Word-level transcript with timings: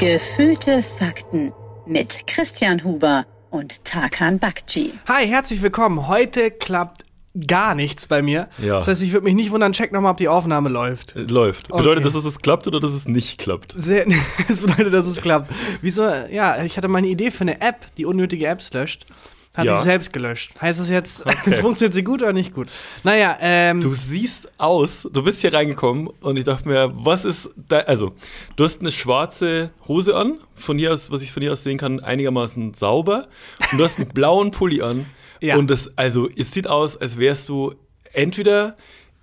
Gefühlte 0.00 0.82
Fakten 0.82 1.52
mit 1.84 2.26
Christian 2.26 2.82
Huber 2.84 3.26
und 3.50 3.84
Tarkan 3.84 4.38
Bakci. 4.38 4.94
Hi, 5.06 5.26
herzlich 5.26 5.60
willkommen. 5.60 6.08
Heute 6.08 6.50
klappt 6.50 7.04
gar 7.46 7.74
nichts 7.74 8.06
bei 8.06 8.22
mir. 8.22 8.48
Ja. 8.56 8.76
Das 8.76 8.88
heißt, 8.88 9.02
ich 9.02 9.12
würde 9.12 9.24
mich 9.24 9.34
nicht 9.34 9.50
wundern, 9.50 9.72
check 9.72 9.92
nochmal, 9.92 10.12
ob 10.12 10.16
die 10.16 10.28
Aufnahme 10.28 10.70
läuft. 10.70 11.16
Äh, 11.16 11.24
Läuft. 11.24 11.70
Okay. 11.70 11.82
Bedeutet 11.82 12.06
das, 12.06 12.14
dass 12.14 12.24
es 12.24 12.38
klappt 12.38 12.66
oder 12.66 12.80
dass 12.80 12.94
es 12.94 13.08
nicht 13.08 13.36
klappt? 13.36 13.74
Sehr, 13.76 14.06
das 14.48 14.60
bedeutet, 14.60 14.94
dass 14.94 15.06
es 15.06 15.20
klappt. 15.20 15.52
Wieso? 15.82 16.04
Ja, 16.30 16.64
ich 16.64 16.78
hatte 16.78 16.88
mal 16.88 16.96
eine 16.96 17.08
Idee 17.08 17.30
für 17.30 17.42
eine 17.42 17.60
App, 17.60 17.84
die 17.98 18.06
unnötige 18.06 18.46
Apps 18.46 18.72
löscht. 18.72 19.04
Hat 19.52 19.66
Ja. 19.66 19.76
sich 19.76 19.84
selbst 19.84 20.12
gelöscht. 20.12 20.52
Heißt 20.60 20.78
das 20.78 20.88
jetzt, 20.90 21.24
es 21.46 21.58
funktioniert 21.58 21.92
sie 21.92 22.04
gut 22.04 22.22
oder 22.22 22.32
nicht 22.32 22.54
gut? 22.54 22.68
Naja, 23.02 23.36
ähm. 23.40 23.80
Du 23.80 23.92
siehst 23.92 24.48
aus, 24.58 25.08
du 25.12 25.22
bist 25.24 25.40
hier 25.40 25.52
reingekommen 25.52 26.06
und 26.20 26.36
ich 26.38 26.44
dachte 26.44 26.68
mir, 26.68 26.92
was 26.94 27.24
ist 27.24 27.50
da, 27.56 27.78
also, 27.80 28.12
du 28.54 28.62
hast 28.64 28.80
eine 28.80 28.92
schwarze 28.92 29.72
Hose 29.88 30.16
an, 30.16 30.38
von 30.54 30.78
hier 30.78 30.92
aus, 30.92 31.10
was 31.10 31.22
ich 31.22 31.32
von 31.32 31.42
hier 31.42 31.50
aus 31.52 31.64
sehen 31.64 31.78
kann, 31.78 31.98
einigermaßen 31.98 32.74
sauber 32.74 33.26
und 33.72 33.78
du 33.78 33.82
hast 33.84 33.98
einen 33.98 34.08
blauen 34.10 34.52
Pulli 34.52 34.82
an 34.82 35.06
Ja. 35.40 35.56
und 35.56 35.68
das, 35.68 35.90
also, 35.96 36.28
es 36.36 36.52
sieht 36.52 36.68
aus, 36.68 36.96
als 36.96 37.18
wärst 37.18 37.48
du 37.48 37.74
entweder 38.12 38.76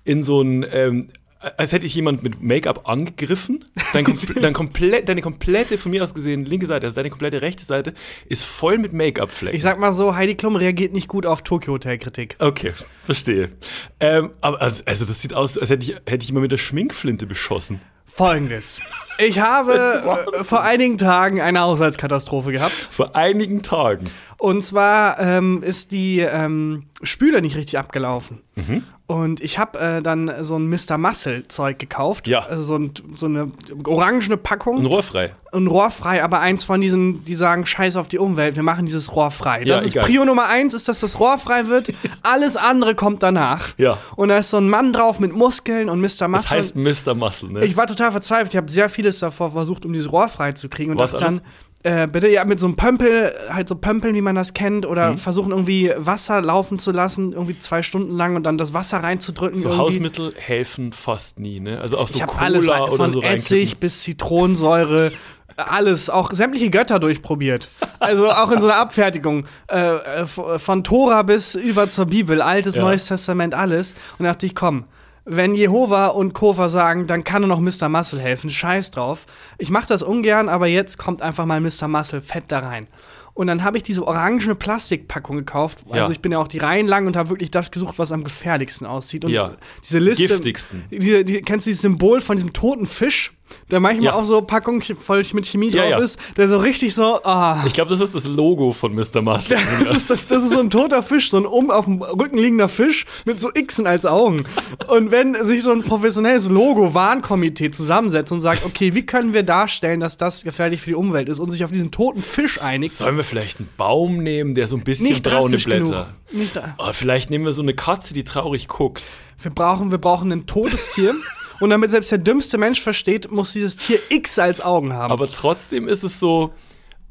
in 0.03 0.23
so 0.25 0.41
ein, 0.41 0.65
ähm, 0.71 1.09
als 1.39 1.71
hätte 1.71 1.85
ich 1.85 1.93
jemand 1.93 2.23
mit 2.23 2.41
Make-up 2.41 2.89
angegriffen. 2.89 3.65
Dein, 3.93 4.03
kompl 4.03 4.33
dein 4.41 4.53
komplett, 4.53 5.07
deine 5.07 5.21
komplette, 5.21 5.77
von 5.77 5.91
mir 5.91 6.03
aus 6.03 6.13
gesehen, 6.13 6.45
linke 6.45 6.65
Seite, 6.65 6.85
also 6.85 6.95
deine 6.95 7.09
komplette 7.09 7.41
rechte 7.41 7.63
Seite, 7.63 7.93
ist 8.27 8.43
voll 8.45 8.77
mit 8.77 8.93
Make-up-Flecken. 8.93 9.55
Ich 9.55 9.63
sag 9.63 9.79
mal 9.79 9.93
so, 9.93 10.15
Heidi 10.15 10.35
Klum 10.35 10.55
reagiert 10.55 10.93
nicht 10.93 11.07
gut 11.07 11.25
auf 11.25 11.43
Tokyo 11.43 11.73
Hotel 11.73 11.97
Kritik. 11.97 12.35
Okay, 12.39 12.73
verstehe. 13.05 13.51
Ähm, 13.99 14.31
aber 14.41 14.61
also 14.61 14.83
also 14.85 15.05
das 15.05 15.21
sieht 15.21 15.33
aus, 15.33 15.57
als 15.57 15.69
hätte 15.69 15.85
ich, 15.85 15.95
hätte 16.07 16.23
ich 16.23 16.29
immer 16.29 16.39
mit 16.39 16.51
der 16.51 16.57
Schminkflinte 16.57 17.27
beschossen. 17.27 17.79
Folgendes. 18.05 18.81
Ich 19.19 19.39
habe 19.39 20.25
äh, 20.39 20.43
vor 20.43 20.63
einigen 20.63 20.97
Tagen 20.97 21.39
eine 21.39 21.59
Haushaltskatastrophe 21.59 22.51
gehabt. 22.51 22.73
Vor 22.73 23.15
einigen 23.15 23.61
Tagen. 23.61 24.05
Und 24.39 24.63
zwar 24.63 25.19
ähm, 25.19 25.61
ist 25.61 25.91
die 25.91 26.19
ähm, 26.19 26.87
Spüle 27.03 27.41
nicht 27.41 27.55
richtig 27.55 27.77
abgelaufen. 27.77 28.41
Mhm. 28.55 28.83
Und 29.07 29.39
ich 29.39 29.57
habe 29.57 29.79
äh, 29.79 30.01
dann 30.01 30.29
so 30.41 30.57
ein 30.57 30.69
Mr. 30.69 30.97
Muscle-Zeug 30.97 31.79
gekauft. 31.79 32.27
Ja. 32.27 32.39
Also 32.39 32.63
so, 32.63 32.75
ein, 32.75 32.91
so 33.15 33.25
eine 33.25 33.51
orangene 33.85 34.35
Packung. 34.35 34.79
Ein 34.79 34.85
Rohr 34.85 35.01
frei. 35.01 35.31
ein 35.53 35.65
Rohr 35.67 35.89
frei, 35.91 36.21
aber 36.21 36.41
eins 36.41 36.65
von 36.65 36.81
diesen, 36.81 37.23
die 37.23 37.33
sagen, 37.35 37.65
scheiß 37.65 37.95
auf 37.95 38.09
die 38.09 38.19
Umwelt, 38.19 38.57
wir 38.57 38.63
machen 38.63 38.85
dieses 38.85 39.15
Rohr 39.15 39.31
frei. 39.31 39.63
Ja, 39.63 39.75
Das 39.77 39.85
ist 39.85 39.91
egal. 39.91 40.03
Prio 40.03 40.25
Nummer 40.25 40.47
eins, 40.49 40.73
ist, 40.73 40.89
dass 40.89 40.99
das 40.99 41.21
Rohr 41.21 41.37
frei 41.39 41.67
wird. 41.67 41.93
Alles 42.21 42.57
andere 42.57 42.95
kommt 42.95 43.23
danach. 43.23 43.69
Ja. 43.77 43.97
Und 44.17 44.27
da 44.27 44.39
ist 44.39 44.49
so 44.49 44.57
ein 44.57 44.67
Mann 44.67 44.91
drauf 44.91 45.21
mit 45.21 45.33
Muskeln 45.33 45.87
und 45.89 46.01
Mr. 46.01 46.27
Muscle. 46.27 46.29
Das 46.29 46.51
heißt 46.51 46.75
Mr. 46.75 47.15
Muscle, 47.15 47.49
ne? 47.49 47.63
Ich 47.63 47.77
war 47.77 47.87
total 47.87 48.11
verzweifelt. 48.11 48.53
Ich 48.53 48.57
habe 48.57 48.69
sehr 48.69 48.89
vieles 48.89 49.19
davor 49.19 49.51
versucht, 49.51 49.85
um 49.85 49.93
dieses 49.93 50.11
Rohr 50.11 50.27
frei 50.27 50.51
zu 50.51 50.67
kriegen. 50.67 50.91
Und 50.91 50.97
Was 50.99 51.11
dachte 51.13 51.23
dann, 51.23 51.41
äh, 51.87 52.07
bitte 52.11 52.27
ja 52.27 52.43
mit 52.43 52.59
so 52.59 52.67
einem 52.67 52.75
Pömpel, 52.75 53.31
halt 53.49 53.67
so 53.69 53.75
Pömpeln, 53.75 54.13
wie 54.13 54.21
man 54.21 54.35
das 54.35 54.53
kennt, 54.53 54.85
oder 54.85 55.11
Mhm. 55.13 55.17
versuchen 55.17 55.51
irgendwie 55.51 55.91
Wasser 55.97 56.41
laufen 56.41 56.79
zu 56.79 56.91
lassen, 56.91 57.31
irgendwie 57.31 57.57
zwei 57.59 57.81
Stunden 57.81 58.15
lang 58.15 58.35
und 58.35 58.43
dann 58.43 58.57
das 58.57 58.73
Wasser 58.73 58.97
reinzudrücken. 59.03 59.55
so 59.59 59.69
irgendwie. 59.69 59.81
Hausmittel 59.83 60.33
helfen 60.37 60.91
fast 60.91 61.39
nie, 61.39 61.59
ne? 61.59 61.79
Also 61.79 61.97
auch 61.97 62.07
so 62.07 62.17
Ich 62.19 62.25
Cola 62.25 62.41
alles 62.43 62.67
rein, 62.69 62.81
oder 62.81 62.95
von 62.97 63.09
so 63.11 63.21
Essig 63.21 63.77
bis 63.79 64.01
Zitronensäure. 64.03 65.11
Alles, 65.57 66.11
auch 66.11 66.33
sämtliche 66.33 66.69
Götter 66.69 66.99
durchprobiert. 66.99 67.69
Also 67.97 68.29
auch 68.29 68.51
in 68.51 68.61
so 68.61 68.67
einer 68.67 68.75
Abfertigung. 68.77 69.45
Äh, 69.67 69.95
äh, 69.95 70.25
von 70.59 70.83
Tora 70.83 71.23
bis 71.23 71.55
über 71.55 71.89
zur 71.89 72.05
Bibel, 72.05 72.43
Altes, 72.43 72.75
Ja. 72.75 72.83
Neues 72.83 73.07
Testament, 73.07 73.55
alles. 73.55 73.95
Und 74.19 74.25
da 74.25 74.33
dachte 74.33 74.45
ich, 74.45 74.53
komm, 74.53 74.83
wenn 75.27 75.53
Jehova 75.53 76.07
und 76.07 76.33
Kova 76.33 76.69
sagen, 76.69 77.05
dann 77.05 77.23
kann 77.23 77.41
nur 77.41 77.49
noch 77.49 77.59
Mr. 77.59 77.89
Muscle 77.89 78.19
helfen. 78.19 78.49
Scheiß 78.49 78.91
drauf. 78.91 79.25
Ich 79.57 79.69
mache 79.69 79.87
das 79.87 80.01
ungern, 80.01 80.47
aber 80.49 80.67
jetzt 80.67 80.97
kommt 80.97 81.21
einfach 81.21 81.45
mal 81.45 81.59
Mr. 81.61 81.87
Muscle 81.87 82.21
fett 82.21 82.45
da 82.47 82.59
rein. 82.59 82.87
Und 83.33 83.45
dann 83.45 83.63
habe 83.63 83.77
ich 83.77 83.83
diese 83.83 84.07
orangene 84.07 84.55
Plastikpackung 84.55 85.35
gekauft. 85.37 85.79
Also 85.89 86.05
Ja. 86.05 86.09
ich 86.09 86.21
bin 86.21 86.31
ja 86.31 86.39
auch 86.39 86.47
die 86.47 86.57
Reihen 86.57 86.87
lang 86.87 87.05
und 87.05 87.15
habe 87.15 87.29
wirklich 87.29 87.51
das 87.51 87.69
gesucht, 87.69 87.99
was 87.99 88.11
am 88.11 88.23
gefährlichsten 88.23 88.87
aussieht. 88.87 89.25
Und 89.25 89.31
Ja. 89.31 89.51
diese 89.83 89.99
Liste. 89.99 90.25
Giftigsten. 90.27 90.85
Die, 90.89 91.23
die, 91.23 91.41
kennst 91.43 91.67
du 91.67 91.69
dieses 91.69 91.83
Symbol 91.83 92.19
von 92.19 92.35
diesem 92.37 92.51
toten 92.53 92.87
Fisch, 92.87 93.33
der 93.71 93.79
manchmal 93.79 94.05
Ja. 94.05 94.13
auf 94.13 94.25
so 94.25 94.41
Packungen 94.41 94.81
voll 94.81 95.23
mit 95.33 95.45
Chemie 95.47 95.69
Ja, 95.71 95.81
drauf 95.83 95.89
ja. 95.91 95.97
ist, 95.99 96.19
der 96.37 96.49
so 96.49 96.57
richtig 96.57 96.93
so, 96.95 97.19
ah. 97.23 97.63
Ich 97.65 97.73
glaube, 97.73 97.89
das 97.91 98.01
ist 98.01 98.13
das 98.15 98.25
Logo 98.25 98.71
von 98.71 98.93
Mr. 98.93 99.21
Muscle. 99.21 99.57
Das 99.83 99.91
ist, 99.95 100.09
das, 100.09 100.27
das 100.27 100.43
ist 100.43 100.51
so 100.51 100.59
ein 100.59 100.69
toter 100.69 101.03
Fisch, 101.03 101.29
so 101.29 101.37
ein 101.37 101.45
um 101.45 101.71
auf 101.71 101.85
dem 101.85 102.01
Rücken 102.01 102.37
liegender 102.37 102.69
Fisch 102.69 103.05
mit 103.25 103.39
so 103.39 103.49
Xen 103.49 103.87
als 103.87 104.05
Augen. 104.05 104.45
Und 104.87 105.11
wenn 105.11 105.43
sich 105.45 105.63
so 105.63 105.71
ein 105.71 105.83
professionelles 105.83 106.49
Logo-Warnkomitee 106.49 107.71
zusammensetzt 107.71 108.31
und 108.31 108.41
sagt, 108.41 108.65
okay, 108.65 108.93
wie 108.95 109.05
können 109.05 109.33
wir 109.33 109.43
darstellen, 109.43 109.99
dass 109.99 110.17
das 110.17 110.43
gefährlich 110.43 110.81
für 110.81 110.91
die 110.91 110.95
Umwelt 110.95 111.29
ist 111.29 111.39
und 111.39 111.49
sich 111.51 111.63
auf 111.63 111.71
diesen 111.71 111.91
toten 111.91 112.21
Fisch 112.21 112.61
einigt, 112.61 112.95
Sollen 112.97 113.17
wir 113.17 113.23
vielleicht 113.23 113.59
einen 113.59 113.69
Baum 113.77 114.17
nehmen, 114.17 114.53
der 114.55 114.67
so 114.67 114.75
ein 114.75 114.83
bisschen 114.83 115.07
nicht 115.07 115.23
braune 115.23 115.57
Blätter? 115.57 115.83
genug. 115.83 116.05
Nicht, 116.31 116.59
Oh, 116.77 116.89
vielleicht 116.93 117.29
nehmen 117.29 117.45
wir 117.45 117.51
so 117.51 117.61
eine 117.61 117.73
Katze, 117.73 118.13
die 118.13 118.23
traurig 118.23 118.67
guckt. 118.67 119.01
wir, 119.41 119.51
brauchen, 119.51 119.91
wir 119.91 119.97
brauchen 119.97 120.31
ein 120.31 120.45
totes 120.45 120.91
Tier. 120.91 121.13
Und 121.59 121.69
damit 121.71 121.89
selbst 121.89 122.11
der 122.11 122.17
dümmste 122.19 122.57
Mensch 122.57 122.81
versteht, 122.81 123.31
muss 123.31 123.53
dieses 123.53 123.77
Tier 123.77 123.99
X 124.09 124.37
als 124.39 124.61
Augen 124.61 124.93
haben. 124.93 125.11
Aber 125.11 125.31
trotzdem 125.31 125.87
ist 125.87 126.03
es 126.03 126.19
so, 126.19 126.53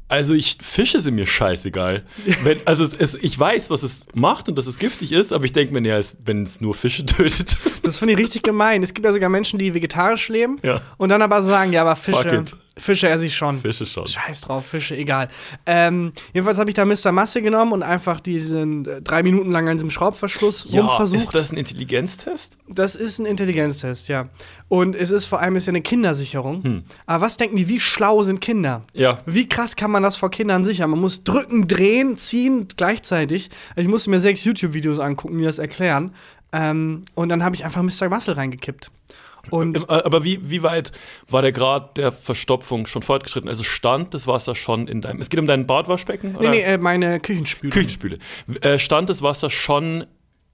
also 0.09 0.33
ich 0.33 0.57
Fische 0.61 0.99
sind 0.99 1.15
mir 1.15 1.27
scheißegal. 1.27 2.05
Wenn, 2.43 2.59
also 2.65 2.87
es, 2.97 3.15
ich 3.15 3.37
weiß, 3.37 3.69
was 3.69 3.83
es 3.83 4.05
macht 4.13 4.47
und 4.47 4.57
dass 4.57 4.65
es 4.67 4.79
giftig 4.79 5.11
ist, 5.11 5.33
aber 5.33 5.43
ich 5.43 5.51
denke 5.51 5.73
mir, 5.77 5.85
ja, 5.87 5.97
es- 5.97 6.15
wenn 6.23 6.43
es 6.43 6.61
nur 6.61 6.73
Fische 6.73 7.05
tötet. 7.05 7.57
Das 7.83 7.97
finde 7.97 8.13
ich 8.13 8.19
richtig 8.19 8.43
gemein. 8.43 8.83
Es 8.83 8.93
gibt 8.93 9.03
ja 9.05 9.11
sogar 9.11 9.27
Menschen, 9.29 9.59
die 9.59 9.73
vegetarisch 9.73 10.29
leben 10.29 10.59
Ja. 10.63 10.81
und 10.97 11.09
dann 11.09 11.21
aber 11.21 11.43
sagen, 11.43 11.73
ja, 11.73 11.81
aber 11.81 11.97
Fuck 11.97 12.23
Fische, 12.23 12.35
it. 12.37 12.55
Fische 12.77 13.09
esse 13.09 13.25
ich 13.25 13.35
schon. 13.35 13.59
Fische 13.61 13.85
schon. 13.85 14.07
Scheiß 14.07 14.41
drauf, 14.41 14.65
Fische, 14.65 14.95
egal. 14.95 15.29
Ähm, 15.65 16.13
jedenfalls 16.33 16.59
habe 16.59 16.69
ich 16.69 16.75
da 16.75 16.85
Mr. 16.85 17.11
Masse 17.11 17.41
genommen 17.41 17.71
und 17.73 17.83
einfach 17.83 18.19
diesen 18.19 18.85
äh, 18.87 19.01
drei 19.01 19.23
Minuten 19.23 19.51
lang 19.51 19.67
an 19.67 19.75
diesem 19.75 19.89
Schraubverschluss 19.89 20.67
Ja, 20.69 20.81
rumversucht. 20.81 21.21
ist 21.21 21.33
das 21.35 21.51
ein 21.51 21.57
Intelligenztest? 21.57 22.57
Das 22.67 22.95
ist 22.95 23.19
ein 23.19 23.25
Intelligenztest, 23.25 24.07
ja. 24.09 24.29
Und 24.69 24.95
es 24.95 25.11
ist 25.11 25.25
vor 25.25 25.39
allem 25.39 25.55
ist 25.55 25.65
ja 25.65 25.71
eine 25.71 25.81
Kindersicherung. 25.81 26.63
Hm. 26.63 26.83
Aber 27.05 27.25
was 27.25 27.37
denken 27.37 27.55
die, 27.55 27.67
wie 27.67 27.79
schlau 27.79 28.21
sind 28.23 28.41
Kinder? 28.41 28.83
Ja. 28.93 29.19
Wie 29.25 29.47
krass 29.47 29.75
kann 29.75 29.91
man 29.91 30.03
das 30.03 30.17
vor 30.17 30.29
Kindern 30.29 30.65
sichern? 30.65 30.89
Man 30.89 30.99
muss 30.99 31.23
drücken, 31.23 31.67
drehen, 31.67 32.17
ziehen 32.17 32.67
gleichzeitig. 32.75 33.49
Ich 33.75 33.87
musste 33.87 34.09
mir 34.09 34.19
sechs 34.19 34.43
YouTube-Videos 34.43 34.99
angucken, 34.99 35.35
mir 35.37 35.47
das 35.47 35.57
erklären. 35.57 36.13
Ähm, 36.53 37.01
und 37.15 37.29
dann 37.29 37.43
habe 37.43 37.55
ich 37.55 37.65
einfach 37.65 37.81
Mr. 37.81 38.09
Muscle 38.09 38.37
reingekippt. 38.37 38.91
Und 39.49 39.83
Äh, 39.89 39.93
Aber 39.93 40.23
wie, 40.23 40.49
wie 40.49 40.63
weit 40.63 40.91
war 41.29 41.41
der 41.41 41.51
Grad 41.51 41.97
der 41.97 42.11
Verstopfung 42.11 42.85
schon 42.87 43.01
fortgeschritten? 43.03 43.49
Also 43.49 43.63
stand 43.63 44.13
das 44.13 44.27
Wasser 44.27 44.55
schon 44.55 44.87
in 44.87 45.01
deinem. 45.01 45.19
Es 45.19 45.29
geht 45.29 45.39
um 45.39 45.47
dein 45.47 45.67
Badwaschbecken? 45.67 46.33
nee, 46.33 46.37
Oder? 46.37 46.49
nee, 46.49 46.61
äh, 46.61 46.77
meine 46.77 47.19
Küchenspüle. 47.19 47.71
Küchenspüle. 47.71 48.17
Äh, 48.61 48.79
stand 48.79 49.09
das 49.09 49.21
Wasser 49.21 49.49
schon 49.49 50.05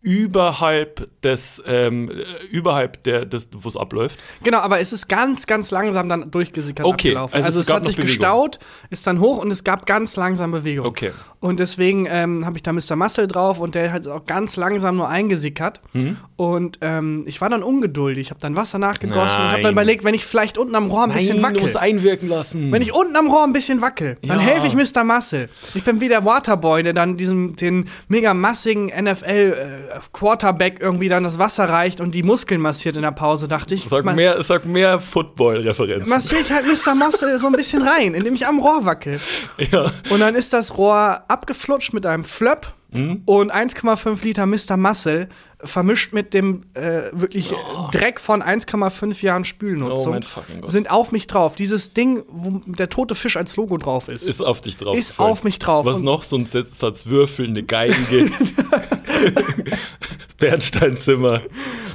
überhalb 0.03 1.07
des, 1.21 1.63
ähm, 1.65 2.11
äh, 2.11 2.45
überhalb 2.51 3.03
der, 3.03 3.25
des, 3.25 3.47
wo 3.57 3.67
es 3.67 3.77
abläuft? 3.77 4.19
Genau, 4.43 4.59
aber 4.59 4.79
es 4.79 4.93
ist 4.93 5.07
ganz, 5.07 5.47
ganz 5.47 5.71
langsam 5.71 6.09
dann 6.09 6.29
durchgesickert 6.29 6.85
Okay, 6.85 7.09
abgelaufen. 7.09 7.35
also 7.35 7.45
Also, 7.47 7.59
es 7.61 7.67
es, 7.67 7.73
hat 7.73 7.85
sich 7.85 7.95
Bewegung. 7.95 8.15
gestaut, 8.17 8.59
ist 8.89 9.07
dann 9.07 9.19
hoch 9.19 9.37
und 9.41 9.49
es 9.51 9.63
gab 9.63 9.85
ganz 9.85 10.15
langsam 10.15 10.51
Bewegung. 10.51 10.85
Okay. 10.85 11.11
Und 11.39 11.59
deswegen 11.59 12.07
ähm, 12.09 12.45
habe 12.45 12.55
ich 12.57 12.63
da 12.63 12.71
Mr. 12.71 12.95
Muscle 12.95 13.27
drauf 13.27 13.59
und 13.59 13.75
der 13.75 13.91
hat 13.91 14.07
auch 14.07 14.25
ganz 14.25 14.55
langsam 14.55 14.95
nur 14.95 15.09
eingesickert. 15.09 15.81
Mhm. 15.91 16.15
Und 16.37 16.77
ähm, 16.81 17.23
ich 17.27 17.41
war 17.41 17.49
dann 17.49 17.63
ungeduldig. 17.63 18.21
Ich 18.27 18.29
habe 18.29 18.39
dann 18.39 18.55
Wasser 18.55 18.79
nachgegossen 18.79 19.21
und 19.21 19.29
habe 19.29 19.53
Nein. 19.55 19.63
dann 19.63 19.71
überlegt, 19.73 20.05
wenn 20.05 20.13
ich 20.13 20.25
vielleicht 20.25 20.57
unten 20.57 20.73
am 20.75 20.89
Rohr 20.89 21.03
ein 21.03 21.11
bisschen 21.13 21.41
Nein, 21.41 21.53
du 21.55 21.59
musst 21.61 21.75
wackel. 21.75 21.89
einwirken 21.89 22.29
lassen. 22.29 22.71
Wenn 22.71 22.81
ich 22.81 22.93
unten 22.93 23.15
am 23.17 23.27
Rohr 23.29 23.43
ein 23.43 23.51
bisschen 23.51 23.81
wackel, 23.81 24.17
dann 24.21 24.39
Ja. 24.39 24.45
helfe 24.45 24.67
ich 24.67 24.75
Mr. 24.75 25.03
Muscle. 25.03 25.49
Ich 25.73 25.83
bin 25.83 25.99
wie 25.99 26.07
der 26.07 26.23
Waterboy, 26.23 26.81
der 26.81 26.93
dann 26.93 27.17
diesem 27.17 27.57
den 27.57 27.89
mega 28.07 28.33
massigen 28.33 28.85
NFL 28.87 29.25
äh, 29.92 29.92
Quarterback 30.11 30.79
irgendwie 30.79 31.07
dann 31.07 31.23
das 31.23 31.39
Wasser 31.39 31.67
reicht 31.69 32.01
und 32.01 32.13
die 32.15 32.23
Muskeln 32.23 32.61
massiert 32.61 32.95
in 32.95 33.01
der 33.03 33.11
Pause, 33.11 33.47
dachte 33.47 33.75
ich. 33.75 33.87
Sag 33.89 34.05
mehr, 34.15 34.41
sag 34.43 34.65
mehr 34.65 34.99
Football-Referenzen. 34.99 36.09
massiere 36.09 36.41
ich 36.41 36.51
halt 36.51 36.65
Mr. 36.65 36.95
Muscle 36.95 37.37
so 37.39 37.47
ein 37.47 37.53
bisschen 37.53 37.81
rein, 37.87 38.13
indem 38.13 38.33
ich 38.35 38.45
am 38.47 38.59
Rohr 38.59 38.85
wackel. 38.85 39.19
Ja. 39.71 39.91
Und 40.09 40.19
dann 40.19 40.35
ist 40.35 40.53
das 40.53 40.77
Rohr 40.77 41.23
abgeflutscht 41.27 41.93
mit 41.93 42.05
einem 42.05 42.23
Flöpp 42.23 42.73
Mhm. 42.95 43.23
und 43.25 43.51
1,5 43.51 44.23
Liter 44.23 44.45
Mr. 44.45 44.77
Muscle 44.77 45.27
vermischt 45.65 46.13
mit 46.13 46.33
dem 46.33 46.61
äh, 46.73 47.03
wirklich 47.11 47.53
Dreck 47.91 48.19
von 48.19 48.41
1,5 48.43 49.23
Jahren 49.23 49.41
Oh 49.41 49.45
Spülnutzung 49.45 50.13
Gott. 50.21 50.69
sind 50.69 50.89
auf 50.91 51.11
mich 51.11 51.27
drauf. 51.27 51.55
Dieses 51.55 51.93
Ding, 51.93 52.23
wo 52.27 52.61
der 52.65 52.89
tote 52.89 53.15
Fisch 53.15 53.37
als 53.37 53.55
Logo 53.55 53.77
drauf 53.77 54.07
ist. 54.07 54.23
Ist 54.27 54.41
auf 54.41 54.61
dich 54.61 54.77
drauf. 54.77 54.95
Ist 54.97 55.09
gefallen. 55.09 55.31
auf 55.31 55.43
mich 55.43 55.59
drauf. 55.59 55.85
Was 55.85 55.97
Und- 55.97 56.05
noch? 56.05 56.23
So 56.23 56.37
ein 56.37 56.45
Satz 56.45 57.05
Würfel, 57.05 57.47
eine 57.47 57.63
Geige. 57.63 57.93
Bernsteinzimmer. 60.39 61.41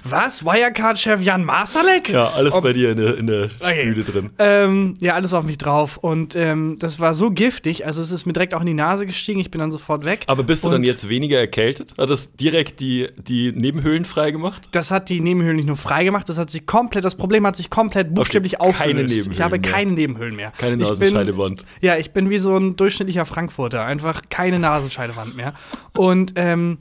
Was? 0.04 0.44
Wirecard-Chef 0.44 1.20
Jan 1.20 1.44
Masalek? 1.44 2.08
Ja, 2.08 2.28
alles 2.30 2.54
Ob- 2.54 2.62
bei 2.62 2.72
dir 2.72 2.92
in 2.92 2.96
der, 2.96 3.18
in 3.18 3.26
der 3.26 3.48
Okay. 3.60 3.80
Spüle 3.90 4.04
drin. 4.04 4.30
Ähm, 4.38 4.94
ja, 5.00 5.14
alles 5.14 5.34
auf 5.34 5.44
mich 5.44 5.58
drauf. 5.58 5.98
Und 5.98 6.34
ähm, 6.34 6.76
das 6.78 6.98
war 6.98 7.12
so 7.12 7.30
giftig, 7.30 7.84
also 7.84 8.00
es 8.00 8.10
ist 8.10 8.24
mir 8.24 8.32
direkt 8.32 8.54
auch 8.54 8.60
in 8.60 8.66
die 8.66 8.74
Nase 8.74 9.04
gestiegen, 9.04 9.40
ich 9.40 9.50
bin 9.50 9.58
dann 9.60 9.70
sofort 9.70 10.04
weg. 10.06 10.24
Aber 10.28 10.44
bist 10.44 10.64
du 10.64 10.68
Und 10.68 10.72
dann 10.72 10.82
jetzt 10.84 11.08
weniger 11.08 11.38
erkältet? 11.38 11.94
Hat 11.98 12.08
das 12.08 12.32
direkt 12.36 12.80
die, 12.80 13.08
die 13.18 13.52
Nebenhöhlen 13.58 14.04
freigemacht? 14.04 14.68
Das 14.72 14.90
hat 14.90 15.08
die 15.08 15.20
Nebenhöhlen 15.20 15.56
nicht 15.56 15.66
nur 15.66 15.76
freigemacht, 15.76 16.28
das 16.28 16.38
hat 16.38 16.50
sich 16.50 16.66
komplett, 16.66 17.04
das 17.04 17.14
Problem 17.16 17.46
hat 17.46 17.56
sich 17.56 17.70
komplett 17.70 18.14
buchstäblich 18.14 18.52
keine 18.58 18.64
aufgelöst. 18.70 18.96
Nebenhöhlen 19.14 19.32
ich 19.32 19.40
habe 19.40 19.58
mehr. 19.58 19.70
keine 19.72 19.92
Nebenhöhlen 19.92 20.36
mehr. 20.36 20.52
Keine 20.58 20.72
Ich 20.74 20.78
bin- 20.80 20.88
Nasenscheidewand. 20.88 21.64
Ja, 21.80 21.96
ich 21.96 22.12
bin 22.12 22.30
wie 22.30 22.38
so 22.38 22.56
ein 22.56 22.76
durchschnittlicher 22.76 23.26
Frankfurter. 23.26 23.84
Einfach 23.84 24.22
keine 24.30 24.58
Nasenscheidewand 24.58 25.36
mehr. 25.36 25.54
Und 25.96 26.32
ähm, 26.36 26.78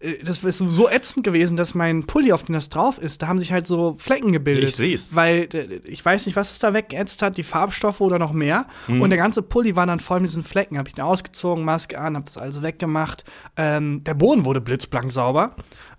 äh, 0.00 0.14
das 0.22 0.38
ist 0.44 0.58
so 0.58 0.88
ätzend 0.90 1.24
gewesen, 1.24 1.56
dass 1.56 1.74
mein 1.74 2.04
Pulli, 2.04 2.32
auf 2.32 2.42
dem 2.42 2.54
das 2.54 2.68
drauf 2.68 2.98
ist, 2.98 3.22
da 3.22 3.28
haben 3.28 3.38
sich 3.38 3.52
halt 3.52 3.66
so 3.66 3.96
Flecken 3.98 4.32
gebildet. 4.32 4.68
Ich 4.70 4.76
seh's. 4.76 5.14
Weil 5.16 5.48
äh, 5.54 5.80
ich 5.84 6.04
weiß 6.04 6.26
nicht, 6.26 6.36
was 6.36 6.52
es 6.52 6.58
da 6.58 6.74
weggeätzt 6.74 7.22
hat, 7.22 7.36
die 7.38 7.42
Farbstoffe 7.42 8.00
oder 8.00 8.18
noch 8.18 8.32
mehr. 8.32 8.66
Mhm. 8.88 9.00
Und 9.00 9.10
der 9.10 9.18
ganze 9.18 9.42
Pulli 9.42 9.74
war 9.76 9.86
dann 9.86 10.00
voll 10.00 10.20
mit 10.20 10.28
diesen 10.30 10.44
Flecken. 10.44 10.76
Habe 10.78 10.88
ich 10.88 10.94
den 10.94 11.04
ausgezogen, 11.04 11.64
Maske 11.64 11.98
an, 11.98 12.14
habe 12.16 12.26
das 12.26 12.36
alles 12.38 12.62
weggemacht. 12.62 13.24
Ähm, 13.56 14.04
der 14.04 14.14
Boden 14.14 14.44
wurde 14.44 14.60
blitzblank 14.60 15.12
sauber. 15.12 15.56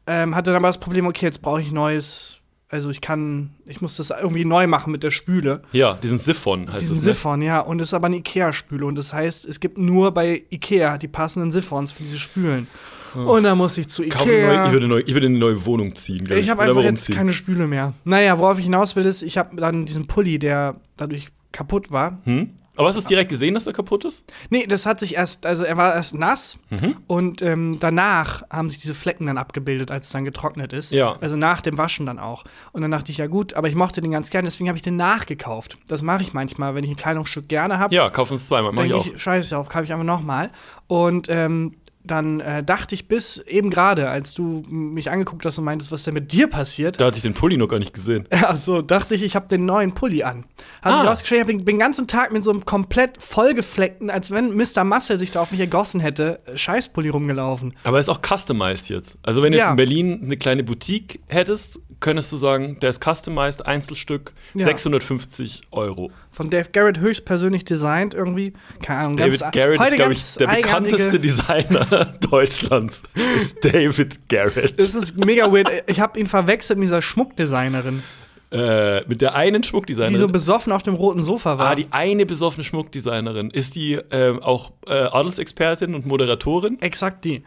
Ähm, 0.07 0.35
hatte 0.35 0.51
dann 0.51 0.57
aber 0.57 0.69
das 0.69 0.79
Problem, 0.79 1.05
okay, 1.05 1.25
jetzt 1.25 1.41
brauche 1.41 1.61
ich 1.61 1.71
neues. 1.71 2.39
Also 2.69 2.89
ich 2.89 2.99
kann, 2.99 3.51
ich 3.65 3.81
muss 3.81 3.95
das 3.95 4.09
irgendwie 4.09 4.43
neu 4.43 4.67
machen 4.67 4.91
mit 4.91 5.03
der 5.03 5.11
Spüle. 5.11 5.61
Ja, 5.71 5.93
diesen 5.93 6.17
Siphon 6.17 6.69
heißt 6.69 6.81
Diesen 6.81 6.97
es. 6.97 7.05
Ne? 7.05 7.13
Siphon, 7.13 7.41
ja. 7.41 7.59
Und 7.59 7.81
es 7.81 7.89
ist 7.89 7.93
aber 7.93 8.07
eine 8.07 8.17
Ikea-Spüle. 8.17 8.85
Und 8.85 8.97
das 8.97 9.13
heißt, 9.13 9.45
es 9.45 9.59
gibt 9.59 9.77
nur 9.77 10.11
bei 10.11 10.43
Ikea 10.49 10.97
die 10.97 11.07
passenden 11.07 11.51
Siphons 11.51 11.91
für 11.93 12.03
diese 12.03 12.17
Spülen. 12.17 12.67
Und 13.13 13.43
dann 13.43 13.57
muss 13.57 13.77
ich 13.77 13.87
zu 13.87 14.03
Ikea. 14.03 14.67
ich, 14.67 14.71
würde 14.73 14.87
neu, 14.87 15.01
ich 15.05 15.13
würde 15.13 15.27
eine 15.27 15.37
neue 15.37 15.65
Wohnung 15.65 15.95
ziehen. 15.95 16.25
glaub 16.25 16.37
Ich 16.37 16.49
habe 16.49 16.63
einfach 16.63 16.81
jetzt 16.83 17.05
ziehen? 17.05 17.15
keine 17.15 17.33
Spüle 17.33 17.67
mehr. 17.67 17.93
Naja, 18.03 18.37
worauf 18.37 18.59
ich 18.59 18.65
hinaus 18.65 18.95
will, 18.95 19.05
ist, 19.05 19.23
ich 19.23 19.37
habe 19.37 19.55
dann 19.55 19.85
diesen 19.85 20.07
Pulli, 20.07 20.37
der 20.37 20.75
dadurch 20.97 21.29
kaputt 21.51 21.91
war. 21.91 22.19
Hm? 22.25 22.51
Aber 22.77 22.87
hast 22.87 22.95
du 22.95 23.01
es 23.01 23.05
direkt 23.07 23.29
gesehen, 23.29 23.53
dass 23.55 23.67
er 23.67 23.73
kaputt 23.73 24.05
ist? 24.05 24.23
Nee, 24.49 24.65
das 24.67 24.85
hat 24.85 24.99
sich 24.99 25.15
erst, 25.15 25.45
also 25.45 25.63
er 25.63 25.75
war 25.77 25.93
erst 25.95 26.13
nass 26.13 26.57
Mhm. 26.69 26.97
und 27.07 27.41
ähm, 27.41 27.77
danach 27.79 28.43
haben 28.49 28.69
sich 28.69 28.79
diese 28.79 28.93
Flecken 28.93 29.25
dann 29.25 29.37
abgebildet, 29.37 29.89
als 29.91 30.07
es 30.07 30.11
dann 30.13 30.25
getrocknet 30.25 30.73
ist. 30.73 30.91
Ja. 30.91 31.15
Also 31.21 31.35
nach 31.35 31.61
dem 31.61 31.77
Waschen 31.77 32.05
dann 32.05 32.19
auch. 32.19 32.43
Und 32.73 32.81
dann 32.81 32.91
dachte 32.91 33.11
ich, 33.11 33.17
ja 33.17 33.27
gut, 33.27 33.53
aber 33.55 33.67
ich 33.67 33.75
mochte 33.75 34.01
den 34.01 34.11
ganz 34.11 34.29
gerne, 34.29 34.47
deswegen 34.47 34.67
habe 34.69 34.77
ich 34.77 34.83
den 34.83 34.95
nachgekauft. 34.95 35.77
Das 35.87 36.01
mache 36.01 36.21
ich 36.21 36.33
manchmal, 36.33 36.75
wenn 36.75 36.83
ich 36.83 36.89
ein 36.89 36.95
Kleidungsstück 36.95 37.47
gerne 37.49 37.79
habe. 37.79 37.93
Ja, 37.95 38.09
kauf 38.09 38.31
uns 38.31 38.47
zweimal, 38.47 38.71
mach 38.73 38.83
ich 38.83 38.93
auch. 38.93 39.05
ich, 39.05 39.21
scheiße, 39.21 39.57
auf, 39.57 39.69
kaufe 39.69 39.85
ich 39.85 39.91
einfach 39.93 40.05
nochmal. 40.05 40.51
Und 40.87 41.27
ähm, 41.29 41.75
dann 42.07 42.39
äh, 42.39 42.63
dachte 42.63 42.95
ich 42.95 43.07
bis 43.07 43.37
eben 43.39 43.69
gerade, 43.69 44.09
als 44.09 44.33
du 44.33 44.63
mich 44.69 45.11
angeguckt 45.11 45.45
hast 45.45 45.57
und 45.59 45.65
meintest, 45.65 45.91
was 45.91 46.03
denn 46.03 46.13
mit 46.13 46.31
dir 46.31 46.47
passiert, 46.47 46.99
Da 46.99 47.05
hatte 47.05 47.17
ich 47.17 47.23
den 47.23 47.33
Pulli 47.33 47.57
noch 47.57 47.67
gar 47.67 47.79
nicht 47.79 47.93
gesehen. 47.93 48.25
also 48.43 48.81
dachte 48.81 49.15
ich, 49.15 49.23
ich 49.23 49.35
habe 49.35 49.47
den 49.47 49.65
neuen 49.65 49.93
Pulli 49.93 50.23
an. 50.23 50.45
Hat 50.81 50.95
sich 50.95 51.03
Ah. 51.05 51.09
rausgestellt, 51.09 51.41
ich 51.41 51.47
bin 51.57 51.65
den 51.65 51.79
ganzen 51.79 52.07
Tag 52.07 52.31
mit 52.31 52.43
so 52.43 52.51
einem 52.51 52.65
komplett 52.65 53.21
vollgefleckten, 53.21 54.09
als 54.09 54.31
wenn 54.31 54.55
Mr. 54.55 54.83
Muscle 54.83 55.17
sich 55.19 55.31
da 55.31 55.41
auf 55.41 55.51
mich 55.51 55.59
ergossen 55.59 55.99
hätte, 55.99 56.39
äh, 56.45 56.57
Scheißpulli 56.57 57.09
rumgelaufen. 57.09 57.73
Aber 57.83 57.97
er 57.97 57.99
ist 58.01 58.09
auch 58.09 58.21
customized 58.21 58.89
jetzt. 58.89 59.17
Also, 59.23 59.43
wenn 59.43 59.51
du 59.51 59.57
Ja. 59.57 59.65
jetzt 59.65 59.71
in 59.71 59.75
Berlin 59.77 60.21
eine 60.23 60.37
kleine 60.37 60.63
Boutique 60.63 61.19
hättest, 61.27 61.79
könntest 61.99 62.31
du 62.31 62.37
sagen, 62.37 62.77
der 62.81 62.89
ist 62.91 63.03
customized, 63.03 63.65
Einzelstück, 63.65 64.33
Ja. 64.53 64.65
650 64.65 65.63
Euro. 65.71 66.11
Von 66.37 66.51
Dave 66.51 66.69
Garrett 66.71 66.99
höchstpersönlich 66.99 67.65
designt 67.65 68.13
irgendwie. 68.13 68.53
Keine 68.83 68.99
Ahnung. 68.99 69.17
David 69.17 69.39
ganz- 69.39 69.51
Garrett 69.55 69.81
ist, 69.81 69.95
glaube 69.95 70.13
ich, 70.13 70.33
der 70.35 70.45
bekannteste 70.47 71.19
Designer 71.19 72.13
Deutschlands. 72.29 73.01
Ist 73.15 73.57
David 73.63 74.29
Garrett. 74.29 74.79
Es 74.79 74.93
ist 74.93 75.17
mega 75.17 75.51
weird. 75.51 75.67
Ich 75.87 75.99
habe 75.99 76.19
ihn 76.19 76.27
verwechselt 76.27 76.77
mit 76.77 76.85
dieser 76.89 77.01
Schmuckdesignerin, 77.01 78.03
Äh, 78.49 79.01
mit 79.09 79.19
der 79.21 79.35
einen 79.35 79.61
die 79.61 79.67
Schmuckdesignerin. 79.67 80.17
so 80.17 80.27
besoffen 80.29 80.71
auf 80.71 80.81
dem 80.81 80.93
roten 80.95 81.21
Sofa 81.21 81.57
war. 81.57 81.71
ah, 81.71 81.75
die 81.75 81.87
eine 81.91 82.25
besoffene 82.25 82.63
Schmuckdesignerin. 82.63 83.49
Ist 83.51 83.75
die 83.75 83.99
ähm, 84.09 84.41
auch 84.41 84.71
äh, 84.87 84.93
Adelsexpertin 84.93 85.93
und 85.93 86.05
Moderatorin? 86.05 86.79
Exakt 86.81 87.25
die. 87.25 87.43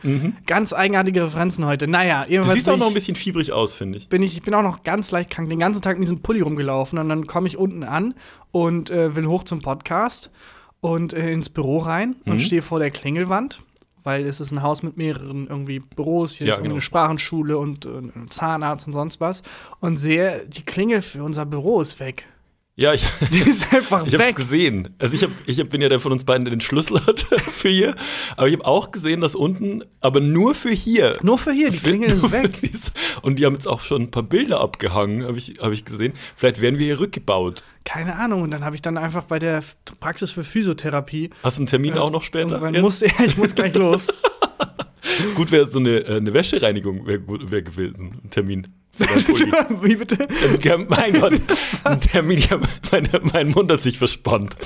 Ganz 0.47 0.73
eigenartige 0.75 1.23
Referenzen 1.25 1.65
heute. 1.65 1.87
Naja, 1.89 2.27
Mhm. 2.29 2.35
Du 2.35 2.43
siehst 2.45 2.69
auch 2.69 2.77
noch 2.77 2.89
ein 2.89 2.95
bisschen 2.95 3.17
fiebrig 3.17 3.53
aus, 3.53 3.73
finde 3.73 3.97
ich. 3.99 4.09
bin 4.11 4.23
ich, 4.23 4.35
ich 4.37 4.43
bin 4.43 4.53
auch 4.53 4.63
noch 4.63 4.83
ganz 4.83 5.11
leicht 5.11 5.31
krank, 5.31 5.49
den 5.49 5.59
ganzen 5.59 5.81
Tag 5.81 5.97
mit 5.99 6.05
diesem 6.07 6.21
Pulli 6.21 6.41
rumgelaufen 6.43 6.99
und 6.99 7.09
dann 7.09 7.27
komme 7.27 7.47
ich 7.49 7.57
unten 7.57 7.83
an 7.83 8.15
und 8.53 8.91
äh, 8.91 9.17
will 9.17 9.27
hoch 9.27 9.45
zum 9.45 9.63
Podcast 9.63 10.31
und 10.83 11.13
äh, 11.15 11.31
ins 11.33 11.49
Büro 11.49 11.79
rein 11.79 12.17
Mhm. 12.27 12.33
und 12.33 12.39
stehe 12.41 12.61
vor 12.63 12.79
der 12.79 12.91
Klingelwand, 12.91 13.63
weil 14.05 14.27
es 14.27 14.41
ist 14.41 14.51
ein 14.51 14.63
Haus 14.63 14.83
mit 14.83 14.97
mehreren 14.97 15.47
irgendwie 15.49 15.81
Büros, 15.81 16.35
hier 16.37 16.47
Ja, 16.49 16.53
ist 16.53 16.59
irgendwie 16.59 16.69
genau. 16.69 16.75
eine 16.77 16.83
Sprachenschule 16.83 17.59
und 17.59 17.87
äh, 17.87 17.89
ein 17.99 18.27
Zahnarzt 18.31 18.87
und 18.87 18.93
sonst 18.93 19.21
was 19.21 19.43
und 19.81 19.97
sehe, 19.97 20.47
die 20.49 20.63
Klingel 20.63 21.03
für 21.03 21.23
unser 21.23 21.47
Büro 21.47 21.81
ist 21.81 22.01
weg. 22.01 22.27
Ja, 22.77 22.95
ich, 22.95 23.05
Die 23.33 23.41
ist 23.41 23.73
einfach 23.75 24.07
ich 24.07 24.15
habe 24.15 24.25
weg. 24.25 24.37
gesehen. 24.37 24.95
Also 24.99 25.15
ich, 25.15 25.23
hab, 25.23 25.31
ich 25.45 25.61
hab, 25.61 25.69
bin 25.69 25.83
ja 25.83 25.91
der 25.91 26.01
von 26.01 26.13
uns 26.13 26.25
beiden, 26.25 26.45
der 26.47 26.51
den 26.55 26.61
Schlüssel 26.63 26.99
hat 27.07 27.21
für 27.51 27.69
hier. 27.69 27.95
Aber 28.37 28.49
ich 28.49 28.55
habe 28.55 28.65
auch 28.65 28.91
gesehen, 28.91 29.21
dass 29.21 29.35
unten, 29.35 29.85
aber 30.01 30.21
nur 30.21 30.55
für 30.55 30.71
hier. 30.71 31.17
Nur 31.23 31.37
für 31.37 31.53
hier, 31.53 31.69
die 31.71 31.79
Klingel 31.79 32.11
ist 32.13 32.31
weg. 32.33 32.53
dies- 32.63 32.93
Und 33.21 33.39
die 33.39 33.45
haben 33.45 33.53
jetzt 33.55 33.69
auch 33.69 33.83
schon 33.83 34.03
ein 34.03 34.11
paar 34.11 34.23
Bilder 34.23 34.61
abgehangen, 34.61 35.25
habe 35.27 35.37
ich, 35.37 35.57
hab 35.61 35.73
ich 35.73 35.85
gesehen. 35.85 36.15
Vielleicht 36.37 36.63
werden 36.63 36.79
wir 36.79 36.87
hier 36.87 37.01
rückgebaut. 37.01 37.65
Keine 37.85 38.17
Ahnung. 38.17 38.43
Und 38.43 38.51
dann 38.51 38.65
habe 38.65 38.77
ich 38.77 38.83
dann 38.83 38.99
einfach 38.99 39.25
bei 39.25 39.39
der 39.39 39.63
Praxis 40.01 40.31
für 40.31 40.45
Physiotherapie. 40.45 41.31
Hast 41.43 41.57
du 41.57 41.63
einen 41.63 41.67
Termin 41.67 41.99
auch 41.99 42.11
noch 42.11 42.23
später? 42.23 42.71
Jetzt? 42.71 42.83
muss, 42.83 43.01
ja, 43.01 43.09
ich 43.25 43.37
muss 43.37 43.55
gleich 43.55 43.75
los. 43.75 44.09
Gut 45.35 45.51
wäre 45.51 45.69
so 45.69 45.79
eine, 45.79 45.99
äh, 45.99 46.17
eine 46.17 46.33
Wäschereinigung 46.35 47.07
wäre 47.07 47.23
wär 47.27 47.63
gewesen. 47.63 48.21
Ein 48.25 48.31
Termin. 48.31 48.69
Pulli. 48.99 49.53
Wie 49.83 49.97
bitte? 49.97 50.29
Ja, 50.63 50.77
mein 50.77 51.19
Gott, 51.19 51.41
ein 51.85 52.01
Termin, 52.01 52.39
ja, 52.39 52.61
meine, 52.91 53.09
mein 53.33 53.49
Mund 53.49 53.71
hat 53.73 53.81
sich 53.81 53.99
verspannt. 53.99 54.57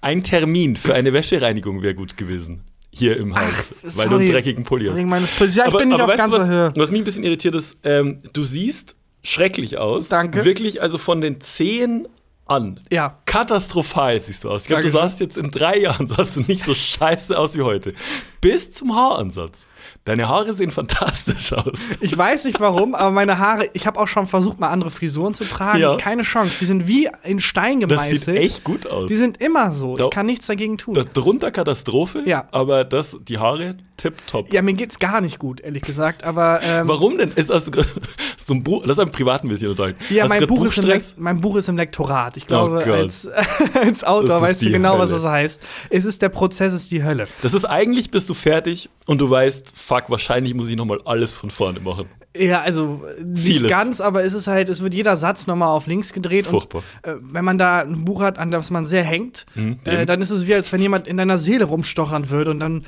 Ein 0.00 0.22
Termin 0.22 0.76
für 0.76 0.94
eine 0.94 1.12
Wäschereinigung 1.12 1.82
wäre 1.82 1.94
gut 1.94 2.16
gewesen. 2.16 2.62
Hier 2.94 3.16
im 3.16 3.34
Haus, 3.34 3.72
weil 3.82 4.08
du 4.08 4.16
einen 4.16 4.30
dreckigen 4.30 4.64
Pulli 4.64 4.86
hast. 4.86 4.98
Ich 4.98 5.04
bin 5.04 5.88
nicht 5.88 6.00
auf 6.00 6.08
weißt 6.08 6.18
du, 6.18 6.30
ganzer 6.30 6.40
was, 6.40 6.48
Höhe. 6.50 6.72
was 6.76 6.90
mich 6.90 7.00
ein 7.00 7.04
bisschen 7.04 7.24
irritiert 7.24 7.54
ist, 7.54 7.78
ähm, 7.84 8.18
du 8.34 8.42
siehst 8.42 8.96
schrecklich 9.22 9.78
aus. 9.78 10.08
Danke. 10.08 10.44
Wirklich, 10.44 10.82
also 10.82 10.98
von 10.98 11.22
den 11.22 11.40
Zehen 11.40 12.06
an. 12.46 12.80
Ja. 12.90 13.18
Katastrophal 13.24 14.18
siehst 14.20 14.44
du 14.44 14.50
aus. 14.50 14.62
Ich 14.62 14.68
glaube, 14.68 14.82
du 14.82 14.90
sahst 14.90 15.20
jetzt 15.20 15.38
in 15.38 15.50
drei 15.50 15.78
Jahren 15.78 16.06
sahst 16.08 16.36
du 16.36 16.40
nicht 16.40 16.64
so 16.64 16.74
scheiße 16.74 17.36
aus 17.36 17.56
wie 17.56 17.62
heute. 17.62 17.94
Bis 18.42 18.72
zum 18.72 18.94
Haaransatz. 18.94 19.66
Deine 20.04 20.28
Haare 20.28 20.52
sehen 20.52 20.70
fantastisch 20.70 21.52
aus. 21.52 21.78
Ich 22.00 22.16
weiß 22.16 22.44
nicht 22.44 22.60
warum, 22.60 22.94
aber 22.94 23.10
meine 23.12 23.38
Haare, 23.38 23.68
ich 23.72 23.86
habe 23.86 23.98
auch 23.98 24.06
schon 24.08 24.26
versucht, 24.26 24.60
mal 24.60 24.68
andere 24.68 24.90
Frisuren 24.90 25.32
zu 25.32 25.44
tragen. 25.44 25.78
Ja. 25.80 25.96
Keine 25.96 26.22
Chance. 26.22 26.54
Die 26.60 26.64
sind 26.66 26.86
wie 26.88 27.08
in 27.24 27.38
Stein 27.40 27.80
Das 27.80 27.88
gemeißelt. 27.88 28.20
sieht 28.24 28.36
echt 28.36 28.64
gut 28.64 28.86
aus. 28.86 29.08
Die 29.08 29.16
sind 29.16 29.40
immer 29.40 29.72
so. 29.72 29.96
Da- 29.96 30.04
ich 30.04 30.10
kann 30.10 30.26
nichts 30.26 30.46
dagegen 30.46 30.76
tun. 30.76 30.94
Da- 30.94 31.04
Drunter 31.04 31.50
Katastrophe, 31.52 32.22
Ja. 32.26 32.48
aber 32.52 32.84
das, 32.84 33.16
die 33.28 33.38
Haare 33.38 33.76
tipptopp. 33.96 34.52
ja, 34.52 34.62
mir 34.62 34.72
geht's 34.74 34.98
gar 34.98 35.20
nicht 35.20 35.38
gut, 35.38 35.60
ehrlich 35.60 35.82
gesagt. 35.82 36.24
Aber 36.24 36.60
ähm, 36.62 36.88
Warum 36.88 37.18
denn? 37.18 37.30
Ist 37.32 37.50
also 37.52 37.70
so 38.44 38.54
ein 38.54 38.62
Buch, 38.64 38.84
am 38.86 39.10
privaten 39.12 39.46
ein 39.46 39.50
bisschen 39.50 39.70
unterhalten. 39.70 39.98
Ja, 40.10 40.26
mein 40.26 40.46
Buch, 40.46 40.64
ist 40.64 40.78
im 40.78 41.00
mein 41.22 41.40
Buch 41.40 41.56
ist 41.56 41.68
im 41.68 41.76
Lektorat. 41.76 42.36
Ich 42.36 42.46
glaube, 42.46 42.84
Oh 42.86 42.92
als, 42.92 43.28
als 43.80 44.02
Autor 44.04 44.28
Das 44.28 44.36
ist 44.36 44.42
weißt 44.48 44.62
du 44.62 44.70
genau, 44.70 44.98
was 44.98 45.10
Hölle. 45.10 45.22
das 45.22 45.30
heißt. 45.30 45.62
Es 45.90 46.04
ist 46.04 46.22
der 46.22 46.28
Prozess, 46.28 46.72
ist 46.72 46.90
die 46.90 47.04
Hölle. 47.04 47.26
Das 47.42 47.54
ist 47.54 47.64
eigentlich, 47.64 48.10
bist 48.10 48.28
du 48.30 48.31
fertig 48.34 48.88
und 49.06 49.20
du 49.20 49.28
weißt, 49.30 49.72
fuck, 49.74 50.04
wahrscheinlich 50.08 50.54
muss 50.54 50.68
ich 50.68 50.76
nochmal 50.76 50.98
alles 51.04 51.34
von 51.34 51.50
vorne 51.50 51.80
machen. 51.80 52.06
Ja, 52.34 52.62
also 52.62 53.02
nicht 53.22 53.44
Vieles. 53.44 53.70
ganz, 53.70 54.00
aber 54.00 54.24
es 54.24 54.32
ist 54.32 54.46
halt, 54.46 54.70
es 54.70 54.82
wird 54.82 54.94
jeder 54.94 55.16
Satz 55.18 55.46
nochmal 55.46 55.68
auf 55.68 55.86
links 55.86 56.14
gedreht. 56.14 56.46
Furchtbar. 56.46 56.82
Und 57.04 57.12
äh, 57.12 57.16
wenn 57.20 57.44
man 57.44 57.58
da 57.58 57.80
ein 57.80 58.04
Buch 58.06 58.22
hat, 58.22 58.38
an 58.38 58.50
das 58.50 58.70
man 58.70 58.84
sehr 58.86 59.04
hängt, 59.04 59.44
Mhm, 59.54 59.80
äh, 59.84 60.06
dann 60.06 60.22
ist 60.22 60.30
es 60.30 60.46
wie, 60.46 60.54
als 60.54 60.72
wenn 60.72 60.80
jemand 60.80 61.06
in 61.06 61.18
deiner 61.18 61.36
Seele 61.36 61.64
rumstochern 61.64 62.30
würde 62.30 62.50
und 62.50 62.60
dann. 62.60 62.84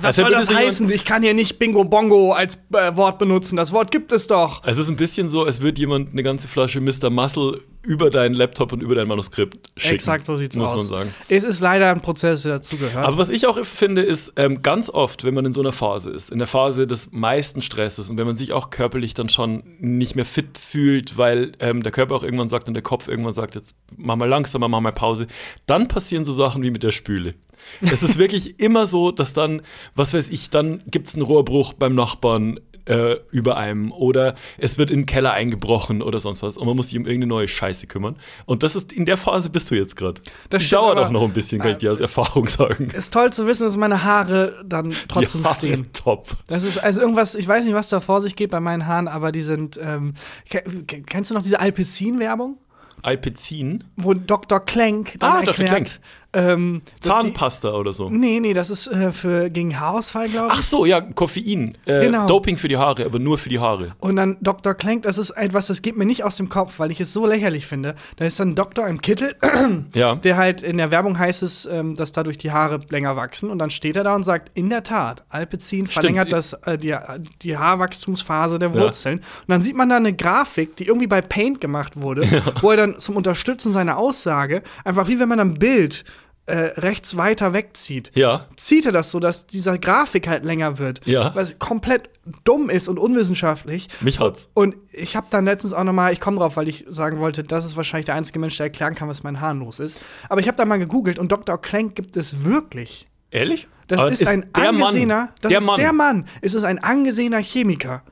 Was 0.00 0.04
Als 0.04 0.16
soll 0.16 0.30
das 0.30 0.54
heißen? 0.54 0.90
Ich 0.90 1.04
kann 1.04 1.22
hier 1.22 1.34
nicht 1.34 1.58
Bingo 1.58 1.84
Bongo 1.84 2.32
als 2.32 2.58
äh, 2.72 2.94
Wort 2.96 3.18
benutzen. 3.18 3.56
Das 3.56 3.72
Wort 3.72 3.90
gibt 3.90 4.12
es 4.12 4.26
doch. 4.26 4.62
Es 4.64 4.76
ist 4.76 4.90
ein 4.90 4.96
bisschen 4.96 5.30
so, 5.30 5.44
als 5.44 5.62
würde 5.62 5.80
jemand 5.80 6.12
eine 6.12 6.22
ganze 6.22 6.48
Flasche 6.48 6.80
Mr. 6.80 7.08
Muscle 7.08 7.62
über 7.82 8.10
deinen 8.10 8.34
Laptop 8.34 8.72
und 8.74 8.82
über 8.82 8.94
dein 8.94 9.08
Manuskript 9.08 9.70
schicken. 9.76 9.94
Exakt 9.94 10.26
so 10.26 10.36
sieht's 10.36 10.54
muss 10.54 10.70
aus. 10.70 10.76
man 10.76 10.86
sagen. 10.86 11.14
Es 11.28 11.44
ist 11.44 11.60
leider 11.60 11.90
ein 11.90 12.02
Prozess, 12.02 12.42
der 12.42 12.58
dazugehört. 12.58 13.06
Aber 13.06 13.16
was 13.16 13.30
ich 13.30 13.46
auch 13.46 13.64
finde, 13.64 14.02
ist 14.02 14.34
ähm, 14.36 14.60
ganz 14.60 14.90
oft, 14.90 15.24
wenn 15.24 15.32
man 15.32 15.46
in 15.46 15.52
so 15.54 15.60
einer 15.62 15.72
Phase 15.72 16.10
ist, 16.10 16.30
in 16.30 16.38
der 16.38 16.46
Phase 16.46 16.86
des 16.86 17.10
meisten 17.12 17.62
Stresses 17.62 18.10
und 18.10 18.18
wenn 18.18 18.26
man 18.26 18.36
sich 18.36 18.52
auch 18.52 18.68
körperlich 18.68 19.14
dann 19.14 19.30
schon 19.30 19.62
nicht 19.78 20.14
mehr 20.14 20.26
fit 20.26 20.58
fühlt, 20.58 21.16
weil 21.16 21.52
ähm, 21.58 21.82
der 21.82 21.92
Körper 21.92 22.16
auch 22.16 22.22
irgendwann 22.22 22.50
sagt 22.50 22.68
und 22.68 22.74
der 22.74 22.82
Kopf 22.82 23.08
irgendwann 23.08 23.32
sagt, 23.32 23.54
jetzt 23.54 23.74
mach 23.96 24.16
mal 24.16 24.28
langsamer, 24.28 24.68
mach 24.68 24.80
mal 24.80 24.92
Pause, 24.92 25.26
dann 25.64 25.88
passieren 25.88 26.24
so 26.24 26.32
Sachen 26.32 26.62
wie 26.62 26.70
mit 26.70 26.82
der 26.82 26.92
Spüle. 26.92 27.34
Es 27.80 28.02
ist 28.02 28.18
wirklich 28.18 28.60
immer 28.60 28.86
so, 28.86 29.10
dass 29.10 29.32
dann, 29.32 29.62
was 29.94 30.12
weiß 30.14 30.28
ich, 30.28 30.50
dann 30.50 30.82
gibt 30.86 31.08
es 31.08 31.14
einen 31.14 31.22
Rohrbruch 31.22 31.72
beim 31.72 31.94
Nachbarn, 31.94 32.60
äh, 32.86 33.16
über 33.30 33.56
einem 33.58 33.92
oder 33.92 34.34
es 34.56 34.78
wird 34.78 34.90
in 34.90 35.00
den 35.00 35.06
Keller 35.06 35.32
eingebrochen 35.32 36.00
oder 36.02 36.18
sonst 36.18 36.42
was 36.42 36.56
und 36.56 36.66
man 36.66 36.74
muss 36.74 36.88
sich 36.88 36.98
um 36.98 37.04
irgendeine 37.04 37.28
neue 37.28 37.46
Scheiße 37.46 37.86
kümmern. 37.86 38.16
Und 38.46 38.62
das 38.62 38.74
ist 38.74 38.90
in 38.90 39.04
der 39.04 39.18
Phase 39.18 39.50
bist 39.50 39.70
du 39.70 39.74
jetzt 39.76 39.96
gerade. 39.96 40.20
Das 40.48 40.62
stimmt, 40.62 40.80
dauert 40.82 40.96
aber- 40.96 41.06
auch 41.06 41.10
noch 41.12 41.22
ein 41.22 41.32
bisschen, 41.32 41.60
kann 41.60 41.72
ich 41.72 41.78
dir 41.78 41.92
aus 41.92 42.00
Erfahrung 42.00 42.48
sagen. 42.48 42.88
Ist 42.90 43.12
toll 43.12 43.32
zu 43.32 43.46
wissen, 43.46 43.64
dass 43.64 43.76
meine 43.76 44.02
Haare 44.02 44.64
dann 44.66 44.94
trotzdem 45.08 45.44
Haare 45.44 45.56
stehen. 45.58 45.92
Top. 45.92 46.28
Das 46.48 46.62
ist 46.64 46.78
also 46.78 47.02
irgendwas, 47.02 47.34
ich 47.34 47.46
weiß 47.46 47.64
nicht, 47.64 47.74
was 47.74 47.90
da 47.90 48.00
vor 48.00 48.22
sich 48.22 48.34
geht 48.34 48.50
bei 48.50 48.60
meinen 48.60 48.86
Haaren, 48.86 49.08
aber 49.08 49.30
die 49.30 49.42
sind. 49.42 49.78
Ähm, 49.80 50.14
ke- 50.48 50.62
ke- 50.86 51.02
kennst 51.02 51.30
du 51.30 51.34
noch 51.34 51.42
diese 51.42 51.60
Alpecin-Werbung? 51.60 52.56
Alpecin, 53.02 53.84
Wo 53.96 54.14
Dr. 54.14 54.60
Klenk 54.60 55.16
dann 55.20 55.32
Ah, 55.32 55.42
Dr. 55.42 55.64
erklärt, 55.66 56.00
ähm, 56.32 56.82
dass 56.84 57.00
die- 57.00 57.08
Zahnpasta 57.22 57.72
oder 57.72 57.92
so. 57.92 58.08
Nee, 58.10 58.38
nee, 58.40 58.52
das 58.54 58.70
ist 58.70 58.86
äh, 58.86 59.12
für 59.12 59.50
gegen 59.50 59.78
Haarausfall, 59.80 60.28
glaube 60.28 60.48
ich. 60.52 60.58
Ach 60.58 60.62
so, 60.62 60.84
ja, 60.86 61.00
Koffein. 61.00 61.76
Äh, 61.86 62.00
Genau. 62.06 62.26
Doping 62.26 62.56
für 62.56 62.68
die 62.68 62.76
Haare, 62.76 63.04
aber 63.04 63.18
nur 63.18 63.36
für 63.38 63.48
die 63.48 63.58
Haare. 63.58 63.92
Und 63.98 64.16
dann 64.16 64.36
Dr. 64.40 64.74
Klenk, 64.74 65.02
das 65.02 65.18
ist 65.18 65.30
etwas, 65.30 65.66
das 65.66 65.82
geht 65.82 65.96
mir 65.96 66.04
nicht 66.06 66.22
aus 66.24 66.36
dem 66.36 66.48
Kopf, 66.48 66.78
weil 66.78 66.90
ich 66.90 67.00
es 67.00 67.12
so 67.12 67.26
lächerlich 67.26 67.66
finde. 67.66 67.94
Da 68.16 68.24
ist 68.24 68.38
dann 68.38 68.50
ein 68.50 68.54
Doktor 68.54 68.86
im 68.88 69.00
Kittel, 69.00 69.34
Ja. 69.94 70.14
der 70.16 70.36
halt 70.36 70.62
in 70.62 70.76
der 70.78 70.90
Werbung 70.92 71.18
heißt 71.18 71.42
es, 71.42 71.66
ähm, 71.66 71.94
dass 71.94 72.12
dadurch 72.12 72.38
die 72.38 72.52
Haare 72.52 72.80
länger 72.90 73.16
wachsen. 73.16 73.50
Und 73.50 73.58
dann 73.58 73.70
steht 73.70 73.96
er 73.96 74.04
da 74.04 74.14
und 74.14 74.22
sagt, 74.22 74.50
in 74.54 74.70
der 74.70 74.82
Tat, 74.82 75.24
Alpecin 75.30 75.86
verlängert 75.86 76.32
das, 76.32 76.52
äh, 76.64 76.78
die, 76.78 76.96
die 77.42 77.56
Haarwachstumsphase 77.58 78.58
der 78.58 78.70
Ja. 78.70 78.74
Wurzeln. 78.80 79.18
Und 79.18 79.48
dann 79.48 79.62
sieht 79.62 79.76
man 79.76 79.88
da 79.88 79.96
eine 79.96 80.12
Grafik, 80.12 80.76
die 80.76 80.86
irgendwie 80.86 81.06
bei 81.06 81.20
Paint 81.22 81.60
gemacht 81.60 82.00
wurde, 82.00 82.22
wo 82.60 82.70
er 82.70 82.76
dann 82.76 82.98
zum 82.98 83.16
Unterstützen 83.16 83.72
seiner 83.72 83.96
Aussage, 83.96 84.62
einfach 84.84 85.08
wie 85.08 85.18
wenn 85.18 85.28
man 85.28 85.40
ein 85.40 85.54
Bild 85.54 86.04
äh, 86.46 86.56
rechts 86.80 87.16
weiter 87.16 87.52
wegzieht 87.52 88.10
Ja. 88.14 88.46
zieht 88.56 88.84
er 88.86 88.92
das 88.92 89.10
so, 89.10 89.20
dass 89.20 89.46
dieser 89.46 89.78
Grafik 89.78 90.26
halt 90.26 90.44
länger 90.44 90.78
wird. 90.78 91.00
Ja. 91.06 91.32
Was 91.34 91.58
komplett 91.58 92.08
dumm 92.44 92.70
ist 92.70 92.88
und 92.88 92.98
unwissenschaftlich. 92.98 93.88
Mich 94.00 94.18
hat's. 94.18 94.50
Und 94.54 94.74
ich 94.92 95.14
habe 95.16 95.26
dann 95.30 95.44
letztens 95.44 95.72
auch 95.72 95.84
noch 95.84 95.92
mal, 95.92 96.12
ich 96.12 96.20
komme 96.20 96.38
drauf, 96.38 96.56
weil 96.56 96.68
ich 96.68 96.86
sagen 96.90 97.20
wollte, 97.20 97.44
das 97.44 97.64
ist 97.64 97.76
wahrscheinlich 97.76 98.06
der 98.06 98.14
einzige 98.16 98.38
Mensch, 98.38 98.56
der 98.56 98.66
erklären 98.66 98.94
kann, 98.94 99.08
was 99.08 99.18
mit 99.18 99.24
meinen 99.24 99.40
Haaren 99.40 99.60
los 99.60 99.78
ist. 99.80 100.00
Aber 100.28 100.40
ich 100.40 100.48
habe 100.48 100.56
da 100.56 100.64
mal 100.64 100.78
gegoogelt 100.78 101.18
und 101.18 101.30
Dr. 101.30 101.60
Klenk 101.60 101.94
gibt 101.94 102.16
es 102.16 102.44
wirklich. 102.44 103.06
Ehrlich? 103.30 103.68
Das 103.86 104.00
Aber 104.00 104.10
ist, 104.10 104.26
ein 104.26 104.46
der 104.56 104.68
angesehener, 104.70 105.16
Mann. 105.16 105.28
das 105.40 105.50
der 105.50 105.60
ist 105.60 105.66
Mann. 105.66 105.76
der 105.80 105.92
Mann. 105.92 106.24
Es 106.40 106.54
ist 106.54 106.64
ein 106.64 106.78
angesehener 106.80 107.40
Chemiker, 107.40 108.02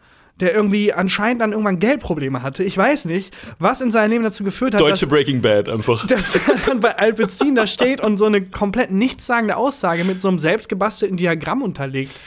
der 0.40 0.54
irgendwie 0.54 0.92
anscheinend 0.92 1.42
dann 1.42 1.52
irgendwann 1.52 1.78
Geldprobleme 1.78 2.42
hatte. 2.42 2.62
Ich 2.62 2.76
weiß 2.76 3.06
nicht, 3.06 3.34
was 3.58 3.80
in 3.80 3.90
seinem 3.90 4.10
Leben 4.10 4.24
dazu 4.24 4.44
geführt 4.44 4.74
hat, 4.74 4.80
Deutsche 4.80 5.06
dass, 5.06 5.08
Breaking 5.08 5.40
Bad 5.40 5.68
einfach. 5.68 6.06
dass 6.08 6.34
er 6.34 6.40
dann 6.66 6.80
bei 6.80 6.96
Alpecin 6.96 7.54
da 7.54 7.66
steht 7.66 8.00
und 8.00 8.18
so 8.18 8.26
eine 8.26 8.44
komplett 8.44 8.90
nichtssagende 8.90 9.56
Aussage 9.56 10.04
mit 10.04 10.20
so 10.20 10.28
einem 10.28 10.38
selbstgebastelten 10.38 11.16
Diagramm 11.16 11.62
unterlegt. 11.62 12.20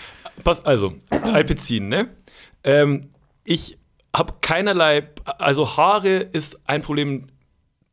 Pass, 0.44 0.64
also, 0.66 0.94
Alpecin, 1.10 1.88
ne? 1.88 2.10
Ähm, 2.64 3.10
ich 3.44 3.78
habe 4.16 4.34
keinerlei, 4.42 5.08
also 5.26 5.78
Haare 5.78 6.18
ist 6.18 6.60
ein 6.66 6.82
Problem, 6.82 7.28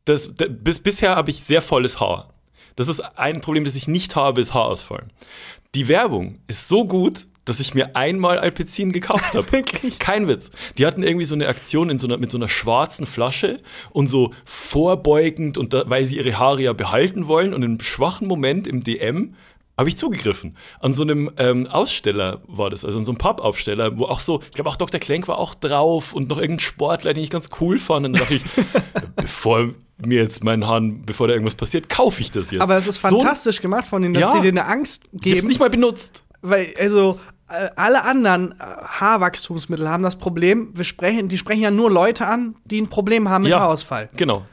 das, 0.05 0.33
das 0.35 0.49
bis, 0.51 0.81
bisher 0.81 1.15
habe 1.15 1.29
ich 1.31 1.43
sehr 1.43 1.61
volles 1.61 1.99
Haar. 1.99 2.33
Das 2.75 2.87
ist 2.87 3.01
ein 3.17 3.41
Problem, 3.41 3.63
das 3.63 3.75
ich 3.75 3.87
nicht 3.87 4.15
habe, 4.15 4.41
ist 4.41 4.53
Haarausfall. 4.53 5.07
Die 5.75 5.87
Werbung 5.87 6.39
ist 6.47 6.67
so 6.67 6.85
gut, 6.85 7.27
dass 7.49 7.59
ich 7.59 7.73
mir 7.73 7.95
einmal 7.95 8.39
Alpecin 8.39 8.91
gekauft 8.91 9.33
habe. 9.33 9.51
Wirklich? 9.51 9.99
Kein 9.99 10.27
Witz. 10.27 10.51
Die 10.77 10.85
hatten 10.85 11.03
irgendwie 11.03 11.25
so 11.25 11.35
eine 11.35 11.47
Aktion 11.47 11.89
in 11.89 11.97
so 11.97 12.07
einer, 12.07 12.17
mit 12.17 12.31
so 12.31 12.37
einer 12.37 12.47
schwarzen 12.49 13.05
Flasche 13.05 13.59
und 13.91 14.07
so 14.07 14.31
vorbeugend, 14.45 15.57
und 15.57 15.73
da, 15.73 15.83
weil 15.89 16.05
sie 16.05 16.17
ihre 16.17 16.37
Haare 16.39 16.61
ja 16.61 16.73
behalten 16.73 17.27
wollen 17.27 17.53
und 17.53 17.63
im 17.63 17.79
schwachen 17.79 18.27
Moment 18.27 18.67
im 18.67 18.83
DM 18.83 19.33
habe 19.77 19.87
ich 19.89 19.97
zugegriffen. 19.97 20.57
An 20.81 20.93
so 20.93 21.03
einem 21.03 21.31
ähm, 21.37 21.65
Aussteller 21.67 22.41
war 22.47 22.69
das, 22.69 22.83
also 22.83 22.99
an 22.99 23.05
so 23.05 23.11
einem 23.11 23.17
Pappaufsteller, 23.17 23.97
wo 23.97 24.05
auch 24.05 24.19
so, 24.19 24.41
ich 24.43 24.51
glaube 24.51 24.69
auch 24.69 24.75
Dr. 24.75 24.99
Klenk 24.99 25.27
war 25.29 25.37
auch 25.37 25.53
drauf 25.55 26.11
und 26.13 26.27
noch 26.29 26.37
irgendein 26.37 26.59
Sportler, 26.59 27.13
den 27.13 27.23
ich 27.23 27.29
ganz 27.29 27.49
cool 27.61 27.79
fand. 27.79 28.05
Und 28.05 28.13
dann 28.13 28.21
dachte 28.21 28.35
ich, 28.35 28.43
bevor 29.15 29.69
mir 30.05 30.21
jetzt 30.21 30.43
meinen 30.43 30.67
Haaren, 30.67 31.05
bevor 31.05 31.27
da 31.27 31.33
irgendwas 31.33 31.55
passiert, 31.55 31.87
kaufe 31.89 32.19
ich 32.21 32.29
das 32.31 32.51
jetzt. 32.51 32.61
Aber 32.61 32.75
es 32.77 32.87
ist 32.87 33.01
So- 33.01 33.07
fantastisch 33.09 33.61
gemacht 33.61 33.87
von 33.87 34.01
denen, 34.01 34.13
dass 34.13 34.21
Ja. 34.23 34.31
sie 34.33 34.41
dir 34.41 34.49
eine 34.49 34.65
Angst 34.65 35.03
Ich 35.05 35.11
habe 35.11 35.21
geben. 35.23 35.37
es 35.37 35.43
nicht 35.45 35.59
mal 35.61 35.69
benutzt. 35.69 36.23
weil, 36.41 36.73
also, 36.77 37.19
alle 37.75 38.03
anderen 38.03 38.51
äh, 38.53 38.55
Haarwachstumsmittel 38.63 39.89
haben 39.89 40.03
das 40.03 40.17
Problem, 40.17 40.71
wir 40.75 40.83
sprechen, 40.83 41.29
die 41.29 41.37
sprechen 41.37 41.61
ja 41.61 41.71
nur 41.71 41.91
Leute 41.91 42.25
an, 42.27 42.55
die 42.65 42.81
ein 42.81 42.89
Problem 42.89 43.29
haben 43.29 43.43
mit 43.43 43.51
Ja. 43.51 43.59
Haarausfall. 43.59 44.09
Genau. 44.15 44.43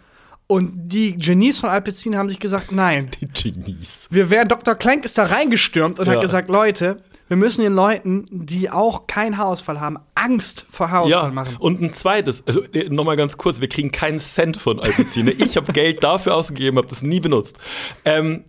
Und 0.48 0.72
die 0.76 1.16
Genies 1.16 1.58
von 1.58 1.70
Alpecin 1.70 2.16
haben 2.16 2.28
sich 2.28 2.38
gesagt, 2.38 2.70
nein, 2.70 3.10
Die 3.20 3.26
Genies. 3.52 4.06
wir 4.10 4.30
wären, 4.30 4.48
Dr. 4.48 4.74
Klenk 4.76 5.04
ist 5.04 5.18
da 5.18 5.24
reingestürmt 5.24 5.98
und 5.98 6.06
Ja. 6.06 6.12
hat 6.14 6.20
gesagt, 6.20 6.48
Leute, 6.48 7.02
wir 7.28 7.36
müssen 7.36 7.62
den 7.62 7.74
Leuten, 7.74 8.24
die 8.30 8.70
auch 8.70 9.08
keinen 9.08 9.36
Haarausfall 9.38 9.80
haben, 9.80 9.98
Angst 10.14 10.64
vor 10.70 10.92
Haarausfall 10.92 11.24
Ja, 11.24 11.30
machen. 11.32 11.56
und 11.58 11.80
ein 11.82 11.92
zweites, 11.92 12.46
also 12.46 12.62
äh, 12.72 12.88
nochmal 12.88 13.16
ganz 13.16 13.36
kurz, 13.36 13.60
wir 13.60 13.68
kriegen 13.68 13.90
keinen 13.90 14.20
Cent 14.20 14.56
von 14.56 14.78
Alpecin. 14.78 15.26
Ich 15.26 15.56
habe 15.56 15.72
Geld 15.72 16.04
dafür 16.04 16.36
ausgegeben, 16.36 16.76
habe 16.78 16.86
das 16.86 17.02
nie 17.02 17.18
benutzt. 17.18 17.58
Ähm, 18.04 18.44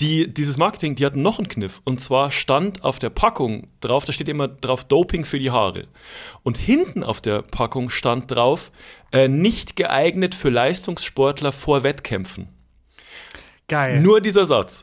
die, 0.00 0.32
dieses 0.32 0.58
Marketing, 0.58 0.94
die 0.94 1.04
hatten 1.04 1.22
noch 1.22 1.38
einen 1.38 1.48
Kniff. 1.48 1.80
Und 1.84 2.00
zwar 2.00 2.30
stand 2.30 2.84
auf 2.84 2.98
der 2.98 3.10
Packung 3.10 3.68
drauf, 3.80 4.04
da 4.04 4.12
steht 4.12 4.28
immer 4.28 4.46
drauf 4.46 4.84
Doping 4.84 5.24
für 5.24 5.38
die 5.38 5.50
Haare. 5.50 5.88
Und 6.42 6.56
hinten 6.56 7.02
auf 7.02 7.20
der 7.20 7.42
Packung 7.42 7.90
stand 7.90 8.30
drauf, 8.30 8.70
äh, 9.12 9.28
nicht 9.28 9.76
geeignet 9.76 10.34
für 10.34 10.50
Leistungssportler 10.50 11.52
vor 11.52 11.82
Wettkämpfen. 11.82 12.48
Geil. 13.68 14.00
Nur 14.00 14.22
dieser 14.22 14.46
Satz. 14.46 14.82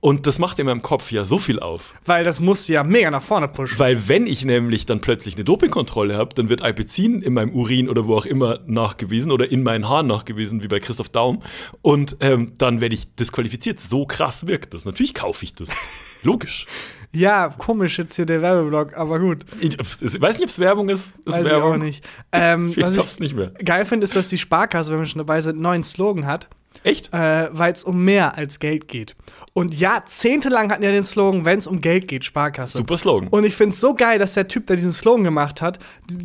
Und 0.00 0.26
das 0.26 0.38
macht 0.38 0.58
in 0.58 0.64
meinem 0.64 0.80
Kopf 0.80 1.12
ja 1.12 1.24
so 1.26 1.36
viel 1.38 1.60
auf. 1.60 1.94
weil 2.06 2.24
das 2.24 2.40
muss 2.40 2.66
ja 2.66 2.82
mega 2.82 3.10
nach 3.10 3.22
vorne 3.22 3.46
pushen. 3.46 3.78
Weil 3.78 4.08
wenn 4.08 4.26
ich 4.26 4.44
nämlich 4.44 4.86
dann 4.86 5.02
plötzlich 5.02 5.34
eine 5.34 5.44
Dopingkontrolle 5.44 6.16
habe, 6.16 6.34
dann 6.34 6.48
wird 6.48 6.62
Alpecin 6.62 7.20
in 7.20 7.34
meinem 7.34 7.50
Urin 7.54 7.90
oder 7.90 8.06
wo 8.06 8.16
auch 8.16 8.24
immer 8.24 8.60
nachgewiesen 8.66 9.32
oder 9.32 9.50
in 9.50 9.62
meinen 9.62 9.86
Haaren 9.86 10.06
nachgewiesen, 10.06 10.62
wie 10.62 10.68
bei 10.68 10.80
Christoph 10.80 11.10
Daum. 11.10 11.42
Und 11.82 12.16
ähm, 12.20 12.52
dann 12.56 12.80
werde 12.80 12.94
ich 12.94 13.14
disqualifiziert. 13.16 13.80
So 13.80 14.06
krass 14.06 14.46
wirkt 14.46 14.72
das. 14.72 14.86
Natürlich 14.86 15.12
kaufe 15.12 15.44
ich 15.44 15.54
das. 15.54 15.68
Logisch. 16.22 16.66
Ja, 17.14 17.48
komisch 17.50 17.98
jetzt 17.98 18.16
hier 18.16 18.24
der 18.24 18.40
Werbeblock, 18.40 18.96
aber 18.96 19.18
gut. 19.20 19.44
Ich, 19.60 19.74
ich 19.78 20.20
weiß 20.20 20.36
nicht, 20.36 20.44
ob 20.44 20.48
es 20.48 20.58
Werbung 20.58 20.88
ist. 20.88 21.08
ist 21.08 21.26
Weiß 21.26 21.44
Werbung. 21.44 21.74
ich 21.74 21.74
auch 21.74 21.84
nicht. 21.84 22.04
Ähm, 22.32 22.68
Ich 22.76 22.76
glaub's 22.76 23.14
ich 23.14 23.20
nicht 23.20 23.36
mehr. 23.36 23.50
geil 23.62 23.84
finde, 23.84 24.04
ist, 24.04 24.16
dass 24.16 24.28
die 24.28 24.38
Sparkasse, 24.38 24.90
wenn 24.92 25.00
wir 25.00 25.06
schon 25.06 25.18
dabei 25.18 25.42
sind, 25.42 25.56
einen 25.56 25.62
neuen 25.62 25.84
Slogan 25.84 26.24
hat. 26.26 26.48
Echt? 26.84 27.12
äh, 27.12 27.48
weil 27.52 27.72
es 27.72 27.84
um 27.84 28.04
mehr 28.04 28.36
als 28.36 28.58
Geld 28.58 28.88
geht. 28.88 29.14
Und 29.54 29.74
jahrzehntelang 29.74 30.70
hatten 30.72 30.82
ja 30.82 30.90
den 30.90 31.04
Slogan, 31.04 31.44
wenn 31.44 31.58
es 31.58 31.66
um 31.66 31.80
Geld 31.80 32.08
geht, 32.08 32.24
Sparkasse. 32.24 32.78
Super 32.78 32.96
Slogan. 32.98 33.28
Und 33.28 33.44
ich 33.44 33.54
finde 33.54 33.74
es 33.74 33.80
so 33.80 33.94
geil, 33.94 34.18
dass 34.18 34.34
der 34.34 34.48
Typ, 34.48 34.66
der 34.66 34.76
diesen 34.76 34.92
Slogan 34.92 35.24
gemacht 35.24 35.60
hat, 35.62 35.78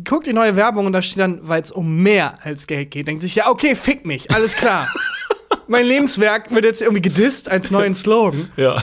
guckt 0.08 0.26
die 0.26 0.32
neue 0.32 0.56
Werbung 0.56 0.86
und 0.86 0.92
da 0.92 1.02
steht 1.02 1.18
dann, 1.20 1.46
weil 1.46 1.60
es 1.62 1.70
um 1.70 2.02
mehr 2.02 2.44
als 2.44 2.66
Geld 2.66 2.90
geht, 2.90 3.06
denkt 3.06 3.22
sich, 3.22 3.34
ja, 3.34 3.48
okay, 3.50 3.74
fick 3.74 4.06
mich, 4.06 4.30
alles 4.34 4.54
klar. 4.56 4.88
mein 5.68 5.84
Lebenswerk 5.86 6.50
wird 6.54 6.64
jetzt 6.64 6.80
irgendwie 6.82 7.02
gedisst 7.02 7.50
als 7.50 7.70
neuen 7.70 7.94
Slogan. 7.94 8.50
ja. 8.56 8.82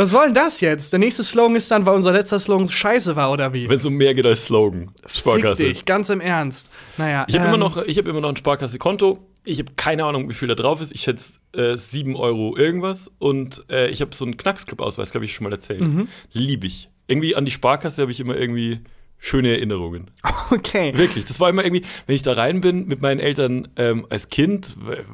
Was 0.00 0.10
soll 0.12 0.26
denn 0.26 0.34
das 0.34 0.60
jetzt? 0.60 0.92
Der 0.92 1.00
nächste 1.00 1.24
Slogan 1.24 1.56
ist 1.56 1.72
dann, 1.72 1.84
weil 1.84 1.96
unser 1.96 2.12
letzter 2.12 2.38
Slogan 2.38 2.68
scheiße 2.68 3.16
war, 3.16 3.32
oder 3.32 3.52
wie? 3.52 3.68
Wenn 3.68 3.78
es 3.78 3.84
um 3.84 3.94
mehr 3.94 4.14
geht 4.14 4.26
als 4.26 4.44
Slogan. 4.44 4.92
Fick 5.04 5.16
Sparkasse. 5.18 5.64
dich, 5.64 5.84
ganz 5.86 6.08
im 6.08 6.20
Ernst. 6.20 6.70
Naja, 6.98 7.24
Ich 7.26 7.34
habe 7.34 7.48
ähm, 7.48 7.54
immer, 7.54 7.58
noch- 7.64 7.82
ich 7.82 7.98
hab 7.98 8.06
immer 8.06 8.20
noch 8.20 8.28
ein 8.28 8.36
Sparkasse-Konto. 8.36 9.18
Ich 9.48 9.58
habe 9.58 9.72
keine 9.76 10.04
Ahnung, 10.04 10.28
wie 10.28 10.34
viel 10.34 10.48
da 10.48 10.54
drauf 10.54 10.80
ist. 10.80 10.92
Ich 10.92 11.00
schätze 11.00 11.40
äh, 11.52 11.76
7 11.76 12.16
Euro 12.16 12.56
irgendwas. 12.56 13.10
Und 13.18 13.64
äh, 13.70 13.88
ich 13.88 14.00
habe 14.02 14.14
so 14.14 14.24
einen 14.24 14.36
Knacksclub-Ausweis, 14.36 15.10
glaube 15.10 15.24
ich, 15.24 15.34
schon 15.34 15.44
mal 15.44 15.52
erzählt. 15.52 15.80
Mhm. 15.80 16.08
Liebe 16.32 16.66
ich. 16.66 16.90
Irgendwie 17.06 17.34
an 17.34 17.46
die 17.46 17.50
Sparkasse 17.50 18.02
habe 18.02 18.12
ich 18.12 18.20
immer 18.20 18.36
irgendwie 18.36 18.80
schöne 19.18 19.50
Erinnerungen. 19.50 20.10
Okay. 20.50 20.96
Wirklich. 20.96 21.26
Das 21.26 21.40
war 21.40 21.50
immer 21.50 21.62
irgendwie, 21.62 21.84
wenn 22.06 22.14
ich 22.14 22.22
da 22.22 22.32
rein 22.32 22.62
bin 22.62 22.86
mit 22.86 23.02
meinen 23.02 23.20
Eltern 23.20 23.68
ähm, 23.76 24.06
als 24.08 24.30
Kind, 24.30 24.74
weil, 24.80 25.04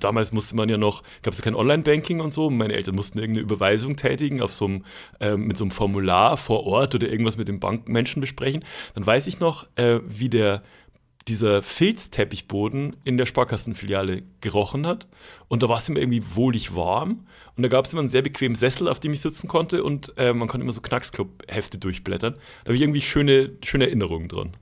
damals 0.00 0.32
musste 0.32 0.56
man 0.56 0.70
ja 0.70 0.78
noch, 0.78 1.02
gab 1.22 1.34
es 1.34 1.40
ja 1.40 1.44
kein 1.44 1.54
Online-Banking 1.54 2.20
und 2.20 2.32
so. 2.32 2.48
Meine 2.48 2.72
Eltern 2.72 2.94
mussten 2.94 3.18
irgendeine 3.18 3.44
Überweisung 3.44 3.96
tätigen 3.96 4.40
auf 4.40 4.50
so 4.50 4.64
einem, 4.64 4.84
ähm, 5.20 5.46
mit 5.46 5.58
so 5.58 5.64
einem 5.64 5.72
Formular 5.72 6.38
vor 6.38 6.64
Ort 6.64 6.94
oder 6.94 7.06
irgendwas 7.06 7.36
mit 7.36 7.48
dem 7.48 7.60
Bankmenschen 7.60 8.20
besprechen. 8.20 8.64
Dann 8.94 9.04
weiß 9.04 9.26
ich 9.26 9.40
noch, 9.40 9.66
äh, 9.76 10.00
wie 10.06 10.30
der 10.30 10.62
dieser 11.28 11.62
Filzteppichboden 11.62 12.96
in 13.04 13.16
der 13.16 13.26
Sparkassenfiliale 13.26 14.22
gerochen 14.40 14.86
hat. 14.86 15.06
Und 15.48 15.62
da 15.62 15.68
war 15.68 15.78
es 15.78 15.88
immer 15.88 16.00
irgendwie 16.00 16.22
wohlig 16.34 16.74
warm. 16.74 17.26
Und 17.56 17.62
da 17.62 17.68
gab 17.68 17.84
es 17.84 17.92
immer 17.92 18.00
einen 18.00 18.08
sehr 18.08 18.22
bequemen 18.22 18.54
Sessel, 18.54 18.88
auf 18.88 19.00
dem 19.00 19.12
ich 19.12 19.20
sitzen 19.20 19.48
konnte. 19.48 19.84
Und 19.84 20.12
äh, 20.16 20.32
man 20.32 20.48
konnte 20.48 20.64
immer 20.64 20.72
so 20.72 20.80
Knacksclub-Hefte 20.80 21.78
durchblättern. 21.78 22.34
Da 22.34 22.68
habe 22.68 22.74
ich 22.74 22.82
irgendwie 22.82 23.00
schöne, 23.00 23.52
schöne 23.62 23.86
Erinnerungen 23.86 24.28
dran. 24.28 24.56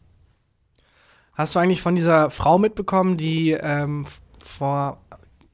Hast 1.34 1.54
du 1.54 1.58
eigentlich 1.58 1.82
von 1.82 1.94
dieser 1.94 2.30
Frau 2.30 2.58
mitbekommen, 2.58 3.16
die 3.16 3.52
ähm, 3.52 4.06
vor 4.38 5.00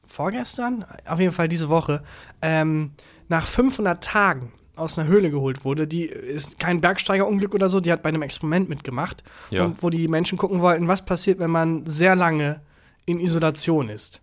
vorgestern, 0.07 0.85
auf 1.07 1.21
jeden 1.21 1.33
Fall 1.33 1.49
diese 1.49 1.69
Woche, 1.69 2.03
ähm, 2.41 2.93
nach 3.29 3.47
500 3.47 4.03
Tagen 4.03 4.53
aus 4.77 4.99
einer 4.99 5.09
Höhle 5.09 5.31
geholt 5.31 5.65
wurde. 5.65 5.87
Die 5.87 6.05
ist 6.05 6.59
kein 6.59 6.81
Bergsteigerunglück 6.81 7.55
oder 7.55 7.69
so, 7.69 7.81
die 7.81 7.91
hat 7.91 8.03
bei 8.03 8.11
einem 8.11 8.23
Experiment 8.23 8.69
mitgemacht, 8.69 9.25
Ja. 9.51 9.73
wo 9.81 9.91
die 9.91 10.07
Menschen 10.09 10.39
gucken 10.39 10.61
wollten, 10.61 10.87
was 10.89 11.05
passiert, 11.05 11.39
wenn 11.39 11.51
man 11.51 11.85
sehr 11.87 12.15
lange 12.15 12.61
in 13.07 13.19
Isolation 13.21 13.89
ist. 13.89 14.21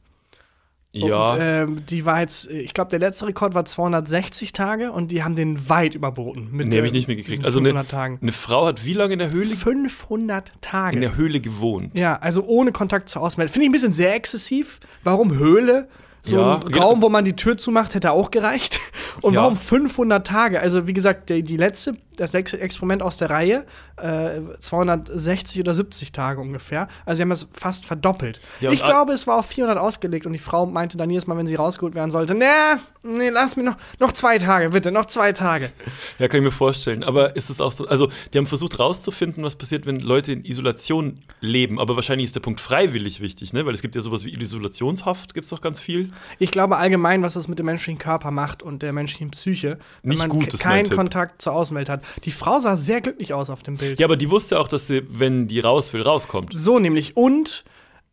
Ja. 0.96 1.32
Und 1.32 1.40
ähm, 1.42 1.86
die 1.88 2.06
war 2.06 2.20
jetzt, 2.20 2.48
ich 2.52 2.72
glaube, 2.76 2.92
der 2.92 3.00
letzte 3.00 3.26
Rekord 3.26 3.56
war 3.56 3.66
260 3.66 4.54
Tage 4.54 4.92
und 4.92 5.10
die 5.12 5.24
haben 5.24 5.36
den 5.36 5.68
weit 5.68 5.96
überboten. 5.96 6.50
Mit 6.52 6.68
Nee, 6.68 6.78
habe 6.78 6.86
ich 6.86 6.94
äh, 6.94 6.96
nicht 6.98 7.08
mitgekriegt. 7.08 7.38
diesen 7.38 7.46
Also 7.46 7.58
eine, 7.60 7.70
500 7.70 7.90
Tagen. 7.90 8.20
eine 8.22 8.32
Frau 8.32 8.68
hat 8.68 8.86
wie 8.86 8.94
lange 8.94 9.14
in 9.14 9.20
der 9.20 9.32
Höhle 9.32 9.56
500 9.56 10.52
Tage. 10.62 10.96
in 10.98 11.02
der 11.02 11.16
Höhle 11.16 11.40
gewohnt? 11.40 11.96
Ja, 11.96 12.18
also 12.18 12.44
ohne 12.46 12.72
Kontakt 12.72 13.10
zur 13.10 13.24
Außenwelt. 13.24 13.50
Finde 13.50 13.64
ich 13.66 13.70
ein 13.70 13.72
bisschen 13.72 13.94
sehr 13.94 14.14
exzessiv. 14.14 14.80
Warum 15.04 15.36
Höhle? 15.36 15.88
So 16.26 16.38
Ja, 16.38 16.56
ein. 16.66 16.74
Raum, 16.74 17.02
wo 17.02 17.10
man 17.10 17.26
die 17.26 17.36
Tür 17.36 17.58
zumacht, 17.58 17.96
hätte 17.96 18.12
auch 18.12 18.32
gereicht. 18.32 18.80
Und 19.22 19.34
Ja. 19.34 19.42
warum 19.42 19.58
500 19.58 20.26
Tage? 20.26 20.62
Also, 20.62 20.88
wie 20.88 20.94
gesagt, 20.94 21.30
die, 21.30 21.44
die 21.44 21.58
letzte, 21.58 21.96
das 22.18 22.34
Ex- 22.34 22.54
Experiment 22.54 23.02
aus 23.02 23.18
der 23.18 23.30
Reihe, 23.30 23.66
äh, 23.98 24.42
260 24.60 25.60
oder 25.62 25.74
70 25.74 26.12
Tage 26.12 26.42
ungefähr. 26.42 26.88
Also, 27.06 27.18
sie 27.18 27.22
haben 27.24 27.30
das 27.30 27.48
fast 27.54 27.86
verdoppelt. 27.86 28.40
Ja, 28.60 28.72
ich 28.72 28.84
glaube, 28.84 29.14
es 29.14 29.28
war 29.28 29.38
auf 29.40 29.46
400 29.48 29.78
ausgelegt 29.78 30.26
und 30.26 30.34
die 30.34 30.40
Frau 30.40 30.66
meinte 30.66 30.98
dann 30.98 31.10
jedes 31.10 31.28
Mal, 31.28 31.38
wenn 31.38 31.48
sie 31.48 31.56
rausgeholt 31.56 31.96
werden 31.96 32.12
sollte: 32.12 32.36
Nee, 32.36 32.46
nee, 33.04 33.30
lass 33.30 33.56
mir 33.56 33.64
noch, 33.64 33.78
noch 34.00 34.12
zwei 34.12 34.38
Tage, 34.38 34.70
bitte, 34.70 34.92
noch 34.92 35.06
zwei 35.06 35.32
Tage. 35.32 35.72
Ja, 36.20 36.28
kann 36.28 36.40
ich 36.40 36.44
mir 36.46 36.52
vorstellen. 36.52 37.04
Aber 37.04 37.36
ist 37.36 37.50
es 37.50 37.60
auch 37.60 37.72
so, 37.72 37.88
also 37.88 38.10
die 38.34 38.38
haben 38.38 38.46
versucht 38.48 38.80
rauszufinden, 38.80 39.44
was 39.44 39.56
passiert, 39.56 39.86
wenn 39.86 40.00
Leute 40.00 40.32
in 40.32 40.46
Isolation 40.46 41.20
leben. 41.42 41.80
Aber 41.80 41.96
wahrscheinlich 41.96 42.26
ist 42.26 42.36
der 42.36 42.40
Punkt 42.42 42.62
freiwillig 42.62 43.20
wichtig, 43.20 43.52
ne? 43.54 43.66
Weil 43.66 43.74
es 43.74 43.82
gibt 43.82 43.96
ja 43.96 44.02
sowas 44.02 44.24
wie 44.26 44.34
Isolationshaft, 44.34 45.34
gibt 45.34 45.46
es 45.46 45.50
doch 45.50 45.62
ganz 45.62 45.80
viel. 45.80 46.12
Ich 46.40 46.52
glaube 46.52 46.78
allgemein, 46.78 47.22
was 47.24 47.34
das 47.34 47.48
mit 47.48 47.60
dem 47.60 47.66
menschlichen 47.66 47.98
Körper 48.00 48.32
macht 48.32 48.62
und 48.64 48.82
der 48.84 48.94
menschlichen 48.94 49.32
Psyche, 49.32 49.80
wenn 50.02 50.10
Nicht 50.10 50.20
man 50.20 50.30
gut, 50.30 50.60
keinen. 50.60 50.90
Kontakt 50.90 51.42
zur 51.42 51.54
Außenwelt 51.54 51.90
hat. 51.90 52.03
Die 52.24 52.32
Frau 52.32 52.60
sah 52.60 52.76
sehr 52.76 53.02
glücklich 53.02 53.34
aus 53.34 53.50
auf 53.50 53.64
dem 53.64 53.78
Bild. 53.78 54.00
Ja, 54.00 54.08
aber 54.08 54.18
die 54.18 54.30
wusste 54.30 54.60
auch, 54.60 54.68
dass 54.68 54.88
sie, 54.88 55.04
wenn 55.10 55.48
die 55.48 55.60
raus 55.60 55.94
will, 55.94 56.02
rauskommt. 56.02 56.52
So 56.54 56.80
nämlich. 56.80 57.16
Und 57.18 57.64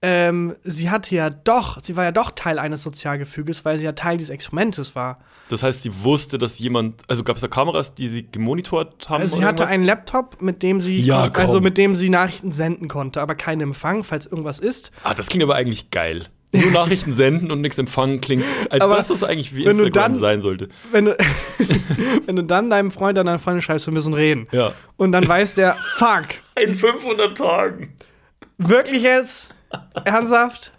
ähm, 0.02 0.56
sie 0.62 0.88
hatte 0.88 1.14
ja 1.14 1.28
doch, 1.28 1.78
sie 1.82 1.94
war 1.94 2.04
ja 2.04 2.12
doch 2.12 2.30
Teil 2.30 2.58
eines 2.58 2.82
Sozialgefüges, 2.82 3.66
weil 3.66 3.76
sie 3.76 3.84
ja 3.84 3.92
Teil 3.92 4.16
dieses 4.16 4.30
Experimentes 4.30 4.94
war. 4.94 5.18
Das 5.50 5.62
heißt, 5.62 5.82
sie 5.82 6.04
wusste, 6.04 6.38
dass 6.38 6.58
jemand, 6.58 7.02
also 7.08 7.22
gab 7.22 7.36
es 7.36 7.42
da 7.42 7.48
Kameras, 7.48 7.94
die 7.94 8.08
sie 8.08 8.26
gemonitort 8.30 9.10
haben? 9.10 9.20
Also 9.20 9.36
sie 9.36 9.44
hatte 9.44 9.62
irgendwas? 9.62 9.70
einen 9.70 9.84
Laptop, 9.84 10.40
mit 10.40 10.62
dem 10.62 10.80
sie 10.80 10.96
Ja, 10.96 11.30
also 11.34 11.60
mit 11.60 11.76
dem 11.76 11.96
sie 11.96 12.08
Nachrichten 12.08 12.50
senden 12.50 12.88
konnte, 12.88 13.20
aber 13.20 13.34
keinen 13.34 13.60
Empfang, 13.60 14.02
falls 14.02 14.24
irgendwas 14.24 14.58
ist. 14.58 14.90
Ah, 15.02 15.12
das 15.12 15.26
klingt 15.26 15.42
aber 15.42 15.56
eigentlich 15.56 15.90
geil. 15.90 16.28
Nur 16.52 16.70
Nachrichten 16.72 17.12
senden 17.12 17.50
und 17.52 17.60
nichts 17.60 17.78
empfangen 17.78 18.20
klingt. 18.20 18.44
Also 18.70 18.84
Aber 18.84 18.96
das 18.96 19.08
ist 19.10 19.22
eigentlich 19.22 19.54
wie 19.54 19.64
wenn 19.66 19.78
du 19.78 19.84
Instagram 19.84 20.12
dann- 20.12 20.20
sein 20.20 20.40
sollte. 20.42 20.68
Wenn 20.90 21.04
du, 21.04 21.16
wenn 22.26 22.36
du 22.36 22.42
dann 22.44 22.70
deinem 22.70 22.90
Freund 22.90 23.16
oder 23.18 23.24
deiner 23.24 23.38
Freundin 23.38 23.62
schreibst, 23.62 23.86
wir 23.86 23.92
müssen 23.94 24.14
reden. 24.14 24.48
Ja. 24.50 24.72
Und 24.96 25.12
dann 25.12 25.26
weiß 25.28 25.54
der, 25.54 25.76
fuck, 25.96 26.26
In 26.60 26.74
500 26.74 27.36
Tagen. 27.38 27.94
Wirklich 28.58 29.02
jetzt? 29.04 29.54
Ernsthaft? 30.04 30.72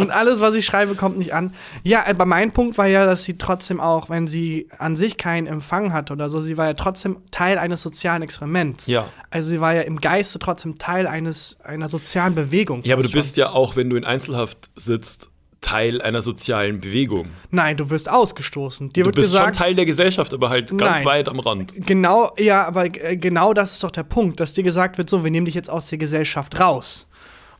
Und 0.00 0.10
alles, 0.10 0.40
was 0.40 0.54
ich 0.54 0.66
schreibe, 0.66 0.94
kommt 0.94 1.18
nicht 1.18 1.34
an. 1.34 1.52
Ja, 1.82 2.06
aber 2.06 2.26
mein 2.26 2.52
Punkt 2.52 2.78
war 2.78 2.86
ja, 2.86 3.04
dass 3.04 3.24
sie 3.24 3.38
trotzdem 3.38 3.80
auch, 3.80 4.10
wenn 4.10 4.26
sie 4.26 4.68
an 4.78 4.96
sich 4.96 5.16
keinen 5.16 5.46
Empfang 5.46 5.92
hatte 5.92 6.12
oder 6.12 6.28
so, 6.28 6.40
sie 6.40 6.56
war 6.56 6.66
ja 6.66 6.74
trotzdem 6.74 7.18
Teil 7.30 7.58
eines 7.58 7.82
sozialen 7.82 8.22
Experiments. 8.22 8.86
Ja. 8.86 9.08
Also 9.30 9.50
sie 9.50 9.60
war 9.60 9.74
ja 9.74 9.82
im 9.82 10.00
Geiste 10.00 10.38
trotzdem 10.38 10.78
Teil 10.78 11.06
eines, 11.06 11.58
einer 11.62 11.88
sozialen 11.88 12.34
Bewegung. 12.34 12.82
Ja, 12.82 12.94
aber 12.94 13.02
du 13.02 13.08
schon. 13.08 13.18
bist 13.18 13.36
ja 13.36 13.50
auch, 13.50 13.76
wenn 13.76 13.90
du 13.90 13.96
in 13.96 14.04
Einzelhaft 14.04 14.70
sitzt, 14.76 15.30
Teil 15.60 16.00
einer 16.00 16.22
sozialen 16.22 16.80
Bewegung. 16.80 17.28
Nein, 17.50 17.76
du 17.76 17.90
wirst 17.90 18.08
ausgestoßen. 18.08 18.92
Dir 18.92 19.04
Du 19.04 19.08
wird 19.08 19.16
bist 19.16 19.30
gesagt, 19.30 19.56
schon 19.56 19.64
Teil 19.64 19.74
der 19.74 19.84
Gesellschaft, 19.84 20.32
aber 20.32 20.48
halt 20.48 20.70
ganz 20.70 20.80
Nein. 20.98 21.04
weit 21.04 21.28
am 21.28 21.38
Rand. 21.38 21.74
Genau, 21.86 22.32
ja, 22.38 22.66
aber 22.66 22.86
äh, 22.86 23.16
genau 23.16 23.52
das 23.52 23.72
ist 23.72 23.84
doch 23.84 23.90
der 23.90 24.04
Punkt, 24.04 24.40
dass 24.40 24.54
dir 24.54 24.64
gesagt 24.64 24.96
wird, 24.96 25.10
so, 25.10 25.22
wir 25.22 25.30
nehmen 25.30 25.44
dich 25.44 25.54
jetzt 25.54 25.68
aus 25.68 25.88
der 25.88 25.98
Gesellschaft 25.98 26.58
raus. 26.58 27.06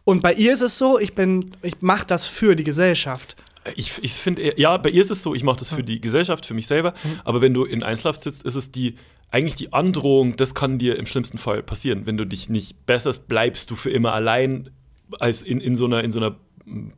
Und 0.05 0.23
bei 0.23 0.35
ihr 0.35 0.53
ist 0.53 0.61
es 0.63 0.79
so, 0.79 0.99
ich 0.99 1.15
bin, 1.15 1.53
ich 1.63 1.81
mache 1.81 2.07
das 2.07 2.27
für 2.27 2.57
die 2.57 2.65
Gesellschaft. 2.65 3.37
Ich, 3.77 3.93
ich 4.03 4.13
finde, 4.15 4.59
ja, 4.59 4.77
bei 4.79 4.91
ihr 4.91 5.03
ist 5.03 5.11
es 5.11 5.23
so, 5.23 5.35
ich 5.35 5.45
mache 5.45 5.59
das 5.59 5.73
für 5.73 5.85
die 5.85 6.01
Gesellschaft, 6.01 6.47
für 6.47 6.55
mich 6.55 6.67
selber. 6.67 6.95
Aber 7.25 7.43
wenn 7.43 7.53
du 7.53 7.65
in 7.65 7.83
Einzelhaft 7.83 8.23
sitzt, 8.23 8.43
ist 8.45 8.55
es 8.55 8.71
die 8.71 8.97
eigentlich 9.31 9.55
die 9.55 9.73
Androhung, 9.73 10.37
das 10.37 10.55
kann 10.55 10.79
dir 10.79 10.99
im 10.99 11.07
schlimmsten 11.07 11.39
Fall 11.39 11.63
passieren. 11.63 12.07
Wenn 12.07 12.17
du 12.17 12.27
dich 12.27 12.49
nicht 12.49 12.87
besserst, 12.87 13.29
bleibst 13.29 13.71
du 13.71 13.77
für 13.77 13.91
immer 13.91 14.13
allein 14.13 14.71
als 15.19 15.43
in, 15.43 15.61
in, 15.61 15.77
so, 15.77 15.87
einer, 15.87 16.03
in 16.03 16.11
so 16.11 16.19
einer 16.19 16.37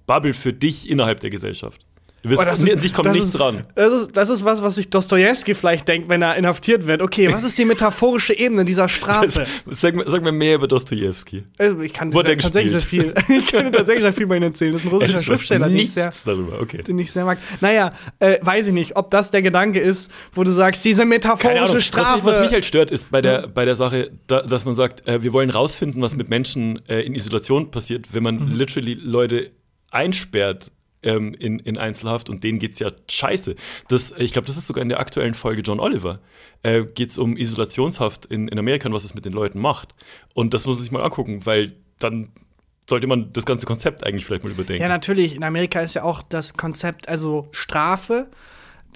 Bubble 0.06 0.34
für 0.34 0.52
dich 0.52 0.88
innerhalb 0.88 1.20
der 1.20 1.30
Gesellschaft. 1.30 1.84
Du 2.22 2.30
wirst, 2.30 2.38
Boah, 2.40 2.44
das 2.44 2.60
ist- 2.60 2.84
dich 2.84 2.94
kommt 2.94 3.06
das 3.06 3.14
nichts 3.14 3.30
ist, 3.30 3.40
ran. 3.40 3.64
Das 3.74 3.92
ist, 3.92 4.16
das 4.16 4.28
ist 4.30 4.44
was, 4.44 4.62
was 4.62 4.76
sich 4.76 4.88
Dostoevsky 4.90 5.54
vielleicht 5.54 5.88
denkt, 5.88 6.08
wenn 6.08 6.22
er 6.22 6.36
inhaftiert 6.36 6.86
wird. 6.86 7.02
Okay, 7.02 7.32
was 7.32 7.42
ist 7.42 7.58
die 7.58 7.64
metaphorische 7.64 8.38
Ebene 8.38 8.64
dieser 8.64 8.88
Strafe? 8.88 9.44
Sag, 9.70 9.96
mir- 9.96 10.08
sag 10.08 10.22
mir 10.22 10.30
mehr 10.30 10.54
über 10.54 10.68
Dostojewski. 10.68 11.44
Also, 11.58 11.80
ich 11.80 11.92
kann 11.92 12.12
Wurde 12.14 12.30
er 12.32 12.38
tatsächlich 12.38 12.70
sehr 12.72 12.80
viel. 12.80 13.12
Ich 13.28 13.46
kann 13.46 13.72
tatsächlich 13.72 14.02
sehr 14.04 14.12
viel 14.12 14.26
bei 14.28 14.36
ihm 14.36 14.44
erzählen. 14.44 14.72
Das 14.72 14.82
ist 14.82 14.86
ein 14.86 14.92
russischer 14.94 15.14
weiß 15.18 15.24
Schriftsteller, 15.24 15.68
den 15.68 15.76
ich, 15.78 15.92
sehr, 15.92 16.12
darüber, 16.24 16.60
okay. 16.60 16.82
den 16.84 16.98
ich 17.00 17.10
sehr 17.10 17.24
mag. 17.24 17.38
Naja, 17.60 17.92
äh, 18.20 18.38
weiß 18.40 18.68
ich 18.68 18.72
nicht, 18.72 18.94
ob 18.96 19.10
das 19.10 19.32
der 19.32 19.42
Gedanke 19.42 19.80
ist, 19.80 20.10
wo 20.32 20.44
du 20.44 20.52
sagst, 20.52 20.84
diese 20.84 21.04
metaphorische. 21.04 21.74
Was, 21.76 21.84
Strafe. 21.84 22.16
mich, 22.18 22.24
was 22.24 22.40
mich 22.40 22.52
halt 22.52 22.64
stört, 22.64 22.90
ist 22.92 23.10
bei 23.10 23.20
der, 23.20 23.48
bei 23.48 23.64
der 23.64 23.74
Sache, 23.74 24.12
da, 24.28 24.42
dass 24.42 24.64
man 24.64 24.76
sagt, 24.76 25.08
äh, 25.08 25.22
wir 25.24 25.32
wollen 25.32 25.50
rausfinden, 25.50 26.00
was 26.02 26.14
mit 26.14 26.28
Menschen 26.28 26.80
äh, 26.88 27.00
in 27.00 27.14
Isolation 27.16 27.70
passiert, 27.72 28.06
wenn 28.12 28.22
man 28.22 28.36
Mhm. 28.36 28.52
literally 28.52 28.94
Leute 28.94 29.50
einsperrt 29.90 30.70
ähm, 31.02 31.34
in, 31.34 31.58
in 31.58 31.78
Einzelhaft 31.78 32.28
und 32.28 32.44
denen 32.44 32.58
geht's 32.58 32.78
ja 32.78 32.90
scheiße. 33.08 33.54
Das, 33.88 34.12
ich 34.16 34.32
glaube, 34.32 34.46
das 34.46 34.56
ist 34.56 34.66
sogar 34.66 34.82
in 34.82 34.88
der 34.88 35.00
aktuellen 35.00 35.34
Folge 35.34 35.62
John 35.62 35.80
Oliver. 35.80 36.20
Äh, 36.62 36.84
geht's 36.84 37.18
um 37.18 37.36
Isolationshaft 37.36 38.26
in, 38.26 38.48
in 38.48 38.58
Amerika 38.58 38.88
und 38.88 38.94
was 38.94 39.04
es 39.04 39.14
mit 39.14 39.24
den 39.24 39.32
Leuten 39.32 39.60
macht. 39.60 39.94
Und 40.34 40.54
das 40.54 40.66
muss 40.66 40.76
man 40.76 40.82
sich 40.82 40.92
mal 40.92 41.02
angucken, 41.02 41.44
weil 41.44 41.74
dann 41.98 42.30
sollte 42.88 43.06
man 43.06 43.32
das 43.32 43.44
ganze 43.44 43.66
Konzept 43.66 44.04
eigentlich 44.04 44.24
vielleicht 44.24 44.44
mal 44.44 44.50
überdenken. 44.50 44.82
Ja, 44.82 44.88
natürlich. 44.88 45.36
In 45.36 45.44
Amerika 45.44 45.80
ist 45.80 45.94
ja 45.94 46.02
auch 46.02 46.22
das 46.22 46.54
Konzept, 46.54 47.08
also 47.08 47.48
Strafe. 47.52 48.28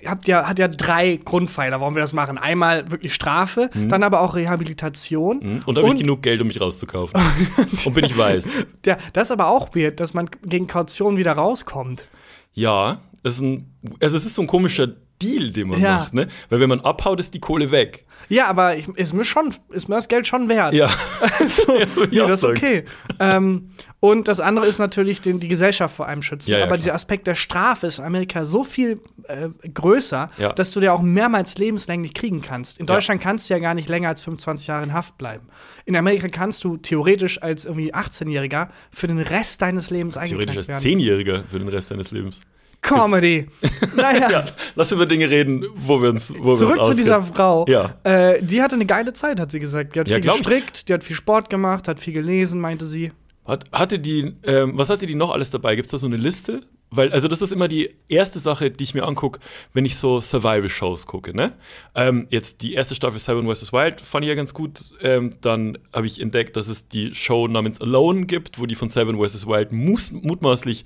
Hat 0.04 0.26
ja, 0.26 0.46
hat 0.46 0.58
ja 0.58 0.68
drei 0.68 1.16
Grundpfeiler, 1.16 1.80
warum 1.80 1.94
wir 1.94 2.00
das 2.00 2.12
machen. 2.12 2.36
Einmal 2.36 2.90
wirklich 2.90 3.14
Strafe, 3.14 3.70
dann 3.74 4.02
aber 4.02 4.20
auch 4.20 4.34
Rehabilitation. 4.34 5.38
Mhm. 5.38 5.60
Und 5.64 5.78
habe 5.78 5.88
ich 5.88 5.96
genug 5.96 6.22
Geld, 6.22 6.40
um 6.40 6.48
mich 6.48 6.60
rauszukaufen. 6.60 7.20
und 7.84 7.94
bin 7.94 8.04
ich 8.04 8.16
weiß. 8.16 8.50
Ja, 8.84 8.98
das 9.14 9.28
ist 9.28 9.30
aber 9.32 9.48
auch 9.48 9.74
weird, 9.74 10.00
dass 10.00 10.12
man 10.12 10.28
gegen 10.42 10.66
Kaution 10.66 11.16
wieder 11.16 11.32
rauskommt. 11.32 12.08
Ja, 12.52 13.00
es 13.22 13.34
ist, 13.36 13.40
ein, 13.42 13.72
also 14.00 14.16
es 14.16 14.26
ist 14.26 14.34
so 14.34 14.42
ein 14.42 14.48
komischer 14.48 14.88
Deal, 15.22 15.50
den 15.50 15.68
man 15.68 15.80
Ja. 15.80 15.96
macht, 15.96 16.14
ne? 16.14 16.28
Weil 16.50 16.60
wenn 16.60 16.68
man 16.68 16.80
abhaut, 16.80 17.18
ist 17.20 17.32
die 17.34 17.40
Kohle 17.40 17.70
weg. 17.70 18.04
Ja, 18.28 18.48
aber 18.48 18.76
ich, 18.76 18.88
ist, 18.88 19.14
mir 19.14 19.24
schon, 19.24 19.54
ist 19.70 19.88
mir 19.88 19.94
das 19.96 20.08
Geld 20.08 20.26
schon 20.26 20.48
wert. 20.48 20.74
Ja. 20.74 20.90
Also, 21.38 21.80
ich 22.02 22.10
nee, 22.10 22.18
das 22.18 22.42
ist 22.42 22.44
okay. 22.44 22.84
ähm, 23.20 23.70
und 24.10 24.28
das 24.28 24.40
andere 24.40 24.66
ist 24.66 24.78
natürlich 24.78 25.20
den, 25.20 25.40
die 25.40 25.48
Gesellschaft 25.48 25.94
vor 25.96 26.06
allem 26.08 26.22
schützen. 26.22 26.50
Ja, 26.50 26.58
ja, 26.58 26.64
aber 26.64 26.74
klar. 26.74 26.78
dieser 26.78 26.94
Aspekt 26.94 27.26
der 27.26 27.34
Strafe 27.34 27.86
ist 27.86 27.98
in 27.98 28.04
Amerika 28.04 28.44
so 28.44 28.64
viel 28.64 29.00
äh, 29.24 29.48
größer, 29.68 30.30
Ja. 30.38 30.52
dass 30.52 30.70
du 30.72 30.80
dir 30.80 30.92
auch 30.94 31.02
mehrmals 31.02 31.58
lebenslänglich 31.58 32.14
kriegen 32.14 32.42
kannst. 32.42 32.78
In. 32.78 32.86
Deutschland 32.86 33.20
kannst 33.20 33.48
du 33.50 33.54
ja 33.54 33.60
gar 33.60 33.74
nicht 33.74 33.88
länger 33.88 34.08
als 34.08 34.22
25 34.22 34.66
Jahre 34.66 34.84
in 34.84 34.92
Haft 34.92 35.18
bleiben. 35.18 35.48
In 35.84 35.96
Amerika 35.96 36.28
kannst 36.28 36.64
du 36.64 36.76
theoretisch 36.76 37.42
als 37.42 37.64
irgendwie 37.64 37.94
18-Jähriger 37.94 38.68
für 38.90 39.06
den 39.06 39.18
Rest 39.18 39.62
deines 39.62 39.90
Lebens 39.90 40.14
Theoretisch 40.14 40.32
eingeklagt 40.34 40.58
als 40.58 40.68
werden. 40.68 40.80
Zehnjähriger 40.82 41.44
für 41.48 41.58
den 41.58 41.68
Rest 41.68 41.90
deines 41.90 42.10
Lebens. 42.10 42.42
Comedy. 42.82 43.46
naja. 43.96 44.30
Ja, 44.30 44.44
lass 44.76 44.92
über 44.92 45.06
Dinge 45.06 45.28
reden, 45.30 45.64
wo 45.74 46.00
wir 46.00 46.10
uns, 46.10 46.32
wo 46.38 46.54
Zurück 46.54 46.76
wir 46.76 46.82
uns 46.82 46.90
zu 46.90 46.96
dieser. 46.96 47.22
Frau. 47.22 47.64
Ja. 47.68 47.94
Äh, 48.04 48.42
die 48.42 48.62
hatte 48.62 48.74
eine 48.76 48.86
geile 48.86 49.12
Zeit, 49.12 49.40
hat 49.40 49.50
sie 49.50 49.58
gesagt. 49.58 49.96
Die 49.96 50.00
hat 50.00 50.08
Ja, 50.08 50.16
viel 50.16 50.22
glaub 50.22 50.36
ich. 50.36 50.42
gestrickt, 50.44 50.88
die 50.88 50.94
hat 50.94 51.02
viel 51.02 51.16
Sport 51.16 51.50
gemacht, 51.50 51.88
hat 51.88 51.98
viel 51.98 52.12
gelesen, 52.12 52.60
meinte 52.60 52.84
sie. 52.84 53.10
Hat, 53.46 53.70
hatte 53.72 53.98
die, 53.98 54.34
ähm, 54.44 54.72
was 54.76 54.90
hatte 54.90 55.06
die 55.06 55.14
noch 55.14 55.30
alles 55.30 55.50
dabei? 55.50 55.76
Gibt 55.76 55.86
es 55.86 55.92
da 55.92 55.98
so 55.98 56.06
eine 56.06 56.16
Liste? 56.16 56.62
Weil, 56.90 57.12
also 57.12 57.26
das 57.26 57.42
ist 57.42 57.52
immer 57.52 57.68
die 57.68 57.94
erste 58.08 58.38
Sache, 58.38 58.70
die 58.70 58.84
ich 58.84 58.94
mir 58.94 59.04
angucke, 59.04 59.40
wenn 59.72 59.84
ich 59.84 59.96
so 59.96 60.20
Survival-Shows 60.20 61.06
gucke, 61.06 61.36
ne? 61.36 61.54
Ähm, 61.94 62.26
jetzt 62.30 62.62
die 62.62 62.74
erste 62.74 62.94
Staffel 62.94 63.18
Seven 63.18 63.52
vs. 63.52 63.72
Wild 63.72 64.00
fand 64.00 64.24
ich 64.24 64.28
ja 64.28 64.34
ganz 64.34 64.54
gut. 64.54 64.92
Ähm, 65.00 65.34
dann 65.40 65.78
habe 65.92 66.06
ich 66.06 66.20
entdeckt, 66.20 66.56
dass 66.56 66.68
es 66.68 66.86
die 66.88 67.14
Show 67.14 67.48
namens 67.48 67.80
Alone 67.80 68.26
gibt, 68.26 68.60
wo 68.60 68.66
die 68.66 68.76
von 68.76 68.88
Seven 68.88 69.16
vs. 69.16 69.46
Wild 69.46 69.72
mutmaßlich 69.72 70.84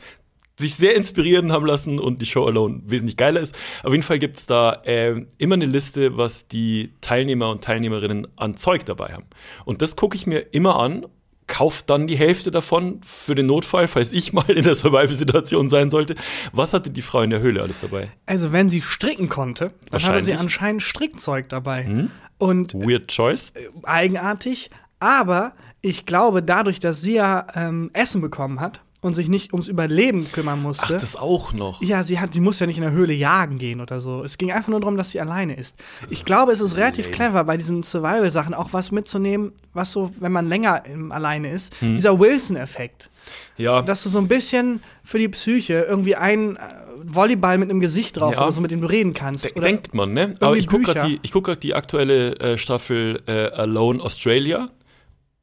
sich 0.59 0.75
sehr 0.75 0.95
inspirieren 0.95 1.53
haben 1.53 1.67
lassen 1.67 1.99
und 1.99 2.21
die 2.21 2.27
Show 2.27 2.47
Alone 2.47 2.83
wesentlich 2.85 3.17
geiler 3.17 3.41
ist. 3.41 3.57
Auf 3.83 3.93
jeden 3.93 4.03
Fall 4.03 4.19
gibt 4.19 4.37
es 4.37 4.47
da 4.47 4.83
ähm, 4.85 5.27
immer 5.39 5.55
eine 5.55 5.67
Liste, 5.67 6.17
was 6.17 6.49
die 6.49 6.93
Teilnehmer 7.01 7.51
und 7.51 7.65
Teilnehmerinnen 7.65 8.27
an 8.37 8.57
Zeug 8.57 8.85
dabei 8.85 9.15
haben. 9.15 9.27
Und 9.65 9.83
das 9.83 9.97
gucke 9.97 10.17
ich 10.17 10.27
mir 10.27 10.41
immer 10.53 10.79
an, 10.79 11.07
kaufe 11.51 11.83
dann 11.85 12.07
die 12.07 12.17
Hälfte 12.17 12.51
davon 12.51 13.01
für 13.05 13.35
den 13.35 13.47
Notfall, 13.47 13.89
falls 13.89 14.13
ich 14.13 14.33
mal 14.33 14.49
in 14.49 14.63
der 14.63 14.75
Survival-Situation 14.75 15.69
sein 15.69 15.91
sollte. 15.91 16.15
Was 16.53 16.73
hatte 16.73 16.91
die 16.91 17.03
Frau 17.03 17.21
in 17.21 17.31
der 17.31 17.41
Höhle 17.41 17.61
alles 17.63 17.81
dabei? 17.81 18.09
Also, 18.25 18.53
wenn 18.53 18.71
sie 18.71 18.81
stricken 18.81 19.29
konnte, 19.29 19.73
dann 19.91 20.03
hatte 20.03 20.23
sie. 20.23 20.33
Hm? 20.33 20.41
anscheinend 20.41 20.83
Strickzeug 20.83 21.49
dabei. 21.49 22.09
Und 22.39 22.73
Weird 22.75 23.09
Choice. 23.09 23.53
eigenartig, 23.83 24.71
aber 25.01 25.53
ich 25.83 26.07
glaube, 26.07 26.43
dadurch, 26.43 26.79
dass 26.79 27.03
sie 27.03 27.15
ja 27.15 27.47
ähm, 27.55 27.91
Essen 27.93 28.21
bekommen 28.21 28.61
hat, 28.61 28.81
und 29.03 29.15
sich 29.15 29.29
nicht 29.29 29.53
ums 29.53 29.69
Überleben 29.69 30.31
kümmern 30.31 30.61
musste. 30.61 30.85
Ach, 30.87 30.91
das 30.91 31.17
auch 31.17 31.53
noch. 31.55 31.81
Ja, 31.83 32.03
sie 32.03 32.21
hat, 32.21 32.35
sie 32.35 32.41
muss 32.41 32.59
ja 32.61 32.67
nicht 32.67 32.77
in 32.77 32.83
der 32.83 32.93
Höhle 32.93 33.15
jagen 33.15 33.57
gehen 33.59 33.81
oder 33.81 33.99
so. 33.99 34.23
Es 34.23 34.37
ging 34.37 34.53
einfach 34.53 34.69
nur 34.69 34.81
darum, 34.81 34.97
dass 34.99 35.11
sie 35.13 35.21
alleine 35.21 35.57
ist. 35.57 35.77
Ich 36.11 36.25
glaube, 36.27 36.53
es 36.53 36.61
ist 36.61 36.77
relativ 36.77 37.07
lame. 37.07 37.17
clever, 37.17 37.45
bei 37.45 37.57
diesen 37.57 37.83
Survival-Sachen 37.83 38.53
auch 38.53 38.73
was 38.73 38.93
mitzunehmen, 38.93 39.53
was 39.73 39.93
so, 39.93 40.11
wenn 40.21 40.33
man 40.33 40.47
länger 40.49 40.85
im, 40.87 41.13
alleine 41.13 41.51
ist, 41.51 41.81
Hm. 41.81 41.97
dieser 41.97 42.19
Wilson-Effekt. 42.21 43.11
Ja, 43.57 43.83
Dass 43.83 44.03
du 44.03 44.09
so 44.09 44.19
ein 44.19 44.29
bisschen 44.29 44.83
für 45.05 45.19
die 45.19 45.29
Psyche 45.29 45.87
irgendwie 45.89 46.17
einen 46.17 46.57
äh, 46.57 46.61
Volleyball 47.05 47.59
mit 47.59 47.71
einem 47.71 47.81
Gesicht 47.81 48.19
drauf 48.19 48.35
Ja. 48.35 48.43
oder 48.43 48.53
so, 48.53 48.61
mit 48.61 48.71
dem 48.71 48.81
du 48.81 48.87
reden 48.87 49.15
kannst. 49.15 49.45
de- 49.45 49.53
Oder, 49.53 49.63
denkt 49.63 49.95
man, 49.95 50.13
ne? 50.13 50.33
Aber 50.41 50.57
ich 50.57 50.67
gucke 50.67 50.85
gerade 50.85 51.19
die, 51.23 51.31
guck 51.31 51.59
die 51.61 51.75
aktuelle 51.75 52.37
äh, 52.39 52.59
Staffel 52.59 53.23
äh, 53.27 53.47
Alone 53.49 54.03
Australia. 54.03 54.69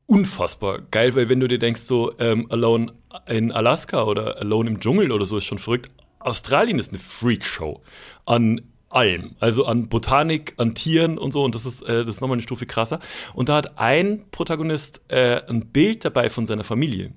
Unfassbar 0.08 0.82
geil, 0.90 1.16
weil 1.16 1.28
wenn 1.28 1.42
du 1.42 1.50
dir 1.50 1.60
denkst, 1.60 1.82
so 1.82 2.18
ähm, 2.18 2.48
Alone 2.50 2.94
in 3.28 3.52
Alaska 3.52 4.04
oder 4.04 4.38
Alone 4.38 4.70
im 4.70 4.80
Dschungel 4.80 5.12
oder 5.12 5.26
so 5.26 5.38
ist 5.38 5.46
schon 5.46 5.60
verrückt. 5.60 5.92
Australien 6.20 6.80
ist 6.80 6.92
eine 6.92 7.00
Freakshow 7.00 7.82
an 8.26 8.62
allem, 8.90 9.36
also 9.42 9.66
an 9.66 9.90
Botanik, 9.90 10.54
an 10.58 10.76
Tieren 10.76 11.18
und 11.18 11.34
so. 11.34 11.44
Und 11.44 11.56
das 11.56 11.66
ist, 11.66 11.82
äh, 11.82 12.06
das 12.06 12.16
ist 12.16 12.22
nochmal 12.22 12.36
eine 12.36 12.42
Stufe 12.42 12.66
krasser. 12.66 13.02
Und 13.34 13.50
da 13.50 13.58
hat 13.58 13.78
ein 13.78 14.24
Protagonist 14.32 15.02
äh, 15.10 15.42
ein 15.48 15.68
Bild 15.68 16.06
dabei 16.06 16.30
von 16.30 16.46
seiner 16.46 16.64
Familie. 16.64 17.12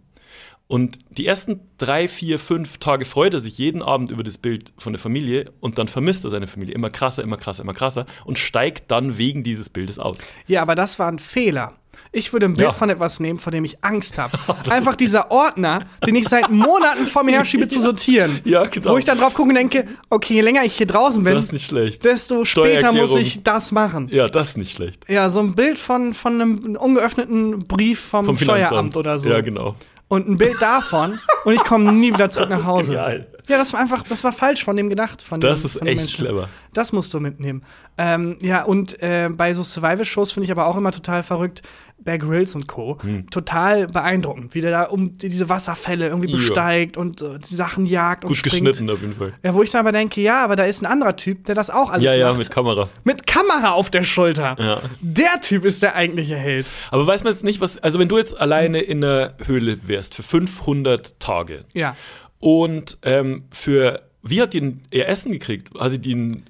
Und 0.67 0.99
die 1.11 1.27
ersten 1.27 1.61
drei, 1.79 2.07
vier, 2.07 2.39
fünf 2.39 2.79
Tage 2.79 3.05
freut 3.05 3.35
er 3.35 3.41
sich 3.41 3.59
jeden 3.59 3.83
Abend 3.83 4.11
über 4.11 4.23
das 4.23 4.39
Bild 4.39 4.73
von 4.79 4.93
der 4.93 5.01
Familie 5.01 5.53
und 5.59 5.79
dann 5.79 5.89
vermisst 5.89 6.23
er 6.23 6.31
seine 6.31 6.47
Familie 6.47 6.77
immer 6.77 6.91
krasser, 6.91 7.25
immer 7.25 7.37
krasser, 7.37 7.65
immer 7.65 7.75
krasser 7.75 8.07
und 8.25 8.39
steigt 8.39 8.89
dann 8.91 9.19
wegen 9.19 9.43
dieses 9.43 9.69
Bildes 9.69 9.99
aus. 9.99 10.25
Ja, 10.47 10.63
aber 10.63 10.77
das 10.77 11.01
war 11.01 11.11
ein 11.11 11.19
Fehler. 11.19 11.80
Ich 12.13 12.33
würde 12.33 12.47
ein 12.47 12.55
Bild 12.55 12.67
Ja. 12.69 12.73
von 12.73 12.91
etwas 12.91 13.21
nehmen, 13.21 13.39
vor 13.39 13.53
dem 13.53 13.65
ich 13.65 13.85
Angst 13.85 14.19
habe. 14.19 14.37
Einfach 14.71 14.97
dieser 14.97 15.31
Ordner, 15.31 15.83
den 16.05 16.17
ich 16.17 16.29
seit 16.29 16.51
Monaten 16.51 17.07
vor 17.07 17.23
mir 17.23 17.33
herschiebe, 17.37 17.69
zu 17.69 17.81
sortieren. 17.81 18.41
Ja, 18.45 18.65
genau. 18.67 18.93
Wo 18.93 18.99
ich 18.99 19.05
dann 19.05 19.19
drauf 19.19 19.35
gucke 19.35 19.49
und 19.51 19.55
denke, 19.55 19.87
okay, 20.09 20.35
je 20.35 20.41
länger 20.41 20.65
ich 20.65 20.77
hier 20.77 20.87
draußen 20.89 21.23
bin, 21.23 21.35
Das 21.35 21.51
ist 21.51 21.73
desto 22.05 22.45
später 22.45 22.93
muss 22.93 23.15
ich 23.15 23.43
das 23.45 23.71
machen. 23.71 24.09
Ja, 24.11 24.29
das 24.29 24.51
ist 24.51 24.57
nicht 24.59 24.73
schlecht. 24.73 25.09
Ja, 25.09 25.31
so 25.31 25.39
ein 25.41 25.55
Bild 25.55 25.79
von, 25.79 26.13
von 26.15 26.35
einem 26.41 26.77
ungeöffneten 26.77 27.61
Brief 27.67 28.01
vom, 28.01 28.27
Vom 28.27 28.37
Steueramt 28.39 28.97
oder 28.97 29.19
so. 29.19 29.31
Ja, 29.31 29.41
genau. 29.41 29.77
Und 30.09 30.29
ein 30.29 30.37
Bild 30.39 30.61
davon 30.61 31.21
und 31.45 31.55
ich 31.55 31.63
komme 31.63 31.93
nie 31.93 32.13
wieder 32.13 32.31
zurück 32.31 32.51
nach 32.51 32.65
Hause. 32.65 32.95
genial. 32.95 33.27
Ja, 33.47 33.57
das 33.59 33.73
war 33.73 33.81
einfach, 33.81 34.03
das 34.05 34.23
war 34.25 34.33
falsch 34.33 34.65
von 34.65 34.77
dem 34.77 34.91
gedacht. 34.91 35.23
Von 35.23 35.41
Das 35.41 35.61
dem, 35.61 35.67
ist 35.67 35.79
von 35.79 35.87
echt 35.87 36.15
clever. 36.17 36.49
Das 36.73 36.93
musst 36.93 37.15
du 37.15 37.21
mitnehmen. 37.21 37.63
Ähm, 37.99 38.37
ja, 38.41 38.63
und 38.65 39.01
äh, 39.03 39.29
bei 39.31 39.55
so 39.55 39.63
Survival-Shows 39.63 40.33
finde 40.33 40.45
ich 40.47 40.51
aber 40.53 40.67
auch 40.67 40.77
immer 40.77 40.91
total 40.93 41.23
verrückt. 41.23 41.63
Bear 42.03 42.19
Grylls 42.19 42.55
und 42.55 42.67
Co. 42.67 42.99
Hm. 43.03 43.29
Total 43.31 43.87
beeindruckend, 43.87 44.55
wie 44.55 44.61
der 44.61 44.71
da 44.71 44.83
um 44.85 45.17
die, 45.17 45.29
diese 45.29 45.49
Wasserfälle 45.49 46.09
irgendwie 46.09 46.31
Ja. 46.31 46.37
besteigt 46.39 46.97
und 46.97 47.21
äh, 47.23 47.39
die 47.39 47.55
Sachen 47.55 47.85
jagt 47.87 48.25
und 48.25 48.29
Gut 48.29 48.37
springt. 48.39 48.55
geschnitten 48.67 48.89
auf 48.91 49.01
jeden 49.01 49.15
Fall. 49.15 49.35
Ja, 49.43 49.55
wo 49.55 49.63
ich 49.63 49.71
dann 49.71 49.81
aber 49.81 49.93
denke, 49.93 50.21
ja, 50.21 50.43
aber 50.45 50.57
da 50.57 50.65
ist 50.65 50.83
ein 50.83 50.87
anderer 50.87 51.17
Typ, 51.17 51.45
der 51.45 51.55
das 51.55 51.71
auch 51.71 51.91
alles 51.91 52.05
Ja, 52.05 52.15
ja, 52.15 52.29
macht. 52.29 52.39
mit 52.39 52.51
Kamera. 52.51 52.89
mit 53.05 53.27
Kamera 53.27 53.73
auf 53.73 53.91
der 53.91 54.03
Schulter. 54.03 54.57
Ja. 54.59 54.81
Der 55.01 55.41
Typ 55.43 55.65
ist 55.65 55.83
der 55.83 55.95
eigentliche 55.95 56.37
Held. 56.37 56.67
Aber 56.91 57.07
weiß 57.07 57.25
man 57.25 57.33
jetzt 57.33 57.45
nicht, 57.45 57.61
was. 57.61 57.79
Also, 57.79 57.99
wenn 57.99 58.09
du 58.09 58.19
jetzt 58.19 58.39
alleine 58.41 58.81
in 58.81 59.05
einer 59.05 59.35
Höhle 59.45 59.79
wärst 59.87 60.15
für 60.15 60.23
500 60.23 61.19
Tage 61.21 61.65
Ja. 61.75 61.97
und 62.39 62.99
ähm, 63.03 63.45
für. 63.53 64.03
Wie 64.23 64.43
hat 64.43 64.53
die 64.53 64.61
denn 64.61 64.81
ihr 64.91 65.09
Essen 65.09 65.33
gekriegt? 65.33 65.71
Hatte 65.79 65.99
die 65.99 66.13
einen 66.15 66.45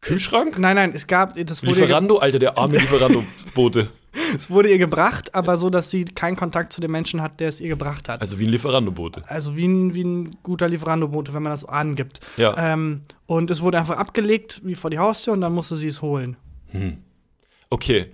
Kühlschrank? 0.00 0.58
Nein, 0.58 0.76
nein, 0.76 0.92
es 0.94 1.06
gab, 1.06 1.34
das 1.36 1.62
wurde, 1.62 1.80
Lieferando, 1.80 2.18
Alter, 2.18 2.38
der 2.38 2.58
arme 2.58 2.76
Lieferando-Bote. 2.78 3.88
Es 4.36 4.50
wurde 4.50 4.70
ihr 4.70 4.78
gebracht, 4.78 5.34
aber 5.34 5.56
so, 5.56 5.70
dass 5.70 5.90
sie 5.90 6.04
keinen 6.04 6.36
Kontakt 6.36 6.72
zu 6.72 6.80
dem 6.80 6.90
Menschen 6.90 7.22
hat, 7.22 7.40
der 7.40 7.48
es 7.48 7.60
ihr 7.60 7.68
gebracht 7.68 8.08
hat. 8.08 8.20
Also 8.20 8.38
wie 8.38 8.46
ein 8.46 8.50
Lieferando-Bote. 8.50 9.24
Also 9.26 9.56
wie 9.56 9.66
ein, 9.66 9.94
wie 9.94 10.04
ein 10.04 10.36
guter 10.42 10.68
Lieferando-Bote, 10.68 11.34
wenn 11.34 11.42
man 11.42 11.50
das 11.52 11.60
so 11.60 11.68
angibt. 11.68 12.20
Ja. 12.36 12.54
Ähm, 12.56 13.02
und 13.26 13.50
es 13.50 13.60
wurde 13.60 13.78
einfach 13.78 13.96
abgelegt, 13.96 14.60
wie 14.64 14.74
vor 14.74 14.90
die 14.90 14.98
Haustür, 14.98 15.32
und 15.32 15.40
dann 15.40 15.52
musste 15.52 15.76
sie 15.76 15.88
es 15.88 16.02
holen. 16.02 16.36
Okay. 17.70 18.06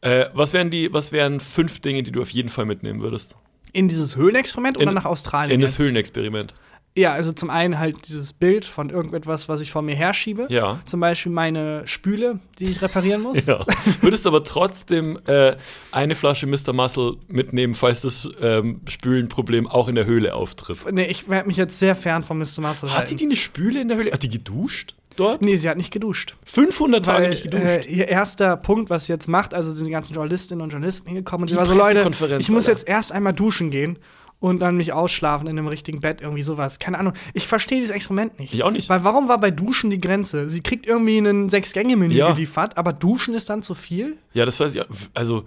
Äh, 0.00 0.26
was 0.34 0.52
wären 0.52 0.70
die, 0.70 0.92
was 0.92 1.12
wären 1.12 1.40
fünf 1.40 1.80
Dinge, 1.80 2.02
die 2.02 2.12
du 2.12 2.20
auf 2.22 2.30
jeden 2.30 2.48
Fall 2.48 2.66
mitnehmen 2.66 3.00
würdest? 3.00 3.36
In 3.72 3.88
dieses 3.88 4.16
Höhlenexperiment 4.16 4.76
oder 4.76 4.88
In- 4.88 4.94
nach 4.94 5.04
Australien? 5.04 5.54
In 5.56 5.60
das 5.60 5.72
jetzt? 5.72 5.78
Höhlenexperiment. 5.80 6.54
Ja, 6.96 7.12
also 7.12 7.32
zum 7.32 7.50
einen 7.50 7.80
halt 7.80 8.06
dieses 8.06 8.32
Bild 8.32 8.64
von 8.64 8.88
irgendetwas, 8.88 9.48
was 9.48 9.60
ich 9.60 9.72
vor 9.72 9.82
mir 9.82 9.96
herschiebe. 9.96 10.46
Ja. 10.48 10.80
Zum 10.84 11.00
Beispiel 11.00 11.32
meine 11.32 11.82
Spüle, 11.88 12.38
die 12.60 12.66
ich 12.66 12.82
reparieren 12.82 13.22
muss. 13.22 13.44
Ja. 13.46 13.66
Würdest 14.00 14.26
aber 14.28 14.44
trotzdem 14.44 15.18
äh, 15.26 15.56
eine 15.90 16.14
Flasche 16.14 16.46
Mr. 16.46 16.72
Muscle 16.72 17.16
mitnehmen, 17.28 17.74
falls 17.74 18.00
das 18.02 18.28
ähm, 18.40 18.80
Spülenproblem 18.88 19.66
auch 19.66 19.88
in 19.88 19.96
der 19.96 20.06
Höhle 20.06 20.34
auftritt. 20.34 20.78
Nee, 20.92 21.06
ich 21.06 21.28
werde 21.28 21.48
mich 21.48 21.56
jetzt 21.56 21.78
sehr 21.80 21.96
fern 21.96 22.22
von 22.22 22.38
Mr. 22.38 22.60
Muscle 22.60 22.94
Hat 22.94 23.10
die, 23.10 23.16
die 23.16 23.24
eine 23.24 23.36
Spüle 23.36 23.80
in 23.80 23.88
der 23.88 23.96
Höhle? 23.96 24.12
Hat 24.12 24.22
die 24.22 24.28
geduscht 24.28 24.94
dort? 25.16 25.42
Nee, 25.42 25.56
sie 25.56 25.68
hat 25.68 25.76
nicht 25.76 25.90
geduscht. 25.92 26.36
500 26.44 27.04
Tage 27.04 27.24
Weil 27.24 27.30
nicht 27.30 27.42
geduscht. 27.42 27.62
äh, 27.64 27.82
ihr 27.82 28.08
erster 28.08 28.56
Punkt, 28.56 28.88
was 28.88 29.06
sie 29.06 29.12
jetzt 29.12 29.28
macht, 29.28 29.52
also 29.52 29.74
sind 29.74 29.84
die 29.86 29.92
ganzen 29.92 30.14
Journalistinnen 30.14 30.62
und 30.62 30.70
Journalisten 30.70 31.08
hingekommen 31.08 31.42
und 31.42 31.48
sie 31.48 31.54
Die 31.54 31.58
war 31.58 31.66
so, 31.66 31.74
Leute, 31.74 32.08
ich 32.38 32.48
muss 32.50 32.68
Alter. 32.68 32.78
jetzt 32.78 32.88
erst 32.88 33.10
einmal 33.12 33.32
duschen 33.32 33.70
gehen 33.70 33.98
und 34.44 34.60
dann 34.60 34.76
mich 34.76 34.92
ausschlafen 34.92 35.46
in 35.46 35.58
einem 35.58 35.68
richtigen 35.68 36.00
Bett, 36.02 36.20
irgendwie 36.20 36.42
sowas. 36.42 36.78
Keine 36.78 36.98
Ahnung. 36.98 37.14
Ich 37.32 37.46
verstehe 37.46 37.78
dieses 37.80 37.94
Experiment 37.94 38.38
nicht. 38.38 38.52
Ich 38.52 38.62
auch 38.62 38.70
nicht. 38.70 38.88
Weil 38.90 39.02
warum 39.02 39.26
war 39.28 39.38
bei 39.40 39.50
Duschen 39.50 39.88
die 39.90 40.00
Grenze? 40.00 40.50
Sie 40.50 40.62
kriegt 40.62 40.86
irgendwie 40.86 41.16
einen 41.16 41.48
Sechs-Gänge-Menü 41.48 42.14
Ja. 42.14 42.30
geliefert, 42.32 42.76
aber 42.76 42.92
Duschen 42.92 43.34
ist 43.34 43.48
dann 43.48 43.62
zu 43.62 43.74
viel? 43.74 44.18
Ja, 44.34 44.44
das 44.44 44.60
weiß 44.60 44.74
ich. 44.76 44.82
Also, 45.14 45.44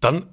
dann, 0.00 0.24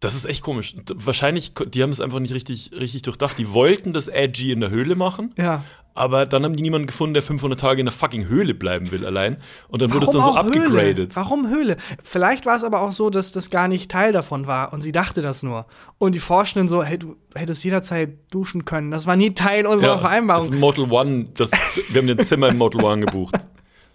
das 0.00 0.14
ist 0.14 0.26
echt 0.26 0.42
komisch. 0.42 0.74
Wahrscheinlich, 0.94 1.52
die 1.68 1.82
haben 1.82 1.90
es 1.90 2.00
einfach 2.00 2.20
nicht 2.20 2.34
richtig, 2.34 2.70
richtig 2.78 3.02
durchdacht. 3.02 3.38
Die 3.38 3.52
wollten 3.52 3.92
das 3.92 4.08
edgy 4.08 4.52
in 4.52 4.60
der 4.60 4.68
Höhle 4.70 4.96
machen, 4.96 5.32
Ja. 5.38 5.64
aber 5.94 6.26
dann 6.26 6.44
haben 6.44 6.54
die 6.56 6.62
niemanden 6.62 6.86
gefunden, 6.86 7.14
der 7.14 7.22
500 7.22 7.58
Tage 7.58 7.80
in 7.80 7.86
der 7.86 7.92
fucking 7.92 8.26
Höhle 8.28 8.52
bleiben 8.52 8.90
will 8.90 9.06
allein. 9.06 9.38
Und 9.68 9.80
dann 9.80 9.92
wurde 9.94 10.04
es 10.06 10.12
dann 10.12 10.20
so 10.22 10.30
Höhle? 10.30 10.40
abgegradet. 10.40 11.16
Warum 11.16 11.48
Höhle? 11.48 11.76
Vielleicht 12.02 12.44
war 12.44 12.56
es 12.56 12.64
aber 12.64 12.80
auch 12.82 12.92
so, 12.92 13.08
dass 13.08 13.32
das 13.32 13.48
gar 13.50 13.66
nicht 13.68 13.90
Teil 13.90 14.12
davon 14.12 14.46
war 14.46 14.72
und 14.74 14.82
sie 14.82 14.92
dachte 14.92 15.22
das 15.22 15.42
nur. 15.42 15.66
Und 15.98 16.14
die 16.14 16.18
Forschenden 16.20 16.68
so, 16.68 16.82
hey, 16.82 16.98
du 16.98 17.16
hättest 17.34 17.64
jederzeit 17.64 18.10
duschen 18.30 18.64
können. 18.66 18.90
Das 18.90 19.06
war 19.06 19.16
nie 19.16 19.32
Teil 19.32 19.66
unserer 19.66 19.92
Das 19.94 20.00
Vereinbarung. 20.02 20.44
ist 20.52 20.52
Model 20.60 20.90
One, 20.90 21.24
das, 21.34 21.50
wir 21.90 22.00
haben 22.02 22.08
den 22.08 22.18
Zimmer 22.26 22.48
in 22.48 22.58
Model 22.58 22.82
One 22.84 23.00
gebucht. 23.06 23.36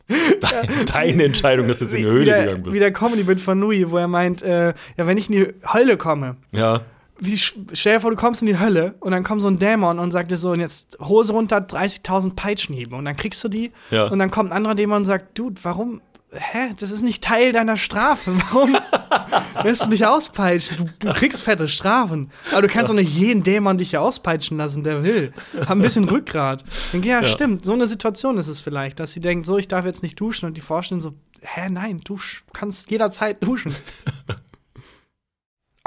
Deine, 0.41 0.85
deine 0.85 1.23
Entscheidung, 1.25 1.67
dass 1.67 1.79
du 1.79 1.85
jetzt 1.85 1.93
in 1.93 1.99
die 2.01 2.05
wie, 2.05 2.09
Höhle 2.09 2.25
der, 2.25 2.41
gegangen 2.45 2.65
wie 2.65 2.69
bist. 2.71 2.81
der 2.81 2.91
Comedy-Bit 2.93 3.41
von 3.41 3.59
Nui, 3.59 3.89
wo 3.91 3.97
er 3.97 4.07
meint, 4.07 4.41
äh, 4.41 4.69
ja, 4.97 5.07
wenn 5.07 5.17
ich 5.17 5.29
in 5.29 5.35
die 5.35 5.53
Hölle 5.71 5.97
komme, 5.97 6.35
Ja. 6.51 6.81
wie, 7.19 7.37
stell 7.37 7.93
dir 7.95 7.99
vor, 7.99 8.09
du 8.11 8.17
kommst 8.17 8.41
in 8.41 8.47
die 8.47 8.57
Hölle 8.59 8.95
und 9.01 9.11
dann 9.11 9.23
kommt 9.23 9.41
so 9.41 9.47
ein 9.47 9.59
Dämon 9.59 9.99
und 9.99 10.11
sagt 10.11 10.31
dir 10.31 10.37
so, 10.37 10.51
und 10.51 10.61
jetzt 10.61 10.97
Hose 10.99 11.33
runter, 11.33 11.57
30.000 11.57 12.35
Peitschenhiebe. 12.35 12.95
Und 12.95 13.05
dann 13.05 13.15
kriegst 13.15 13.43
du 13.43 13.49
die 13.49 13.71
Ja. 13.91 14.07
und 14.07 14.17
dann 14.19 14.31
kommt 14.31 14.49
ein 14.51 14.55
anderer 14.57 14.75
Dämon 14.75 14.97
und 14.97 15.05
sagt, 15.05 15.37
Dude, 15.37 15.59
warum, 15.63 16.01
hä, 16.31 16.73
das 16.79 16.91
ist 16.91 17.01
nicht 17.01 17.23
Teil 17.23 17.51
deiner 17.53 17.77
Strafe. 17.77 18.31
Warum 18.51 18.77
lässt 19.63 19.85
du 19.85 19.89
dich 19.89 20.05
auspeitschen? 20.05 20.77
Du, 20.99 21.07
du 21.07 21.13
kriegst 21.13 21.41
fette 21.41 21.67
Strafen. 21.67 22.31
Aber 22.51 22.61
du 22.61 22.67
kannst 22.67 22.89
doch 22.89 22.95
nicht 22.95 23.13
jeden 23.13 23.43
Dämon 23.43 23.77
dich 23.77 23.91
ja 23.93 23.99
auspeitschen 24.01 24.57
lassen, 24.57 24.83
der 24.83 25.03
will. 25.03 25.33
Hab 25.61 25.71
ein 25.71 25.81
bisschen 25.81 26.07
Rückgrat. 26.07 26.63
Ich 26.69 26.91
denke, 26.91 27.07
ja, 27.07 27.21
Ja. 27.21 27.27
stimmt, 27.27 27.65
so 27.65 27.73
eine 27.73 27.87
Situation 27.87 28.37
ist 28.37 28.47
es 28.47 28.61
vielleicht, 28.61 28.99
dass 28.99 29.11
sie 29.13 29.21
denkt, 29.21 29.45
so, 29.45 29.57
ich 29.57 29.67
darf 29.67 29.85
jetzt 29.85 30.03
nicht 30.03 30.19
duschen 30.19 30.45
und 30.45 30.55
die 30.57 30.61
Forschenden 30.61 31.01
so, 31.01 31.13
hä, 31.41 31.67
nein, 31.69 32.01
du 32.03 32.19
kannst 32.53 32.89
jederzeit 32.91 33.43
duschen. 33.43 33.75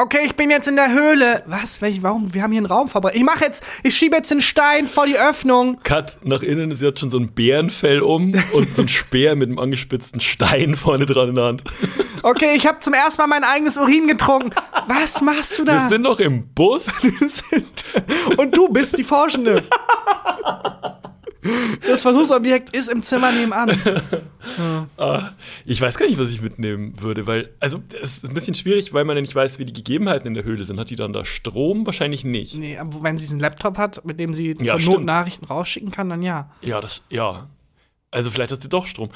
Okay, 0.03 0.23
ich 0.25 0.35
bin 0.35 0.51
jetzt 0.51 0.67
in 0.67 0.75
der 0.75 0.91
Höhle. 0.91 1.45
Was? 1.47 1.81
Welch, 1.81 2.03
warum? 2.03 2.35
Wir 2.35 2.43
haben 2.43 2.51
hier 2.51 2.59
einen 2.59 2.67
Raum 2.67 2.89
verbrannt. 2.89 3.15
Ich 3.15 3.23
mache 3.23 3.45
jetzt, 3.45 3.63
ich 3.85 3.95
schiebe 3.95 4.17
jetzt 4.17 4.33
den 4.33 4.41
Stein 4.41 4.89
vor 4.89 5.07
die 5.07 5.17
Öffnung. 5.17 5.79
Cut 5.85 6.19
nach 6.25 6.43
innen, 6.43 6.77
sie 6.77 6.89
hat 6.89 6.99
schon 6.99 7.09
so 7.09 7.21
ein 7.21 7.33
Bärenfell 7.33 8.01
um 8.01 8.35
und 8.53 8.75
so 8.75 8.83
ein 8.83 8.89
Speer 8.89 9.37
mit 9.37 9.49
einem 9.49 9.61
angespitzten 9.61 10.21
Stein 10.21 10.75
vorne 10.75 11.07
dran 11.07 11.29
in 11.29 11.35
der 11.37 11.45
Hand. 11.45 11.63
Okay, 12.25 12.57
ich 12.57 12.67
habe 12.67 12.81
zum 12.81 12.95
ersten 12.95 13.23
Mal 13.23 13.29
mein 13.29 13.45
eigenes 13.45 13.77
Urin 13.77 14.09
getrunken. 14.09 14.51
Was 14.89 15.21
machst 15.21 15.57
du 15.59 15.65
da? 15.65 15.75
Wir 15.75 15.89
sind 15.89 16.03
noch 16.03 16.19
im 16.19 16.53
Bus. 16.53 16.89
Und 18.37 18.57
du 18.57 18.69
bist 18.71 18.99
die 18.99 19.05
Forschende. 19.05 19.63
Das 21.87 22.03
Versuchsobjekt 22.03 22.75
ist 22.77 22.89
im 22.89 23.03
Zimmer 23.03 23.33
nebenan. 23.33 23.71
Ah, 24.97 25.31
ich 25.65 25.81
weiß 25.81 25.97
gar 25.99 26.07
nicht, 26.07 26.19
was 26.19 26.31
ich 26.31 26.41
mitnehmen 26.41 26.95
würde, 27.01 27.27
weil, 27.27 27.51
also, 27.61 27.81
es 28.03 28.19
ist 28.19 28.25
ein 28.25 28.35
bisschen 28.35 28.55
schwierig, 28.55 28.93
weil 28.93 29.05
man 29.05 29.17
ja 29.17 29.21
nicht 29.23 29.35
weiß, 29.35 29.59
wie 29.59 29.65
die 29.65 29.73
Gegebenheiten 29.73 30.27
in 30.29 30.35
der 30.35 30.45
Höhle 30.45 30.63
sind. 30.65 30.79
Hat 30.81 30.91
die 30.91 30.97
dann 30.97 31.13
da 31.13 31.25
Strom? 31.25 31.87
Wahrscheinlich 31.87 32.25
nicht. 32.25 32.55
Nee, 32.57 32.77
aber 32.77 33.03
wenn 33.03 33.19
sie 33.19 33.31
einen 33.31 33.41
Laptop 33.41 33.79
hat, 33.79 34.05
mit 34.05 34.19
dem 34.21 34.35
sie 34.35 34.57
Ja, 34.61 34.73
zur 34.75 34.81
stimmt. 34.81 34.97
Not 34.99 35.05
Nachrichten 35.05 35.45
rausschicken 35.47 35.91
kann, 35.91 36.09
dann 36.09 36.23
ja. 36.23 36.51
Ja, 36.61 36.81
das, 36.81 37.03
ja. 37.09 37.49
Also, 38.11 38.31
vielleicht 38.31 38.53
hat 38.53 38.63
sie 38.63 38.69
doch 38.69 38.87
Strom. 38.87 39.11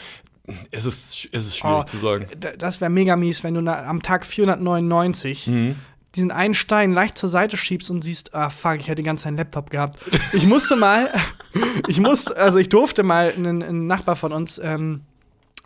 Es 0.70 0.84
ist, 0.84 1.28
es 1.32 1.46
ist 1.46 1.58
schwierig 1.58 1.78
Oh, 1.80 1.82
zu 1.84 1.96
sagen. 1.96 2.26
Das 2.58 2.80
wäre 2.80 2.90
mega 2.90 3.16
mies, 3.16 3.42
wenn 3.42 3.54
du 3.54 3.60
na, 3.60 3.84
am 3.84 4.00
Tag 4.02 4.24
499 4.24 5.46
Mhm. 5.48 5.74
Diesen 6.16 6.31
einen 6.31 6.55
Stein 6.55 6.92
leicht 6.92 7.18
zur 7.18 7.29
Seite 7.29 7.57
schiebst 7.57 7.90
und 7.90 8.02
siehst, 8.02 8.35
ah 8.35 8.50
fuck, 8.50 8.79
ich 8.79 8.88
hätte 8.88 9.02
ganz 9.02 9.26
einen 9.26 9.37
Laptop 9.37 9.70
gehabt. 9.70 10.00
Ich 10.33 10.46
musste 10.46 10.76
mal, 10.76 11.12
ich 11.88 12.00
musste, 12.00 12.37
also 12.37 12.59
ich 12.59 12.68
durfte 12.68 13.02
mal 13.02 13.33
einen, 13.37 13.62
einen 13.62 13.87
Nachbar 13.87 14.16
von 14.16 14.33
uns 14.33 14.59
ähm, 14.59 15.02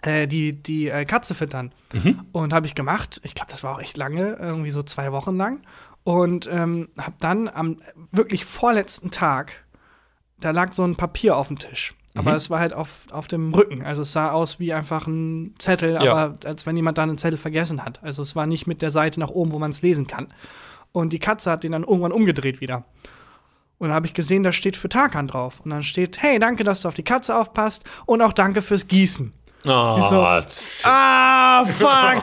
äh, 0.03 0.27
die, 0.27 0.53
die 0.61 0.89
äh, 0.89 1.05
Katze 1.05 1.35
füttern. 1.35 1.73
Mhm. 1.93 2.21
Und 2.33 2.53
habe 2.53 2.67
ich 2.67 2.75
gemacht. 2.75 3.21
Ich 3.25 3.35
glaube, 3.35 3.51
das 3.51 3.63
war 3.63 3.75
auch 3.75 3.81
echt 3.81 3.97
lange, 3.97 4.37
irgendwie 4.41 4.71
so 4.71 4.83
zwei 4.83 5.13
Wochen 5.13 5.37
lang. 5.37 5.63
Und 6.05 6.49
ähm, 6.51 6.89
hab 6.97 7.19
dann 7.19 7.49
am 7.49 7.79
wirklich 8.11 8.45
vorletzten 8.45 9.11
Tag, 9.11 9.65
da 10.41 10.51
lag 10.51 10.73
so 10.73 10.85
ein 10.85 10.97
Papier 10.97 11.37
auf 11.37 11.49
dem 11.49 11.59
Tisch. 11.59 11.95
Aber 12.15 12.31
Mhm. 12.33 12.37
es 12.37 12.51
war 12.51 12.59
halt 12.61 12.73
auf, 12.75 12.91
auf 13.13 13.29
dem 13.29 13.55
Rücken. 13.55 13.85
Also 13.85 14.03
es 14.03 14.13
sah 14.13 14.33
aus 14.33 14.59
wie 14.59 14.73
einfach 14.73 15.07
ein 15.07 15.55
Zettel, 15.59 15.95
Ja. 16.03 16.13
aber 16.13 16.39
als 16.45 16.67
wenn 16.67 16.77
jemand 16.77 16.99
da 16.99 17.05
einen 17.05 17.19
Zettel 17.19 17.39
vergessen 17.39 17.85
hat. 17.85 18.03
Also 18.03 18.23
es 18.23 18.35
war 18.35 18.47
nicht 18.47 18.67
mit 18.67 18.83
der 18.83 18.91
Seite 18.91 19.21
nach 19.21 19.29
oben, 19.31 19.53
wo 19.53 19.59
man 19.59 19.71
es 19.71 19.83
lesen 19.83 20.07
kann. 20.07 20.29
Und 20.93 21.13
die 21.13 21.21
Katze 21.21 21.51
hat 21.51 21.63
den 21.63 21.73
dann 21.73 21.85
irgendwann 21.85 22.11
umgedreht 22.13 22.61
wieder. 22.61 22.85
Und 23.79 23.89
da 23.91 23.95
habe 23.95 24.07
ich 24.07 24.13
gesehen, 24.15 24.43
da 24.43 24.53
steht 24.53 24.77
für 24.77 24.89
Tarkan 24.89 25.29
drauf. 25.29 25.61
Und 25.61 25.71
dann 25.71 25.83
steht, 25.83 26.21
hey, 26.21 26.39
danke, 26.39 26.65
dass 26.65 26.83
du 26.83 26.89
auf 26.89 26.95
die 26.95 27.05
Katze 27.05 27.35
aufpasst 27.37 27.85
und 28.07 28.21
auch 28.23 28.33
danke 28.33 28.61
fürs 28.61 28.89
Gießen. 28.89 29.33
Ah, 29.67 30.01
so- 30.03 30.89
Ah, 30.89 31.65
fuck! 31.79 32.23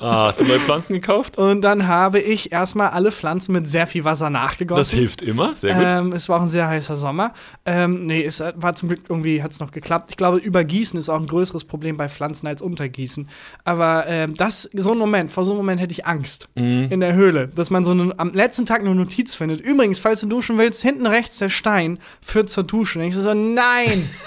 ah, 0.00 0.26
hast 0.26 0.40
du 0.40 0.44
neue 0.44 0.58
Pflanzen 0.60 0.94
gekauft? 0.94 1.38
und 1.38 1.60
dann 1.62 1.86
habe 1.86 2.18
ich 2.20 2.50
erstmal 2.52 2.88
alle 2.90 3.12
Pflanzen 3.12 3.52
mit 3.52 3.68
sehr 3.68 3.86
viel 3.86 4.04
Wasser 4.04 4.26
Das 4.26 4.32
nachgegossen. 4.32 4.98
hilft 4.98 5.22
immer, 5.22 5.54
sehr 5.54 5.74
gut. 5.74 5.84
Ähm, 5.86 6.12
es 6.12 6.28
war 6.28 6.38
auch 6.38 6.42
ein 6.42 6.48
sehr 6.48 6.66
heißer 6.68 6.96
Sommer. 6.96 7.32
Ähm, 7.66 8.02
nee, 8.02 8.24
es 8.24 8.40
war 8.56 8.74
zum 8.74 8.88
Glück 8.88 9.02
irgendwie, 9.08 9.42
hat 9.42 9.52
es 9.52 9.60
noch 9.60 9.70
geklappt. 9.70 10.10
Ich 10.10 10.16
glaube, 10.16 10.38
Übergießen 10.38 10.98
ist 10.98 11.08
auch 11.08 11.20
ein 11.20 11.26
größeres 11.26 11.64
Problem 11.64 11.96
bei 11.96 12.08
Pflanzen 12.08 12.46
als 12.46 12.62
Untergießen. 12.62 13.28
Aber 13.64 14.04
ähm, 14.08 14.34
das, 14.36 14.68
so 14.72 14.92
ein 14.92 14.98
Moment, 14.98 15.30
vor 15.30 15.44
so 15.44 15.52
einem 15.52 15.58
Moment 15.58 15.80
hätte 15.80 15.92
ich 15.92 16.06
Angst. 16.06 16.48
Mhm. 16.56 16.88
In 16.90 17.00
der 17.00 17.12
Höhle, 17.14 17.48
dass 17.48 17.70
man 17.70 17.84
so 17.84 17.92
eine, 17.92 18.12
am 18.18 18.32
letzten 18.32 18.66
Tag 18.66 18.80
eine 18.80 18.94
Notiz 18.94 19.34
findet. 19.34 19.60
Übrigens, 19.60 20.00
falls 20.00 20.20
du 20.20 20.26
duschen 20.26 20.58
willst, 20.58 20.82
hinten 20.82 21.06
rechts 21.06 21.38
der 21.38 21.48
Stein 21.48 21.98
führt 22.20 22.48
zur 22.50 22.64
Dusche. 22.64 22.98
Und 22.98 23.04
ich 23.06 23.14
so, 23.14 23.34
nein! 23.34 24.08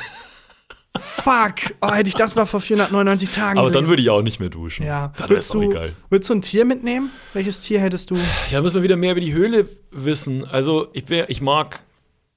Fuck! 0.98 1.74
Oh, 1.82 1.92
hätte 1.92 2.08
ich 2.10 2.16
das 2.16 2.36
mal 2.36 2.46
vor 2.46 2.60
499 2.62 3.30
Tagen 3.32 3.58
Aber 3.58 3.70
dann 3.70 3.74
gelesen. 3.84 3.90
würde 3.92 4.02
ich 4.04 4.10
auch 4.12 4.22
nicht 4.22 4.40
mehr 4.40 4.50
duschen. 4.50 4.86
Ja, 4.86 5.12
Dann 5.18 5.30
würdest 5.30 5.54
wär's 5.56 5.66
auch 5.66 5.70
egal. 5.72 5.94
würdest 6.10 6.30
du 6.30 6.34
ein 6.36 6.42
Tier 6.44 6.66
mitnehmen? 6.66 7.10
Welches 7.34 7.62
Tier 7.62 7.80
hättest 7.80 8.12
du? 8.12 8.18
Ja, 8.52 8.62
müssen 8.62 8.76
wir 8.76 8.84
wieder 8.84 8.96
mehr 8.96 9.12
über 9.14 9.22
die 9.22 9.34
Höhle 9.34 9.68
wissen. 9.92 10.46
Also, 10.46 10.88
ich, 10.94 11.10
wär, 11.10 11.30
ich 11.32 11.42
mag. 11.42 11.82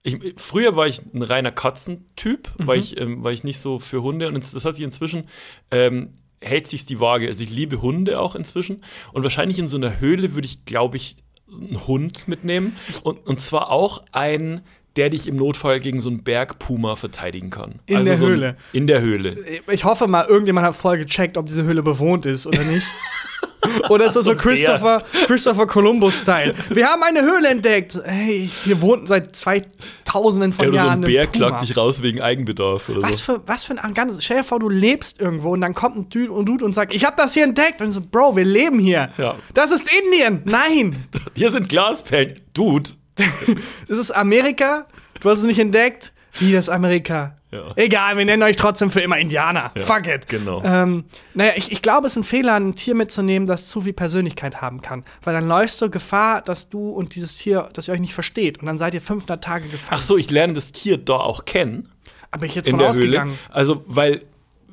Ich, 0.02 0.16
früher 0.38 0.74
war 0.76 0.86
ich 0.86 1.02
ein 1.14 1.22
reiner 1.22 1.52
Katzentyp, 1.52 2.48
Mhm. 2.58 2.66
weil, 2.66 2.78
ich, 2.78 2.98
ähm, 2.98 3.22
weil 3.22 3.34
ich 3.34 3.44
nicht 3.44 3.58
so 3.58 3.78
für 3.78 4.02
Hunde. 4.02 4.28
Und 4.28 4.36
das 4.36 4.64
hat 4.64 4.76
sich 4.76 4.84
inzwischen. 4.84 5.28
Ähm, 5.70 6.12
hält 6.40 6.66
sich 6.66 6.86
die 6.86 6.98
Waage. 6.98 7.26
Also, 7.26 7.42
ich 7.44 7.50
liebe 7.50 7.82
Hunde 7.82 8.20
auch 8.20 8.34
inzwischen. 8.36 8.82
Und 9.12 9.22
wahrscheinlich 9.22 9.58
in 9.58 9.68
so 9.68 9.76
einer 9.76 10.00
Höhle 10.00 10.34
würde 10.34 10.46
ich, 10.46 10.64
glaube 10.64 10.96
ich, 10.96 11.16
einen 11.48 11.86
Hund 11.86 12.26
mitnehmen. 12.26 12.74
Und, 13.02 13.26
und 13.26 13.40
zwar 13.40 13.70
auch 13.70 14.02
einen, 14.12 14.62
der 14.96 15.10
dich 15.10 15.26
im 15.28 15.36
Notfall 15.36 15.80
gegen 15.80 16.00
so 16.00 16.08
einen 16.08 16.22
Bergpuma 16.22 16.96
verteidigen 16.96 17.50
kann. 17.50 17.80
In 17.86 17.98
also 17.98 18.08
der 18.08 18.18
so 18.18 18.26
Höhle? 18.26 18.56
In 18.72 18.86
der 18.86 19.00
Höhle. 19.00 19.36
Ich 19.70 19.84
hoffe 19.84 20.06
mal, 20.06 20.26
irgendjemand 20.26 20.66
hat 20.66 20.74
vorher 20.76 21.04
gecheckt, 21.04 21.36
ob 21.36 21.46
diese 21.46 21.64
Höhle 21.64 21.82
bewohnt 21.82 22.26
ist 22.26 22.46
oder 22.46 22.62
nicht. 22.64 22.86
oder 23.88 24.06
ist 24.06 24.16
das 24.16 24.24
so. 24.24 24.34
Christopher, 24.34 25.02
Christopher 25.26 25.66
Columbus-Style? 25.66 26.54
Wir 26.70 26.86
haben 26.86 27.02
eine 27.02 27.22
Höhle 27.22 27.48
entdeckt. 27.48 27.98
Hey, 28.04 28.50
wir 28.64 28.80
wohnten 28.80 29.06
seit 29.06 29.36
2000 29.36 30.54
von 30.54 30.64
Ja, 30.64 30.68
oder 30.70 30.78
so 30.80 30.86
Jahren. 30.86 30.98
ein 31.00 31.06
Bär 31.06 31.26
klagt 31.26 31.62
dich 31.62 31.76
raus 31.76 32.02
wegen 32.02 32.20
Eigenbedarf 32.20 32.88
oder 32.88 33.02
Was 33.02 33.18
so. 33.18 33.34
für, 33.34 33.42
was 33.46 33.64
für 33.64 33.72
ein 33.74 33.78
arrogantes. 33.78 34.24
Stell 34.24 34.38
dir 34.38 34.44
vor, 34.44 34.58
du 34.60 34.68
lebst 34.68 35.20
irgendwo 35.20 35.50
und 35.50 35.60
dann 35.60 35.74
kommt 35.74 35.96
ein 35.96 36.08
Dude 36.08 36.32
und, 36.32 36.46
Dude 36.46 36.64
und 36.64 36.72
sagt, 36.72 36.94
ich 36.94 37.04
habe 37.04 37.16
das 37.16 37.34
hier 37.34 37.44
entdeckt. 37.44 37.80
Und 37.80 37.92
so, 37.92 38.00
Bro, 38.00 38.36
wir 38.36 38.44
leben 38.44 38.78
hier. 38.78 39.10
Ja. 39.18 39.36
Das 39.54 39.70
ist 39.70 39.88
Indien. 40.04 40.42
Nein, 40.44 40.96
Hier 41.34 41.50
sind 41.50 41.68
Glasperlen. 41.68 42.40
Dude. 42.54 42.90
das 43.88 43.98
ist 43.98 44.10
Amerika. 44.10 44.86
Du 45.20 45.30
hast 45.30 45.40
es 45.40 45.44
nicht 45.44 45.58
entdeckt. 45.58 46.12
Wie 46.38 46.52
das 46.52 46.68
Amerika? 46.68 47.36
Ja. 47.50 47.72
Egal, 47.76 48.18
wir 48.18 48.24
nennen 48.24 48.42
euch 48.42 48.56
trotzdem 48.56 48.90
für 48.90 49.00
immer 49.00 49.18
Indianer. 49.18 49.72
Fuck 49.76 50.06
it. 50.06 50.28
genau. 50.28 50.62
Ähm, 50.62 51.04
naja, 51.34 51.52
ich, 51.56 51.72
ich 51.72 51.80
glaube, 51.80 52.06
es 52.06 52.12
ist 52.12 52.18
ein 52.18 52.24
Fehler, 52.24 52.56
ein 52.56 52.74
Tier 52.74 52.94
mitzunehmen, 52.94 53.46
das 53.46 53.68
zu 53.68 53.82
viel 53.82 53.94
Persönlichkeit 53.94 54.60
haben 54.60 54.82
kann. 54.82 55.04
Weil 55.22 55.32
dann 55.32 55.48
läufst 55.48 55.80
du 55.80 55.88
Gefahr, 55.88 56.42
dass 56.42 56.68
du 56.68 56.90
und 56.90 57.14
dieses 57.14 57.36
Tier, 57.36 57.70
dass 57.72 57.88
ihr 57.88 57.94
euch 57.94 58.00
nicht 58.00 58.14
versteht. 58.14 58.58
Und 58.58 58.66
dann 58.66 58.76
seid 58.76 58.92
ihr 58.94 59.00
500 59.00 59.42
Tage 59.42 59.68
gefangen. 59.68 59.98
Ach 59.98 60.02
so, 60.02 60.18
ich 60.18 60.30
lerne 60.30 60.52
das 60.52 60.72
Tier 60.72 60.98
da 60.98 61.14
auch 61.14 61.46
kennen. 61.46 61.88
Aber 62.30 62.44
ich 62.44 62.54
jetzt 62.54 62.66
in 62.66 62.72
von 62.72 62.80
der 62.80 62.90
ausgegangen. 62.90 63.30
Höhle. 63.30 63.54
Also, 63.54 63.84
weil, 63.86 64.22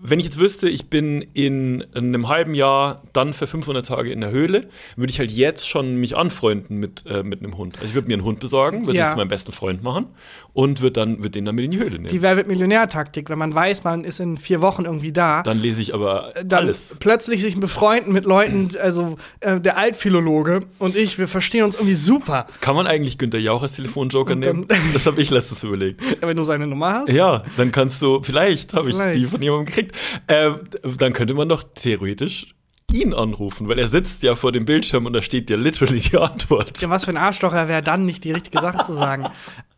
wenn 0.04 0.20
ich 0.20 0.26
jetzt 0.26 0.40
wüsste, 0.40 0.68
ich 0.70 0.90
bin 0.90 1.22
in 1.34 1.84
einem 1.96 2.28
halben 2.28 2.54
Jahr 2.54 3.02
dann 3.14 3.34
für 3.34 3.48
500 3.48 3.86
Tage 3.86 4.12
in 4.12 4.22
der 4.22 4.32
Höhle, 4.32 4.68
würde 4.96 5.10
ich 5.12 5.20
halt 5.20 5.32
jetzt 5.32 5.68
schon 5.68 5.96
mich 5.96 6.16
anfreunden 6.16 6.78
mit, 6.78 7.04
äh, 7.08 7.24
mit 7.24 7.40
einem 7.40 7.58
Hund. 7.58 7.76
Also, 7.78 7.88
ich 7.92 7.96
würde 7.96 8.10
mir 8.10 8.16
einen 8.16 8.24
Hund 8.24 8.40
besorgen, 8.40 8.86
würde 8.86 9.00
Ja. 9.00 9.06
ihn 9.08 9.12
zu 9.12 9.18
meinem 9.18 9.30
besten 9.30 9.52
Freund 9.54 9.82
machen 9.82 10.08
und 10.54 10.82
würde 10.82 10.94
dann 11.00 11.24
würd 11.24 11.36
den 11.36 11.46
dann 11.46 11.56
mit 11.56 11.66
in 11.66 11.72
die 11.72 11.80
Höhle 11.80 11.92
nehmen. 11.98 12.08
Die 12.10 12.22
Wer 12.22 12.38
wird 12.38 12.48
Millionär-Taktik, 12.48 13.30
wenn 13.30 13.38
man 13.40 13.56
weiß, 13.56 13.84
man 13.84 14.04
ist 14.04 14.20
in 14.20 14.38
vier 14.38 14.62
Wochen 14.62 14.86
irgendwie 14.86 15.12
da. 15.14 15.42
dann 15.44 15.58
lese 15.60 15.82
ich 15.82 15.94
aber 15.94 16.36
Äh, 16.36 16.44
dann 16.46 16.64
alles. 16.66 16.96
plötzlich 17.00 17.42
sich 17.42 17.60
befreunden 17.60 18.12
mit 18.14 18.26
Leuten, 18.26 18.70
also 18.82 19.16
äh, 19.40 19.60
der 19.60 19.78
Altphilologe 19.78 20.64
und 20.80 20.96
ich, 20.96 21.18
wir 21.18 21.28
verstehen 21.28 21.64
uns 21.64 21.76
irgendwie 21.76 21.94
super. 21.96 22.46
Kann 22.62 22.76
man 22.76 22.88
eigentlich 22.88 23.18
Günther 23.18 23.40
Jauch 23.40 23.62
als 23.62 23.74
Telefonjoker 23.76 24.36
nehmen? 24.36 24.68
Das 24.94 25.06
habe 25.08 25.22
ich 25.22 25.30
letztens 25.30 25.64
überlegt. 25.64 26.02
Wenn 26.22 26.36
du 26.38 26.44
seine 26.44 26.68
Nummer 26.68 26.94
hast. 26.94 27.10
Ja, 27.10 27.44
dann 27.58 27.72
kannst 27.72 28.02
du, 28.02 28.22
vielleicht 28.22 28.74
habe 28.74 28.90
ich 28.90 28.98
die 29.16 29.26
von 29.28 29.42
jemandem 29.42 29.66
gekriegt. 29.66 29.93
Ähm, 30.28 30.60
dann 30.98 31.14
könnte 31.14 31.34
man 31.34 31.50
doch 31.50 31.64
theoretisch 31.76 32.54
ihn 32.94 33.14
anrufen, 33.14 33.68
weil 33.68 33.80
er 33.80 33.88
sitzt 33.88 34.24
ja 34.24 34.36
vor 34.36 34.52
dem 34.52 34.66
Bildschirm 34.66 35.06
und 35.06 35.14
da 35.14 35.22
steht 35.22 35.50
ja 35.50 35.58
literally 35.58 36.00
die 36.00 36.18
Antwort. 36.18 36.80
Ja, 36.82 36.90
was 36.90 37.06
für 37.06 37.12
ein 37.12 37.18
Arschloch 37.18 37.54
er 37.54 37.68
wäre, 37.68 37.82
dann 37.82 38.06
nicht 38.06 38.24
die 38.24 38.32
richtige 38.32 38.62
Sache 38.62 38.84
zu 38.84 38.94
sagen. 38.94 39.26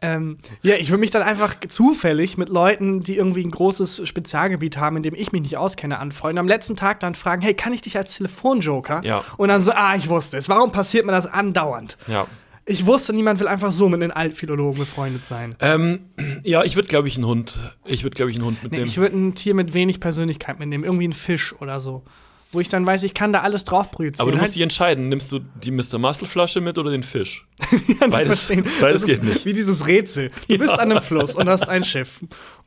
Ähm, 0.02 0.38
ja, 0.62 0.76
ich 0.76 0.90
würde 0.90 1.00
mich 1.00 1.12
dann 1.12 1.24
einfach 1.24 1.56
zufällig 1.68 2.38
mit 2.38 2.50
Leuten, 2.50 3.02
die 3.02 3.16
irgendwie 3.16 3.44
ein 3.44 3.52
großes 3.52 4.08
Spezialgebiet 4.08 4.78
haben, 4.78 4.98
in 4.98 5.04
dem 5.04 5.16
ich 5.16 5.32
mich 5.32 5.42
nicht 5.42 5.58
auskenne, 5.58 6.00
anfreunden. 6.00 6.40
Am 6.40 6.48
letzten 6.48 6.76
Tag 6.76 7.00
dann 7.00 7.16
fragen, 7.16 7.42
hey, 7.42 7.54
kann 7.54 7.74
ich 7.74 7.82
dich 7.82 7.98
als 7.98 8.16
Telefonjoker? 8.16 9.02
Ja. 9.04 9.24
Und 9.38 9.48
dann 9.48 9.62
so, 9.62 9.72
ah, 9.72 9.96
ich 9.96 10.10
wusste 10.10 10.38
es. 10.38 10.50
Warum 10.50 10.72
passiert 10.72 11.06
mir 11.06 11.12
das 11.12 11.26
andauernd? 11.26 11.98
Ja. 12.08 12.28
Ich 12.68 12.86
wusste, 12.88 13.14
niemand 13.14 13.40
will 13.40 13.48
einfach 13.48 13.72
so 13.72 13.90
mit 13.90 14.02
den 14.02 14.12
Altphilologen 14.12 14.80
befreundet 14.80 15.28
sein. 15.28 15.56
Ähm, 15.60 16.00
ja, 16.44 16.64
ich 16.64 16.76
würde, 16.76 16.88
glaube 16.88 17.08
ich, 17.08 17.16
einen 17.16 17.28
Hund. 17.28 17.60
Ich 17.86 18.04
würde, 18.04 18.16
glaube 18.16 18.32
ich, 18.32 18.38
einen 18.38 18.46
Hund 18.46 18.58
Nee, 18.64 18.70
mitnehmen. 18.70 18.88
ich 18.88 18.98
würde 18.98 19.16
ein 19.16 19.36
Tier 19.36 19.54
mit 19.54 19.74
wenig 19.76 20.00
Persönlichkeit 20.00 20.58
mitnehmen, 20.60 20.84
irgendwie 20.84 21.08
ein 21.08 21.14
Fisch 21.14 21.54
oder 21.60 21.80
so. 21.80 22.04
Wo 22.52 22.60
ich 22.62 22.68
dann 22.70 22.86
weiß, 22.86 23.04
ich 23.04 23.14
kann 23.14 23.34
da 23.34 23.42
alles 23.42 23.66
drauf 23.66 23.92
projizieren. 23.92 24.22
aber 24.22 24.32
du 24.32 24.38
musst 24.38 24.48
Halt- 24.50 24.56
dich 24.56 24.62
entscheiden, 24.64 25.10
nimmst 25.10 25.32
du 25.32 25.40
die 25.64 25.72
Mr. 25.72 25.98
Muscle 26.00 26.28
Flasche 26.28 26.62
mit 26.62 26.78
oder 26.78 26.90
den 26.90 27.04
Fisch? 27.04 27.46
Ja, 28.00 28.08
Beides- 28.08 28.52
beides 28.82 29.06
geht 29.06 29.24
nicht. 29.24 29.46
Wie 29.46 29.54
dieses 29.54 29.86
Rätsel. 29.86 30.32
Du 30.48 30.58
bist 30.58 30.72
an 30.74 30.92
einem 30.92 31.02
Fluss 31.04 31.36
und 31.36 31.48
hast 31.50 31.68
ein 31.70 31.84
Schiff. 31.84 32.20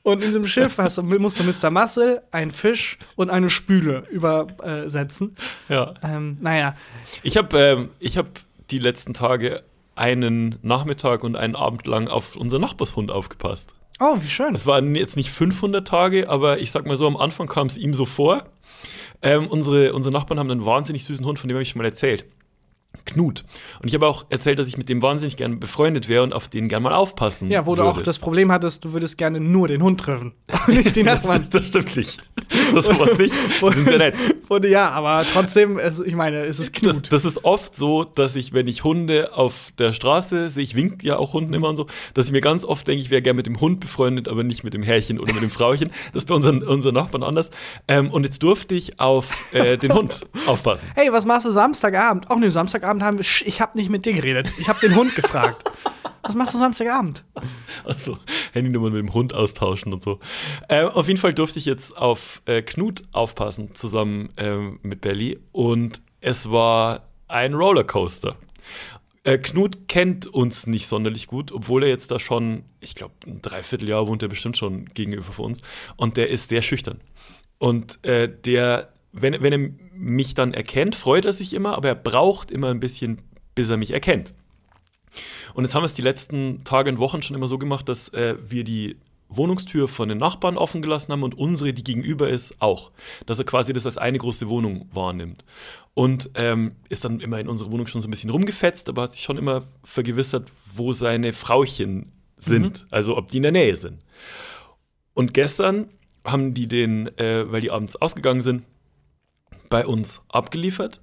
Und 0.03 0.23
in 0.23 0.29
diesem 0.29 0.47
Schiff 0.47 0.79
hast 0.79 1.03
musst 1.03 1.41
du 1.41 1.43
Mr. 1.45 1.71
Muscle, 1.71 2.23
einen 2.31 2.51
Fisch 2.53 2.99
und 3.17 3.31
eine 3.31 3.51
Spüle 3.51 4.05
übersetzen. 4.11 5.37
Ja. 5.69 5.95
Ähm, 6.05 6.37
naja, 6.41 6.77
Ich 7.23 7.37
habe 7.37 7.59
ähm, 7.59 7.89
ich 7.99 8.17
hab 8.17 8.29
die 8.71 8.79
letzten 8.79 9.15
Tage 9.15 9.65
einen 9.99 10.59
Nachmittag 10.63 11.25
und 11.25 11.37
einen 11.37 11.57
Abend 11.57 11.87
lang 11.87 12.09
auf 12.09 12.37
unseren 12.37 12.63
Nachbarshund 12.63 13.11
aufgepasst. 13.11 13.73
oh, 14.01 14.17
wie 14.21 14.29
schön. 14.29 14.55
Es 14.55 14.67
waren 14.67 14.95
jetzt 14.95 15.17
nicht 15.17 15.31
500 15.31 15.87
Tage, 15.87 16.29
aber 16.29 16.61
ich 16.61 16.71
sag 16.71 16.87
mal 16.87 16.97
so, 16.97 17.07
am 17.07 17.17
Anfang 17.17 17.47
kam 17.47 17.67
es 17.67 17.77
ihm 17.77 17.95
so 17.95 18.05
vor. 18.05 18.45
Ähm, 19.21 19.49
unsere, 19.49 19.93
unsere 19.93 20.13
Nachbarn 20.13 20.39
haben 20.39 20.51
einen 20.51 20.65
wahnsinnig 20.65 21.05
süßen 21.05 21.27
Hund, 21.27 21.39
von 21.39 21.49
dem 21.49 21.57
habe 21.57 21.63
ich 21.63 21.71
schon 21.71 21.81
mal 21.81 21.85
erzählt. 21.85 22.25
Knut. 23.09 23.45
Und 23.83 23.89
ich 23.89 23.95
habe 23.95 24.07
auch 24.07 24.27
erzählt, 24.31 24.59
dass 24.59 24.69
ich 24.69 24.77
mit 24.77 24.89
dem 24.89 25.03
wahnsinnig 25.03 25.37
gerne 25.37 25.57
befreundet 25.57 26.09
wäre 26.09 26.23
und 26.23 26.33
auf 26.33 26.49
den 26.49 26.69
gerne 26.69 26.85
mal 26.85 26.95
aufpassen 26.95 27.51
Ja, 27.51 27.67
wo 27.67 27.75
du 27.75 27.83
würde. 27.83 27.91
auch 27.99 28.03
das 28.03 28.19
Problem 28.19 28.53
hattest, 28.53 28.85
du 28.85 28.93
würdest 28.93 29.19
gerne 29.19 29.41
nur 29.41 29.69
den 29.69 29.83
Hund 29.83 30.01
treffen. 30.01 30.33
nicht 30.69 30.95
die 30.97 31.03
Nachbarn. 31.05 31.47
Das 31.51 31.67
stimmt 31.69 31.97
nicht. 31.97 32.21
Das 32.75 32.87
sowas 32.87 33.17
nicht. 33.19 33.35
Die 33.63 33.73
sind 33.75 33.89
sehr 33.89 33.99
nett. 33.99 34.15
Und 34.49 34.65
ja, 34.65 34.91
aber 34.91 35.25
trotzdem, 35.31 35.79
es, 35.79 36.01
ich 36.01 36.15
meine, 36.15 36.45
es 36.45 36.59
ist 36.59 36.75
Das, 36.75 36.81
Knut. 36.97 37.13
das 37.13 37.25
ist 37.27 37.45
oft 37.45 37.77
so, 37.77 38.05
dass 38.05 38.35
ich, 38.37 38.53
wenn 38.55 38.67
ich 38.67 38.83
Hunde 38.85 39.35
auf 39.37 39.73
der 39.79 39.93
Straße 39.93 40.49
sehe, 40.51 40.63
ich 40.65 40.75
wink 40.75 41.03
ja 41.05 41.19
auch 41.19 41.35
Hunden 41.35 41.53
immer 41.53 41.69
und 41.69 41.77
so, 41.77 41.87
dass 42.15 42.27
ich 42.27 42.33
mir 42.33 42.41
ganz 42.41 42.65
oft 42.65 42.87
denke, 42.89 43.03
ich 43.03 43.11
wäre 43.11 43.21
gerne 43.21 43.37
mit 43.37 43.45
dem 43.47 43.61
Hund 43.61 43.81
befreundet, 43.81 44.27
aber 44.29 44.45
nicht 44.45 44.65
mit 44.65 44.73
dem 44.73 44.83
Herrchen 44.83 45.19
oder 45.21 45.35
mit 45.35 45.43
dem 45.43 45.51
Frauchen. 45.51 45.91
Das 46.15 46.23
ist 46.23 46.27
bei 46.29 46.35
unseren, 46.35 46.63
unseren 46.63 46.95
Nachbarn 46.95 47.23
anders. 47.23 47.51
Ähm, 47.89 48.11
und 48.11 48.25
jetzt 48.25 48.43
durfte 48.43 48.75
ich 48.75 48.99
auf 48.99 49.53
äh, 49.53 49.77
den 49.77 49.93
Hund 49.93 50.23
aufpassen. 50.47 50.89
Hey, 50.95 51.13
was 51.13 51.27
machst 51.27 51.45
du 51.45 51.51
Samstagabend? 51.51 52.25
Ach 52.31 52.37
nee, 52.37 52.49
Samstagabend 52.49 52.98
haben 53.03 53.19
wir. 53.19 53.25
Sch, 53.25 53.43
Ich 53.47 53.61
habe 53.61 53.77
nicht 53.77 53.91
mit 53.91 54.05
dir 54.07 54.13
geredet. 54.13 54.49
Ich 54.59 54.69
habe 54.69 54.81
den 54.81 54.95
Hund 54.95 55.15
gefragt. 55.15 55.71
Was 56.23 56.35
machst 56.35 56.55
du 56.55 56.59
Samstagabend? 56.59 57.25
Also 57.85 58.19
Handynummern 58.53 58.93
mit 58.93 59.03
dem 59.03 59.15
Hund 59.15 59.33
austauschen 59.33 59.93
und 59.93 60.03
so. 60.03 60.19
Äh, 60.69 60.83
auf 60.83 61.09
jeden 61.09 61.19
Fall 61.19 61.33
durfte 61.33 61.59
ich 61.59 61.65
jetzt 61.65 61.97
auf 61.97 62.43
äh, 62.45 62.61
Knut 62.63 63.03
aufpassen, 63.13 63.75
zusammen 63.75 64.29
ähm, 64.37 64.79
mit 64.83 65.01
Belly. 65.01 65.39
Und 65.53 66.03
es 66.21 66.51
war 66.51 67.09
ein 67.29 67.55
Rollercoaster. 67.55 68.37
Äh, 69.25 69.39
Knut 69.39 69.89
kennt 69.89 70.27
uns 70.27 70.67
nicht 70.67 70.87
sonderlich 70.87 71.27
gut, 71.27 71.53
obwohl 71.53 71.83
er 71.83 71.89
jetzt 71.89 72.11
da 72.11 72.19
schon, 72.19 72.65
ich 72.81 72.95
glaube, 72.95 73.15
ein 73.27 73.41
Dreivierteljahr 73.43 74.07
wohnt 74.07 74.23
er 74.23 74.29
bestimmt 74.29 74.57
schon 74.57 74.87
gegenüber 74.87 75.23
von 75.23 75.47
uns. 75.47 75.63
Und 75.97 76.17
der 76.17 76.29
ist 76.29 76.49
sehr 76.49 76.63
schüchtern. 76.63 77.01
Und 77.59 78.05
äh, 78.05 78.29
der, 78.29 78.93
wenn, 79.13 79.43
wenn 79.43 79.53
er 79.53 79.71
mich 79.95 80.35
dann 80.35 80.55
erkennt, 80.55 80.95
freut 80.95 81.25
er 81.25 81.33
sich 81.33 81.55
immer, 81.55 81.77
aber 81.77 81.89
er 81.89 81.95
braucht 81.95 82.51
immer 82.51 82.69
ein 82.69 82.81
bisschen, 82.81 83.23
bis 83.55 83.71
er 83.71 83.77
mich 83.77 83.93
erkennt. 83.93 84.35
Und 85.55 85.65
jetzt 85.65 85.75
haben 85.75 85.83
wir 85.83 85.87
es 85.87 85.95
die 85.95 86.03
letzten 86.03 86.63
Tage 86.65 86.91
und 86.91 86.99
Wochen 86.99 87.23
schon 87.23 87.37
immer 87.37 87.49
so 87.49 87.59
gemacht, 87.59 87.89
dass 87.89 88.11
äh, 88.11 88.37
wir 88.49 88.65
die 88.65 88.97
Wohnungstür 89.29 89.89
von 89.89 90.09
den 90.09 90.19
Nachbarn 90.19 90.57
offen 90.57 90.83
gelassen 90.83 91.13
haben 91.13 91.23
und 91.23 91.37
unsere, 91.37 91.73
die 91.73 91.85
gegenüber 91.85 92.29
ist, 92.29 92.61
auch. 92.61 92.93
Dass 93.27 93.39
er 93.39 93.45
quasi 93.45 93.73
das 93.73 93.87
als 93.87 93.99
eine 93.99 94.19
große 94.19 94.49
Wohnung 94.49 94.89
wahrnimmt. 94.93 95.45
Und 95.95 96.31
ähm, 96.35 96.77
ist 96.89 97.05
dann 97.05 97.21
immer 97.21 97.39
in 97.39 97.49
unserer 97.49 97.71
Wohnung 97.71 97.87
schon 97.87 98.01
so 98.01 98.09
ein 98.09 98.11
bisschen 98.11 98.31
rumgefetzt, 98.31 98.89
aber 98.89 99.03
hat 99.03 99.13
sich 99.13 99.23
schon 99.23 99.37
immer 99.37 99.65
vergewissert, 99.85 100.51
wo 100.75 100.93
seine 100.93 101.33
Frauchen 101.33 102.13
sind. 102.37 102.87
Also 102.91 103.17
ob 103.17 103.29
die 103.29 103.39
in 103.39 103.43
der 103.43 103.53
Nähe 103.53 103.77
sind. 103.77 104.05
Und 105.13 105.35
gestern 105.35 105.89
haben 106.25 106.55
die 106.55 106.69
den, 106.69 107.09
äh, 107.19 107.51
weil 107.51 107.61
die 107.61 107.71
abends 107.71 107.97
ausgegangen 107.97 108.41
sind, 108.41 108.63
bei 109.69 109.87
uns 109.87 110.23
abgeliefert. 110.29 111.01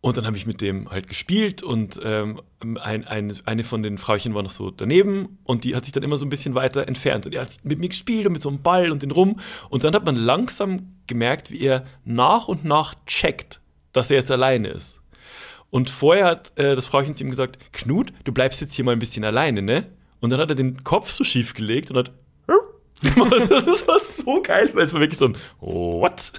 Und 0.00 0.16
dann 0.16 0.26
habe 0.26 0.36
ich 0.36 0.46
mit 0.46 0.60
dem 0.60 0.88
halt 0.90 1.08
gespielt 1.08 1.62
und 1.62 1.98
ähm, 2.04 2.40
ein, 2.60 3.06
ein, 3.06 3.34
eine 3.44 3.64
von 3.64 3.82
den 3.82 3.98
Frauchen 3.98 4.34
war 4.34 4.42
noch 4.42 4.52
so 4.52 4.70
daneben 4.70 5.38
und 5.42 5.64
die 5.64 5.74
hat 5.74 5.84
sich 5.84 5.92
dann 5.92 6.04
immer 6.04 6.16
so 6.16 6.24
ein 6.24 6.30
bisschen 6.30 6.54
weiter 6.54 6.86
entfernt. 6.86 7.26
Und 7.26 7.34
er 7.34 7.42
hat 7.42 7.48
mit 7.64 7.80
mir 7.80 7.88
gespielt 7.88 8.26
und 8.26 8.32
mit 8.32 8.42
so 8.42 8.48
einem 8.48 8.62
Ball 8.62 8.92
und 8.92 9.02
den 9.02 9.10
rum. 9.10 9.40
Und 9.68 9.82
dann 9.82 9.94
hat 9.94 10.04
man 10.04 10.14
langsam 10.14 10.94
gemerkt, 11.08 11.50
wie 11.50 11.60
er 11.60 11.86
nach 12.04 12.46
und 12.46 12.64
nach 12.64 12.94
checkt, 13.06 13.60
dass 13.92 14.10
er 14.10 14.18
jetzt 14.18 14.30
alleine 14.30 14.68
ist. 14.68 15.00
Und 15.70 15.90
vorher 15.90 16.26
hat 16.26 16.56
äh, 16.56 16.76
das 16.76 16.86
Frauchen 16.86 17.14
zu 17.14 17.24
ihm 17.24 17.30
gesagt, 17.30 17.58
Knut, 17.72 18.12
du 18.22 18.32
bleibst 18.32 18.60
jetzt 18.60 18.74
hier 18.74 18.84
mal 18.84 18.92
ein 18.92 19.00
bisschen 19.00 19.24
alleine, 19.24 19.60
ne? 19.60 19.86
Und 20.20 20.30
dann 20.30 20.38
hat 20.38 20.50
er 20.50 20.54
den 20.54 20.84
Kopf 20.84 21.10
so 21.10 21.24
schief 21.24 21.54
gelegt 21.54 21.90
und 21.90 21.96
hat 21.96 22.12
das 23.02 23.86
war 23.86 24.00
so 24.24 24.40
geil, 24.42 24.70
weil 24.72 24.84
es 24.84 24.92
war 24.92 25.00
wirklich 25.00 25.18
so 25.18 25.26
ein 25.26 25.36
What? 25.60 26.32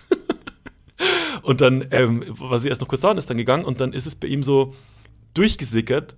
Und 1.43 1.61
dann 1.61 1.87
ähm, 1.91 2.23
war 2.27 2.59
sie 2.59 2.69
erst 2.69 2.81
noch 2.81 2.87
kurz 2.87 3.01
da 3.01 3.11
und 3.11 3.17
ist 3.17 3.29
dann 3.29 3.37
gegangen 3.37 3.65
und 3.65 3.79
dann 3.79 3.93
ist 3.93 4.07
es 4.07 4.15
bei 4.15 4.27
ihm 4.27 4.43
so 4.43 4.73
durchgesickert, 5.33 6.15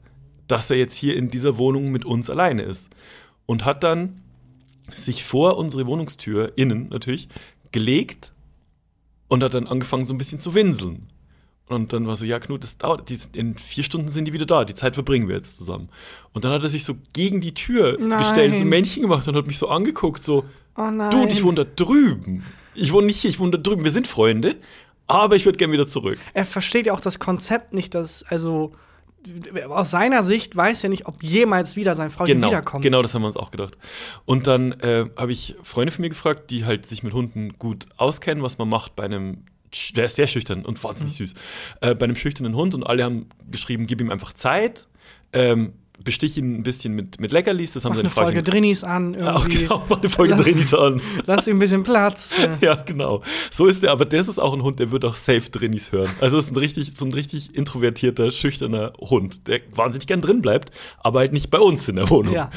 dass 0.47 0.69
er 0.69 0.77
jetzt 0.77 0.95
hier 0.95 1.15
in 1.15 1.29
dieser 1.29 1.57
Wohnung 1.57 1.91
mit 1.91 2.05
uns 2.05 2.29
alleine 2.29 2.63
ist. 2.63 2.89
Und 3.45 3.65
hat 3.65 3.83
dann 3.83 4.21
sich 4.95 5.23
vor 5.23 5.57
unsere 5.57 5.85
Wohnungstür, 5.85 6.53
innen 6.55 6.89
natürlich, 6.89 7.27
gelegt 7.71 8.31
und 9.27 9.43
hat 9.43 9.53
dann 9.53 9.67
angefangen 9.67 10.05
so 10.05 10.13
ein 10.13 10.17
bisschen 10.17 10.39
zu 10.39 10.53
winseln. 10.53 11.07
Und 11.67 11.93
dann 11.93 12.07
war 12.07 12.15
so, 12.15 12.25
ja, 12.25 12.39
Knut, 12.39 12.63
das 12.63 12.79
dauert, 12.79 13.09
die, 13.09 13.17
in 13.37 13.55
vier 13.55 13.83
Stunden 13.83 14.07
sind 14.07 14.25
die 14.25 14.33
wieder 14.33 14.47
da, 14.47 14.65
die 14.65 14.73
Zeit 14.73 14.95
verbringen 14.95 15.27
wir 15.27 15.35
jetzt 15.35 15.55
zusammen. 15.55 15.89
Und 16.33 16.43
dann 16.43 16.51
hat 16.51 16.63
er 16.63 16.69
sich 16.69 16.83
so 16.83 16.95
gegen 17.13 17.41
die 17.41 17.53
Tür 17.53 17.97
Nein. 17.99 18.17
gestellt, 18.17 18.57
so 18.57 18.65
ein 18.65 18.69
Männchen 18.69 19.03
gemacht 19.03 19.27
und 19.27 19.35
hat 19.35 19.45
mich 19.45 19.59
so 19.59 19.67
angeguckt, 19.67 20.23
so, 20.23 20.45
Oh 20.75 20.89
du 21.11 21.23
und 21.23 21.31
ich 21.31 21.43
wohne 21.43 21.65
da 21.65 21.71
drüben. 21.75 22.43
Ich 22.79 22.91
wohne 22.91 23.07
nicht 23.07 23.19
hier, 23.21 23.29
ich 23.29 23.39
wohne 23.39 23.51
da 23.51 23.57
drüben. 23.57 23.83
Wir 23.83 23.91
sind 23.91 24.07
Freunde, 24.07 24.55
aber 25.07 25.35
ich 25.35 25.45
würde 25.45 25.57
gerne 25.57 25.73
wieder 25.73 25.87
zurück. 25.87 26.17
er 26.33 26.45
versteht 26.45 26.85
ja 26.87 26.93
auch 26.93 27.01
das 27.01 27.19
Konzept 27.19 27.73
nicht, 27.73 27.93
dass, 27.95 28.23
also 28.23 28.71
aus 29.67 29.91
seiner 29.91 30.23
Sicht 30.23 30.55
weiß 30.55 30.83
er 30.85 30.89
nicht, 30.89 31.05
ob 31.05 31.21
jemals 31.23 31.75
wieder 31.75 31.93
sein 31.93 32.09
Frau 32.09 32.23
Genau, 32.23 32.47
wiederkommt. 32.47 32.83
genau, 32.83 33.01
das 33.01 33.13
haben 33.13 33.23
wir 33.23 33.27
uns 33.27 33.35
auch 33.35 33.51
gedacht. 33.51 33.77
Und 34.25 34.47
dann 34.47 34.71
äh, 34.79 35.07
habe 35.17 35.31
ich 35.33 35.55
Freunde 35.63 35.91
von 35.91 36.03
mir 36.03 36.09
gefragt, 36.09 36.49
die 36.51 36.63
halt 36.63 36.85
sich 36.85 37.03
mit 37.03 37.13
Hunden 37.13 37.57
gut 37.59 37.85
auskennen, 37.97 38.41
was 38.43 38.57
man 38.57 38.69
macht 38.69 38.95
bei 38.95 39.03
einem, 39.03 39.43
der 39.93 40.05
ist 40.05 40.15
sehr 40.15 40.27
schüchtern 40.27 40.63
und 40.65 40.81
wahnsinnig 40.83 41.15
süß, 41.15 41.33
äh, 41.81 41.95
bei 41.95 42.05
einem 42.05 42.15
schüchternen 42.15 42.55
Hund 42.55 42.73
und 42.75 42.83
alle 42.83 43.03
haben 43.03 43.27
geschrieben, 43.51 43.87
gib 43.87 43.99
ihm 43.99 44.09
einfach 44.09 44.31
Zeit, 44.31 44.87
ähm, 45.33 45.73
bestich 46.03 46.37
ihn 46.37 46.55
ein 46.55 46.63
bisschen 46.63 46.93
mit, 46.93 47.19
mit 47.19 47.31
Leckerlis, 47.31 47.73
das 47.73 47.83
haben 47.85 47.91
Mach 47.91 47.97
seine 47.97 48.07
eine 48.07 48.13
Folge 48.13 48.43
Drinnies 48.43 48.83
an, 48.83 49.13
Ja, 49.19 49.35
auch 49.35 49.43
irgendwie. 49.45 49.63
genau, 49.63 49.83
eine 49.89 50.09
Folge 50.09 50.33
Lass- 50.35 50.69
so 50.69 50.79
an. 50.79 51.01
Lass 51.25 51.47
ihm 51.47 51.57
ein 51.57 51.59
bisschen 51.59 51.83
Platz. 51.83 52.33
Äh, 52.39 52.49
Ja, 52.65 52.75
genau. 52.75 53.21
So 53.51 53.65
ist 53.67 53.83
der, 53.83 53.91
aber 53.91 54.05
das 54.05 54.27
ist 54.27 54.39
auch 54.39 54.53
ein 54.53 54.63
Hund, 54.63 54.79
der 54.79 54.91
wird 54.91 55.03
auch 55.05 55.13
safe 55.15 55.49
Drinnies 55.51 55.91
hören. 55.91 56.09
Also 56.21 56.37
es 56.37 56.45
ist 56.45 56.51
ein 56.51 56.57
richtig, 56.57 56.93
so 56.95 57.05
ein 57.05 57.13
richtig 57.13 57.55
introvertierter, 57.55 58.31
schüchterner 58.31 58.93
Hund, 58.99 59.47
der 59.47 59.61
wahnsinnig 59.71 60.07
gern 60.07 60.21
drin 60.21 60.41
bleibt, 60.41 60.71
aber 60.99 61.19
halt 61.19 61.33
nicht 61.33 61.49
bei 61.51 61.59
uns 61.59 61.87
in 61.89 61.97
der 61.97 62.09
Wohnung. 62.09 62.33
Ja. 62.33 62.49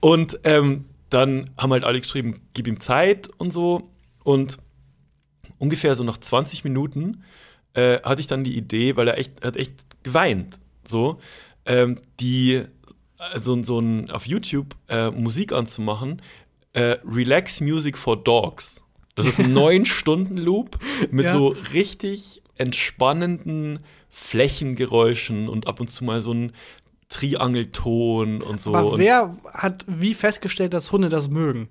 Und 0.00 0.38
ähm, 0.44 0.84
dann 1.10 1.50
haben 1.58 1.72
halt 1.72 1.84
alle 1.84 2.00
geschrieben, 2.00 2.40
gib 2.54 2.66
ihm 2.66 2.80
Zeit 2.80 3.28
und 3.38 3.52
so. 3.52 3.90
Und 4.24 4.58
ungefähr 5.58 5.94
so 5.94 6.04
nach 6.04 6.18
20 6.18 6.64
Minuten 6.64 7.22
äh, 7.74 8.00
hatte 8.02 8.20
ich 8.20 8.26
dann 8.26 8.44
die 8.44 8.56
Idee, 8.56 8.96
weil 8.96 9.08
er 9.08 9.18
echt, 9.18 9.44
hat 9.44 9.56
echt 9.56 9.72
geweint, 10.02 10.58
so, 10.86 11.18
ähm, 11.66 11.96
die, 12.20 12.62
also 13.32 13.62
so 13.62 13.78
ein, 13.78 14.10
auf 14.10 14.26
YouTube 14.26 14.74
äh, 14.88 15.10
Musik 15.10 15.52
anzumachen, 15.52 16.22
äh, 16.72 16.96
Relax 17.06 17.60
Music 17.60 17.96
for 17.96 18.16
Dogs. 18.22 18.82
Das 19.14 19.26
ist 19.26 19.40
ein 19.40 19.54
9-Stunden-Loop 19.56 20.78
mit 21.10 21.26
Ja. 21.26 21.32
so 21.32 21.54
richtig 21.72 22.42
entspannenden 22.56 23.80
Flächengeräuschen 24.10 25.48
und 25.48 25.66
ab 25.66 25.80
und 25.80 25.90
zu 25.90 26.04
mal 26.04 26.20
so 26.20 26.32
ein 26.32 26.52
Triangelton 27.08 28.42
und 28.42 28.60
so. 28.60 28.74
Aber 28.74 28.92
und 28.92 28.98
wer 28.98 29.36
hat 29.52 29.84
wie 29.86 30.14
festgestellt, 30.14 30.74
dass 30.74 30.90
Hunde 30.90 31.08
das 31.08 31.28
mögen? 31.28 31.68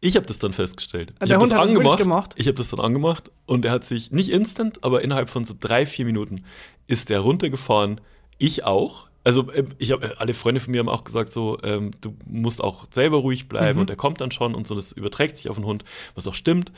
ich 0.00 0.16
habe 0.16 0.26
das 0.26 0.38
dann 0.38 0.52
festgestellt. 0.52 1.12
Der 1.20 1.26
ich 1.26 1.32
hab 1.34 1.42
Hund 1.42 1.52
hat 1.52 1.64
das 1.64 1.72
wirklich 1.74 1.96
gemocht? 1.96 2.34
Ich 2.36 2.46
habe 2.46 2.56
das 2.56 2.68
dann 2.70 2.80
angemacht 2.80 3.30
und 3.46 3.64
er 3.64 3.72
hat 3.72 3.84
sich 3.84 4.10
nicht 4.10 4.30
instant, 4.30 4.82
aber 4.84 5.02
innerhalb 5.02 5.28
von 5.28 5.44
so 5.44 5.54
drei, 5.58 5.84
vier 5.86 6.04
Minuten 6.06 6.44
ist 6.86 7.10
er 7.10 7.20
runtergefahren. 7.20 8.00
Ich 8.38 8.64
auch. 8.64 9.08
Also 9.26 9.50
äh, 9.50 9.64
ich 9.78 9.90
habe 9.90 10.20
alle 10.20 10.34
Freunde 10.34 10.60
von 10.60 10.70
mir 10.70 10.78
haben 10.78 10.88
auch 10.88 11.02
gesagt 11.02 11.32
so, 11.32 11.58
ähm, 11.64 11.90
du 12.00 12.14
musst 12.26 12.62
auch 12.62 12.86
selber 12.92 13.16
ruhig 13.18 13.48
bleiben 13.48 13.78
Mhm. 13.78 13.80
und 13.82 13.90
er 13.90 13.96
kommt 13.96 14.20
dann 14.20 14.30
schon 14.30 14.54
und 14.54 14.68
so. 14.68 14.76
Das 14.76 14.92
überträgt 14.92 15.36
sich 15.36 15.48
auf 15.50 15.56
den 15.56 15.64
Hund, 15.64 15.82
was 16.14 16.28
auch 16.28 16.34
stimmt. 16.34 16.70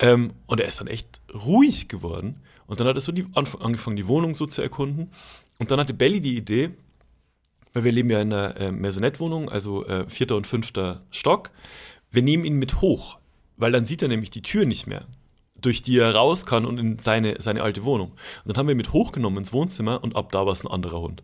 Ähm, 0.00 0.32
und 0.46 0.58
er 0.58 0.66
ist 0.66 0.80
dann 0.80 0.88
echt 0.88 1.20
ruhig 1.32 1.86
geworden. 1.86 2.40
Und 2.66 2.80
dann 2.80 2.88
hat 2.88 2.96
er 2.96 3.00
so 3.00 3.12
die, 3.12 3.24
angefangen, 3.34 3.94
die 3.96 4.08
Wohnung 4.08 4.34
so 4.34 4.46
zu 4.46 4.62
erkunden. 4.62 5.12
Und 5.60 5.70
dann 5.70 5.78
hatte 5.78 5.94
Belly 5.94 6.20
die 6.20 6.36
Idee, 6.36 6.70
weil 7.72 7.84
wir 7.84 7.92
leben 7.92 8.10
ja 8.10 8.20
in 8.20 8.32
einer 8.32 8.56
äh, 8.56 8.72
Maisonette-Wohnung, 8.72 9.48
also 9.48 9.86
äh, 9.86 10.08
vierter 10.08 10.34
und 10.36 10.48
fünfter 10.48 11.02
Stock. 11.12 11.50
Wir 12.10 12.22
nehmen 12.22 12.44
ihn 12.44 12.56
mit 12.56 12.80
hoch, 12.80 13.18
weil 13.56 13.70
dann 13.70 13.84
sieht 13.84 14.02
er 14.02 14.08
nämlich 14.08 14.30
die 14.30 14.42
Tür 14.42 14.64
nicht 14.66 14.88
mehr, 14.88 15.06
durch 15.54 15.82
die 15.84 15.98
er 15.98 16.16
raus 16.16 16.46
kann 16.46 16.66
und 16.66 16.78
in 16.78 16.98
seine, 16.98 17.40
seine 17.40 17.62
alte 17.62 17.84
Wohnung. 17.84 18.10
Und 18.10 18.18
dann 18.46 18.56
haben 18.56 18.66
wir 18.66 18.74
ihn 18.74 18.78
mit 18.78 18.92
hochgenommen 18.92 19.38
ins 19.38 19.52
Wohnzimmer 19.52 20.02
und 20.02 20.16
ab 20.16 20.32
da 20.32 20.44
war 20.46 20.52
es 20.52 20.64
ein 20.64 20.70
anderer 20.70 21.00
Hund. 21.00 21.22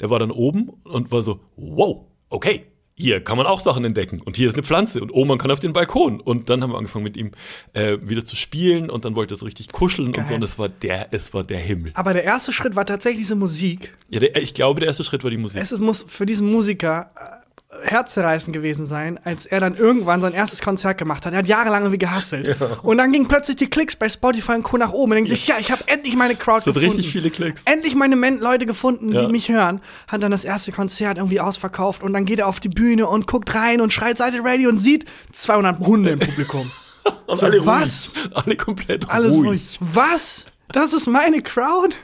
Der 0.00 0.10
war 0.10 0.18
dann 0.18 0.30
oben 0.30 0.70
und 0.84 1.10
war 1.10 1.22
so, 1.22 1.40
wow, 1.56 2.06
okay, 2.28 2.66
hier 2.98 3.22
kann 3.22 3.36
man 3.36 3.46
auch 3.46 3.60
Sachen 3.60 3.84
entdecken 3.84 4.22
und 4.22 4.36
hier 4.36 4.46
ist 4.46 4.54
eine 4.54 4.62
Pflanze 4.62 5.02
und 5.02 5.10
oh, 5.10 5.26
man 5.26 5.36
kann 5.36 5.50
auf 5.50 5.60
den 5.60 5.74
Balkon. 5.74 6.18
Und 6.20 6.48
dann 6.48 6.62
haben 6.62 6.72
wir 6.72 6.78
angefangen 6.78 7.04
mit 7.04 7.16
ihm 7.16 7.32
äh, 7.74 7.98
wieder 8.00 8.24
zu 8.24 8.36
spielen 8.36 8.88
und 8.88 9.04
dann 9.04 9.14
wollte 9.14 9.34
er 9.34 9.36
so 9.36 9.44
richtig 9.44 9.70
kuscheln 9.70 10.08
und 10.08 10.16
so 10.16 10.22
Geil. 10.22 10.34
und 10.36 10.42
es 10.42 10.58
war 10.58 10.70
der, 10.70 11.12
es 11.12 11.34
war 11.34 11.44
der 11.44 11.58
Himmel. 11.58 11.92
Aber 11.94 12.14
der 12.14 12.24
erste 12.24 12.54
Schritt 12.54 12.74
war 12.74 12.86
tatsächlich 12.86 13.20
diese 13.20 13.36
Musik. 13.36 13.92
Ja, 14.08 14.20
der, 14.20 14.36
ich 14.40 14.54
glaube, 14.54 14.80
der 14.80 14.86
erste 14.86 15.04
Schritt 15.04 15.22
war 15.24 15.30
die 15.30 15.36
Musik. 15.36 15.60
Es 15.60 15.78
muss 15.78 16.06
für 16.08 16.24
diesen 16.24 16.50
Musiker 16.50 17.10
äh, 17.16 17.45
herzzerreißend 17.82 18.54
gewesen 18.54 18.86
sein, 18.86 19.18
als 19.24 19.44
er 19.44 19.60
dann 19.60 19.76
irgendwann 19.76 20.20
sein 20.20 20.32
erstes 20.32 20.62
Konzert 20.62 20.98
gemacht 20.98 21.26
hat. 21.26 21.32
Er 21.32 21.40
hat 21.40 21.46
jahrelang 21.48 21.82
irgendwie 21.82 21.98
gehasselt. 21.98 22.56
Und 22.82 22.98
dann 22.98 23.12
gingen 23.12 23.28
plötzlich 23.28 23.56
die 23.56 23.68
Klicks 23.68 23.96
bei 23.96 24.08
Spotify 24.08 24.52
und 24.52 24.62
Co. 24.62 24.76
nach 24.78 24.92
oben. 24.92 25.12
Und 25.12 25.16
denkt 25.16 25.30
sich, 25.30 25.46
ja, 25.48 25.56
ich 25.58 25.70
habe 25.70 25.82
endlich 25.88 26.16
meine 26.16 26.36
Crowd 26.36 26.58
hat 26.58 26.64
gefunden. 26.66 26.86
richtig 26.86 27.10
viele 27.12 27.30
Klicks. 27.30 27.62
Endlich 27.66 27.94
meine 27.94 28.16
Men 28.16 28.38
Leute 28.38 28.66
gefunden, 28.66 29.12
Ja. 29.12 29.22
die 29.26 29.32
mich 29.32 29.48
hören. 29.48 29.80
Hat 30.08 30.22
dann 30.22 30.30
das 30.30 30.44
erste 30.44 30.72
Konzert 30.72 31.18
irgendwie 31.18 31.40
ausverkauft 31.40 32.02
und 32.02 32.12
dann 32.12 32.24
geht 32.24 32.38
er 32.38 32.46
auf 32.46 32.60
die 32.60 32.68
Bühne 32.68 33.06
und 33.08 33.26
guckt 33.26 33.54
rein 33.54 33.80
und 33.80 33.92
schreit 33.92 34.16
Seite 34.18 34.38
Radio 34.42 34.68
und 34.70 34.78
sieht 34.78 35.04
200 35.32 35.78
Hunde 35.80 36.10
im 36.10 36.18
Publikum. 36.20 36.70
Und 37.26 37.36
So, 37.36 37.46
alle 37.46 37.64
was? 37.64 38.12
ruhig. 38.16 38.36
Alle 38.36 38.56
komplett 38.56 39.08
Alles 39.10 39.34
ruhig. 39.36 39.46
ruhig. 39.48 39.78
Was? 39.80 40.46
Das 40.72 40.92
ist 40.92 41.06
meine 41.06 41.40
Crowd? 41.40 41.96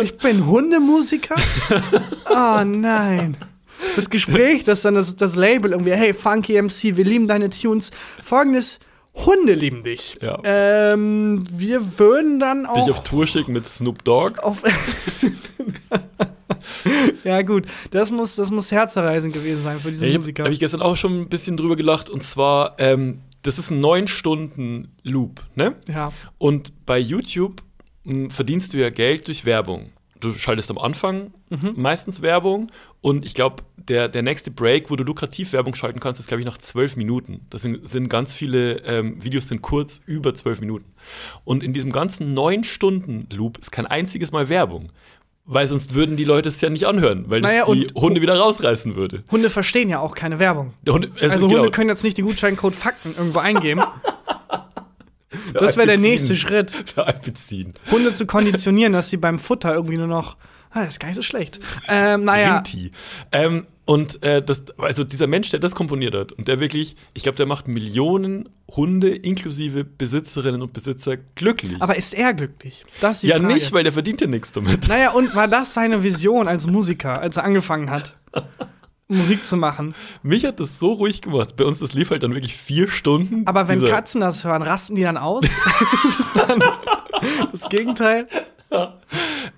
Ich 0.00 0.16
bin 0.16 0.46
Hundemusiker? 0.46 1.34
Oh 2.30 2.64
nein. 2.64 3.36
Das 3.96 4.10
Gespräch, 4.10 4.64
das 4.64 4.82
dann 4.82 4.94
das, 4.94 5.16
das 5.16 5.36
Label 5.36 5.72
irgendwie, 5.72 5.92
hey, 5.92 6.14
Funky 6.14 6.60
MC, 6.60 6.96
wir 6.96 7.04
lieben 7.04 7.28
deine 7.28 7.50
Tunes. 7.50 7.90
Folgendes, 8.22 8.80
Hunde 9.14 9.54
lieben 9.54 9.82
dich. 9.84 10.18
Ja. 10.20 10.38
Ähm, 10.44 11.44
wir 11.52 11.98
würden 11.98 12.40
dann 12.40 12.66
auch 12.66 12.74
Dich 12.84 12.90
auf 12.90 13.02
Tour 13.04 13.26
schicken 13.26 13.52
mit 13.52 13.66
Snoop 13.66 14.02
Dogg. 14.04 14.40
auf 14.40 14.62
Ja, 17.24 17.42
gut, 17.42 17.66
das 17.90 18.10
muss, 18.10 18.36
das 18.36 18.50
muss 18.50 18.70
herzerreißend 18.70 19.32
gewesen 19.32 19.62
sein 19.62 19.80
für 19.80 19.90
diesen 19.90 20.04
Ja, 20.04 20.10
ich 20.10 20.16
Musiker. 20.16 20.42
habe 20.42 20.48
hab 20.48 20.52
ich 20.52 20.60
gestern 20.60 20.82
auch 20.82 20.96
schon 20.96 21.20
ein 21.22 21.28
bisschen 21.28 21.56
drüber 21.56 21.76
gelacht. 21.76 22.10
Und 22.10 22.22
zwar, 22.22 22.74
ähm, 22.78 23.20
das 23.42 23.58
ist 23.58 23.70
ein 23.70 23.80
9-Stunden-Loop, 23.80 25.40
ne? 25.54 25.74
ja. 25.88 26.12
Und 26.38 26.72
bei 26.86 26.98
YouTube 26.98 27.62
mh, 28.04 28.30
verdienst 28.30 28.74
du 28.74 28.78
ja 28.78 28.90
Geld 28.90 29.26
durch 29.28 29.44
Werbung. 29.44 29.90
Du 30.24 30.34
schaltest 30.34 30.70
am 30.70 30.78
Anfang 30.78 31.32
Mhm. 31.50 31.74
meistens 31.76 32.22
Werbung 32.22 32.70
und 33.00 33.24
ich 33.24 33.34
glaube, 33.34 33.62
der, 33.76 34.08
der 34.08 34.22
nächste 34.22 34.50
Break, 34.50 34.90
wo 34.90 34.96
du 34.96 35.04
lukrativ 35.04 35.52
Werbung 35.52 35.74
schalten 35.74 36.00
kannst, 36.00 36.18
ist, 36.20 36.26
glaube 36.28 36.40
ich, 36.40 36.46
nach 36.46 36.58
zwölf 36.58 36.96
Minuten. 36.96 37.42
Das 37.50 37.62
sind, 37.62 37.86
sind 37.86 38.08
ganz 38.08 38.32
viele 38.34 38.78
ähm, 38.86 39.22
Videos, 39.22 39.48
sind 39.48 39.60
kurz 39.62 40.00
über 40.06 40.34
zwölf 40.34 40.60
Minuten. 40.60 40.86
Und 41.44 41.62
in 41.62 41.72
diesem 41.74 41.92
ganzen 41.92 42.32
neun 42.32 42.64
Stunden 42.64 43.28
Loop 43.32 43.58
ist 43.58 43.70
kein 43.72 43.86
einziges 43.86 44.32
Mal 44.32 44.48
Werbung. 44.48 44.86
Weil 45.46 45.66
sonst 45.66 45.92
würden 45.92 46.16
die 46.16 46.24
Leute 46.24 46.48
es 46.48 46.58
ja 46.62 46.70
nicht 46.70 46.84
anhören, 46.86 47.26
weil 47.28 47.42
das 47.42 47.50
Naja, 47.50 47.66
die 47.66 47.70
und- 47.88 47.94
Hunde 47.94 48.22
wieder 48.22 48.38
rausreißen 48.38 48.96
würde. 48.96 49.22
Hunde 49.30 49.50
verstehen 49.50 49.90
ja 49.90 49.98
auch 50.00 50.14
keine 50.14 50.38
Werbung. 50.38 50.72
Hunde, 50.88 51.10
Also 51.20 51.46
genau, 51.48 51.58
Hunde 51.58 51.70
können 51.70 51.90
jetzt 51.90 52.02
nicht 52.02 52.16
den 52.16 52.24
Gutscheincode 52.24 52.74
Fakten 52.74 53.14
irgendwo 53.14 53.40
eingeben. 53.40 53.82
Das 55.52 55.76
wäre 55.76 55.86
der 55.86 55.98
nächste 55.98 56.36
Schritt. 56.36 56.72
Einbeziehen. 56.96 57.74
Hunde 57.90 58.12
zu 58.12 58.26
konditionieren, 58.26 58.92
dass 58.92 59.10
sie 59.10 59.16
beim 59.16 59.38
Futter 59.38 59.74
irgendwie 59.74 59.96
nur 59.96 60.06
noch 60.06 60.36
Ah, 60.74 60.80
das 60.80 60.94
ist 60.94 61.00
gar 61.00 61.06
nicht 61.06 61.16
so 61.16 61.22
schlecht. 61.22 61.60
Ähm, 61.88 62.24
naja. 62.24 62.60
Ähm, 63.30 63.64
und 63.84 64.20
äh, 64.24 64.42
das, 64.42 64.64
also 64.76 65.04
dieser 65.04 65.28
Mensch, 65.28 65.50
der 65.50 65.60
das 65.60 65.76
komponiert 65.76 66.14
hat 66.16 66.32
und 66.32 66.48
der 66.48 66.58
wirklich, 66.58 66.96
ich 67.12 67.22
glaube, 67.22 67.36
der 67.36 67.46
macht 67.46 67.68
Millionen 67.68 68.48
Hunde 68.68 69.14
inklusive 69.14 69.84
Besitzerinnen 69.84 70.62
und 70.62 70.72
Besitzer 70.72 71.16
glücklich. 71.16 71.80
Aber 71.80 71.96
ist 71.96 72.12
er 72.12 72.34
glücklich? 72.34 72.84
Das 73.00 73.22
ja 73.22 73.36
Frage. 73.36 73.54
nicht, 73.54 73.72
weil 73.72 73.84
der 73.84 73.92
verdient 73.92 74.20
ja 74.20 74.26
nichts 74.26 74.50
damit. 74.50 74.88
Naja, 74.88 75.12
und 75.12 75.36
war 75.36 75.46
das 75.46 75.74
seine 75.74 76.02
Vision 76.02 76.48
als 76.48 76.66
Musiker, 76.66 77.20
als 77.20 77.36
er 77.36 77.44
angefangen 77.44 77.90
hat, 77.90 78.16
Musik 79.08 79.44
zu 79.44 79.56
machen? 79.56 79.94
Mich 80.22 80.44
hat 80.44 80.60
das 80.60 80.78
so 80.78 80.92
ruhig 80.92 81.20
gemacht. 81.20 81.56
Bei 81.56 81.64
uns, 81.64 81.80
das 81.80 81.92
lief 81.92 82.10
halt 82.10 82.22
dann 82.22 82.32
wirklich 82.32 82.56
vier 82.56 82.88
Stunden. 82.88 83.46
Aber 83.46 83.68
wenn 83.68 83.84
Katzen 83.84 84.20
das 84.20 84.44
hören, 84.44 84.62
rasten 84.62 84.96
die 84.96 85.02
dann 85.02 85.18
aus? 85.18 85.44
das 86.04 86.20
ist 86.20 86.36
dann 86.36 86.62
das 87.52 87.68
Gegenteil. 87.68 88.28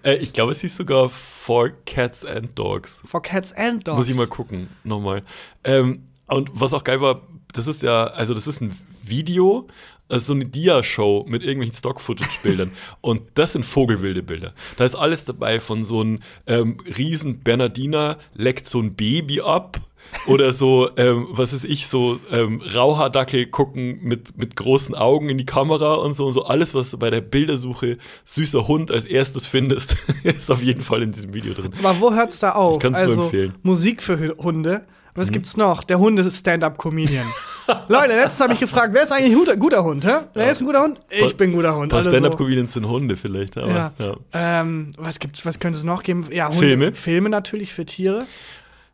Äh, 0.03 0.17
ich 0.17 0.33
glaube, 0.33 0.53
es 0.53 0.61
hieß 0.61 0.77
sogar 0.77 1.09
For 1.11 1.71
Cats 1.87 2.25
and 2.25 2.59
Dogs. 2.59 3.03
For 3.07 3.23
Cats 3.23 3.53
and 3.53 3.87
Dogs. 3.87 3.97
Muss 3.97 4.09
ich 4.09 4.17
mal 4.17 4.27
gucken, 4.27 4.69
nochmal. 4.85 5.23
Ähm, 5.65 6.09
und 6.27 6.51
was 6.53 6.75
auch 6.75 6.85
geil 6.85 7.01
war, 7.01 7.23
das 7.53 7.67
ist 7.67 7.83
ja, 7.83 8.05
also 8.05 8.35
das 8.35 8.47
ist 8.47 8.61
ein 8.61 8.77
Video, 9.05 9.69
also 10.09 10.27
so 10.27 10.35
eine 10.35 10.45
Dia-Show 10.47 11.25
mit 11.29 11.43
irgendwelchen 11.43 11.77
Stock-Footage-Bildern. 11.77 12.71
und 13.01 13.23
das 13.35 13.53
sind 13.53 13.65
vogelwilde 13.65 14.23
Bilder. 14.23 14.53
Da 14.77 14.85
ist 14.85 14.95
alles 14.95 15.25
dabei 15.25 15.61
von 15.61 15.85
so 15.85 16.01
einem 16.01 16.21
ähm, 16.47 16.79
riesen 16.97 17.41
Bernardiner 17.41 18.19
leckt 18.35 18.69
so 18.69 18.81
ein 18.81 18.95
Baby 18.95 19.41
ab. 19.41 19.81
Oder 20.29 20.53
so, 20.53 20.89
ähm, 20.97 21.27
was 21.33 21.53
weiß 21.53 21.65
ich, 21.65 21.89
so 21.89 22.17
ähm, 22.31 22.63
Rauhaardackel 22.63 23.47
gucken 23.47 23.99
mit, 24.03 24.39
mit 24.39 24.55
großen 24.55 24.95
Augen 24.95 25.29
in 25.29 25.37
die 25.37 25.45
Kamera 25.45 25.95
und 25.95 26.15
so 26.15 26.27
und 26.27 26.33
so. 26.33 26.45
Alles, 26.45 26.75
was 26.75 26.93
du 26.93 26.99
bei 26.99 27.11
der 27.11 27.21
Bildersuche 27.23 27.99
süßer 28.25 28.69
Hund 28.69 28.93
als 28.93 29.05
erstes 29.05 29.49
findest, 29.49 29.97
ist 30.23 30.49
auf 30.53 30.63
jeden 30.63 30.83
Fall 30.83 31.03
in 31.03 31.11
diesem 31.11 31.35
Video 31.35 31.55
drin. 31.55 31.73
Aber 31.83 32.01
wo 32.01 32.15
hört's 32.15 32.39
da 32.39 32.53
auf? 32.53 32.75
Ich 32.77 32.81
kann's 32.83 32.99
nur 32.99 33.09
also 33.09 33.23
empfehlen. 33.25 33.49
Mhm. 33.51 33.59
Musik 33.69 34.01
für 34.01 34.17
Hu- 34.21 34.43
Hunde. 34.45 34.87
Was 35.17 35.31
gibt's 35.33 35.57
noch? 35.57 35.83
Der 35.85 35.99
Hunde-Stand-Up-Comedian. 35.99 37.27
Leute, 37.89 38.09
letztens 38.15 38.41
habe 38.41 38.53
ich 38.53 38.61
gefragt, 38.61 38.95
wer 38.95 39.03
ist 39.03 39.13
eigentlich 39.13 39.33
ein 39.33 39.39
guter, 39.39 39.57
guter 39.57 39.83
Hund? 39.85 40.07
Hä? 40.07 40.21
Wer 40.35 40.51
ist 40.51 40.61
ein 40.61 40.67
guter 40.67 40.83
Hund? 40.83 41.01
Ich 41.11 41.37
bin 41.37 41.51
ein 41.51 41.57
guter 41.57 41.75
Hund. 41.77 41.93
alle 41.93 42.03
so. 42.05 42.11
Stand-Up-Comedians 42.11 42.73
sind 42.75 42.87
Hunde 42.87 43.17
vielleicht, 43.17 43.57
aber 43.57 43.69
Ja. 43.69 43.93
ja. 43.99 44.17
Ähm, 44.33 44.93
was 44.97 45.19
gibt's, 45.19 45.45
was 45.45 45.59
könnte 45.59 45.79
es 45.79 45.85
noch 45.85 46.03
geben? 46.03 46.27
Ja, 46.31 46.47
Hunde, 46.49 46.59
Filme. 46.61 46.93
Filme 46.95 47.29
natürlich 47.31 47.73
für 47.73 47.85
Tiere. 47.87 48.27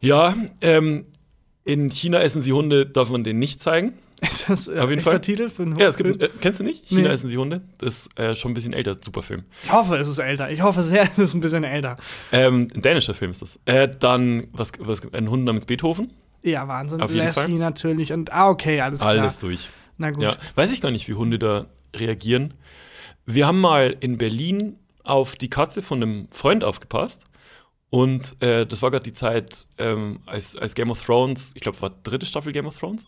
Ja, 0.00 0.34
ähm, 0.60 1.06
in 1.64 1.90
China 1.90 2.20
essen 2.20 2.40
sie 2.42 2.52
Hunde, 2.52 2.86
darf 2.86 3.10
man 3.10 3.24
denen 3.24 3.38
nicht 3.38 3.60
zeigen. 3.60 3.92
Ist 4.22 4.48
das 4.48 4.68
äh, 4.68 4.78
Auf 4.78 4.88
jeden 4.88 5.02
Fall. 5.02 5.20
Titel 5.20 5.48
für 5.48 5.62
einen 5.62 5.76
Ja, 5.78 5.88
es 5.88 5.96
gibt, 5.96 6.22
äh, 6.22 6.28
kennst 6.40 6.60
du 6.60 6.64
nicht? 6.64 6.86
China 6.86 7.02
Nee. 7.02 7.08
essen 7.08 7.28
sie 7.28 7.36
Hunde. 7.36 7.62
Das 7.78 8.06
ist 8.06 8.18
äh, 8.18 8.34
schon 8.34 8.52
ein 8.52 8.54
bisschen 8.54 8.72
älter, 8.72 8.94
super 8.94 9.20
Film. 9.22 9.44
Ich 9.64 9.72
hoffe, 9.72 9.96
es 9.96 10.06
ist 10.08 10.18
älter. 10.18 10.50
Ich 10.50 10.62
hoffe 10.62 10.82
sehr, 10.84 11.02
es 11.12 11.18
ist 11.18 11.34
ein 11.34 11.40
bisschen 11.40 11.64
älter. 11.64 11.96
Ähm, 12.30 12.68
ein 12.72 12.82
dänischer 12.82 13.14
Film 13.14 13.32
ist 13.32 13.42
das. 13.42 13.58
Äh, 13.64 13.88
dann, 13.88 14.46
was, 14.52 14.72
was 14.78 15.00
ein 15.12 15.28
Hund 15.28 15.44
namens 15.44 15.66
Beethoven. 15.66 16.12
Ja, 16.42 16.66
Wahnsinn. 16.68 17.00
Auf 17.02 17.10
jeden 17.12 17.26
Lassie 17.26 17.40
Fall. 17.40 17.50
natürlich. 17.50 18.12
Und 18.12 18.32
ah, 18.32 18.48
okay, 18.48 18.80
alles 18.80 19.00
klar. 19.00 19.12
Alles 19.12 19.38
durch. 19.38 19.68
Na 19.98 20.10
gut. 20.10 20.22
Ja, 20.22 20.36
weiß 20.54 20.72
ich 20.72 20.80
gar 20.80 20.90
nicht, 20.90 21.08
wie 21.08 21.14
Hunde 21.14 21.38
da 21.38 21.66
reagieren. 21.94 22.54
Wir 23.26 23.46
haben 23.46 23.60
mal 23.60 23.96
in 24.00 24.18
Berlin 24.18 24.76
auf 25.04 25.36
die 25.36 25.50
Katze 25.50 25.82
von 25.82 26.02
einem 26.02 26.28
Freund 26.30 26.64
aufgepasst. 26.64 27.24
Und 27.90 28.36
äh, 28.42 28.66
das 28.66 28.80
war 28.80 28.90
gerade 28.90 29.04
die 29.04 29.12
Zeit, 29.12 29.66
ähm, 29.76 30.20
als, 30.24 30.56
als 30.56 30.74
Game 30.74 30.90
of 30.90 31.04
Thrones, 31.04 31.52
ich 31.54 31.60
glaube, 31.60 31.80
war 31.82 31.90
dritte 32.02 32.24
Staffel 32.24 32.50
Game 32.52 32.66
of 32.66 32.78
Thrones. 32.78 33.06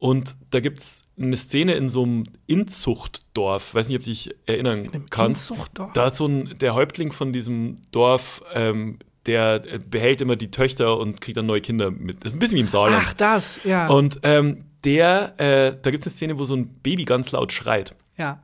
Und 0.00 0.34
da 0.48 0.60
gibt 0.60 0.80
es 0.80 1.02
eine 1.20 1.36
Szene 1.36 1.74
in 1.74 1.90
so 1.90 2.02
einem 2.02 2.24
Inzuchtdorf, 2.46 3.74
weiß 3.74 3.88
nicht, 3.88 3.98
ob 3.98 4.02
du 4.02 4.08
dich 4.08 4.34
erinnern 4.46 4.86
Im 4.86 5.10
kannst. 5.10 5.50
Inzuchtdorf? 5.50 5.92
Da 5.92 6.06
ist 6.06 6.16
so 6.16 6.26
ein, 6.26 6.56
der 6.58 6.74
Häuptling 6.74 7.12
von 7.12 7.34
diesem 7.34 7.82
Dorf, 7.92 8.42
ähm, 8.54 8.98
der 9.26 9.62
äh, 9.66 9.78
behält 9.78 10.22
immer 10.22 10.36
die 10.36 10.50
Töchter 10.50 10.96
und 10.98 11.20
kriegt 11.20 11.36
dann 11.36 11.44
neue 11.44 11.60
Kinder 11.60 11.90
mit. 11.90 12.24
Das 12.24 12.30
ist 12.30 12.36
ein 12.36 12.38
bisschen 12.38 12.56
wie 12.56 12.62
im 12.62 12.68
Saarland. 12.68 13.04
Ach, 13.06 13.12
das, 13.12 13.60
ja. 13.62 13.88
Und 13.88 14.20
ähm, 14.22 14.64
der, 14.84 15.38
äh, 15.38 15.76
da 15.80 15.90
gibt 15.90 16.00
es 16.00 16.06
eine 16.06 16.16
Szene, 16.16 16.38
wo 16.38 16.44
so 16.44 16.56
ein 16.56 16.68
Baby 16.82 17.04
ganz 17.04 17.30
laut 17.32 17.52
schreit. 17.52 17.94
ja. 18.16 18.42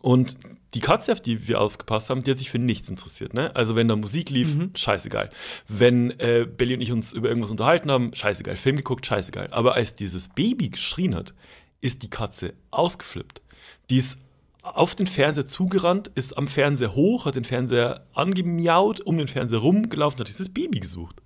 Und 0.00 0.36
die 0.74 0.80
Katze, 0.80 1.12
auf 1.12 1.20
die 1.20 1.46
wir 1.48 1.60
aufgepasst 1.60 2.08
haben, 2.08 2.22
die 2.22 2.30
hat 2.30 2.38
sich 2.38 2.50
für 2.50 2.58
nichts 2.58 2.88
interessiert. 2.88 3.34
Ne? 3.34 3.54
Also 3.54 3.76
wenn 3.76 3.88
da 3.88 3.96
Musik 3.96 4.30
lief, 4.30 4.56
scheißegal. 4.74 5.30
Wenn 5.68 6.10
äh, 6.18 6.46
Belly 6.46 6.74
und 6.74 6.80
ich 6.80 6.92
uns 6.92 7.12
über 7.12 7.28
irgendwas 7.28 7.50
unterhalten 7.50 7.90
haben, 7.90 8.14
scheißegal. 8.14 8.56
Film 8.56 8.76
geguckt, 8.76 9.04
scheißegal. 9.04 9.48
Aber 9.50 9.74
als 9.74 9.96
dieses 9.96 10.30
Baby 10.30 10.70
geschrien 10.70 11.14
hat, 11.14 11.34
ist 11.82 12.02
die 12.02 12.10
Katze 12.10 12.54
ausgeflippt. 12.70 13.42
Die 13.90 13.98
ist 13.98 14.18
auf 14.62 14.94
den 14.94 15.06
Fernseher 15.06 15.44
zugerannt, 15.44 16.10
ist 16.14 16.38
am 16.38 16.48
Fernseher 16.48 16.94
hoch, 16.94 17.26
hat 17.26 17.34
den 17.34 17.44
Fernseher 17.44 18.06
angemiaut, 18.14 19.00
um 19.00 19.18
den 19.18 19.28
Fernseher 19.28 19.58
rumgelaufen, 19.58 20.20
hat 20.20 20.28
dieses 20.28 20.48
Baby 20.48 20.80
gesucht. 20.80 21.16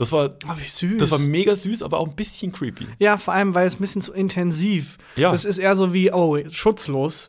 Das 0.00 0.10
war, 0.12 0.30
Oh, 0.46 0.52
wie 0.56 0.66
süß. 0.66 0.98
das 0.98 1.10
war 1.12 1.18
mega 1.18 1.54
süß, 1.54 1.82
aber 1.82 1.98
auch 1.98 2.08
ein 2.08 2.16
bisschen 2.16 2.50
creepy. 2.52 2.86
ja, 2.98 3.16
vor 3.18 3.34
allem, 3.34 3.54
weil 3.54 3.66
es 3.66 3.76
ein 3.76 3.80
bisschen 3.80 4.02
zu 4.02 4.12
intensiv. 4.12 4.96
Ja. 5.14 5.30
Das 5.30 5.44
ist 5.44 5.58
eher 5.58 5.76
so 5.76 5.92
wie, 5.92 6.10
oh, 6.12 6.38
schutzlos. 6.50 7.28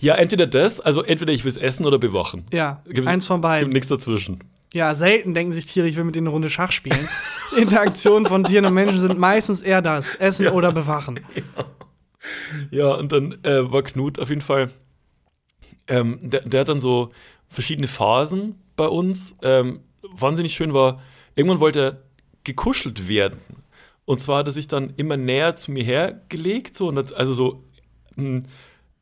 Ja, 0.00 0.16
entweder 0.16 0.46
das, 0.46 0.80
also 0.80 1.02
entweder 1.02 1.32
ich 1.32 1.44
will 1.44 1.50
es 1.50 1.56
essen 1.56 1.86
oder 1.86 1.98
bewachen. 1.98 2.44
Ja, 2.52 2.82
Gibt- 2.88 3.06
eins 3.08 3.24
von 3.26 3.36
Gibt 3.36 3.42
beiden. 3.42 3.68
nichts 3.72 3.88
dazwischen. 3.88 4.42
Ja, 4.74 4.94
selten 4.94 5.32
denken 5.32 5.52
sich 5.54 5.64
Tiere, 5.64 5.88
ich 5.88 5.96
will 5.96 6.04
mit 6.04 6.14
denen 6.16 6.26
eine 6.26 6.32
Runde 6.34 6.50
Schach 6.50 6.72
spielen. 6.72 7.08
Interaktionen 7.56 8.26
von 8.26 8.44
Tieren 8.44 8.66
und 8.66 8.74
Menschen 8.74 9.00
sind 9.00 9.18
meistens 9.18 9.62
eher 9.62 9.80
das, 9.80 10.14
essen 10.16 10.48
oder 10.48 10.72
bewachen. 10.72 11.20
Ja, 12.70 12.94
und 12.94 13.12
dann 13.12 13.32
äh, 13.44 13.70
war 13.72 13.82
Knut 13.82 14.18
auf 14.18 14.28
jeden 14.28 14.40
Fall, 14.40 14.70
ähm, 15.86 16.18
der, 16.20 16.40
der 16.40 16.60
hat 16.62 16.68
dann 16.68 16.80
so 16.80 17.10
verschiedene 17.48 17.86
Phasen 17.86 18.56
bei 18.76 18.86
uns. 18.88 19.36
Ähm, 19.42 19.80
wahnsinnig 20.02 20.52
schön 20.54 20.74
war, 20.74 21.00
irgendwann 21.36 21.60
wollte 21.60 21.80
er 21.80 22.02
gekuschelt 22.48 23.08
werden. 23.08 23.38
Und 24.04 24.20
zwar 24.20 24.38
hat 24.38 24.46
er 24.46 24.52
sich 24.52 24.66
dann 24.68 24.92
immer 24.96 25.16
näher 25.16 25.54
zu 25.54 25.70
mir 25.70 25.84
hergelegt, 25.84 26.74
so, 26.76 26.88
und 26.88 26.96
hat, 26.96 27.12
also 27.12 27.34
so, 27.34 27.62
mh, 28.16 28.42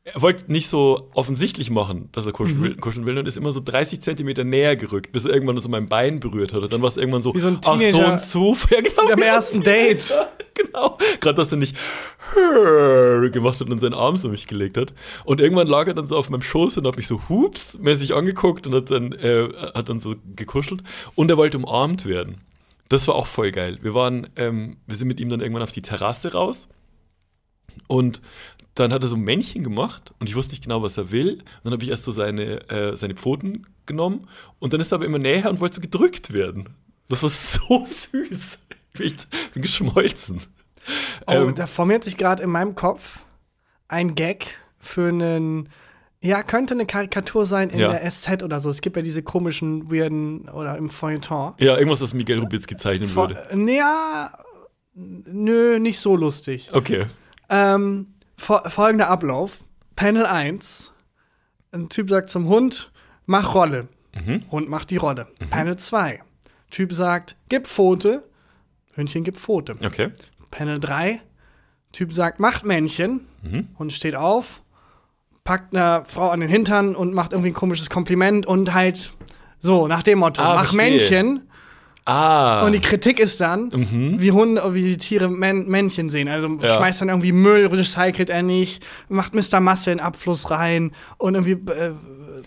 er 0.03 0.21
wollte 0.21 0.49
nicht 0.49 0.69
so 0.69 1.09
offensichtlich 1.15 1.69
machen, 1.69 2.07
dass 2.13 2.25
er 2.25 2.31
kuscheln, 2.31 2.59
Mhm. 2.59 2.63
will, 2.63 2.75
kuscheln 2.77 3.05
will 3.05 3.17
und 3.17 3.27
ist 3.27 3.35
immer 3.35 3.51
so 3.51 3.59
30 3.63 3.99
Zentimeter 4.01 4.45
näher 4.45 4.77
gerückt, 4.77 5.11
bis 5.11 5.25
er 5.25 5.33
irgendwann 5.33 5.57
so 5.57 5.67
mein 5.67 5.87
Bein 5.89 6.21
berührt 6.21 6.53
hat. 6.53 6.61
Und 6.63 6.71
dann 6.71 6.81
war 6.81 6.87
es 6.87 6.95
irgendwann 6.95 7.21
so, 7.21 7.33
Wie 7.35 7.39
so 7.39 7.49
ein 7.49 7.59
ach, 7.65 7.79
so 7.91 7.99
ein 8.01 8.17
Zufall. 8.19 8.77
Ja, 8.77 8.81
genau, 8.89 9.11
Am 9.13 9.21
ersten 9.21 9.63
Date. 9.63 10.13
Genau. 10.57 10.97
Gerade, 11.19 11.35
dass 11.35 11.51
er 11.51 11.59
nicht 11.59 11.75
gemacht 13.31 13.59
hat 13.61 13.69
und 13.69 13.79
seinen 13.79 13.93
Arm 13.93 14.17
so 14.17 14.27
mich 14.27 14.47
gelegt 14.47 14.75
hat. 14.77 14.91
Und 15.23 15.39
irgendwann 15.39 15.67
lag 15.67 15.85
er 15.85 15.93
dann 15.93 16.07
so 16.07 16.17
auf 16.17 16.31
meinem 16.31 16.41
Schoß 16.41 16.77
und 16.77 16.87
hat 16.87 16.97
mich 16.97 17.05
so 17.07 17.21
hups 17.29 17.77
mäßig 17.77 18.15
angeguckt 18.15 18.65
und 18.65 18.73
hat 18.73 18.89
dann, 18.89 19.11
äh, 19.13 19.49
hat 19.75 19.87
dann 19.89 19.99
so 19.99 20.15
gekuschelt. 20.35 20.81
Und 21.13 21.29
er 21.29 21.37
wollte 21.37 21.57
umarmt 21.59 22.07
werden. 22.07 22.41
Das 22.89 23.07
war 23.07 23.15
auch 23.15 23.27
voll 23.27 23.51
geil. 23.51 23.77
Wir 23.81 23.93
waren, 23.93 24.29
ähm, 24.35 24.77
wir 24.85 24.95
sind 24.95 25.07
mit 25.07 25.19
ihm 25.19 25.29
dann 25.29 25.41
irgendwann 25.41 25.63
auf 25.63 25.71
die 25.71 25.81
Terrasse 25.81 26.33
raus. 26.33 26.69
Und 27.87 28.21
dann 28.75 28.93
hat 28.93 29.01
er 29.01 29.07
so 29.07 29.15
ein 29.15 29.21
Männchen 29.21 29.63
gemacht 29.63 30.13
und 30.19 30.29
ich 30.29 30.35
wusste 30.35 30.53
nicht 30.53 30.63
genau, 30.63 30.81
was 30.83 30.97
er 30.97 31.11
will. 31.11 31.33
Und 31.33 31.43
dann 31.63 31.73
habe 31.73 31.83
ich 31.83 31.89
erst 31.89 32.03
so 32.03 32.11
seine, 32.11 32.69
äh, 32.69 32.95
seine 32.95 33.15
Pfoten 33.15 33.67
genommen 33.85 34.27
und 34.59 34.73
dann 34.73 34.81
ist 34.81 34.91
er 34.91 34.95
aber 34.95 35.05
immer 35.05 35.19
näher 35.19 35.49
und 35.49 35.59
wollte 35.59 35.75
so 35.75 35.81
gedrückt 35.81 36.33
werden. 36.33 36.69
Das 37.09 37.23
war 37.23 37.29
so 37.29 37.85
süß. 37.85 38.59
Ich 38.99 39.15
bin 39.53 39.61
geschmolzen. 39.61 40.41
Oh, 41.27 41.31
Ähm, 41.31 41.55
da 41.55 41.67
formiert 41.67 42.03
sich 42.03 42.17
gerade 42.17 42.43
in 42.43 42.49
meinem 42.49 42.75
Kopf 42.75 43.19
ein 43.87 44.15
Gag 44.15 44.57
für 44.79 45.09
einen. 45.09 45.69
Ja, 46.21 46.41
könnte 46.43 46.73
eine 46.73 46.85
Karikatur 46.87 47.45
sein 47.45 47.69
in 47.69 47.79
Ja. 47.79 47.89
der 47.91 48.03
SZ 48.09 48.41
oder 48.43 48.59
so. 48.59 48.69
Es 48.69 48.81
gibt 48.81 48.95
ja 48.95 49.01
diese 49.03 49.21
komischen, 49.21 49.91
weirden 49.91 50.49
oder 50.49 50.75
im 50.77 50.89
Feuilleton. 50.89 51.53
ja, 51.59 51.77
irgendwas, 51.77 52.01
was 52.01 52.13
Miguel 52.13 52.39
Rubitzki 52.39 52.75
zeichnen 52.75 53.07
Vor, 53.07 53.29
würde. 53.29 53.47
naja, 53.55 54.31
nö, 54.93 55.79
nicht 55.79 55.99
so 55.99 56.15
lustig. 56.15 56.69
Okay. 56.73 57.05
Ähm, 57.49 58.07
fol- 58.39 58.67
folgender 58.69 59.09
Ablauf: 59.09 59.59
Panel 59.95 60.25
1. 60.25 60.91
Ein 61.71 61.89
Typ 61.89 62.09
sagt 62.09 62.29
zum 62.29 62.47
Hund, 62.47 62.91
mach 63.25 63.53
Rolle. 63.53 63.87
Mhm. 64.15 64.41
Hund 64.51 64.69
macht 64.69 64.89
die 64.89 64.97
Rolle. 64.97 65.27
Panel 65.49 65.77
2. 65.77 66.21
Typ 66.71 66.93
sagt, 66.93 67.35
gib 67.49 67.67
Pfote. 67.67 68.23
Hündchen 68.93 69.23
gibt 69.23 69.37
Pfote. 69.37 69.75
Okay. 69.85 70.11
Panel 70.49 70.79
3. 70.79 71.21
Typ 71.91 72.11
sagt, 72.11 72.39
macht 72.39 72.63
Männchen. 72.65 73.27
Mhm. 73.43 73.67
Hund 73.77 73.93
steht 73.93 74.15
auf, 74.15 74.61
packt 75.47 75.75
eine 75.75 76.03
Frau 76.05 76.29
an 76.29 76.41
den 76.41 76.49
Hintern 76.49 76.93
und 76.93 77.13
macht 77.13 77.31
irgendwie 77.31 77.51
ein 77.51 77.53
komisches 77.55 77.89
Kompliment 77.89 78.45
und 78.45 78.73
halt 78.73 79.13
so 79.59 79.87
nach 79.87 80.03
dem 80.03 80.19
Motto, 80.19 80.41
Ah, 80.41 80.55
mach 80.55 80.65
verstehe. 80.73 80.91
Männchen. 80.91 81.41
Ah. 82.07 82.65
Und 82.65 82.71
die 82.71 82.79
Kritik 82.79 83.19
ist 83.19 83.41
dann, 83.41 83.69
wie 84.19 84.31
Hunde, 84.31 84.63
wie 84.73 84.81
die 84.83 84.97
Tiere 84.97 85.27
Män 85.27 85.67
Männchen 85.67 86.09
sehen. 86.09 86.29
Also 86.29 86.47
Ja. 86.61 86.69
schmeißt 86.77 87.01
dann 87.01 87.09
irgendwie 87.09 87.33
Müll, 87.33 87.65
recycelt 87.67 88.29
er 88.29 88.43
nicht, 88.43 88.81
macht 89.09 89.33
Mr. 89.33 89.59
Muscle 89.59 89.91
in 89.91 89.99
Abfluss 89.99 90.49
rein 90.49 90.93
und 91.17 91.35
irgendwie 91.35 91.71
äh, 91.71 91.91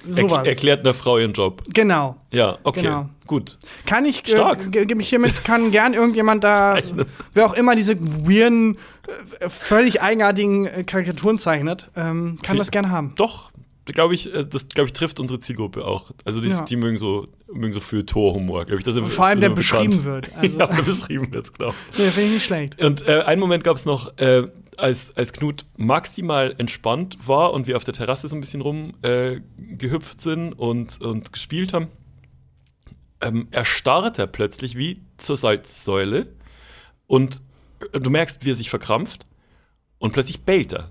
sowas. 0.06 0.32
Erkl 0.32 0.48
erklärt 0.48 0.80
einer 0.86 0.94
Frau 0.94 1.18
ihren 1.18 1.34
Job. 1.34 1.62
genau. 1.74 2.16
Ja, 2.32 2.56
okay. 2.62 2.82
Genau. 2.82 3.10
Gut. 3.26 3.58
Kann 3.84 4.06
ich, 4.06 4.24
äh, 4.26 4.30
Stark. 4.30 4.72
ge- 4.72 4.86
gebe 4.86 5.02
ich 5.02 5.08
hiermit, 5.10 5.44
kann 5.44 5.70
gern 5.70 5.92
irgendjemand 5.94 6.42
da, 6.42 6.74
Zeichnen. 6.76 7.04
wer 7.34 7.44
auch 7.46 7.52
immer 7.54 7.76
diese 7.76 8.00
weirden, 8.00 8.78
äh, 9.40 9.48
völlig 9.50 10.00
eigenartigen 10.00 10.66
äh, 10.66 10.84
Karikaturen 10.84 11.36
zeichnet, 11.38 11.90
ähm, 11.96 12.36
kann 12.42 12.52
Viel- 12.54 12.58
das 12.58 12.70
gerne 12.70 12.90
haben. 12.90 13.12
Doch. 13.16 13.50
Glaube 13.92 14.14
ich, 14.14 14.32
äh, 14.34 14.44
das 14.44 14.68
glaube 14.68 14.86
ich 14.88 14.92
trifft 14.92 15.20
unsere 15.20 15.40
Zielgruppe 15.40 15.84
auch. 15.84 16.10
Also 16.24 16.40
die, 16.40 16.48
Ja. 16.48 16.62
die 16.62 16.76
mögen 16.76 16.96
so 16.96 17.26
mögen 17.52 17.72
so 17.72 17.80
für 17.80 18.04
Torhumor, 18.06 18.64
glaube 18.64 18.78
ich. 18.78 18.84
Das 18.84 18.98
Vor 18.98 19.26
allem, 19.26 19.40
der 19.40 19.50
bekannt. 19.50 19.90
beschrieben 19.90 20.04
wird. 20.04 20.30
Also, 20.36 20.58
ja, 20.58 20.66
der 20.66 20.82
beschrieben 20.82 21.32
wird, 21.32 21.52
genau. 21.58 21.74
nee, 21.98 22.10
finde 22.10 22.28
ich 22.28 22.32
nicht 22.34 22.44
schlecht. 22.44 22.82
Und 22.82 23.06
äh, 23.06 23.20
einen 23.22 23.40
Moment 23.40 23.64
gab 23.64 23.76
es 23.76 23.84
noch, 23.86 24.16
äh, 24.18 24.46
als, 24.76 25.14
als 25.16 25.32
Knut 25.32 25.66
maximal 25.76 26.54
entspannt 26.58 27.18
war 27.26 27.52
und 27.52 27.66
wir 27.66 27.76
auf 27.76 27.84
der 27.84 27.92
Terrasse 27.94 28.28
so 28.28 28.36
ein 28.36 28.40
bisschen 28.40 28.60
rumgehüpft 28.62 30.18
äh, 30.18 30.22
sind 30.22 30.52
und, 30.54 31.00
und 31.00 31.32
gespielt 31.32 31.72
haben, 31.74 31.88
ähm, 33.20 33.48
erstarrt 33.50 34.18
er 34.18 34.26
plötzlich 34.26 34.76
wie 34.76 35.02
zur 35.18 35.36
Salzsäule 35.36 36.28
und 37.06 37.42
äh, 37.92 37.98
du 38.00 38.10
merkst, 38.10 38.44
wie 38.44 38.50
er 38.50 38.54
sich 38.54 38.70
verkrampft 38.70 39.26
und 39.98 40.12
plötzlich 40.12 40.42
bellt 40.42 40.72
er. 40.72 40.90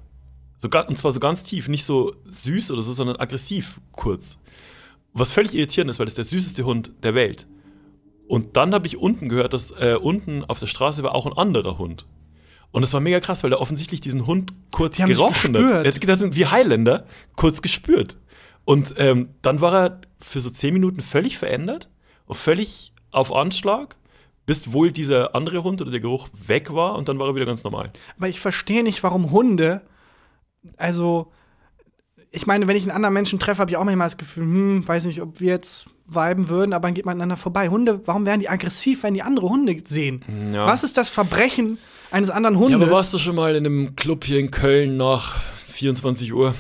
So, 0.60 0.70
und 0.70 0.98
zwar 0.98 1.12
so 1.12 1.20
ganz 1.20 1.44
tief, 1.44 1.68
nicht 1.68 1.86
so 1.86 2.14
süß 2.26 2.72
oder 2.72 2.82
so, 2.82 2.94
sondern 2.94 3.16
aggressiv 3.16 3.80
kurz. 3.92 4.38
Was 5.14 5.32
völlig 5.32 5.56
irritierend 5.56 5.90
ist, 5.90 6.00
weil 6.00 6.06
das 6.06 6.16
der 6.16 6.26
süßeste 6.26 6.66
Hund 6.66 6.92
der 7.02 7.16
Welt. 7.16 7.48
Und 8.28 8.58
dann 8.58 8.74
habe 8.74 8.86
ich 8.86 8.98
unten 8.98 9.30
gehört, 9.30 9.54
dass 9.54 9.72
äh, 9.72 9.98
unten 10.00 10.46
auf 10.46 10.60
der 10.60 10.68
Straße 10.68 11.02
war 11.02 11.16
auch 11.16 11.26
ein 11.26 11.34
anderer 11.34 11.78
Hund. 11.78 12.06
Und 12.72 12.84
das 12.84 12.94
war 12.94 13.00
mega 13.00 13.20
krass, 13.20 13.42
weil 13.42 13.50
der 13.50 13.62
offensichtlich 13.62 14.02
diesen 14.02 14.28
Hund 14.28 14.54
kurz 14.72 14.98
Die 14.98 15.04
gerochen 15.04 15.58
hat. 15.58 15.86
Er 15.86 15.92
hat 15.92 16.00
gedacht, 16.00 16.20
wie 16.22 16.46
Highlander, 16.46 17.08
kurz 17.36 17.62
gespürt. 17.62 18.18
Und 18.66 18.94
ähm, 18.98 19.30
dann 19.42 19.62
war 19.62 19.74
er 19.74 20.02
für 20.20 20.40
so 20.40 20.52
zehn 20.52 20.74
Minuten 20.74 21.02
völlig 21.02 21.40
verändert 21.40 21.90
und 22.28 22.36
völlig 22.36 22.94
auf 23.10 23.34
Anschlag, 23.34 23.96
bis 24.46 24.74
wohl 24.74 24.92
dieser 24.92 25.34
andere 25.36 25.64
Hund 25.64 25.82
oder 25.82 25.90
der 25.90 26.00
Geruch 26.00 26.28
weg 26.46 26.74
war 26.74 26.96
und 26.96 27.08
dann 27.08 27.18
war 27.18 27.28
er 27.28 27.36
wieder 27.36 27.48
ganz 27.48 27.64
normal. 27.64 27.92
Aber 28.18 28.30
ich 28.30 28.40
verstehe 28.40 28.84
nicht, 28.84 29.02
warum 29.02 29.32
Hunde, 29.32 29.82
also, 30.78 31.32
ich 32.32 32.46
meine, 32.46 32.68
wenn 32.68 32.76
ich 32.76 32.84
einen 32.84 32.92
anderen 32.92 33.14
Menschen 33.14 33.40
treffe, 33.40 33.60
habe 33.60 33.72
ich 33.72 33.78
auch 33.78 33.84
manchmal 33.84 34.08
das 34.08 34.18
Gefühl, 34.18 34.44
hm, 34.44 34.88
weiß 34.88 35.06
nicht, 35.06 35.22
ob 35.22 35.40
wir 35.40 35.50
jetzt 35.50 35.88
viben 36.08 36.50
würden, 36.50 36.74
aber 36.74 36.88
dann 36.88 36.96
geht 36.96 37.06
man 37.06 37.14
aneinander 37.14 37.38
vorbei. 37.38 37.70
Hunde, 37.70 38.02
warum 38.06 38.26
werden 38.26 38.40
die 38.42 38.50
aggressiv, 38.50 39.04
wenn 39.04 39.14
die 39.14 39.22
andere 39.22 39.50
Hunde 39.50 39.76
sehen? 39.86 40.52
Ja. 40.54 40.66
Was 40.66 40.84
ist 40.84 40.98
das 40.98 41.10
Verbrechen 41.10 41.78
eines 42.12 42.30
anderen 42.30 42.56
Ja, 42.56 42.62
Hundes? 42.62 42.82
aber 42.82 42.92
warst 42.92 43.14
du 43.14 43.20
schon 43.20 43.36
mal 43.36 43.56
in 43.56 43.66
einem 43.66 43.96
Club 43.96 44.24
hier 44.26 44.40
in 44.40 44.52
Köln 44.52 44.98
nach 44.98 45.38
24 45.68 46.34
Uhr? 46.34 46.56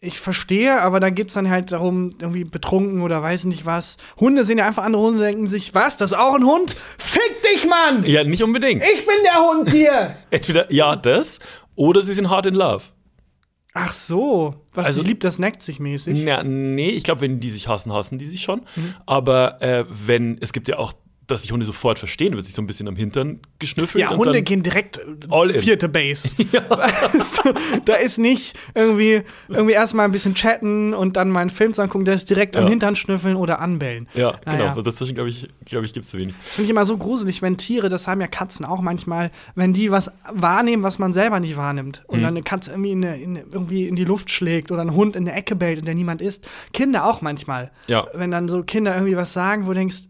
ich 0.00 0.20
verstehe, 0.20 0.80
aber 0.80 1.00
da 1.00 1.10
geht 1.10 1.28
es 1.28 1.34
dann 1.34 1.50
halt 1.50 1.72
darum, 1.72 2.10
irgendwie 2.20 2.44
betrunken 2.44 3.02
oder 3.02 3.20
weiß 3.20 3.46
nicht 3.46 3.66
was. 3.66 3.96
Hunde 4.18 4.44
sehen 4.44 4.58
ja 4.58 4.66
einfach 4.66 4.84
andere 4.84 5.02
Hunde 5.02 5.18
und 5.18 5.24
denken 5.24 5.46
sich, 5.48 5.74
was, 5.74 5.96
das 5.96 6.12
ist 6.12 6.18
auch 6.18 6.34
ein 6.36 6.44
Hund? 6.44 6.76
Fick 6.98 7.42
dich, 7.42 7.66
Mann! 7.66 8.04
Ja, 8.04 8.22
nicht 8.22 8.42
unbedingt. 8.44 8.84
Ich 8.84 9.04
bin 9.04 9.16
der 9.24 9.42
Hund 9.42 9.70
hier! 9.70 10.14
Entweder 10.30 10.72
ja, 10.72 10.94
das 10.94 11.40
oder 11.78 12.02
sie 12.02 12.12
sind 12.12 12.28
hard 12.28 12.46
in 12.46 12.54
love. 12.54 12.84
Ach 13.72 13.92
so, 13.92 14.56
was 14.74 14.86
Also- 14.86 15.02
sie 15.02 15.08
liebt, 15.08 15.22
das 15.24 15.38
neckt 15.38 15.62
sich 15.62 15.78
mäßig. 15.78 16.24
Na, 16.24 16.42
nee, 16.42 16.90
ich 16.90 17.04
glaube, 17.04 17.20
wenn 17.20 17.38
die 17.38 17.50
sich 17.50 17.68
hassen, 17.68 17.92
hassen 17.92 18.18
die 18.18 18.24
sich 18.24 18.42
schon. 18.42 18.62
Mhm. 18.76 18.94
Aber 19.06 19.62
äh, 19.62 19.84
wenn, 19.88 20.36
es 20.40 20.52
gibt 20.52 20.68
ja 20.68 20.78
auch, 20.78 20.92
dass 21.28 21.42
sich 21.42 21.52
Hunde 21.52 21.64
sofort 21.64 21.98
verstehen, 21.98 22.34
wird 22.34 22.44
sich 22.44 22.54
so 22.54 22.62
ein 22.62 22.66
bisschen 22.66 22.88
am 22.88 22.96
Hintern 22.96 23.40
geschnüffelt. 23.58 24.02
Ja, 24.02 24.10
und 24.10 24.18
Hunde 24.18 24.42
gehen 24.42 24.62
direkt 24.62 24.98
äh, 24.98 25.02
All 25.30 25.50
in. 25.50 25.60
vierte 25.62 25.88
Base. 25.88 26.30
Weißt 26.68 27.42
du, 27.44 27.52
da 27.84 27.94
ist 27.94 28.18
nicht 28.18 28.56
irgendwie, 28.74 29.22
irgendwie 29.48 29.74
erstmal 29.74 30.06
ein 30.06 30.10
bisschen 30.12 30.34
chatten 30.34 30.94
und 30.94 31.16
dann 31.16 31.30
mal 31.30 31.40
einen 31.40 31.50
Film 31.50 31.72
angucken, 31.78 32.04
da 32.04 32.12
ist 32.12 32.28
direkt 32.30 32.56
am 32.56 32.64
Ja. 32.64 32.70
Hintern 32.70 32.96
schnüffeln 32.96 33.36
oder 33.36 33.60
anbellen. 33.60 34.08
Ja, 34.14 34.40
Naja. 34.44 34.72
genau. 34.72 34.82
Dazwischen, 34.82 35.14
glaube 35.14 35.30
ich, 35.30 35.48
glaub 35.64 35.84
ich 35.84 35.92
gibt 35.92 36.06
es 36.06 36.10
zu 36.12 36.18
wenig. 36.18 36.34
Das 36.46 36.56
finde 36.56 36.64
ich 36.64 36.70
immer 36.70 36.84
so 36.84 36.96
gruselig, 36.96 37.42
wenn 37.42 37.56
Tiere, 37.58 37.88
das 37.88 38.06
haben 38.08 38.20
ja 38.20 38.26
Katzen 38.26 38.64
auch 38.64 38.80
manchmal, 38.80 39.30
wenn 39.54 39.72
die 39.72 39.90
was 39.90 40.10
wahrnehmen, 40.32 40.82
was 40.82 40.98
man 40.98 41.12
selber 41.12 41.40
nicht 41.40 41.56
wahrnimmt. 41.56 42.02
Und 42.06 42.18
Mhm. 42.20 42.22
dann 42.22 42.32
eine 42.34 42.42
Katze 42.42 42.70
irgendwie 42.70 42.92
in, 42.92 43.02
in, 43.02 43.36
irgendwie 43.36 43.86
in 43.86 43.96
die 43.96 44.04
Luft 44.04 44.30
schlägt 44.30 44.72
oder 44.72 44.80
ein 44.82 44.94
Hund 44.94 45.14
in 45.14 45.24
der 45.26 45.36
Ecke 45.36 45.54
bellt, 45.56 45.78
in 45.80 45.84
der 45.84 45.94
niemand 45.94 46.22
ist. 46.22 46.48
Kinder 46.72 47.04
auch 47.04 47.20
manchmal. 47.20 47.70
Ja. 47.86 48.06
Wenn 48.14 48.30
dann 48.30 48.48
so 48.48 48.62
Kinder 48.62 48.94
irgendwie 48.94 49.16
was 49.16 49.32
sagen, 49.34 49.64
wo 49.66 49.68
du 49.68 49.74
denkst, 49.74 50.04
"Wa- 50.04 50.07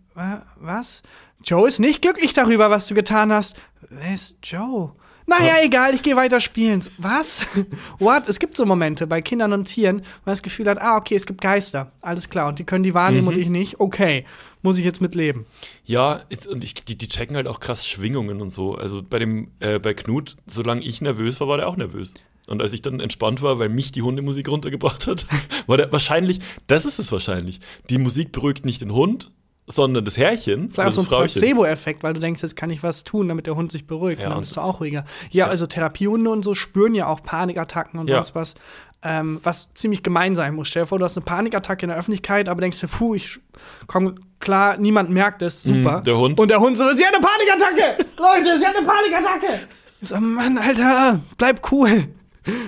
was? 0.61 1.03
Joe 1.45 1.69
ist 1.69 1.79
nicht 1.79 2.03
glücklich 2.03 2.33
darüber, 2.33 2.71
was 2.71 2.87
du 2.87 2.95
getan 2.95 3.33
hast. 3.33 3.57
Wer 3.91 4.14
ist 4.14 4.39
Joe? 4.43 4.93
Naja, 5.27 5.57
egal, 5.62 5.95
ich 5.95 6.03
gehe 6.03 6.16
weiter 6.16 6.41
spielen. 6.41 6.83
Was? 6.97 7.47
What? 7.99 8.27
Es 8.29 8.39
gibt 8.39 8.57
so 8.57 8.64
Momente 8.64 9.07
bei 9.07 9.21
Kindern 9.21 9.53
und 9.53 9.66
Tieren, 9.66 9.99
wo 9.99 10.03
man 10.25 10.33
das 10.33 10.43
Gefühl 10.43 10.66
hat, 10.69 10.81
ah, 10.81 10.97
okay, 10.97 11.16
es 11.16 11.27
gibt 11.27 11.43
Geister. 11.43 11.93
Alles 12.01 12.31
klar. 12.31 12.49
Und 12.49 12.59
die 12.59 12.64
können 12.64 12.83
die 12.83 12.95
wahrnehmen 12.95 13.27
Mhm. 13.27 13.29
und 13.35 13.39
ich 13.39 13.49
nicht. 13.51 13.79
Okay, 13.79 14.25
muss 14.62 14.79
ich 14.79 14.87
jetzt 14.87 15.03
mitleben. 15.03 15.45
Ja, 15.85 16.23
und 16.51 16.64
ich, 16.64 16.75
die, 16.75 16.97
die 16.97 17.09
checken 17.09 17.37
halt 17.37 17.47
auch 17.47 17.61
krass 17.61 17.87
Schwingungen 17.87 18.41
und 18.41 18.51
so. 18.51 18.75
Also 18.75 19.03
bei 19.03 19.19
dem, 19.19 19.51
äh, 19.61 19.79
bei 19.79 19.93
Knut, 19.93 20.37
solange 20.47 20.81
ich 20.83 21.03
nervös 21.03 21.39
war, 21.41 21.49
war 21.49 21.59
der 21.59 21.69
auch 21.69 21.77
nervös. 21.77 22.14
Und 22.47 22.62
als 22.62 22.73
ich 22.73 22.81
dann 22.81 22.99
entspannt 23.01 23.43
war, 23.43 23.59
weil 23.59 23.69
mich 23.69 23.93
die 23.93 24.01
Hundemusik 24.01 24.49
runtergebracht 24.49 25.07
hat, 25.07 25.27
war 25.66 25.77
der 25.77 25.93
wahrscheinlich, 25.93 26.39
das 26.69 26.87
ist 26.87 26.99
es 26.99 27.12
wahrscheinlich. 27.12 27.61
Die 27.91 27.99
Musik 27.99 28.33
beruhigt 28.33 28.64
nicht 28.64 28.81
den 28.81 28.95
Hund, 28.95 29.31
sondern 29.69 30.05
das 30.05 30.16
Herrchen. 30.16 30.71
Vielleicht 30.71 30.89
auch 30.89 30.93
so 30.93 31.01
ein. 31.03 31.07
Placebo-Effekt, 31.09 32.03
weil 32.03 32.14
du 32.14 32.21
denkst, 32.21 32.43
jetzt 32.43 32.57
kann 32.57 32.71
ich 32.71 32.83
was 32.83 33.05
tun, 33.05 33.29
damit 33.29 33.47
der 33.47 33.55
Hund 33.57 33.71
sich 33.71 33.87
beruhigt. 33.87 34.21
Ja, 34.21 34.27
und 34.29 34.33
dann 34.33 34.41
bist 34.41 34.57
du 34.57 34.61
auch 34.61 34.81
ruhiger. 34.81 35.05
Ja, 35.31 35.47
also 35.47 35.66
Therapiehunde 35.66 36.31
und 36.31 36.43
so 36.45 36.55
spüren 36.55 36.95
ja 36.95 37.07
auch 37.07 37.23
Panikattacken 37.23 38.01
und 38.01 38.09
Ja. 38.11 38.16
sonst 38.16 38.35
was. 38.35 38.55
Ähm, 39.01 39.39
was 39.45 39.73
ziemlich 39.75 40.03
gemein 40.03 40.35
sein 40.35 40.57
muss. 40.57 40.66
Stell 40.66 40.83
dir 40.83 40.87
vor, 40.89 40.99
du 40.99 41.05
hast 41.05 41.16
eine 41.16 41.25
Panikattacke 41.25 41.85
in 41.85 41.91
der 41.91 41.99
Öffentlichkeit, 41.99 42.49
aber 42.49 42.61
denkst 42.61 42.81
dir, 42.81 42.89
puh, 42.89 43.14
ich 43.14 43.39
komm 43.87 44.16
klar, 44.41 44.77
niemand 44.77 45.11
merkt 45.11 45.41
es, 45.43 45.62
super. 45.62 46.01
Mhm, 46.01 46.05
der 46.05 46.19
Hund. 46.19 46.41
Und 46.41 46.51
der 46.51 46.59
Hund 46.59 46.77
so, 46.77 46.85
sie 46.93 47.05
hat 47.07 47.14
eine 47.14 47.25
Panikattacke! 47.25 48.05
Leute, 48.19 48.59
sie 48.59 48.66
hat 48.66 48.75
eine 48.77 48.85
Panikattacke! 48.85 49.69
Ich 50.01 50.09
so, 50.09 50.16
Mann, 50.19 50.59
Alter, 50.59 51.21
bleib 51.37 51.71
cool. 51.71 52.09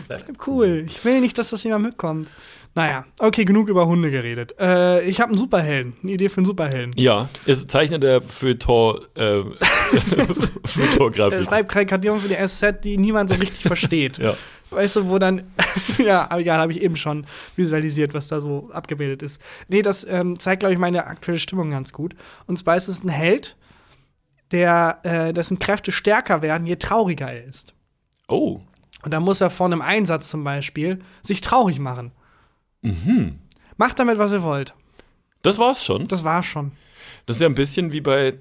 Bleib 0.07 0.47
cool. 0.47 0.85
Ich 0.87 1.05
will 1.05 1.21
nicht, 1.21 1.37
dass 1.39 1.51
das 1.51 1.65
jemand 1.65 1.85
mitkommt. 1.87 2.31
Naja, 2.75 3.05
okay, 3.19 3.45
genug 3.45 3.69
über 3.69 3.87
Hunde 3.87 4.11
geredet. 4.13 4.55
Äh, 4.61 5.03
ich 5.05 5.21
habe 5.21 5.31
einen 5.31 5.39
Superhelden, 5.39 5.95
eine 6.03 6.13
Idee 6.13 6.29
für 6.29 6.39
einen 6.39 6.47
Superhelden. 6.47 6.93
Ja, 6.97 7.29
ist 7.45 7.69
Zeichner 7.71 7.99
der 7.99 8.23
Feuilleton, 8.23 9.01
äh, 9.17 9.23
Er 9.23 9.45
Feuilleton-Grafik. 10.65 11.45
schreibt 11.45 11.73
Karikaturen 11.73 12.21
für 12.21 12.29
die 12.29 12.37
SZ, 12.47 12.85
die 12.85 12.97
niemand 12.97 13.31
so 13.31 13.37
richtig 13.37 13.63
versteht. 13.63 14.19
Ja. 14.31 14.37
Weißt 14.73 14.95
du, 14.95 15.09
wo 15.09 15.19
dann, 15.19 15.51
ja, 15.99 16.31
aber 16.31 16.43
egal, 16.43 16.61
habe 16.61 16.71
ich 16.71 16.81
eben 16.81 16.95
schon 16.95 17.27
visualisiert, 17.57 18.15
was 18.15 18.29
da 18.29 18.41
so 18.41 18.71
abgebildet 18.73 19.21
ist. 19.21 19.43
Nee, 19.67 19.83
das 19.83 20.05
ähm, 20.05 20.39
zeigt, 20.39 20.61
glaube 20.61 20.73
ich, 20.73 20.79
meine 20.79 21.09
aktuelle 21.09 21.41
Stimmung 21.41 21.71
ganz 21.71 21.93
gut. 21.93 22.15
Und 22.47 22.57
zwar 22.57 22.77
ist 22.77 22.87
es 22.87 23.03
ein 23.03 23.09
Held, 23.09 23.57
der, 24.53 25.01
äh, 25.03 25.33
dessen 25.33 25.59
Kräfte 25.59 25.91
stärker 25.91 26.41
werden, 26.43 26.69
je 26.69 26.77
trauriger 26.77 27.33
er 27.33 27.45
ist. 27.47 27.75
Oh. 28.29 28.61
Und 29.03 29.13
da 29.13 29.19
muss 29.19 29.41
er 29.41 29.51
vor 29.51 29.67
einem 29.67 29.83
Einsatz 29.83 30.29
zum 30.31 30.45
Beispiel 30.45 31.01
sich 31.21 31.41
traurig 31.41 31.81
machen. 31.81 32.13
Mhm. 32.83 33.39
Macht 33.77 33.99
damit, 33.99 34.19
was 34.19 34.33
ihr 34.33 34.43
wollt. 34.43 34.75
Das 35.43 35.59
war's 35.59 35.85
schon. 35.85 36.09
Das 36.09 36.25
war's 36.25 36.47
schon. 36.47 36.73
Das 37.27 37.37
ist 37.37 37.43
ja 37.43 37.49
ein 37.49 37.55
bisschen 37.55 37.93
wie 37.93 38.01
bei, 38.01 38.39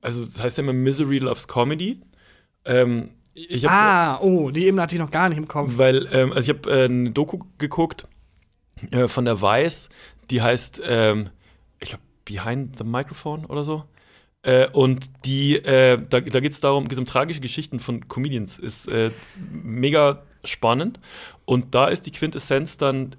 also 0.00 0.24
das 0.24 0.42
heißt 0.42 0.58
ja 0.58 0.64
immer 0.64 0.72
Misery 0.72 1.18
Loves 1.18 1.48
Comedy. 1.48 2.00
Ähm, 2.64 3.10
hab, 3.36 3.70
Ah, 3.70 4.20
oh, 4.20 4.50
die 4.50 4.66
Ebene 4.66 4.82
hatte 4.82 4.94
ich 4.94 5.00
noch 5.00 5.10
gar 5.10 5.28
nicht 5.28 5.38
im 5.38 5.48
Kopf. 5.48 5.72
Weil, 5.76 6.08
ähm, 6.12 6.32
also 6.32 6.50
ich 6.50 6.58
habe 6.58 6.70
äh, 6.70 6.84
eine 6.84 7.10
Doku 7.10 7.38
geguckt 7.58 8.06
äh, 8.90 9.08
von 9.08 9.24
der 9.24 9.40
Weiß, 9.40 9.88
die 10.30 10.42
heißt, 10.42 10.82
ähm, 10.84 11.30
ich 11.80 11.90
glaube, 11.90 12.04
Behind 12.24 12.76
the 12.78 12.84
Microphone 12.84 13.44
oder 13.46 13.62
so. 13.62 13.84
Äh, 14.42 14.68
und 14.70 15.10
die, 15.24 15.56
äh, 15.56 15.98
da, 16.08 16.20
da 16.20 16.40
geht 16.40 16.52
es 16.52 16.60
darum, 16.60 16.88
geht 16.88 16.98
um 16.98 17.06
tragische 17.06 17.40
Geschichten 17.40 17.80
von 17.80 18.08
Comedians. 18.08 18.58
Ist 18.58 18.88
äh, 18.88 19.10
mega 19.52 20.22
spannend. 20.44 21.00
Und 21.44 21.74
da 21.74 21.88
ist 21.88 22.06
die 22.06 22.12
Quintessenz 22.12 22.76
dann, 22.76 23.16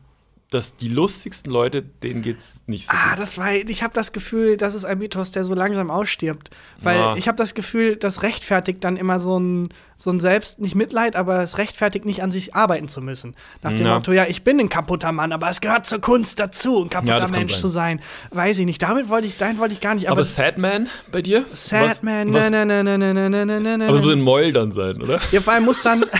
dass 0.49 0.77
die 0.77 0.87
lustigsten 0.87 1.51
Leute, 1.51 1.81
denen 1.81 2.21
geht's 2.21 2.61
nicht 2.67 2.87
so 2.89 2.95
Ah, 2.95 3.09
gut. 3.11 3.19
das 3.19 3.37
war, 3.37 3.53
ich 3.53 3.83
habe 3.83 3.93
das 3.93 4.13
Gefühl, 4.13 4.55
das 4.55 4.75
ist 4.75 4.85
ein 4.85 4.97
Mythos, 4.97 5.31
der 5.31 5.43
so 5.43 5.53
langsam 5.53 5.91
ausstirbt. 5.91 6.51
Weil 6.81 6.97
Ja. 6.97 7.15
ich 7.17 7.27
habe 7.27 7.35
das 7.35 7.53
Gefühl, 7.53 7.97
das 7.97 8.23
rechtfertigt 8.23 8.81
dann 8.83 8.95
immer 8.95 9.19
so 9.19 9.37
ein, 9.37 9.69
so 9.97 10.09
ein 10.09 10.21
Selbst, 10.21 10.59
nicht 10.61 10.73
Mitleid, 10.75 11.17
aber 11.17 11.41
es 11.41 11.57
rechtfertigt 11.57 12.05
nicht 12.05 12.23
an 12.23 12.31
sich 12.31 12.55
arbeiten 12.55 12.87
zu 12.87 13.01
müssen. 13.01 13.35
Nach 13.61 13.73
dem 13.73 13.85
Ja. 13.87 13.95
Motto, 13.95 14.13
ja, 14.13 14.25
ich 14.25 14.43
bin 14.43 14.57
ein 14.59 14.69
kaputter 14.69 15.11
Mann, 15.11 15.33
aber 15.33 15.49
es 15.49 15.59
gehört 15.59 15.85
zur 15.85 15.99
Kunst 15.99 16.39
dazu, 16.39 16.81
ein 16.81 16.89
kaputter 16.89 17.17
Ja, 17.19 17.27
Mensch 17.27 17.51
sein. 17.53 17.59
zu 17.61 17.67
sein. 17.67 18.01
Weiß 18.31 18.57
ich 18.59 18.65
nicht. 18.65 18.81
Damit 18.81 19.09
wollte 19.09 19.27
ich, 19.27 19.35
dahin 19.35 19.57
wollte 19.57 19.73
ich 19.73 19.81
gar 19.81 19.95
nicht. 19.95 20.07
aber 20.07 20.13
Aber, 20.19 20.23
Sadman 20.23 20.87
bei 21.11 21.21
dir? 21.21 21.43
Sad 21.51 21.89
Was- 21.89 22.03
Man, 22.03 22.33
was- 22.33 22.49
na, 22.49 22.63
na, 22.63 22.83
na, 22.83 22.97
na, 22.97 23.13
na, 23.13 23.27
na, 23.29 23.45
na, 23.45 23.59
na, 23.59 23.77
na. 23.77 23.87
Aber 23.89 23.97
es 23.97 24.01
muss 24.03 24.11
ein 24.13 24.21
Moll 24.21 24.53
dann 24.53 24.71
sein, 24.71 25.01
oder? 25.01 25.19
Ja, 25.33 25.41
vor 25.41 25.51
allem 25.53 25.65
muss 25.65 25.81
dann. 25.81 26.05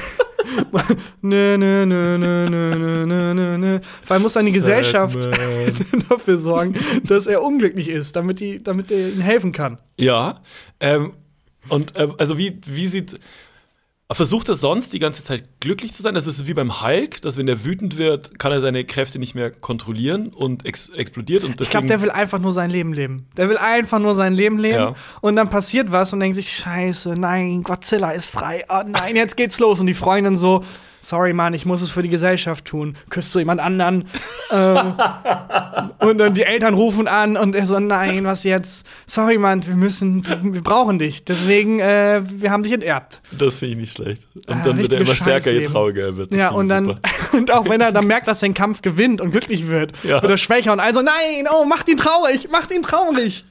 nö, 1.21 1.57
nö, 1.57 1.85
nö, 1.85 2.17
nö, 2.17 2.49
nö, 2.49 3.05
nö, 3.05 3.33
nö, 3.33 3.57
nö. 3.57 3.79
Vor 4.03 4.13
allem 4.13 4.21
muss 4.23 4.33
seine 4.33 4.51
Gesellschaft 4.51 5.17
dafür 6.09 6.37
sorgen, 6.37 6.75
dass 7.03 7.27
er 7.27 7.41
unglücklich 7.41 7.89
ist, 7.89 8.15
damit, 8.15 8.39
die, 8.39 8.61
damit 8.61 8.91
er 8.91 9.09
ihnen 9.09 9.21
helfen 9.21 9.51
kann. 9.51 9.77
Ja. 9.97 10.41
Ähm, 10.79 11.13
und 11.69 11.95
äh, 11.97 12.07
also 12.17 12.37
wie, 12.37 12.59
wie 12.65 12.87
sieht 12.87 13.19
Versucht 14.09 14.47
er 14.47 14.55
sonst 14.55 14.93
die 14.93 14.99
ganze 14.99 15.21
Zeit 15.21 15.59
glücklich 15.59 15.93
zu 15.93 16.01
sein? 16.01 16.15
Das 16.15 16.27
ist 16.27 16.47
wie 16.47 16.53
beim 16.53 16.81
Hulk, 16.81 17.21
dass 17.21 17.35
wenn 17.35 17.45
er 17.49 17.65
wütend 17.65 17.97
wird, 17.97 18.39
kann 18.39 18.53
er 18.53 18.61
seine 18.61 18.85
Kräfte 18.85 19.19
nicht 19.19 19.35
mehr 19.35 19.51
kontrollieren 19.51 20.29
und 20.29 20.65
ex 20.65 20.87
explodiert. 20.89 21.43
Und 21.43 21.59
Ich 21.59 21.69
glaube, 21.69 21.87
der 21.87 22.01
will 22.01 22.09
einfach 22.11 22.39
nur 22.39 22.53
sein 22.53 22.69
Leben 22.69 22.93
leben. 22.93 23.27
Der 23.35 23.49
will 23.49 23.57
einfach 23.57 23.99
nur 23.99 24.15
sein 24.15 24.33
Leben 24.33 24.59
leben. 24.59 24.77
Ja. 24.77 24.95
Und 25.19 25.35
dann 25.35 25.49
passiert 25.49 25.91
was 25.91 26.13
und 26.13 26.21
denkt 26.21 26.37
sich, 26.37 26.49
scheiße, 26.49 27.15
nein, 27.19 27.63
Godzilla 27.63 28.11
ist 28.11 28.29
frei. 28.29 28.63
Oh 28.69 28.81
nein, 28.87 29.17
jetzt 29.17 29.35
geht's 29.35 29.59
los. 29.59 29.81
Und 29.81 29.87
die 29.87 29.93
Freundin 29.93 30.37
so, 30.37 30.63
sorry 31.01 31.33
Mann, 31.33 31.53
ich 31.53 31.65
muss 31.65 31.81
es 31.81 31.89
für 31.89 32.01
die 32.01 32.09
Gesellschaft 32.09 32.65
tun. 32.65 32.95
Küsst 33.09 33.33
du 33.33 33.39
jemand 33.39 33.61
anderen? 33.61 34.07
ähm, 34.51 34.93
und 35.99 36.17
dann 36.17 36.33
die 36.33 36.43
Eltern 36.43 36.73
rufen 36.73 37.07
an 37.07 37.37
und 37.37 37.55
er 37.55 37.65
so, 37.65 37.79
nein, 37.79 38.25
was 38.25 38.43
jetzt? 38.43 38.85
Sorry 39.05 39.37
Mann, 39.37 39.65
wir 39.65 39.75
müssen, 39.75 40.25
wir 40.53 40.61
brauchen 40.61 40.99
dich. 40.99 41.23
Deswegen, 41.25 41.79
äh, 41.79 42.21
wir 42.25 42.51
haben 42.51 42.63
dich 42.63 42.73
enterbt. 42.73 43.21
Das 43.31 43.59
finde 43.59 43.73
ich 43.73 43.77
nicht 43.79 43.93
schlecht. 43.93 44.27
Und 44.35 44.49
Ah, 44.49 44.61
dann 44.63 44.77
wird 44.77 44.93
er 44.93 45.01
immer 45.01 45.15
stärker, 45.15 45.51
je 45.51 45.63
trauriger 45.63 46.03
er 46.03 46.17
wird. 46.17 46.31
Das 46.31 46.37
Ja, 46.39 46.49
und 46.49 46.69
dann, 46.69 46.99
und 47.33 47.51
auch 47.51 47.67
wenn 47.69 47.81
er 47.81 47.91
dann 47.91 48.07
merkt, 48.07 48.27
dass 48.27 48.39
sein 48.39 48.53
Kampf 48.53 48.81
gewinnt 48.81 49.21
und 49.21 49.31
glücklich 49.31 49.67
wird, 49.67 49.93
Ja. 50.03 50.21
wird 50.21 50.31
er 50.31 50.37
schwächer 50.37 50.73
und 50.73 50.79
also, 50.79 51.01
nein, 51.01 51.47
oh, 51.51 51.65
macht 51.65 51.87
ihn 51.89 51.97
traurig, 51.97 52.49
macht 52.51 52.71
ihn 52.71 52.81
traurig. 52.81 53.45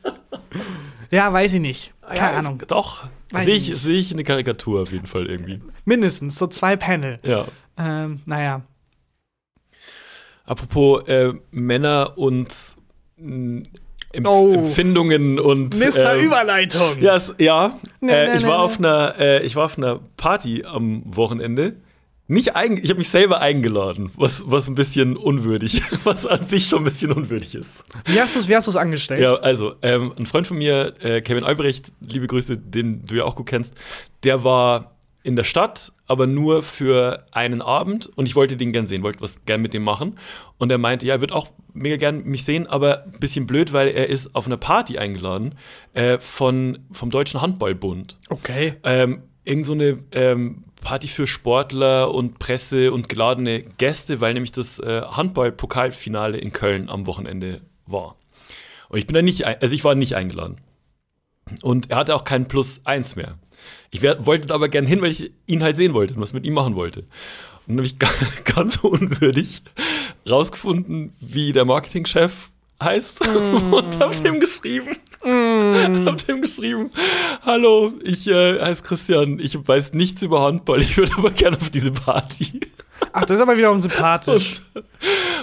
ja, 1.11 1.33
weiß 1.33 1.55
ich 1.55 1.61
nicht. 1.61 1.93
Keine 2.09 2.19
Ja, 2.19 2.39
Ahnung. 2.39 2.63
Doch. 2.69 3.05
Sehe 3.33 3.55
ich 3.55 3.73
ich, 3.73 3.81
sehe 3.81 3.99
ich 3.99 4.13
eine 4.13 4.25
Karikatur 4.25 4.83
auf 4.83 4.93
jeden 4.93 5.07
Fall 5.07 5.27
irgendwie. 5.27 5.61
Mindestens, 5.85 6.37
so 6.37 6.47
zwei 6.47 6.77
Panel. 6.77 7.19
Ja. 7.23 7.47
Ähm, 7.77 8.21
naja. 8.25 8.63
Apropos 10.45 11.07
äh, 11.09 11.33
Männer 11.51 12.17
und 12.17 12.49
mh, 13.17 13.63
Empf 14.13 14.29
Oh. 14.29 14.53
Empfindungen 14.53 15.39
und 15.39 15.79
Mr. 15.79 16.15
ähm, 16.15 16.27
Überleitung. 16.27 17.01
Ja, 17.01 17.17
es, 17.17 17.35
ja. 17.39 17.79
Ne, 18.01 18.13
äh, 18.13 18.27
ne, 18.29 18.37
ich 18.37 18.43
ne, 18.43 18.49
war 18.49 18.59
ne. 18.59 18.63
auf 18.63 18.79
einer, 18.79 19.15
äh, 19.19 19.45
ich 19.45 19.57
war 19.57 19.67
auf 19.67 19.77
einer 19.77 20.01
Party 20.17 20.65
am 20.65 21.03
Wochenende. 21.05 21.77
Nicht 22.29 22.57
eigen, 22.57 22.79
ich 22.79 22.91
habe 22.91 22.99
mich 22.99 23.09
selber 23.09 23.41
eingeladen, 23.41 24.11
was, 24.17 24.43
was 24.47 24.67
ein 24.67 24.75
bisschen 24.75 25.17
unwürdig, 25.17 25.81
was 26.05 26.27
an 26.27 26.47
sich 26.49 26.67
schon 26.67 26.81
ein 26.81 26.85
bisschen 26.85 27.13
unwürdig 27.13 27.55
ist. 27.55 27.85
Wie 28.07 28.21
hast 28.21 28.35
du 28.35 28.41
es 28.41 28.49
wie 28.49 28.57
hast 28.57 28.67
du's 28.67 28.77
angestellt? 28.77 29.21
Ja, 29.21 29.37
also, 29.37 29.75
ähm, 29.83 30.13
ein 30.19 30.27
Freund 30.27 30.47
von 30.47 30.59
mir, 30.59 30.95
äh, 31.01 31.21
Kevin 31.21 31.45
Albrecht, 31.45 31.93
liebe 32.01 32.27
Grüße, 32.27 32.59
den 32.59 33.07
du 33.07 33.15
ja 33.15 33.25
auch 33.25 33.37
gut 33.37 33.47
kennst, 33.47 33.75
der 34.25 34.43
war 34.43 34.97
in 35.23 35.37
der 35.37 35.45
Stadt, 35.45 35.93
aber 36.07 36.27
nur 36.27 36.63
für 36.63 37.27
einen 37.33 37.61
Abend 37.61 38.07
und 38.17 38.27
ich 38.27 38.37
wollte 38.37 38.57
den 38.57 38.73
gern 38.73 38.87
sehen, 38.87 39.03
wollte 39.03 39.21
was 39.21 39.45
gern 39.45 39.61
mit 39.61 39.75
dem 39.75 39.83
machen. 39.83 40.19
Und 40.59 40.71
er 40.71 40.79
meinte, 40.79 41.05
ja, 41.05 41.15
er 41.15 41.21
wird 41.21 41.33
auch 41.33 41.49
mega 41.75 41.97
gern 41.97 42.25
mich 42.25 42.45
sehen, 42.45 42.67
aber 42.67 43.05
ein 43.05 43.19
bisschen 43.19 43.47
blöd, 43.47 43.73
weil 43.73 43.89
er 43.89 44.09
ist 44.09 44.37
auf 44.37 44.47
einer 44.47 44.57
Party 44.57 44.99
eingeladen 44.99 45.57
äh, 45.95 46.19
von, 46.19 46.79
vom 46.93 47.11
Deutschen 47.11 47.41
Handballbund. 47.43 48.19
Okay. 48.29 48.75
Ähm, 48.85 49.23
irgend 49.45 49.67
so 49.67 49.73
eine 49.73 49.99
ähm, 50.13 50.63
Party 50.87 51.09
für 51.09 51.27
Sportler 51.27 52.15
und 52.15 52.39
Presse 52.39 52.93
und 52.93 53.09
geladene 53.09 53.63
Gäste, 53.63 54.21
weil 54.21 54.35
nämlich 54.35 54.53
das 54.53 54.79
äh, 54.79 55.03
Handball-Pokalfinale 55.03 56.39
in 56.39 56.53
Köln 56.53 56.89
am 56.89 57.07
Wochenende 57.07 57.61
war. 57.87 58.15
Und 58.89 58.99
ich 58.99 59.09
bin 59.09 59.15
da 59.15 59.21
nicht, 59.23 59.45
also 59.45 59.75
ich 59.75 59.83
war 59.83 59.97
nicht 59.97 60.15
eingeladen. 60.15 60.59
Und 61.63 61.91
er 61.91 61.97
hatte 61.97 62.15
auch 62.15 62.23
keinen 62.23 62.47
Plus 62.47 62.83
eins 62.85 63.17
mehr. 63.17 63.37
Ich 63.91 64.01
wär, 64.01 64.27
wollte 64.27 64.47
da 64.47 64.55
aber 64.55 64.69
gern 64.69 64.87
hin, 64.87 65.01
weil 65.03 65.11
ich 65.11 65.33
ihn 65.47 65.65
halt 65.65 65.77
sehen 65.77 65.93
wollte 65.93 66.15
und 66.15 66.21
was 66.21 66.33
mit 66.33 66.45
ihm 66.47 66.55
machen 66.55 66.77
wollte. 66.77 67.01
Und 67.67 67.77
dann 67.77 67.79
habe 67.79 67.87
ich 67.89 67.99
ga- 68.45 68.53
ganz 68.55 68.77
unwürdig 68.77 69.63
rausgefunden, 70.31 71.15
wie 71.21 71.53
der 71.53 71.65
Marketingchef 71.65 72.53
heißt. 72.83 73.27
Und 73.27 73.99
hab 73.99 74.23
dem 74.23 74.41
geschrieben. 74.41 74.97
hab 75.23 76.27
dem 76.27 76.43
geschrieben, 76.43 76.91
hallo, 77.43 77.93
ich 78.05 78.29
äh, 78.29 78.61
heiße 78.61 78.83
Christian, 78.83 79.41
ich 79.41 79.57
weiß 79.67 79.93
nichts 79.95 80.23
über 80.23 80.43
Handball, 80.43 80.81
ich 80.81 80.97
würde 80.97 81.13
aber 81.17 81.31
gerne 81.31 81.57
auf 81.57 81.71
diese 81.71 81.91
Party. 81.91 82.61
Ach, 83.13 83.25
das 83.25 83.37
ist 83.37 83.43
aber 83.43 83.57
wiederum 83.57 83.81
sympathisch. 83.81 84.61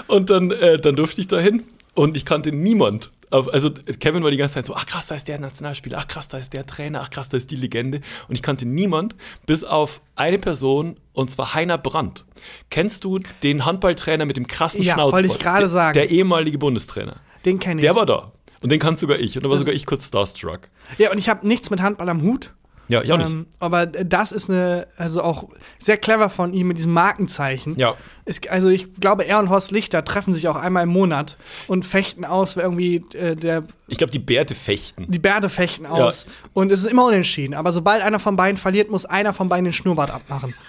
Und 0.08 0.30
dann, 0.30 0.52
äh, 0.52 0.78
dann 0.80 0.96
durfte 0.96 1.20
ich 1.22 1.28
da 1.28 1.40
hin 1.40 1.64
und 1.96 2.18
ich 2.18 2.26
kannte 2.26 2.52
niemand. 2.52 3.12
Also 3.30 3.72
Kevin 3.72 4.24
war 4.24 4.30
die 4.30 4.38
ganze 4.38 4.54
Zeit 4.56 4.68
so, 4.68 4.76
ach 4.76 4.86
krass, 4.86 5.08
da 5.08 5.16
ist 5.16 5.28
der 5.28 5.40
Nationalspieler, 5.40 5.98
ach 5.98 6.08
krass, 6.08 6.28
da 6.28 6.38
ist 6.38 6.54
der 6.54 6.68
Trainer, 6.68 7.02
ach 7.02 7.10
krass, 7.10 7.30
da 7.30 7.38
ist 7.38 7.50
die 7.50 7.56
Legende. 7.56 8.02
Und 8.28 8.36
ich 8.36 8.44
kannte 8.44 8.68
niemand, 8.68 9.16
bis 9.48 9.64
auf 9.64 10.02
eine 10.16 10.38
Person, 10.38 10.98
und 11.14 11.32
zwar 11.32 11.56
Heiner 11.56 11.80
Brandt. 11.80 12.26
Kennst 12.70 13.04
du 13.04 13.18
den 13.42 13.66
Handballtrainer 13.66 14.26
mit 14.26 14.38
dem 14.38 14.46
krassen 14.46 14.84
Ja, 14.84 14.94
Schnauzbart? 14.94 15.24
wollte 15.24 15.36
ich 15.36 15.42
gerade 15.42 15.60
Der- 15.62 15.70
sagen. 15.70 15.94
Der 15.94 16.12
ehemalige 16.12 16.60
Bundestrainer. 16.60 17.16
Den 17.44 17.58
kenne 17.58 17.82
ich. 17.82 17.86
Der 17.86 17.96
war 17.96 18.06
da. 18.06 18.32
Und 18.62 18.72
den 18.72 18.80
kannte 18.80 19.02
sogar 19.02 19.18
ich. 19.20 19.36
Und 19.36 19.44
da 19.44 19.50
war 19.50 19.58
sogar 19.58 19.74
ich 19.74 19.88
kurz 19.88 20.08
starstruck. 20.08 20.70
ja, 21.00 21.12
und 21.12 21.18
ich 21.18 21.28
habe 21.28 21.46
nichts 21.48 21.72
mit 21.72 21.82
Handball 21.82 22.10
am 22.10 22.22
Hut. 22.22 22.52
Ja, 22.88 23.02
ich 23.02 23.12
auch 23.12 23.18
nicht. 23.18 23.30
Ähm, 23.30 23.46
aber 23.60 23.86
das 23.86 24.32
ist 24.32 24.50
eine, 24.50 24.88
also 24.98 25.22
auch 25.22 25.50
sehr 25.80 25.98
clever 25.98 26.30
von 26.30 26.54
ihm 26.54 26.68
mit 26.68 26.78
diesem 26.78 26.92
Markenzeichen. 26.92 27.78
Ja. 27.78 27.96
Es, 28.26 28.42
also 28.50 28.70
ich 28.70 28.94
glaube, 28.96 29.26
er 29.26 29.40
und 29.40 29.50
Horst 29.50 29.72
Lichter 29.72 30.04
treffen 30.04 30.34
sich 30.34 30.48
auch 30.48 30.56
einmal 30.56 30.84
im 30.84 30.90
Monat 30.90 31.38
und 31.68 31.86
fechten 31.86 32.26
aus, 32.26 32.56
wer 32.56 32.64
irgendwie 32.64 33.04
äh, 33.14 33.36
der, 33.36 33.64
Ich 33.88 33.98
glaube, 33.98 34.12
die 34.12 34.20
Bärte 34.20 34.56
fechten. 34.56 35.06
die 35.10 35.20
Bärte 35.20 35.50
fechten 35.50 35.86
aus. 35.86 36.28
Und 36.54 36.72
es 36.72 36.82
ist 36.82 36.92
immer 36.92 37.06
unentschieden. 37.06 37.54
Aber 37.54 37.72
sobald 37.72 38.02
einer 38.02 38.20
von 38.20 38.36
beiden 38.36 38.58
verliert, 38.58 38.90
muss 38.90 39.06
einer 39.06 39.34
von 39.34 39.50
beiden 39.50 39.66
den 39.66 39.74
Schnurrbart 39.74 40.12
abmachen. 40.12 40.54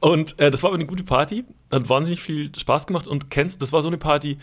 Und 0.00 0.38
äh, 0.38 0.50
das 0.50 0.62
war 0.62 0.68
aber 0.68 0.76
eine 0.76 0.86
gute 0.86 1.04
Party, 1.04 1.44
hat 1.70 1.88
wahnsinnig 1.88 2.20
viel 2.20 2.50
Spaß 2.56 2.86
gemacht 2.86 3.06
und 3.06 3.30
kennst, 3.30 3.62
das 3.62 3.72
war 3.72 3.82
so 3.82 3.88
eine 3.88 3.98
Party. 3.98 4.38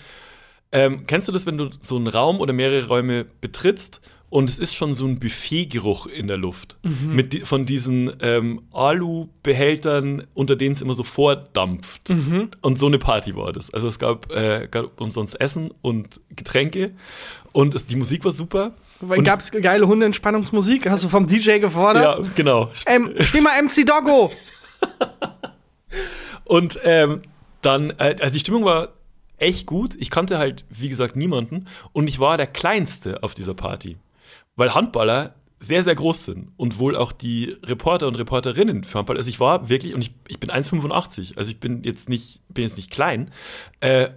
Ähm, 0.72 1.06
kennst 1.06 1.28
du 1.28 1.32
das, 1.32 1.46
wenn 1.46 1.58
du 1.58 1.70
so 1.82 1.98
einen 1.98 2.08
Raum 2.08 2.40
oder 2.40 2.54
mehrere 2.54 2.88
Räume 2.88 3.26
betrittst 3.42 4.02
und 4.34 4.50
es 4.50 4.58
ist 4.58 4.74
schon 4.74 4.96
so 4.96 5.06
ein 5.06 5.20
Buffetgeruch 5.20 6.08
in 6.08 6.26
der 6.26 6.38
Luft 6.38 6.80
mit 7.14 7.34
di 7.34 7.42
von 7.42 7.68
diesen 7.68 8.12
ähm, 8.20 8.64
Alu-Behältern, 8.74 10.26
unter 10.34 10.56
denen 10.56 10.74
es 10.74 10.82
immer 10.82 10.96
so 10.96 11.04
vordampft. 11.04 12.10
Und 12.62 12.80
so 12.80 12.88
eine 12.88 12.98
Party 12.98 13.36
war 13.36 13.54
das. 13.54 13.72
Also 13.72 13.88
es 13.88 14.00
gab, 14.00 14.32
äh, 14.32 14.68
gab 14.72 15.00
umsonst 15.00 15.40
Essen 15.40 15.70
und 15.84 16.20
Getränke 16.36 16.94
und 17.52 17.76
es, 17.76 17.86
die 17.86 17.96
Musik 17.96 18.26
war 18.26 18.32
super. 18.32 18.74
Gab 19.24 19.42
es 19.42 19.52
geile 19.52 19.88
Hundeentspannungsmusik? 19.88 20.90
Hast 20.90 21.04
du 21.04 21.10
vom 21.10 21.28
DJ 21.28 21.60
gefordert? 21.60 22.20
Ja, 22.20 22.28
genau. 22.34 22.72
Ähm, 22.88 23.14
spiel 23.20 23.42
mal 23.42 23.62
MC 23.62 23.86
Doggo. 23.86 24.32
Und 26.46 26.80
ähm, 26.84 27.22
dann, 27.62 27.92
äh, 27.92 28.16
also 28.20 28.34
die 28.34 28.40
Stimmung 28.40 28.66
war 28.66 28.90
echt 29.38 29.68
gut. 29.68 29.96
Ich 30.00 30.10
kannte 30.10 30.40
halt, 30.40 30.66
wie 30.70 30.90
gesagt, 30.90 31.16
niemanden. 31.16 31.68
Und 31.92 32.08
ich 32.08 32.20
war 32.20 32.38
der 32.38 32.48
Kleinste 32.48 33.22
auf 33.22 33.36
dieser 33.36 33.54
Party. 33.54 33.98
Weil 34.56 34.74
Handballer 34.74 35.36
sehr, 35.60 35.82
sehr 35.82 35.96
groß 35.96 36.26
sind. 36.26 36.52
Und 36.58 36.78
wohl 36.78 36.96
auch 36.96 37.12
die 37.12 37.56
Reporter 37.64 38.08
und 38.08 38.16
Reporterinnen 38.16 38.84
für 38.84 38.98
Handball. 38.98 39.18
Also 39.18 39.30
ich 39.30 39.40
war 39.40 39.70
wirklich, 39.70 39.94
und 39.94 40.02
ich, 40.02 40.14
ich 40.28 40.40
bin 40.40 40.52
1,85. 40.52 41.38
Also 41.38 41.52
ich 41.52 41.60
bin 41.60 41.84
jetzt 41.84 42.10
nicht, 42.10 42.42
bin 42.50 42.64
jetzt 42.64 42.78
nicht 42.78 42.92
klein. 42.92 43.32
Äh, 43.80 44.10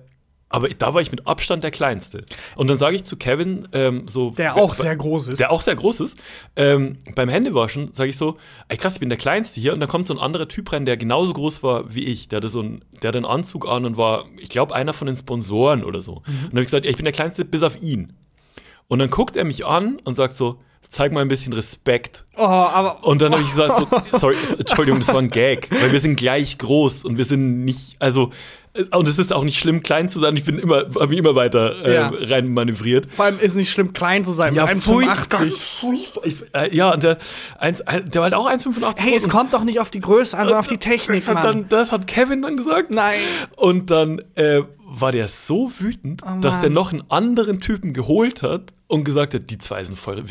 aber 0.48 0.68
da 0.68 0.94
war 0.94 1.00
ich 1.00 1.10
mit 1.10 1.26
Abstand 1.26 1.64
der 1.64 1.72
Kleinste. 1.72 2.24
Und 2.54 2.68
dann 2.68 2.78
sage 2.78 2.94
ich 2.94 3.04
zu 3.04 3.16
Kevin, 3.16 3.66
ähm, 3.72 4.06
so. 4.06 4.30
Der 4.30 4.56
auch 4.56 4.74
sehr 4.74 4.94
groß 4.94 5.28
ist. 5.28 5.40
Der 5.40 5.50
auch 5.50 5.60
sehr 5.60 5.74
groß 5.74 6.00
ist. 6.00 6.16
Ähm, 6.54 6.98
beim 7.14 7.28
Händewaschen 7.28 7.92
sage 7.92 8.10
ich 8.10 8.16
so, 8.16 8.38
ey 8.68 8.76
krass, 8.76 8.94
ich 8.94 9.00
bin 9.00 9.08
der 9.08 9.18
Kleinste 9.18 9.60
hier. 9.60 9.72
Und 9.72 9.80
dann 9.80 9.88
kommt 9.88 10.06
so 10.06 10.14
ein 10.14 10.20
anderer 10.20 10.46
Typ 10.46 10.72
rein, 10.72 10.84
der 10.84 10.96
genauso 10.96 11.32
groß 11.32 11.62
war 11.62 11.94
wie 11.94 12.04
ich. 12.04 12.28
Der 12.28 12.38
hatte 12.38 12.48
so 12.48 12.60
einen, 12.60 12.84
der 13.02 13.08
hatte 13.08 13.18
einen 13.18 13.26
Anzug 13.26 13.68
an 13.68 13.84
und 13.84 13.96
war, 13.96 14.26
ich 14.38 14.48
glaube, 14.48 14.74
einer 14.74 14.92
von 14.92 15.06
den 15.06 15.16
Sponsoren 15.16 15.84
oder 15.84 16.00
so. 16.00 16.16
Und 16.16 16.26
dann 16.26 16.50
habe 16.50 16.60
ich 16.60 16.66
gesagt, 16.66 16.84
ja, 16.84 16.90
ich 16.90 16.96
bin 16.96 17.04
der 17.04 17.12
Kleinste 17.12 17.44
bis 17.44 17.62
auf 17.62 17.82
ihn. 17.82 18.12
Und 18.88 18.98
dann 18.98 19.10
guckt 19.10 19.36
er 19.36 19.44
mich 19.44 19.66
an 19.66 19.96
und 20.04 20.14
sagt 20.14 20.36
so, 20.36 20.60
zeig 20.88 21.12
mal 21.12 21.20
ein 21.20 21.28
bisschen 21.28 21.52
Respekt. 21.52 22.24
Oh, 22.36 22.42
aber. 22.42 23.04
Und 23.04 23.22
dann 23.22 23.32
habe 23.32 23.42
ich 23.42 23.50
gesagt, 23.50 23.76
so, 24.12 24.18
sorry, 24.18 24.36
Entschuldigung, 24.58 25.00
das 25.00 25.08
war 25.08 25.20
ein 25.20 25.30
Gag, 25.30 25.68
weil 25.80 25.92
wir 25.92 26.00
sind 26.00 26.16
gleich 26.16 26.58
groß 26.58 27.04
und 27.04 27.18
wir 27.18 27.24
sind 27.24 27.64
nicht, 27.64 27.96
also, 27.98 28.30
und 28.92 29.08
es 29.08 29.18
ist 29.18 29.32
auch 29.32 29.44
nicht 29.44 29.58
schlimm, 29.58 29.82
klein 29.82 30.08
zu 30.08 30.18
sein. 30.18 30.36
Ich 30.36 30.44
bin 30.44 30.58
immer, 30.58 30.78
habe 30.94 31.08
mich 31.08 31.18
immer 31.18 31.34
weiter 31.34 31.84
äh, 31.84 31.94
Ja. 31.94 32.12
rein 32.14 32.52
manövriert. 32.52 33.06
Vor 33.10 33.24
allem 33.26 33.38
ist 33.38 33.54
nicht 33.56 33.70
schlimm, 33.70 33.92
klein 33.92 34.24
zu 34.24 34.32
sein. 34.32 34.54
mit 34.54 34.62
1,85. 34.62 35.50
furchtbar. 35.56 36.22
Ich, 36.26 36.36
äh, 36.54 36.74
ja, 36.76 36.92
und 36.94 37.02
der, 37.02 37.18
eins, 37.58 37.80
ein, 37.82 38.04
der 38.10 38.16
war 38.22 38.24
halt 38.24 38.34
auch 38.34 38.48
1,85 38.48 38.94
Hey, 39.00 39.14
es 39.16 39.28
kommt 39.28 39.54
doch 39.54 39.64
nicht 39.64 39.80
auf 39.80 39.90
die 39.90 40.00
Größe 40.00 40.36
an, 40.36 40.44
sondern 40.44 40.60
auf 40.60 40.66
die 40.68 40.78
Technik, 40.78 41.24
das 41.24 41.34
hat, 41.34 41.44
Mann. 41.44 41.44
dann, 41.62 41.68
das 41.68 41.92
hat 41.92 42.06
Kevin 42.06 42.42
dann 42.42 42.56
gesagt. 42.56 42.90
Nein. 42.90 43.18
Und 43.56 43.90
dann 43.90 44.20
äh, 44.34 44.62
war 44.88 45.12
der 45.12 45.28
so 45.28 45.70
wütend, 45.78 46.22
Oh, 46.24 46.40
dass 46.40 46.60
der 46.60 46.70
noch 46.70 46.92
einen 46.92 47.02
anderen 47.10 47.60
Typen 47.60 47.92
geholt 47.92 48.42
hat 48.42 48.72
und 48.88 49.04
gesagt 49.04 49.34
hat, 49.34 49.50
die 49.50 49.58
zwei 49.58 49.82
sind 49.82 49.98
voll, 49.98 50.22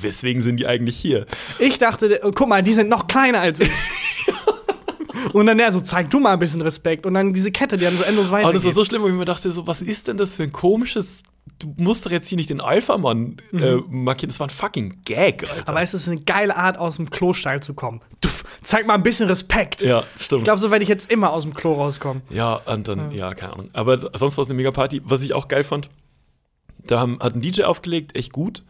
weswegen 0.00 0.42
sind 0.42 0.56
die 0.58 0.66
eigentlich 0.66 0.96
hier? 0.96 1.26
Ich 1.58 1.78
dachte, 1.78 2.22
äh, 2.22 2.30
guck 2.34 2.48
mal, 2.48 2.62
die 2.62 2.72
sind 2.72 2.88
noch 2.88 3.06
kleiner 3.06 3.40
als 3.40 3.60
ich. 3.60 3.70
Und 5.32 5.46
dann 5.46 5.58
der 5.58 5.72
so, 5.72 5.80
zeig 5.80 6.10
du 6.10 6.20
mal 6.20 6.32
ein 6.32 6.38
bisschen 6.38 6.62
Respekt. 6.62 7.06
Und 7.06 7.14
dann 7.14 7.34
diese 7.34 7.52
Kette, 7.52 7.76
die 7.76 7.84
dann 7.84 7.96
so 7.96 8.02
endlos 8.02 8.28
Aber 8.28 8.38
das 8.38 8.44
war 8.44 8.54
weitergeht. 8.54 8.74
so 8.74 8.84
schlimm, 8.84 9.02
wo 9.02 9.08
ich 9.08 9.14
mir 9.14 9.24
dachte, 9.24 9.50
so, 9.52 9.66
was 9.66 9.80
ist 9.80 10.08
denn 10.08 10.16
das 10.16 10.34
für 10.36 10.44
ein 10.44 10.52
komisches, 10.52 11.22
du 11.58 11.74
musst 11.78 12.06
doch 12.06 12.10
jetzt 12.10 12.28
hier 12.28 12.36
nicht 12.36 12.50
den 12.50 12.60
Alpha-Mann 12.60 13.36
äh, 13.52 13.76
markieren, 13.88 14.28
das 14.30 14.40
war 14.40 14.46
ein 14.46 14.50
fucking 14.50 15.02
Gag, 15.04 15.42
Alter. 15.42 15.54
Mhm. 15.56 15.68
Aber 15.68 15.82
es 15.82 15.94
ist 15.94 16.08
eine 16.08 16.20
geile 16.20 16.56
Art, 16.56 16.78
aus 16.78 16.96
dem 16.96 17.10
Klostall 17.10 17.62
zu 17.62 17.74
kommen. 17.74 18.00
Duff, 18.20 18.44
zeig 18.62 18.86
mal 18.86 18.94
ein 18.94 19.02
bisschen 19.02 19.28
Respekt. 19.28 19.82
ja, 19.82 20.04
stimmt. 20.16 20.40
Ich 20.40 20.44
glaube, 20.44 20.60
so 20.60 20.70
werde 20.70 20.82
ich 20.82 20.88
jetzt 20.88 21.10
immer 21.10 21.32
aus 21.32 21.44
dem 21.44 21.54
Klo 21.54 21.72
rauskommen. 21.74 22.22
Ja, 22.30 22.54
und 22.54 22.88
dann, 22.88 23.10
ja, 23.12 23.34
keine 23.34 23.54
Ahnung. 23.54 23.70
Aber 23.72 23.98
sonst 23.98 24.36
war 24.36 24.44
es 24.44 24.50
eine 24.50 24.56
mega 24.56 24.70
Party. 24.70 25.00
Was 25.04 25.22
ich 25.22 25.34
auch 25.34 25.48
geil 25.48 25.64
fand, 25.64 25.88
da 26.84 27.00
haben, 27.00 27.18
hat 27.20 27.34
ein 27.34 27.40
DJ 27.40 27.62
aufgelegt, 27.64 28.16
echt 28.16 28.32
gut. 28.32 28.62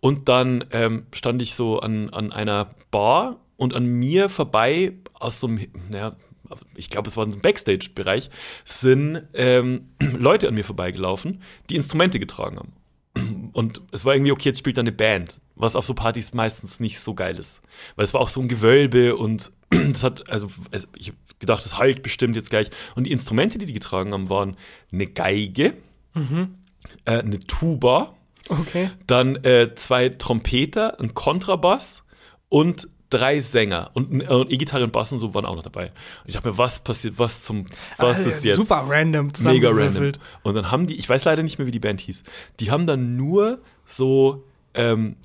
Und 0.00 0.28
dann 0.28 0.64
ähm, 0.72 1.06
stand 1.12 1.40
ich 1.42 1.54
so 1.54 1.80
an, 1.80 2.10
an 2.10 2.32
einer 2.32 2.74
Bar 2.90 3.36
und 3.56 3.74
an 3.74 3.86
mir 3.86 4.28
vorbei 4.28 4.94
aus 5.14 5.40
so 5.40 5.46
einem, 5.46 5.66
naja, 5.90 6.16
ich 6.76 6.90
glaube, 6.90 7.08
es 7.08 7.16
war 7.16 7.26
ein 7.26 7.40
Backstage-Bereich, 7.40 8.30
sind 8.64 9.22
ähm, 9.34 9.88
Leute 10.00 10.48
an 10.48 10.54
mir 10.54 10.64
vorbeigelaufen, 10.64 11.42
die 11.70 11.76
Instrumente 11.76 12.18
getragen 12.18 12.58
haben. 12.58 13.50
Und 13.52 13.82
es 13.92 14.04
war 14.04 14.14
irgendwie, 14.14 14.32
okay, 14.32 14.50
jetzt 14.50 14.58
spielt 14.58 14.76
da 14.76 14.82
eine 14.82 14.92
Band, 14.92 15.40
was 15.54 15.74
auf 15.74 15.84
so 15.84 15.94
Partys 15.94 16.34
meistens 16.34 16.78
nicht 16.78 17.00
so 17.00 17.14
geil 17.14 17.38
ist. 17.38 17.62
Weil 17.96 18.04
es 18.04 18.14
war 18.14 18.20
auch 18.20 18.28
so 18.28 18.40
ein 18.40 18.48
Gewölbe 18.48 19.16
und 19.16 19.50
das 19.70 20.04
hat, 20.04 20.28
also 20.28 20.48
ich 20.96 21.08
habe 21.08 21.18
gedacht, 21.38 21.64
das 21.64 21.78
halt 21.78 22.02
bestimmt 22.02 22.36
jetzt 22.36 22.50
gleich. 22.50 22.70
Und 22.94 23.04
die 23.04 23.12
Instrumente, 23.12 23.58
die 23.58 23.66
die 23.66 23.72
getragen 23.72 24.12
haben, 24.12 24.30
waren 24.30 24.56
eine 24.92 25.06
Geige, 25.06 25.72
äh, 27.04 27.18
eine 27.18 27.40
Tuba, 27.40 28.12
Okay. 28.48 28.90
dann 29.08 29.36
äh, 29.44 29.74
zwei 29.74 30.08
Trompeter, 30.08 31.00
ein 31.00 31.14
Kontrabass 31.14 32.04
und 32.48 32.88
drei 33.10 33.38
Sänger. 33.40 33.90
Und, 33.94 34.22
äh, 34.22 34.26
und 34.26 34.50
E-Gitarre 34.50 34.84
und 34.84 34.92
Bass 34.92 35.12
und 35.12 35.18
so 35.18 35.34
waren 35.34 35.44
auch 35.44 35.56
noch 35.56 35.62
dabei. 35.62 35.86
Und 35.86 35.92
ich 36.26 36.34
dachte 36.34 36.48
mir, 36.48 36.58
was 36.58 36.80
passiert, 36.80 37.18
was 37.18 37.44
zum, 37.44 37.66
was 37.98 38.18
Ah, 38.18 38.28
ist 38.28 38.44
jetzt? 38.44 38.56
super 38.56 38.84
random 38.88 39.32
Mega 39.40 39.70
random. 39.70 40.12
Und 40.42 40.54
dann 40.54 40.70
haben 40.70 40.86
die, 40.86 40.94
ich 40.96 41.08
weiß 41.08 41.24
leider 41.24 41.42
nicht 41.42 41.58
mehr, 41.58 41.66
wie 41.66 41.72
die 41.72 41.80
Band 41.80 42.00
hieß, 42.00 42.22
die 42.60 42.70
haben 42.70 42.86
dann 42.86 43.16
nur 43.16 43.60
so 43.84 44.44
ähm, 44.74 45.16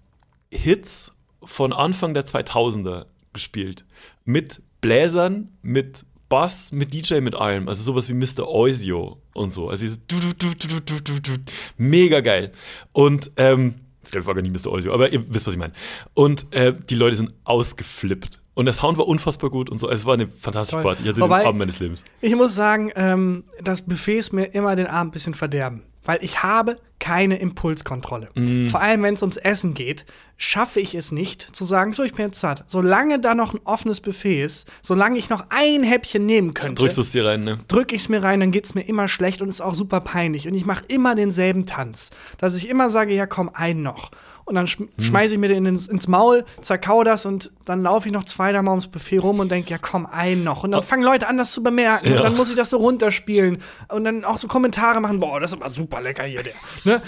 Hits 0.49 1.11
von 1.43 1.73
Anfang 1.73 2.13
der 2.13 2.25
2000er 2.25 3.05
gespielt. 3.34 3.86
Mit 4.25 4.61
Bläsern, 4.82 5.49
mit 5.61 6.05
Bass, 6.29 6.71
mit 6.71 6.93
DJ, 6.93 7.19
mit 7.19 7.36
allem. 7.36 7.67
Also 7.67 7.84
sowas 7.84 8.07
wie 8.07 8.13
Mr. 8.13 8.47
Oisio 8.47 9.17
und 9.34 9.51
so. 9.51 9.69
Also 9.69 9.82
dieses 9.82 9.99
du, 10.07 10.17
du, 10.19 10.34
du, 10.34 10.67
du, 10.67 10.79
du, 10.79 10.99
du, 11.01 11.19
du. 11.21 11.32
Mega 11.77 12.21
geil. 12.21 12.51
Und 12.93 13.32
ähm, 13.38 13.75
das 14.01 14.11
glaube 14.11 14.21
ich 14.23 14.27
war 14.27 14.35
gar 14.35 14.41
nicht 14.41 14.65
Mr. 14.65 14.71
Oisio, 14.71 14.93
aber 14.93 15.11
ihr 15.11 15.23
wisst, 15.33 15.45
was 15.47 15.53
ich 15.53 15.59
meine. 15.59 15.73
Und 16.13 16.51
äh, 16.53 16.73
die 16.89 16.95
Leute 16.95 17.15
sind 17.15 17.33
ausgeflippt. 17.43 18.39
Und 18.53 18.65
der 18.65 18.73
Sound 18.73 18.97
war 18.97 19.07
unfassbar 19.07 19.49
gut 19.49 19.69
und 19.69 19.79
so. 19.79 19.89
Es 19.89 20.05
war 20.05 20.15
eine 20.15 20.27
fantastische 20.27 20.77
Toll. 20.77 20.83
Party. 20.83 21.03
Ich 21.03 21.09
hatte 21.09 21.21
Wobei- 21.21 21.39
den 21.41 21.47
Abend 21.47 21.59
meines 21.59 21.79
Lebens. 21.79 22.03
Ich 22.19 22.35
muss 22.35 22.53
sagen, 22.53 22.91
ähm, 22.95 23.43
das 23.61 23.81
Buffet 23.83 24.17
ist 24.19 24.33
mir 24.33 24.45
immer 24.45 24.75
den 24.75 24.87
Abend 24.87 25.09
ein 25.09 25.13
bisschen 25.13 25.33
verderben. 25.33 25.83
Weil 26.03 26.19
ich 26.23 26.43
habe 26.43 26.79
keine 26.99 27.37
Impulskontrolle. 27.37 28.29
Mm. 28.35 28.67
Vor 28.67 28.79
allem, 28.79 29.03
wenn 29.03 29.15
es 29.15 29.23
ums 29.23 29.37
Essen 29.37 29.73
geht, 29.73 30.05
schaffe 30.37 30.79
ich 30.79 30.95
es 30.95 31.11
nicht 31.11 31.41
zu 31.41 31.65
sagen, 31.65 31.93
so, 31.93 32.03
ich 32.03 32.13
bin 32.13 32.27
jetzt 32.27 32.39
satt. 32.39 32.63
Solange 32.67 33.19
da 33.19 33.35
noch 33.35 33.53
ein 33.53 33.59
offenes 33.63 33.99
Buffet 33.99 34.43
ist, 34.43 34.67
solange 34.81 35.17
ich 35.17 35.29
noch 35.29 35.45
ein 35.49 35.83
Häppchen 35.83 36.25
nehmen 36.25 36.53
könnte, 36.53 36.81
Drückst 36.81 36.97
du 36.97 37.01
es 37.01 37.11
dir 37.11 37.25
rein, 37.25 37.43
ne? 37.43 37.59
drücke 37.67 37.95
ich 37.95 38.03
es 38.03 38.09
mir 38.09 38.23
rein, 38.23 38.39
dann 38.39 38.51
geht 38.51 38.65
es 38.65 38.75
mir 38.75 38.81
immer 38.81 39.07
schlecht 39.07 39.41
und 39.41 39.49
ist 39.49 39.61
auch 39.61 39.75
super 39.75 39.99
peinlich. 40.01 40.47
Und 40.47 40.53
ich 40.53 40.65
mache 40.65 40.83
immer 40.87 41.15
denselben 41.15 41.65
Tanz. 41.65 42.11
Dass 42.37 42.55
ich 42.55 42.69
immer 42.69 42.89
sage, 42.89 43.13
ja 43.15 43.25
komm, 43.25 43.49
ein 43.53 43.81
noch. 43.81 44.11
Und 44.45 44.55
dann 44.55 44.67
schm 44.67 44.89
schmeiße 44.99 45.33
ich 45.35 45.39
mir 45.39 45.47
den 45.47 45.65
ins, 45.65 45.87
ins 45.87 46.07
Maul, 46.07 46.43
zerkau 46.61 47.03
das 47.03 47.25
und 47.25 47.51
dann 47.65 47.83
laufe 47.83 48.07
ich 48.07 48.13
noch 48.13 48.23
zwei, 48.25 48.51
drei 48.51 48.61
Mal 48.61 48.71
ums 48.71 48.87
Buffet 48.87 49.19
rum 49.19 49.39
und 49.39 49.49
denke, 49.51 49.69
ja 49.69 49.77
komm, 49.77 50.05
ein 50.05 50.43
noch. 50.43 50.63
Und 50.63 50.71
dann 50.71 50.83
fangen 50.83 51.03
Leute 51.03 51.27
an, 51.27 51.37
das 51.37 51.51
zu 51.51 51.63
bemerken. 51.63 52.09
Ja. 52.09 52.17
Und 52.17 52.23
dann 52.23 52.35
muss 52.35 52.49
ich 52.49 52.55
das 52.55 52.69
so 52.71 52.77
runterspielen. 52.77 53.59
Und 53.89 54.03
dann 54.03 54.25
auch 54.25 54.37
so 54.37 54.47
Kommentare 54.47 54.99
machen, 54.99 55.19
boah, 55.19 55.39
das 55.39 55.51
ist 55.53 55.59
aber 55.61 55.69
super 55.69 56.01
lecker 56.01 56.23
hier, 56.23 56.43
der. 56.43 56.53
ne? 56.83 57.01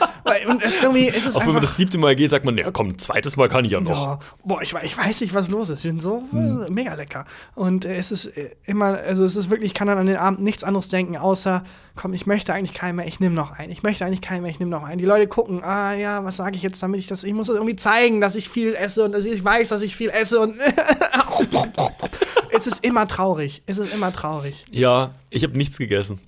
Und 0.47 0.61
es 0.63 0.81
irgendwie, 0.81 1.09
es 1.09 1.25
ist 1.25 1.36
Auch 1.36 1.45
wenn 1.45 1.53
man 1.53 1.61
das 1.61 1.75
siebte 1.75 1.97
Mal 1.97 2.15
geht, 2.15 2.31
sagt 2.31 2.45
man, 2.45 2.57
ja 2.57 2.71
komm, 2.71 2.89
ein 2.89 2.99
zweites 2.99 3.36
Mal 3.36 3.49
kann 3.49 3.65
ich 3.65 3.71
ja 3.71 3.81
noch. 3.81 3.89
Boah, 4.05 4.19
boah 4.43 4.61
ich, 4.61 4.73
ich 4.84 4.97
weiß 4.97 5.21
nicht, 5.21 5.34
was 5.34 5.49
los 5.49 5.69
ist. 5.69 5.81
Sie 5.81 5.89
sind 5.89 6.01
so 6.01 6.23
Hm. 6.31 6.65
äh, 6.67 6.71
mega 6.71 6.93
lecker. 6.93 7.25
Und 7.55 7.86
äh, 7.86 7.95
es 7.97 8.11
ist 8.11 8.25
äh, 8.27 8.51
immer, 8.65 8.97
also 8.97 9.25
es 9.25 9.36
ist 9.36 9.49
wirklich, 9.49 9.67
ich 9.67 9.73
kann 9.73 9.88
dann 9.88 9.97
an 9.97 10.05
den 10.07 10.17
Abend 10.17 10.41
nichts 10.41 10.63
anderes 10.63 10.89
denken, 10.89 11.17
außer, 11.17 11.63
komm, 11.95 12.13
ich 12.13 12.25
möchte 12.25 12.53
eigentlich 12.53 12.73
keinen 12.73 12.95
mehr, 12.95 13.07
ich 13.07 13.19
nehme 13.19 13.35
noch 13.35 13.51
einen. 13.51 13.71
Ich 13.71 13.83
möchte 13.83 14.03
eigentlich 14.05 14.21
keinen 14.21 14.41
mehr, 14.41 14.51
ich 14.51 14.59
nehme 14.59 14.71
noch 14.71 14.83
einen. 14.83 14.97
Die 14.97 15.05
Leute 15.05 15.27
gucken, 15.27 15.63
ah 15.63 15.93
ja, 15.93 16.23
was 16.23 16.37
sage 16.37 16.55
ich 16.55 16.63
jetzt, 16.63 16.81
damit 16.81 16.99
ich 16.99 17.07
das, 17.07 17.23
ich 17.23 17.33
muss 17.33 17.47
das 17.47 17.55
irgendwie 17.55 17.75
zeigen, 17.75 18.19
dass 18.21 18.35
ich 18.35 18.49
viel 18.49 18.73
esse 18.75 19.03
und 19.05 19.11
dass 19.11 19.25
ich 19.25 19.43
weiß, 19.43 19.69
dass 19.69 19.81
ich 19.83 19.95
viel 19.95 20.09
esse 20.09 20.39
und 20.39 20.55
es 22.51 22.67
ist 22.67 22.83
immer 22.83 23.07
traurig. 23.07 23.63
Es 23.65 23.77
ist 23.77 23.93
immer 23.93 24.11
traurig. 24.11 24.65
Ja, 24.71 25.13
ich 25.29 25.43
habe 25.43 25.57
nichts 25.57 25.77
gegessen. 25.77 26.19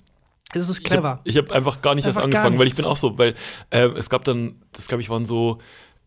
Es 0.54 0.68
ist 0.68 0.78
Ich 0.78 0.84
clever. 0.84 1.20
habe 1.26 1.32
hab 1.32 1.52
einfach 1.52 1.82
gar 1.82 1.94
nicht 1.94 2.06
erst 2.06 2.18
Einfach 2.18 2.30
gar 2.30 2.40
angefangen, 2.42 2.58
weil 2.60 2.66
ich 2.68 2.76
bin 2.76 2.84
auch 2.84 2.96
so, 2.96 3.18
weil 3.18 3.34
äh, 3.70 3.86
es 3.88 4.08
gab 4.08 4.24
dann, 4.24 4.62
das 4.72 4.86
glaube 4.88 5.02
ich 5.02 5.10
waren 5.10 5.26
so 5.26 5.58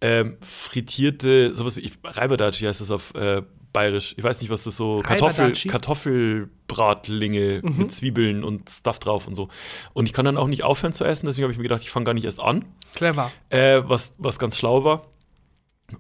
ähm, 0.01 0.37
frittierte, 0.41 1.53
sowas 1.53 1.75
wie 1.75 1.81
ich- 1.81 1.97
Reiberdatschi 2.03 2.65
heißt 2.65 2.79
das 2.81 2.89
auf 2.91 3.13
äh, 3.15 3.41
bayerisch. 3.73 4.13
Ich 4.17 4.23
weiß 4.23 4.41
nicht, 4.41 4.49
was 4.49 4.63
das 4.63 4.75
so 4.77 5.01
Kartoffel? 5.01 5.53
Kartoffelbratlinge 5.67 7.61
Mhm. 7.63 7.77
mit 7.77 7.91
Zwiebeln 7.93 8.43
und 8.43 8.69
Stuff 8.69 8.99
drauf 8.99 9.27
und 9.27 9.35
so. 9.35 9.49
Und 9.93 10.05
ich 10.05 10.13
kann 10.13 10.25
dann 10.25 10.37
auch 10.37 10.47
nicht 10.47 10.63
aufhören 10.63 10.93
zu 10.93 11.03
essen, 11.05 11.25
deswegen 11.25 11.43
habe 11.43 11.51
ich 11.51 11.57
mir 11.57 11.63
gedacht, 11.63 11.81
ich 11.81 11.91
fange 11.91 12.05
gar 12.05 12.13
nicht 12.13 12.25
erst 12.25 12.39
an, 12.39 12.65
clever. 12.95 13.31
äh, 13.49 13.81
was, 13.85 14.13
was 14.17 14.39
ganz 14.39 14.57
schlau 14.57 14.83
war. 14.83 15.07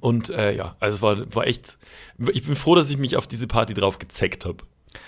Und 0.01 0.29
äh, 0.29 0.55
ja, 0.55 0.75
also 0.79 0.97
es 0.97 1.01
war, 1.01 1.35
war 1.35 1.47
echt. 1.47 1.79
Ich 2.31 2.43
bin 2.45 2.55
froh, 2.55 2.75
dass 2.75 2.89
ich 2.91 2.97
mich 2.97 3.17
auf 3.17 3.25
diese 3.25 3.47
Party 3.47 3.73
drauf 3.73 3.97
gezeckt 3.97 4.45
habe. 4.45 4.57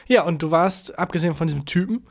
Ja, 0.08 0.24
und 0.24 0.42
du 0.42 0.50
warst, 0.50 0.98
abgesehen 0.98 1.36
von 1.36 1.48
diesem 1.48 1.66
Typen, 1.66 2.08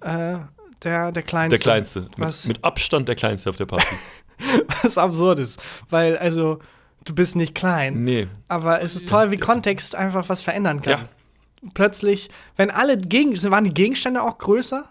äh, 0.00 0.38
der, 0.84 1.10
der 1.12 1.22
kleinste. 1.22 1.42
Hm? 1.42 1.50
Der 1.50 1.58
kleinste. 1.58 2.06
Was, 2.16 2.46
Mit, 2.46 2.58
mit 2.58 2.64
Abstand 2.64 3.08
der 3.08 3.16
kleinste 3.16 3.50
auf 3.50 3.56
der 3.56 3.66
Party. 3.66 3.94
was 4.82 4.98
absurd 4.98 5.40
ist. 5.40 5.60
Weil, 5.90 6.16
also, 6.16 6.58
du 7.04 7.14
bist 7.14 7.36
nicht 7.36 7.54
klein. 7.54 8.04
nee. 8.04 8.28
Aber 8.48 8.82
es 8.82 8.94
ist 8.96 9.08
toll, 9.08 9.30
wie 9.30 9.36
Kontext 9.36 9.94
einfach 9.94 10.28
was 10.28 10.42
verändern 10.42 10.82
kann. 10.82 10.92
Ja. 11.00 11.08
Plötzlich, 11.74 12.28
wenn 12.56 12.70
alle 12.70 12.96
Gegen 12.98 13.40
waren 13.50 13.64
die 13.64 13.74
Gegenstände 13.74 14.22
auch 14.22 14.38
größer, 14.38 14.84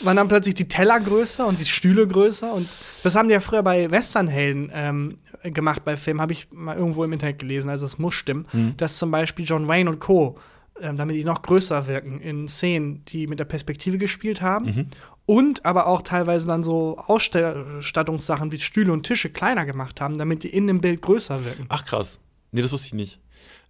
waren 0.00 0.16
dann 0.16 0.28
plötzlich 0.28 0.54
die 0.54 0.68
Teller 0.68 0.98
größer 1.00 1.46
und 1.46 1.60
die 1.60 1.66
Stühle 1.66 2.06
größer. 2.06 2.52
Und 2.52 2.68
das 3.02 3.14
haben 3.14 3.28
die 3.28 3.34
ja 3.34 3.40
früher 3.40 3.62
bei 3.62 3.90
Westernhelden 3.90 4.70
ähm, 4.72 5.16
gemacht 5.42 5.84
bei 5.84 5.96
Filmen, 5.96 6.20
habe 6.20 6.32
ich 6.32 6.48
mal 6.50 6.76
irgendwo 6.76 7.04
im 7.04 7.12
Internet 7.12 7.38
gelesen, 7.40 7.68
also 7.68 7.84
es 7.86 7.98
muss 7.98 8.14
stimmen, 8.14 8.46
Mhm. 8.52 8.76
dass 8.76 8.96
zum 8.96 9.10
Beispiel 9.10 9.44
John 9.44 9.68
Wayne 9.68 9.90
und 9.90 10.00
Co., 10.00 10.36
ähm, 10.80 10.96
damit 10.96 11.16
die 11.16 11.24
noch 11.24 11.42
größer 11.42 11.86
wirken 11.86 12.20
in 12.20 12.48
Szenen, 12.48 13.04
die 13.06 13.26
mit 13.26 13.38
der 13.38 13.44
Perspektive 13.44 13.98
gespielt 13.98 14.40
haben. 14.40 14.66
Mhm. 14.66 14.86
Und 15.26 15.66
aber 15.66 15.86
auch 15.86 16.02
teilweise 16.02 16.46
dann 16.46 16.62
so 16.62 16.96
Ausstattungssachen 16.96 18.50
wie 18.50 18.58
Stühle 18.58 18.92
und 18.92 19.02
Tische 19.02 19.28
kleiner 19.28 19.66
gemacht 19.66 20.00
haben, 20.00 20.16
damit 20.16 20.42
die 20.42 20.48
in 20.48 20.66
dem 20.66 20.80
Bild 20.80 21.02
größer 21.02 21.44
wirken. 21.44 21.66
Ach 21.68 21.84
krass. 21.84 22.18
Nee, 22.50 22.62
das 22.62 22.72
wusste 22.72 22.86
ich 22.86 22.94
nicht. 22.94 23.20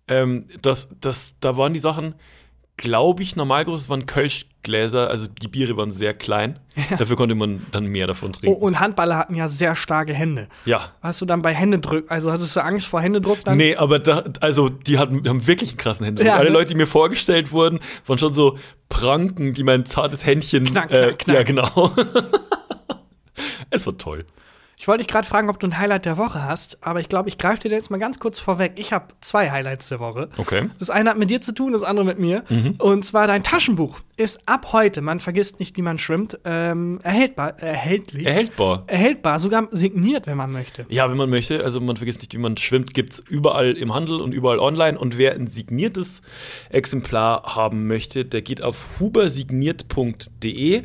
Ähm, 0.07 0.47
das, 0.63 0.89
das, 1.01 1.35
da 1.41 1.57
waren 1.57 1.73
die 1.73 1.81
Sachen, 1.81 2.15
glaube 2.79 3.23
ich, 3.23 3.37
normal 3.37 3.67
groß. 3.67 3.83
Es 3.83 3.89
waren 3.91 4.07
Kölschgläser, 4.07 5.11
also 5.11 5.27
die 5.27 5.49
Biere 5.49 5.77
waren 5.77 5.91
sehr 5.91 6.15
klein. 6.15 6.59
Dafür 6.99 7.17
konnte 7.17 7.35
man 7.35 7.67
dann 7.73 7.85
mehr 7.87 8.07
davon 8.07 8.31
Oh, 8.31 8.33
trinken. 8.39 8.63
und 8.63 8.81
Handballer 8.81 9.19
hatten 9.19 9.35
ja 9.35 9.49
sehr 9.49 9.75
starke 9.75 10.15
Hände. 10.15 10.49
Ja. 10.65 10.93
Hast 11.03 11.21
du 11.21 11.27
dann 11.27 11.43
bei 11.43 11.53
Händedruck, 11.53 12.11
also 12.11 12.33
hattest 12.33 12.57
du 12.57 12.65
Angst 12.65 12.87
vor 12.87 13.03
Händedruck 13.03 13.45
dann? 13.45 13.59
Nee, 13.59 13.77
aber 13.77 13.99
da, 13.99 14.25
also 14.41 14.71
die 14.71 14.99
hatten, 14.99 15.29
haben 15.29 15.47
wirklich 15.47 15.71
einen 15.71 15.77
krassen 15.77 16.07
Händedruck. 16.07 16.29
Ja, 16.33 16.37
Alle 16.39 16.49
ne? 16.51 16.55
Leute, 16.55 16.69
die 16.71 16.77
mir 16.77 16.87
vorgestellt 16.87 17.53
wurden, 17.53 17.81
waren 18.07 18.19
schon 18.19 18.33
so 18.33 18.57
Pranken, 18.89 19.53
die 19.53 19.65
mein 19.65 19.85
zartes 19.85 20.25
Händchen. 20.25 20.65
Knack, 20.65 20.91
äh, 20.91 21.13
knack, 21.13 21.19
knack. 21.19 21.37
Ja, 21.37 21.43
genau. 21.43 21.91
es 23.71 23.87
war 23.87 23.99
toll. 23.99 24.25
Ich 24.79 24.87
wollte 24.87 25.03
dich 25.03 25.13
gerade 25.13 25.27
fragen, 25.27 25.51
ob 25.51 25.59
du 25.59 25.67
ein 25.67 25.77
Highlight 25.77 26.05
der 26.05 26.17
Woche 26.17 26.45
hast, 26.45 26.79
aber 26.83 27.01
ich 27.01 27.09
glaube, 27.09 27.29
ich 27.29 27.37
greife 27.37 27.69
dir 27.69 27.71
jetzt 27.71 27.91
mal 27.91 27.99
ganz 27.99 28.21
kurz 28.21 28.39
vorweg. 28.39 28.75
Ich 28.77 28.93
habe 28.93 29.07
zwei 29.21 29.51
Highlights 29.51 29.89
der 29.89 29.99
Woche. 29.99 30.29
Okay. 30.37 30.71
Das 30.79 30.89
eine 30.89 31.11
hat 31.11 31.19
mit 31.19 31.31
dir 31.31 31.41
zu 31.41 31.53
tun, 31.53 31.73
das 31.73 31.83
andere 31.83 32.07
mit 32.07 32.21
mir. 32.21 32.45
Mhm. 32.49 32.77
Und 32.79 33.05
zwar 33.05 33.27
dein 33.27 33.43
Taschenbuch 33.43 33.99
ist 34.17 34.41
ab 34.47 34.73
heute, 34.73 35.01
man 35.01 35.19
vergisst 35.19 35.59
nicht, 35.59 35.77
wie 35.77 35.83
man 35.83 35.99
schwimmt, 35.99 36.39
ähm, 36.45 37.01
erhältbar, 37.03 37.59
erhältlich. 37.61 38.27
Erhältbar. 38.27 38.85
erhältbar, 38.87 39.41
sogar 39.41 39.67
signiert, 39.73 40.27
wenn 40.29 40.37
man 40.37 40.53
möchte. 40.53 40.87
Ja, 40.89 41.11
wenn 41.11 41.17
man 41.17 41.31
möchte. 41.31 41.63
Also 41.65 41.81
man 41.81 41.97
vergisst 41.97 42.21
nicht, 42.21 42.33
wie 42.35 42.39
man 42.39 42.57
schwimmt, 42.57 42.95
gibt 42.95 43.15
es 43.15 43.19
überall 43.21 43.73
im 43.73 43.93
Handel 43.95 44.21
und 44.21 44.33
überall 44.33 44.61
online. 44.61 44.97
Und 44.99 45.19
wer 45.19 45.35
ein 45.35 45.49
signiertes 45.49 46.23
Exemplar 46.71 47.57
haben 47.57 47.89
möchte, 47.89 48.25
der 48.25 48.43
geht 48.43 48.63
auf 48.63 49.01
hubersigniert.de 49.01 50.85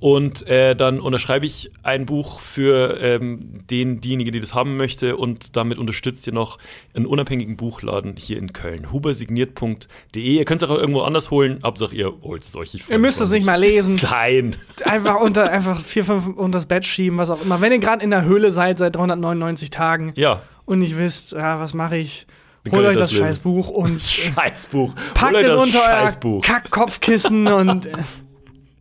und 0.00 0.46
äh, 0.46 0.76
dann 0.76 1.00
unterschreibe 1.00 1.46
ich 1.46 1.70
ein 1.82 2.04
Buch 2.04 2.40
für 2.40 2.98
ähm, 3.00 3.60
den, 3.70 4.00
diejenige, 4.00 4.30
die 4.32 4.40
das 4.40 4.54
haben 4.54 4.76
möchte. 4.76 5.16
Und 5.16 5.56
damit 5.56 5.78
unterstützt 5.78 6.26
ihr 6.26 6.32
noch 6.34 6.58
einen 6.94 7.06
unabhängigen 7.06 7.56
Buchladen 7.56 8.14
hier 8.18 8.36
in 8.38 8.52
Köln. 8.52 8.92
hubersigniert.de. 8.92 10.22
Ihr 10.22 10.44
könnt 10.44 10.62
es 10.62 10.68
auch 10.68 10.76
irgendwo 10.76 11.00
anders 11.02 11.30
holen. 11.30 11.60
Hauptsache, 11.64 11.94
ihr 11.96 12.12
holt 12.22 12.42
es 12.42 12.54
euch. 12.56 12.78
Ihr 12.88 12.98
müsst 12.98 13.20
es 13.20 13.30
nicht 13.30 13.46
mal 13.46 13.56
lesen. 13.60 13.98
Nein. 14.02 14.56
Einfach 14.84 15.20
unter 15.20 15.50
einfach 15.50 15.80
vier, 15.80 16.04
fünf 16.04 16.26
unter 16.26 16.58
das 16.58 16.66
Bett 16.66 16.84
schieben, 16.84 17.18
was 17.18 17.30
auch 17.30 17.42
immer. 17.42 17.60
Wenn 17.60 17.72
ihr 17.72 17.78
gerade 17.78 18.04
in 18.04 18.10
der 18.10 18.24
Höhle 18.24 18.52
seid 18.52 18.78
seit 18.78 18.96
399 18.96 19.70
Tagen 19.70 20.12
Ja. 20.16 20.42
und 20.66 20.80
nicht 20.80 20.98
wisst, 20.98 21.32
ja, 21.32 21.58
was 21.60 21.72
mache 21.72 21.96
ich, 21.96 22.26
holt 22.70 22.84
euch 22.86 22.96
das, 22.96 23.08
das 23.08 23.12
lesen. 23.12 23.26
scheiß 23.26 23.38
Buch 23.38 23.68
und 23.68 23.94
Das 23.96 24.12
Scheißbuch. 24.12 24.94
packt 25.14 25.36
es 25.36 25.44
das 25.44 25.62
unter 25.62 25.78
euer 25.78 25.86
Scheißbuch. 26.06 26.42
Kackkopfkissen 26.44 27.46
und. 27.46 27.88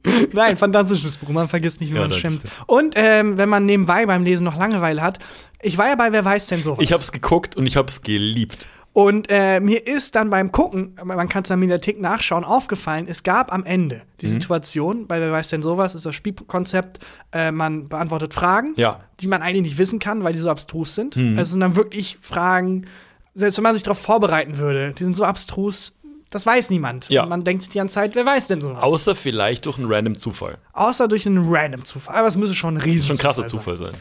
Nein, 0.33 0.57
fantastisches 0.57 1.17
Buch. 1.17 1.29
Man 1.29 1.47
vergisst 1.47 1.79
nicht, 1.81 1.91
wie 1.91 1.95
Ja, 1.95 2.01
man 2.01 2.13
stimmt. 2.13 2.41
Und 2.67 2.93
ähm, 2.97 3.37
wenn 3.37 3.49
man 3.49 3.65
nebenbei 3.65 4.05
beim 4.05 4.23
Lesen 4.23 4.43
noch 4.43 4.57
Langeweile 4.57 5.01
hat, 5.01 5.19
ich 5.61 5.77
war 5.77 5.87
ja 5.87 5.95
bei 5.95 6.11
Wer 6.11 6.25
weiß 6.25 6.47
denn 6.47 6.61
sowas. 6.63 6.79
Ich 6.81 6.91
habe 6.91 7.01
es 7.01 7.11
geguckt 7.11 7.55
und 7.55 7.65
ich 7.65 7.77
habe 7.77 7.87
es 7.87 8.01
geliebt. 8.01 8.67
Und 8.91 9.25
äh, 9.29 9.59
mir 9.59 9.87
ist 9.87 10.13
dann 10.13 10.29
beim 10.29 10.51
Gucken, 10.51 10.95
man 11.03 11.27
kann 11.27 11.41
es 11.43 11.49
in 11.49 11.53
der 11.53 11.57
Mediathek 11.57 11.99
nachschauen, 11.99 12.43
aufgefallen, 12.43 13.07
es 13.09 13.23
gab 13.23 13.51
am 13.51 13.63
Ende 13.63 14.01
die 14.21 14.27
Mhm. 14.27 14.31
Situation, 14.33 15.07
bei 15.07 15.19
Wer 15.19 15.31
weiß 15.31 15.49
denn 15.49 15.63
sowas, 15.63 15.95
ist 15.95 16.05
das 16.05 16.13
Spielkonzept, 16.13 16.99
äh, 17.31 17.51
man 17.51 17.87
beantwortet 17.89 18.35
Fragen, 18.35 18.73
Ja. 18.75 18.99
die 19.19 19.25
man 19.27 19.41
eigentlich 19.41 19.63
nicht 19.63 19.77
wissen 19.79 19.97
kann, 19.97 20.23
weil 20.23 20.33
die 20.33 20.39
so 20.39 20.49
abstrus 20.51 20.93
sind. 20.93 21.15
Mhm. 21.15 21.39
Es 21.39 21.49
sind 21.49 21.61
dann 21.61 21.75
wirklich 21.75 22.19
Fragen, 22.21 22.85
selbst 23.33 23.57
wenn 23.57 23.63
man 23.63 23.73
sich 23.73 23.81
darauf 23.81 23.97
vorbereiten 23.99 24.59
würde, 24.59 24.93
die 24.93 25.03
sind 25.05 25.15
so 25.15 25.23
abstrus, 25.23 25.97
das 26.33 26.45
weiß 26.45 26.69
niemand. 26.69 27.09
Ja. 27.09 27.23
Und 27.23 27.29
man 27.29 27.43
denkt 27.43 27.63
sich 27.63 27.69
die 27.69 27.77
ganze 27.77 27.95
Zeit, 27.95 28.15
wer 28.15 28.25
weiß 28.25 28.47
denn 28.47 28.61
sowas? 28.61 28.81
Außer 28.81 29.15
vielleicht 29.15 29.65
durch 29.65 29.77
einen 29.77 29.91
random 29.91 30.17
Zufall. 30.17 30.57
Außer 30.73 31.07
durch 31.07 31.25
einen 31.27 31.45
random 31.53 31.85
Zufall. 31.85 32.15
Aber 32.15 32.27
es 32.27 32.37
müsste 32.37 32.55
schon 32.55 32.75
ein 32.77 32.81
riesen 32.81 33.07
Schon 33.07 33.15
ein 33.17 33.19
krasser 33.19 33.45
Zufall 33.45 33.75
sein. 33.75 33.91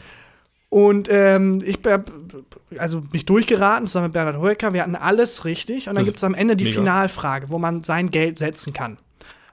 Und 0.69 1.07
ähm, 1.11 1.61
ich 1.63 1.77
hab 1.85 2.11
also 2.79 3.03
mich 3.11 3.25
durchgeraten 3.25 3.85
zusammen 3.85 4.05
mit 4.07 4.13
Bernhard 4.13 4.37
Hoeker. 4.41 4.73
Wir 4.73 4.81
hatten 4.81 4.95
alles 4.95 5.45
richtig. 5.45 5.87
Und 5.87 5.95
dann 5.95 6.05
gibt 6.05 6.17
es 6.17 6.23
am 6.23 6.33
Ende 6.33 6.55
die 6.55 6.63
mega. 6.63 6.79
Finalfrage, 6.79 7.49
wo 7.51 7.59
man 7.59 7.83
sein 7.83 8.09
Geld 8.09 8.39
setzen 8.39 8.73
kann. 8.73 8.97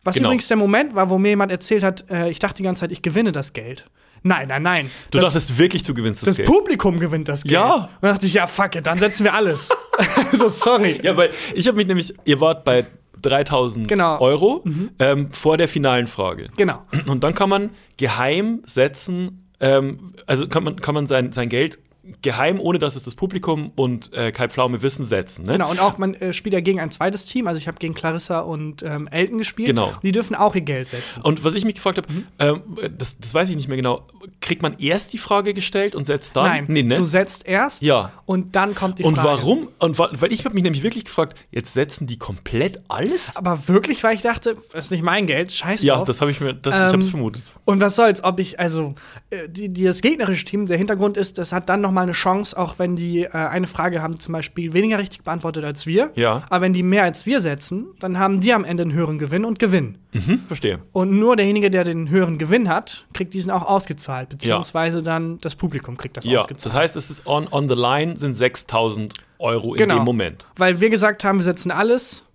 Was 0.03 0.15
Genau. 0.15 0.29
übrigens 0.29 0.49
der 0.49 0.57
Moment 0.57 0.95
war, 0.95 1.11
wo 1.11 1.19
mir 1.19 1.29
jemand 1.29 1.53
erzählt 1.53 1.83
hat, 1.85 2.11
äh, 2.11 2.31
ich 2.31 2.39
dachte 2.39 2.57
die 2.57 2.63
ganze 2.63 2.81
Zeit, 2.81 2.93
ich 2.93 3.03
gewinne 3.03 3.33
das 3.33 3.53
Geld. 3.53 3.85
Nein, 4.23 4.49
nein, 4.49 4.63
nein. 4.63 4.91
Du 5.11 5.19
das, 5.19 5.29
dachtest 5.29 5.59
wirklich, 5.59 5.83
du 5.83 5.95
gewinnst 5.95 6.23
das, 6.23 6.29
das 6.29 6.37
Geld. 6.39 6.49
Publikum 6.49 6.99
gewinnt 7.01 7.29
das 7.29 7.43
Geld. 7.43 7.55
Ja. 7.55 7.75
Und 7.75 7.89
dann 8.03 8.13
dachte 8.13 8.27
ich, 8.27 8.35
ja, 8.35 8.47
fuck 8.47 8.77
it, 8.77 8.87
dann 8.87 8.99
setzen 8.99 9.25
wir 9.25 9.35
alles. 9.35 9.71
so, 10.33 10.49
sorry. 10.49 11.01
Ja, 11.03 11.17
weil 11.17 11.31
ich 11.55 11.67
habe 11.67 11.77
mich 11.77 11.87
nämlich, 11.87 12.15
ihr 12.25 12.41
wart 12.41 12.65
bei 12.65 12.87
3000 13.23 13.89
Genau. 13.89 14.19
Euro 14.21 14.65
ähm, 14.99 15.31
vor 15.33 15.57
der 15.57 15.69
finalen 15.69 16.07
Frage. 16.07 16.47
Genau. 16.57 16.83
Und 17.07 17.25
dann 17.25 17.35
kann 17.35 17.49
man 17.49 17.71
geheim 17.97 18.63
setzen, 18.67 19.51
ähm, 19.61 20.15
also 20.27 20.49
kann 20.49 20.65
man, 20.65 20.81
kann 20.81 20.95
man 20.95 21.07
sein, 21.07 21.33
sein 21.33 21.49
Geld 21.49 21.79
geheim, 22.23 22.59
ohne 22.61 22.79
dass 22.79 22.97
es 22.97 23.05
das 23.05 23.15
Publikum 23.15 23.73
und 23.77 24.13
äh, 24.15 24.33
Kai 24.33 24.49
Pflaume 24.49 24.83
wissen, 24.83 25.05
setzen. 25.05 25.45
Ne? 25.45 25.53
Genau, 25.53 25.71
und 25.71 25.81
auch 25.81 25.99
man 25.99 26.15
äh, 26.15 26.33
spielt 26.33 26.55
ja 26.55 26.61
gegen 26.61 26.81
ein 26.81 26.91
zweites 26.91 27.25
Team. 27.27 27.47
Also 27.47 27.59
ich 27.59 27.69
habe 27.69 27.79
gegen 27.79 27.95
Clarissa 27.95 28.41
und 28.41 28.83
ähm, 28.83 29.07
Elton 29.09 29.39
gespielt. 29.39 29.67
Genau. 29.69 29.89
Und 29.89 30.03
die 30.03 30.13
dürfen 30.13 30.35
auch 30.35 30.55
ihr 30.55 30.61
Geld 30.63 30.89
setzen. 30.89 31.21
Und 31.23 31.45
was 31.45 31.55
ich 31.55 31.65
mich 31.65 31.75
gefragt 31.75 31.99
habe, 31.99 32.09
ähm, 32.39 32.63
das, 32.97 33.19
das 33.19 33.35
weiß 33.35 33.51
ich 33.51 33.57
nicht 33.57 33.69
mehr 33.69 33.77
genau, 33.77 34.07
kriegt 34.41 34.63
man 34.63 34.79
erst 34.79 35.13
die 35.13 35.19
Frage 35.19 35.53
gestellt 35.55 35.95
und 35.95 36.07
setzt 36.07 36.37
dann? 36.37 36.45
Nein, 36.45 36.65
Nee, 36.69 36.83
ne? 36.83 36.97
du 36.97 37.05
setzt 37.05 37.47
erst 37.47 37.83
Ja. 37.83 38.13
und 38.27 38.57
dann 38.57 38.75
kommt 38.75 38.99
die 38.99 39.05
und 39.05 39.17
Frage. 39.17 39.29
warum? 39.29 39.69
Und 39.79 39.99
wa 39.99 40.09
weil 40.13 40.33
ich 40.33 40.45
habe 40.45 40.55
mich 40.55 40.63
nämlich 40.65 40.83
wirklich 40.83 41.05
gefragt, 41.05 41.37
jetzt 41.51 41.75
setzen 41.75 42.07
die 42.07 42.19
komplett 42.19 42.81
alles? 42.89 43.37
Aber 43.37 43.69
wirklich, 43.69 44.03
weil 44.05 44.15
ich 44.15 44.23
dachte, 44.23 44.57
das 44.73 44.87
ist 44.87 44.91
nicht 44.91 45.03
mein 45.03 45.27
Geld, 45.27 45.53
scheiß 45.53 45.83
Ja, 45.83 45.97
drauf. 45.97 46.07
das 46.07 46.21
habe 46.21 46.31
ich 46.31 46.41
mir, 46.41 46.55
das, 46.55 46.75
ich 46.75 46.81
Ähm, 46.81 46.87
habe 46.89 46.99
es 46.99 47.11
vermutet. 47.11 47.53
Und 47.65 47.81
was 47.81 47.97
soll's, 47.97 48.25
ob 48.25 48.39
ich, 48.41 48.59
also, 48.59 48.95
äh, 49.31 49.49
die, 49.49 49.69
die, 49.69 49.85
das 49.85 50.01
gegnerische 50.01 50.45
Team, 50.45 50.67
der 50.67 50.79
Hintergrund 50.79 51.17
ist, 51.17 51.39
das 51.39 51.53
hat 51.53 51.69
dann 51.69 51.81
noch 51.81 51.90
mal 51.91 52.03
eine 52.03 52.13
Chance, 52.13 52.57
auch 52.59 52.79
wenn 52.79 52.97
die 52.97 53.23
äh, 53.25 53.29
eine 53.31 53.67
Frage 53.67 54.03
haben, 54.03 54.19
zum 54.21 54.33
Beispiel 54.33 54.73
weniger 54.73 54.99
richtig 54.99 55.23
beantwortet 55.23 55.65
als 55.65 55.87
wir. 55.87 56.11
Ja. 56.17 56.43
Aber 56.51 56.63
wenn 56.63 56.73
die 56.73 56.83
mehr 56.83 57.05
als 57.05 57.27
wir 57.27 57.41
setzen, 57.41 57.87
dann 58.01 58.19
haben 58.19 58.41
die 58.41 58.53
am 58.53 58.65
Ende 58.65 58.83
einen 58.83 58.93
höheren 58.93 59.19
Gewinn 59.19 59.45
und 59.45 59.59
gewinnen. 59.59 59.99
Mhm, 60.13 60.41
verstehe. 60.49 60.81
Und 60.93 61.13
nur 61.19 61.37
derjenige, 61.37 61.71
der 61.71 61.85
den 61.85 62.09
höheren 62.11 62.39
Gewinn 62.39 62.69
hat, 62.69 63.07
kriegt 63.15 63.35
diesen 63.35 63.51
auch 63.51 63.63
ausgezahlt, 63.67 64.29
beziehungsweise 64.31 65.03
dann 65.03 65.39
das 65.41 65.55
Publikum 65.55 65.97
kriegt 65.97 66.17
das 66.17 66.25
Ja, 66.25 66.41
ausgezahlt. 66.41 66.67
das 66.67 66.75
heißt, 66.81 66.97
es 66.97 67.11
ist 67.11 67.27
on, 67.27 67.47
on 67.51 67.69
the 67.69 67.75
line 67.75 68.17
sind 68.17 68.35
6000 68.35 69.15
Euro 69.39 69.75
in 69.75 69.79
Genau. 69.79 69.97
dem 69.97 70.05
Moment. 70.05 70.49
Weil 70.57 70.81
wir 70.81 70.91
gesagt 70.91 71.25
haben, 71.25 71.39
wir 71.39 71.45
setzen 71.45 71.71
alles, 71.71 72.27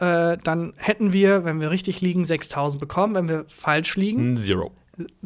äh, 0.00 0.36
dann 0.44 0.74
hätten 0.76 1.12
wir, 1.12 1.44
wenn 1.44 1.60
wir 1.60 1.70
richtig 1.70 2.00
liegen, 2.00 2.24
6000 2.24 2.78
bekommen. 2.80 3.14
Wenn 3.14 3.28
wir 3.28 3.44
falsch 3.48 3.96
liegen, 3.96 4.36
Zero. 4.38 4.70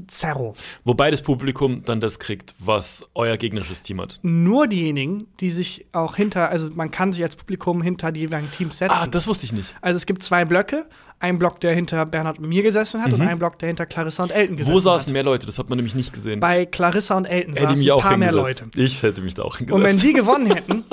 Zerro. 0.07 0.55
Wobei 0.85 1.11
das 1.11 1.23
Publikum 1.23 1.85
dann 1.85 2.01
das 2.01 2.19
kriegt, 2.19 2.55
was 2.59 3.07
euer 3.15 3.37
gegnerisches 3.37 3.83
Team 3.83 4.01
hat. 4.01 4.19
Nur 4.23 4.67
diejenigen, 4.67 5.27
die 5.41 5.51
sich 5.51 5.87
auch 5.93 6.17
hinter, 6.17 6.49
also 6.51 6.69
man 6.75 6.91
kann 6.91 7.13
sich 7.13 7.23
als 7.23 7.37
Publikum 7.37 7.83
hinter 7.83 8.13
die 8.13 8.21
jeweiligen 8.21 8.51
Teams 8.53 8.79
setzen. 8.79 8.95
Ah, 8.99 9.07
das 9.07 9.27
wusste 9.27 9.47
ich 9.47 9.53
nicht. 9.53 9.75
also 9.81 9.97
es 9.97 10.07
gibt 10.07 10.23
zwei 10.23 10.45
Blöcke. 10.45 10.87
Ein 11.21 11.39
Block, 11.39 11.61
der 11.61 11.73
hinter 11.73 12.05
Bernhard 12.05 12.41
und 12.41 12.49
mir 12.49 12.65
gesessen 12.65 13.01
hat, 13.01 13.13
und 13.13 13.21
ein 13.21 13.39
Block, 13.39 13.57
der 13.61 13.69
hinter 13.69 13.87
Clarissa 13.87 14.25
und 14.25 14.31
Elton 14.33 14.57
gesessen 14.57 14.73
Mhm. 14.73 14.77
Wo 14.77 14.81
saßen 14.81 15.07
hat. 15.07 15.13
mehr 15.13 15.23
Leute? 15.23 15.47
Das 15.47 15.57
hat 15.57 15.69
man 15.69 15.77
nämlich 15.79 15.95
nicht 15.95 16.13
gesehen. 16.13 16.41
Bei 16.41 16.67
Clarissa 16.67 17.17
und 17.17 17.27
Elton 17.27 17.55
Hätte 17.55 17.69
saßen 17.69 17.85
ein 17.85 17.91
auch 17.93 18.03
paar 18.03 18.17
mehr. 18.17 18.33
Leute. 18.33 18.65
Ich 18.75 19.01
hätte 19.05 19.23
mich 19.23 19.35
da 19.35 19.43
auch 19.43 19.57
hingesetzt. 19.59 19.77
Und 19.79 19.85
wenn 19.85 19.99
die 19.99 20.13
gewonnen 20.15 20.47
hätten, 20.47 20.85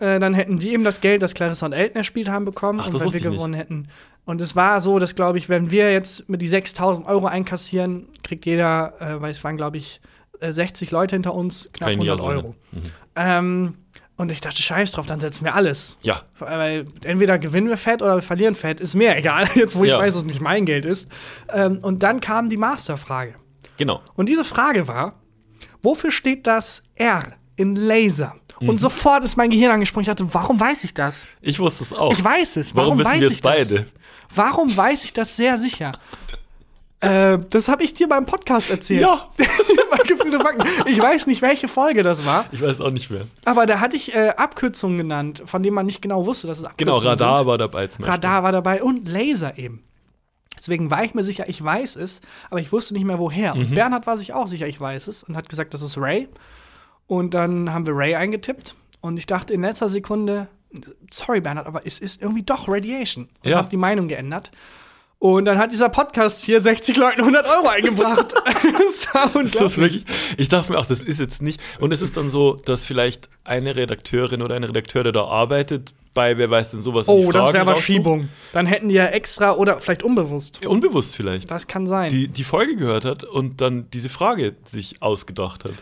äh, 0.00 0.18
dann 0.18 0.32
hätten 0.32 0.58
die 0.58 0.72
eben 0.72 0.84
das 0.84 1.02
Geld, 1.02 1.20
das 1.20 1.34
Clarissa 1.34 1.66
und 1.66 1.74
Elton 1.74 1.96
erspielt 1.96 2.30
haben, 2.30 2.46
bekommen. 2.46 2.80
Ach, 2.80 2.86
und 2.86 2.94
wenn 2.94 3.00
wir 3.00 3.06
ich 3.08 3.12
nicht. 3.12 3.24
gewonnen 3.24 3.52
hätten. 3.52 3.88
Und 4.26 4.40
es 4.40 4.56
war 4.56 4.80
so, 4.80 4.98
dass, 4.98 5.14
glaube 5.14 5.38
ich, 5.38 5.48
wenn 5.48 5.70
wir 5.70 5.92
jetzt 5.92 6.28
mit 6.28 6.40
die 6.40 6.46
6000 6.46 7.06
Euro 7.06 7.26
einkassieren, 7.26 8.08
kriegt 8.22 8.46
jeder, 8.46 8.94
äh, 9.00 9.20
weil 9.20 9.30
es 9.30 9.44
waren, 9.44 9.56
glaube 9.56 9.76
ich, 9.76 10.00
äh, 10.40 10.50
60 10.52 10.90
Leute 10.90 11.14
hinter 11.16 11.34
uns, 11.34 11.68
knapp 11.72 11.90
ich 11.90 11.98
nie 11.98 12.08
100 12.08 12.20
ausrechnen. 12.24 12.44
Euro. 12.46 12.54
Ähm, 13.16 13.74
und 14.16 14.30
ich 14.32 14.40
dachte, 14.40 14.62
scheiß 14.62 14.92
drauf, 14.92 15.06
dann 15.06 15.20
setzen 15.20 15.44
wir 15.44 15.54
alles. 15.54 15.98
ja, 16.02 16.22
Weil 16.38 16.86
entweder 17.02 17.38
gewinnen 17.38 17.68
wir 17.68 17.76
fett 17.76 18.00
oder 18.00 18.14
wir 18.14 18.22
verlieren 18.22 18.54
fett, 18.54 18.80
ist 18.80 18.94
mir 18.94 19.16
egal, 19.16 19.48
jetzt 19.56 19.76
wo 19.76 19.84
ich 19.84 19.90
Ja. 19.90 19.98
weiß, 19.98 20.14
dass 20.14 20.22
es 20.22 20.28
nicht 20.28 20.40
mein 20.40 20.64
Geld 20.66 20.84
ist. 20.86 21.10
Ähm, 21.52 21.78
und 21.82 22.02
dann 22.02 22.20
kam 22.20 22.48
die 22.48 22.56
Masterfrage. 22.56 23.34
genau. 23.76 24.00
Und 24.14 24.28
diese 24.28 24.44
Frage 24.44 24.86
war, 24.88 25.14
wofür 25.82 26.10
steht 26.10 26.46
das 26.46 26.82
R 26.94 27.24
in 27.56 27.74
Laser? 27.76 28.36
Mhm. 28.60 28.68
Und 28.70 28.78
sofort 28.80 29.24
ist 29.24 29.36
mein 29.36 29.50
Gehirn 29.50 29.72
angesprungen. 29.72 30.02
Ich 30.02 30.08
dachte, 30.08 30.32
warum 30.32 30.58
weiß 30.60 30.84
ich 30.84 30.94
das? 30.94 31.26
Ich 31.42 31.58
wusste 31.58 31.82
es 31.84 31.92
auch. 31.92 32.12
Ich 32.12 32.22
weiß 32.22 32.56
es. 32.56 32.74
Warum 32.74 32.90
Warum, 32.90 32.98
wissen 33.00 33.10
weiß 33.12 33.20
wir 33.20 33.28
ich 33.28 33.34
es 33.34 33.40
beide? 33.40 33.74
Das? 33.74 33.84
Warum 34.34 34.76
weiß 34.76 35.04
ich 35.04 35.12
das 35.12 35.36
sehr 35.36 35.58
sicher? 35.58 35.92
äh, 37.00 37.38
das 37.50 37.68
habe 37.68 37.82
ich 37.84 37.94
dir 37.94 38.08
beim 38.08 38.24
Podcast 38.26 38.70
erzählt. 38.70 39.02
Ja. 39.02 39.28
Bei 39.90 39.98
Gefühlte 40.08 40.40
Fakten. 40.40 40.62
Ich 40.86 40.98
weiß 40.98 41.26
nicht, 41.26 41.42
welche 41.42 41.68
Folge 41.68 42.02
das 42.02 42.24
war, 42.24 42.46
Ich 42.52 42.62
weiß 42.62 42.80
auch 42.80 42.90
nicht 42.90 43.10
mehr. 43.10 43.26
aber 43.44 43.66
da 43.66 43.80
hatte 43.80 43.96
ich 43.96 44.14
äh, 44.14 44.30
Abkürzungen 44.36 44.96
genannt, 44.98 45.42
von 45.44 45.62
denen 45.62 45.74
man 45.74 45.86
nicht 45.86 46.00
genau 46.02 46.24
wusste, 46.26 46.46
dass 46.46 46.58
es 46.58 46.64
Genau, 46.76 46.92
Abkürzungen 46.96 47.18
Radar 47.18 47.38
sind. 47.38 47.46
war 47.46 47.58
dabei 47.58 47.86
zum 47.88 48.02
Beispiel. 48.02 48.10
Radar 48.12 48.42
war 48.42 48.52
dabei 48.52 48.82
und 48.82 49.06
Laser 49.08 49.58
eben. 49.58 49.82
Deswegen 50.56 50.90
war 50.90 51.04
ich 51.04 51.12
mir 51.14 51.24
sicher, 51.24 51.46
ich 51.48 51.62
weiß 51.62 51.96
es, 51.96 52.22
aber 52.48 52.60
ich 52.60 52.72
wusste 52.72 52.94
nicht 52.94 53.04
mehr 53.04 53.18
woher. 53.18 53.54
Mhm. 53.54 53.60
Und 53.60 53.74
Bernhard 53.74 54.06
war 54.06 54.16
sich 54.16 54.32
auch 54.32 54.46
sicher, 54.46 54.66
ich 54.66 54.80
weiß 54.80 55.08
es 55.08 55.22
und 55.24 55.36
hat 55.36 55.48
gesagt, 55.48 55.74
das 55.74 55.82
ist 55.82 55.98
Ray. 55.98 56.28
Und 57.06 57.34
dann 57.34 57.72
haben 57.74 57.86
wir 57.86 57.94
Ray 57.94 58.14
eingetippt 58.14 58.74
und 59.02 59.18
ich 59.18 59.26
dachte 59.26 59.52
in 59.52 59.60
letzter 59.60 59.90
Sekunde, 59.90 60.48
sorry 61.10 61.40
Bernhard, 61.40 61.66
aber 61.66 61.86
es 61.86 61.98
ist 61.98 62.20
irgendwie 62.22 62.42
doch 62.42 62.68
Radiation. 62.68 63.28
Und 63.42 63.50
Ja. 63.50 63.58
habe 63.58 63.68
die 63.68 63.76
Meinung 63.76 64.08
geändert. 64.08 64.50
Und 65.20 65.46
dann 65.46 65.58
hat 65.58 65.72
dieser 65.72 65.88
Podcast 65.88 66.44
hier 66.44 66.60
60 66.60 66.96
Leuten 66.98 67.20
100 67.22 67.46
Euro 67.46 67.68
eingebracht. 67.68 68.34
das 68.44 69.06
Das 69.12 69.26
ist 69.26 69.34
unglaublich. 69.34 69.76
wirklich, 69.76 70.04
ich 70.36 70.48
dachte 70.50 70.72
mir 70.72 70.78
auch, 70.78 70.84
das 70.86 71.00
ist 71.00 71.18
jetzt 71.18 71.40
nicht. 71.40 71.60
Und 71.80 71.92
es 71.92 72.02
ist 72.02 72.16
dann 72.18 72.28
so, 72.28 72.54
dass 72.56 72.84
vielleicht 72.84 73.30
eine 73.42 73.74
Redakteurin 73.74 74.42
oder 74.42 74.54
ein 74.54 74.64
Redakteur, 74.64 75.02
der 75.02 75.12
da 75.12 75.24
arbeitet, 75.24 75.94
bei 76.12 76.36
wer 76.36 76.50
weiß 76.50 76.72
denn 76.72 76.82
sowas. 76.82 77.08
Oh, 77.08 77.32
das 77.32 77.52
wäre 77.54 77.60
aber 77.62 77.70
raussucht. 77.72 77.86
Schiebung. 77.86 78.28
Dann 78.52 78.66
hätten 78.66 78.88
die 78.90 78.96
ja 78.96 79.06
extra 79.06 79.52
oder 79.54 79.80
vielleicht 79.80 80.02
unbewusst. 80.02 80.60
Ja, 80.62 80.68
Unbewusst 80.68 81.16
vielleicht. 81.16 81.50
Das 81.50 81.66
kann 81.68 81.86
sein. 81.86 82.10
Die, 82.10 82.28
die 82.28 82.44
Folge 82.44 82.76
gehört 82.76 83.04
hat 83.06 83.24
und 83.24 83.60
dann 83.62 83.88
diese 83.92 84.10
Frage 84.10 84.54
sich 84.66 85.00
ausgedacht 85.02 85.64
hat. 85.64 85.72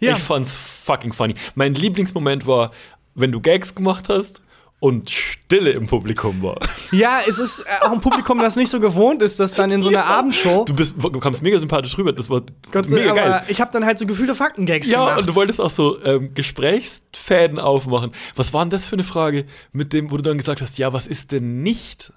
Ja. 0.00 0.12
Ich 0.16 0.22
fand's 0.22 0.56
fucking 0.56 1.12
funny. 1.12 1.34
Mein 1.56 1.74
Lieblingsmoment 1.74 2.46
war, 2.46 2.70
wenn 3.14 3.32
du 3.32 3.40
Gags 3.40 3.74
gemacht 3.74 4.08
hast 4.08 4.42
und 4.80 5.10
Stille 5.10 5.70
im 5.70 5.86
Publikum 5.86 6.42
war. 6.42 6.58
Ja, 6.90 7.20
es 7.28 7.38
ist 7.38 7.60
äh, 7.60 7.64
auch 7.86 7.92
ein 7.92 8.00
Publikum, 8.00 8.38
das 8.40 8.56
nicht 8.56 8.68
so 8.68 8.80
gewohnt 8.80 9.22
ist, 9.22 9.38
dass 9.38 9.54
dann 9.54 9.70
in 9.70 9.80
so 9.80 9.90
einer 9.90 10.04
Abendshow. 10.06 10.64
Du, 10.64 10.74
bist, 10.74 10.96
du 10.98 11.20
kamst 11.20 11.40
mega 11.40 11.56
sympathisch 11.58 11.96
rüber. 11.96 12.12
Das 12.12 12.28
war 12.28 12.42
Gott 12.72 12.88
mega 12.88 13.12
geil. 13.14 13.32
aber 13.32 13.44
ich 13.48 13.60
habe 13.60 13.70
dann 13.72 13.84
halt 13.86 14.00
so 14.00 14.06
gefühlte 14.06 14.34
Faktengags 14.34 14.88
Ja, 14.88 15.04
gemacht. 15.04 15.18
und 15.20 15.26
du 15.28 15.34
wolltest 15.36 15.60
auch 15.60 15.70
so 15.70 16.02
ähm, 16.04 16.34
Gesprächsfäden 16.34 17.58
aufmachen. 17.60 18.10
Was 18.34 18.52
war 18.52 18.64
denn 18.64 18.70
das 18.70 18.84
für 18.84 18.96
eine 18.96 19.04
Frage, 19.04 19.44
mit 19.72 19.92
dem, 19.92 20.10
wo 20.10 20.16
du 20.16 20.22
dann 20.24 20.38
gesagt 20.38 20.60
hast, 20.60 20.78
ja, 20.78 20.92
was 20.92 21.06
ist 21.06 21.30
denn 21.32 21.62
nicht? 21.62 22.12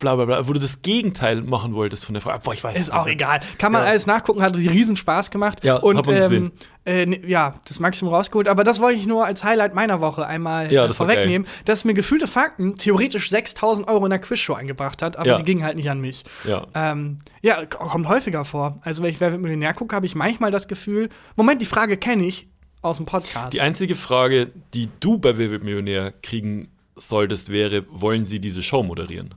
Bla 0.00 0.16
bla 0.16 0.24
bla, 0.24 0.48
wo 0.48 0.54
du 0.54 0.58
das 0.58 0.80
Gegenteil 0.80 1.42
machen 1.42 1.74
wolltest 1.74 2.06
von 2.06 2.14
der 2.14 2.22
Frage. 2.22 2.40
Boah, 2.42 2.54
ich 2.54 2.64
weiß 2.64 2.76
ist 2.78 2.90
auch 2.92 3.06
egal. 3.06 3.40
Kann 3.58 3.70
man 3.70 3.82
Ja. 3.82 3.90
alles 3.90 4.06
nachgucken, 4.06 4.42
hat 4.42 4.56
riesen 4.56 4.96
Spaß 4.96 5.30
gemacht. 5.30 5.62
Ja, 5.62 5.76
und 5.76 6.08
ähm, 6.08 6.52
äh, 6.86 7.04
ne- 7.04 7.20
ja, 7.28 7.60
das 7.68 7.80
Maximum 7.80 8.12
rausgeholt. 8.14 8.48
Aber 8.48 8.64
das 8.64 8.80
wollte 8.80 8.98
ich 8.98 9.06
nur 9.06 9.26
als 9.26 9.44
Highlight 9.44 9.74
meiner 9.74 10.00
Woche 10.00 10.26
einmal 10.26 10.72
Ja, 10.72 10.86
äh, 10.86 10.88
das 10.88 10.96
vorwegnehmen, 10.96 11.46
dass 11.66 11.84
mir 11.84 11.92
gefühlte 11.92 12.26
Fakten 12.26 12.76
theoretisch 12.76 13.28
6000 13.28 13.88
Euro 13.88 14.06
in 14.06 14.10
der 14.10 14.20
Quizshow 14.20 14.54
eingebracht 14.54 15.02
hat, 15.02 15.18
aber 15.18 15.28
Ja. 15.28 15.36
die 15.36 15.44
gingen 15.44 15.62
halt 15.62 15.76
nicht 15.76 15.90
an 15.90 16.00
mich. 16.00 16.24
Ja. 16.44 16.66
Ähm, 16.74 17.18
ja, 17.42 17.66
kommt 17.66 18.08
häufiger 18.08 18.46
vor. 18.46 18.78
Also, 18.82 19.02
wenn 19.02 19.10
ich 19.10 19.20
Wer 19.20 19.32
wird 19.32 19.42
Millionär 19.42 19.74
gucke, 19.74 19.94
habe 19.94 20.06
ich 20.06 20.14
manchmal 20.14 20.50
das 20.50 20.66
Gefühl, 20.66 21.10
Moment, 21.36 21.60
die 21.60 21.66
Frage 21.66 21.98
kenne 21.98 22.24
ich 22.24 22.48
aus 22.80 22.96
dem 22.96 23.04
Podcast. 23.04 23.52
Die 23.52 23.60
einzige 23.60 23.94
Frage, 23.94 24.50
die 24.72 24.88
du 25.00 25.18
bei 25.18 25.36
Wer 25.36 25.50
wird 25.50 25.62
Millionär 25.62 26.10
kriegen 26.22 26.68
solltest, 26.96 27.50
wäre, 27.50 27.84
wollen 27.90 28.24
sie 28.24 28.40
diese 28.40 28.62
Show 28.62 28.82
moderieren? 28.82 29.34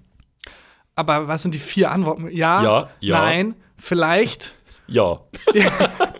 Aber 0.95 1.27
was 1.27 1.43
sind 1.43 1.53
die 1.53 1.59
vier 1.59 1.91
Antworten? 1.91 2.29
Ja, 2.31 2.63
Ja, 2.63 2.89
ja. 2.99 3.21
nein, 3.21 3.55
vielleicht. 3.77 4.55
Ja. 4.87 5.21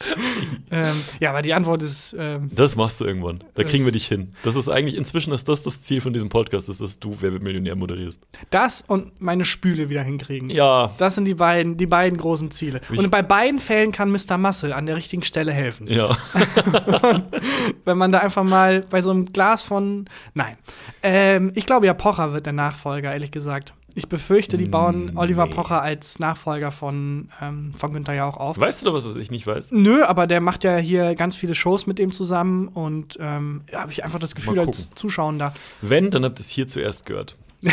ähm, 0.70 1.02
ja, 1.20 1.30
aber 1.30 1.42
die 1.42 1.52
Antwort 1.52 1.82
ist 1.82 2.14
ähm, 2.18 2.50
Das 2.54 2.74
machst 2.76 3.00
du 3.00 3.04
irgendwann. 3.04 3.44
Da 3.54 3.64
kriegen 3.64 3.84
wir 3.84 3.92
dich 3.92 4.06
hin. 4.06 4.30
Das 4.42 4.54
ist 4.56 4.68
eigentlich, 4.68 4.96
inzwischen 4.96 5.32
ist 5.32 5.48
das 5.48 5.62
das 5.62 5.80
Ziel 5.82 6.00
von 6.00 6.12
diesem 6.12 6.28
Podcast, 6.28 6.68
ist, 6.68 6.80
dass 6.80 6.98
du 6.98 7.16
Wer 7.20 7.32
wird 7.32 7.42
Millionär 7.42 7.76
moderierst. 7.76 8.22
das 8.50 8.82
und 8.86 9.20
meine 9.20 9.44
Spüle 9.44 9.90
wieder 9.90 10.02
hinkriegen. 10.02 10.48
Ja. 10.48 10.94
Das 10.98 11.16
sind 11.16 11.26
die 11.26 11.34
beiden, 11.34 11.76
die 11.76 11.86
beiden 11.86 12.18
großen 12.18 12.50
Ziele. 12.50 12.80
Ich- 12.90 12.98
und 12.98 13.10
bei 13.10 13.22
beiden 13.22 13.58
Fällen 13.60 13.92
kann 13.92 14.10
Mr. 14.10 14.38
Muscle 14.38 14.72
an 14.72 14.86
der 14.86 14.96
richtigen 14.96 15.22
Stelle 15.22 15.52
helfen. 15.52 15.86
Ja. 15.86 16.16
Wenn 17.84 17.98
man 17.98 18.12
da 18.12 18.18
einfach 18.18 18.44
mal 18.44 18.82
bei 18.88 19.02
so 19.02 19.10
einem 19.10 19.32
Glas 19.32 19.62
von. 19.62 20.08
Nein. 20.34 20.56
Ähm, 21.02 21.52
ich 21.54 21.66
glaube 21.66 21.86
ja, 21.86 21.94
Pocher 21.94 22.32
wird 22.32 22.46
der 22.46 22.52
Nachfolger, 22.52 23.12
ehrlich 23.12 23.30
gesagt. 23.32 23.74
Ich 23.94 24.08
befürchte, 24.08 24.56
die 24.56 24.66
bauen 24.66 25.14
Mm, 25.14 25.16
Oliver 25.18 25.46
nee. 25.46 25.54
Pocher 25.54 25.82
als 25.82 26.18
Nachfolger 26.18 26.70
von, 26.70 27.28
ähm, 27.42 27.72
von 27.76 27.92
Günther 27.92 28.14
ja 28.14 28.26
auch 28.28 28.36
auf. 28.36 28.58
Weißt 28.58 28.82
du 28.82 28.86
da 28.86 28.92
was, 28.94 29.04
was 29.06 29.16
ich 29.16 29.30
nicht 29.30 29.46
weiß? 29.46 29.70
Nö, 29.72 30.02
aber 30.04 30.26
der 30.26 30.40
macht 30.40 30.64
ja 30.64 30.76
hier 30.76 31.14
ganz 31.14 31.36
viele 31.36 31.54
Shows 31.54 31.86
mit 31.86 31.98
dem 31.98 32.12
zusammen 32.12 32.68
und 32.68 33.18
ähm, 33.20 33.62
habe 33.74 33.90
ich 33.92 34.04
einfach 34.04 34.18
das 34.18 34.34
Gefühl 34.34 34.58
als. 34.60 34.90
Zuschauender. 34.94 35.52
Wenn, 35.82 36.10
dann 36.10 36.24
habt 36.24 36.38
ihr 36.38 36.42
es 36.42 36.48
hier 36.50 36.68
zuerst 36.68 37.06
gehört. 37.06 37.36
ja, 37.62 37.72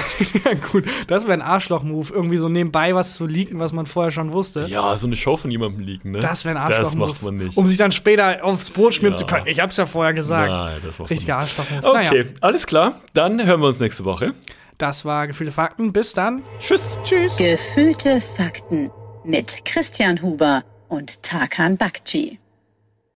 gut, 0.72 0.84
das 1.08 1.24
wäre 1.24 1.34
ein 1.34 1.42
Arschloch-Move, 1.42 2.12
irgendwie 2.14 2.36
so 2.38 2.50
nebenbei 2.50 2.94
was 2.94 3.16
zu 3.16 3.26
leaken, 3.26 3.60
was 3.60 3.72
man 3.72 3.86
vorher 3.86 4.12
schon 4.12 4.34
wusste. 4.34 4.66
Ja, 4.68 4.96
so 4.98 5.08
eine 5.08 5.16
Show 5.16 5.38
von 5.38 5.50
jemandem 5.50 5.80
liegen, 5.82 6.12
ne? 6.12 6.20
Das 6.20 6.44
wäre 6.44 6.60
ein 6.60 6.70
Das 6.70 6.80
Arschloch-Move. 6.80 7.10
macht 7.12 7.24
man 7.24 7.38
nicht. 7.38 7.56
Um 7.56 7.68
sich 7.68 7.78
dann 7.78 7.94
später 7.94 8.44
aufs 8.44 8.70
Brot 8.72 8.96
schmieren 8.96 9.14
Ja. 9.14 9.20
zu 9.20 9.26
können. 9.26 9.48
Ich 9.48 9.62
hab's 9.62 9.78
ja 9.78 9.86
vorher 9.86 10.14
gesagt. 10.14 10.50
Nein, 10.50 10.78
das 10.84 11.00
macht 11.00 11.00
man 11.00 11.08
Richtiger 11.08 11.42
nicht. 11.42 11.58
Arschloch-Move. 11.60 11.88
Okay, 11.88 12.24
Naja, 12.24 12.30
alles 12.42 12.68
klar. 12.68 12.96
Dann 13.14 13.46
hören 13.46 13.62
wir 13.62 13.68
uns 13.68 13.80
nächste 13.80 14.04
Woche. 14.04 14.34
Das 14.78 15.06
war 15.06 15.28
Gefühlte 15.28 15.52
Fakten. 15.52 15.94
Bis 15.94 16.14
dann. 16.14 16.44
Tschüss. 16.60 16.82
Tschüss. 17.04 17.38
Gefühlte 17.38 18.22
Fakten 18.22 18.92
mit 19.24 19.66
Christian 19.66 20.22
Huber 20.22 20.64
und 20.88 21.24
Tarkan 21.24 21.78
Bakci. 21.78 22.40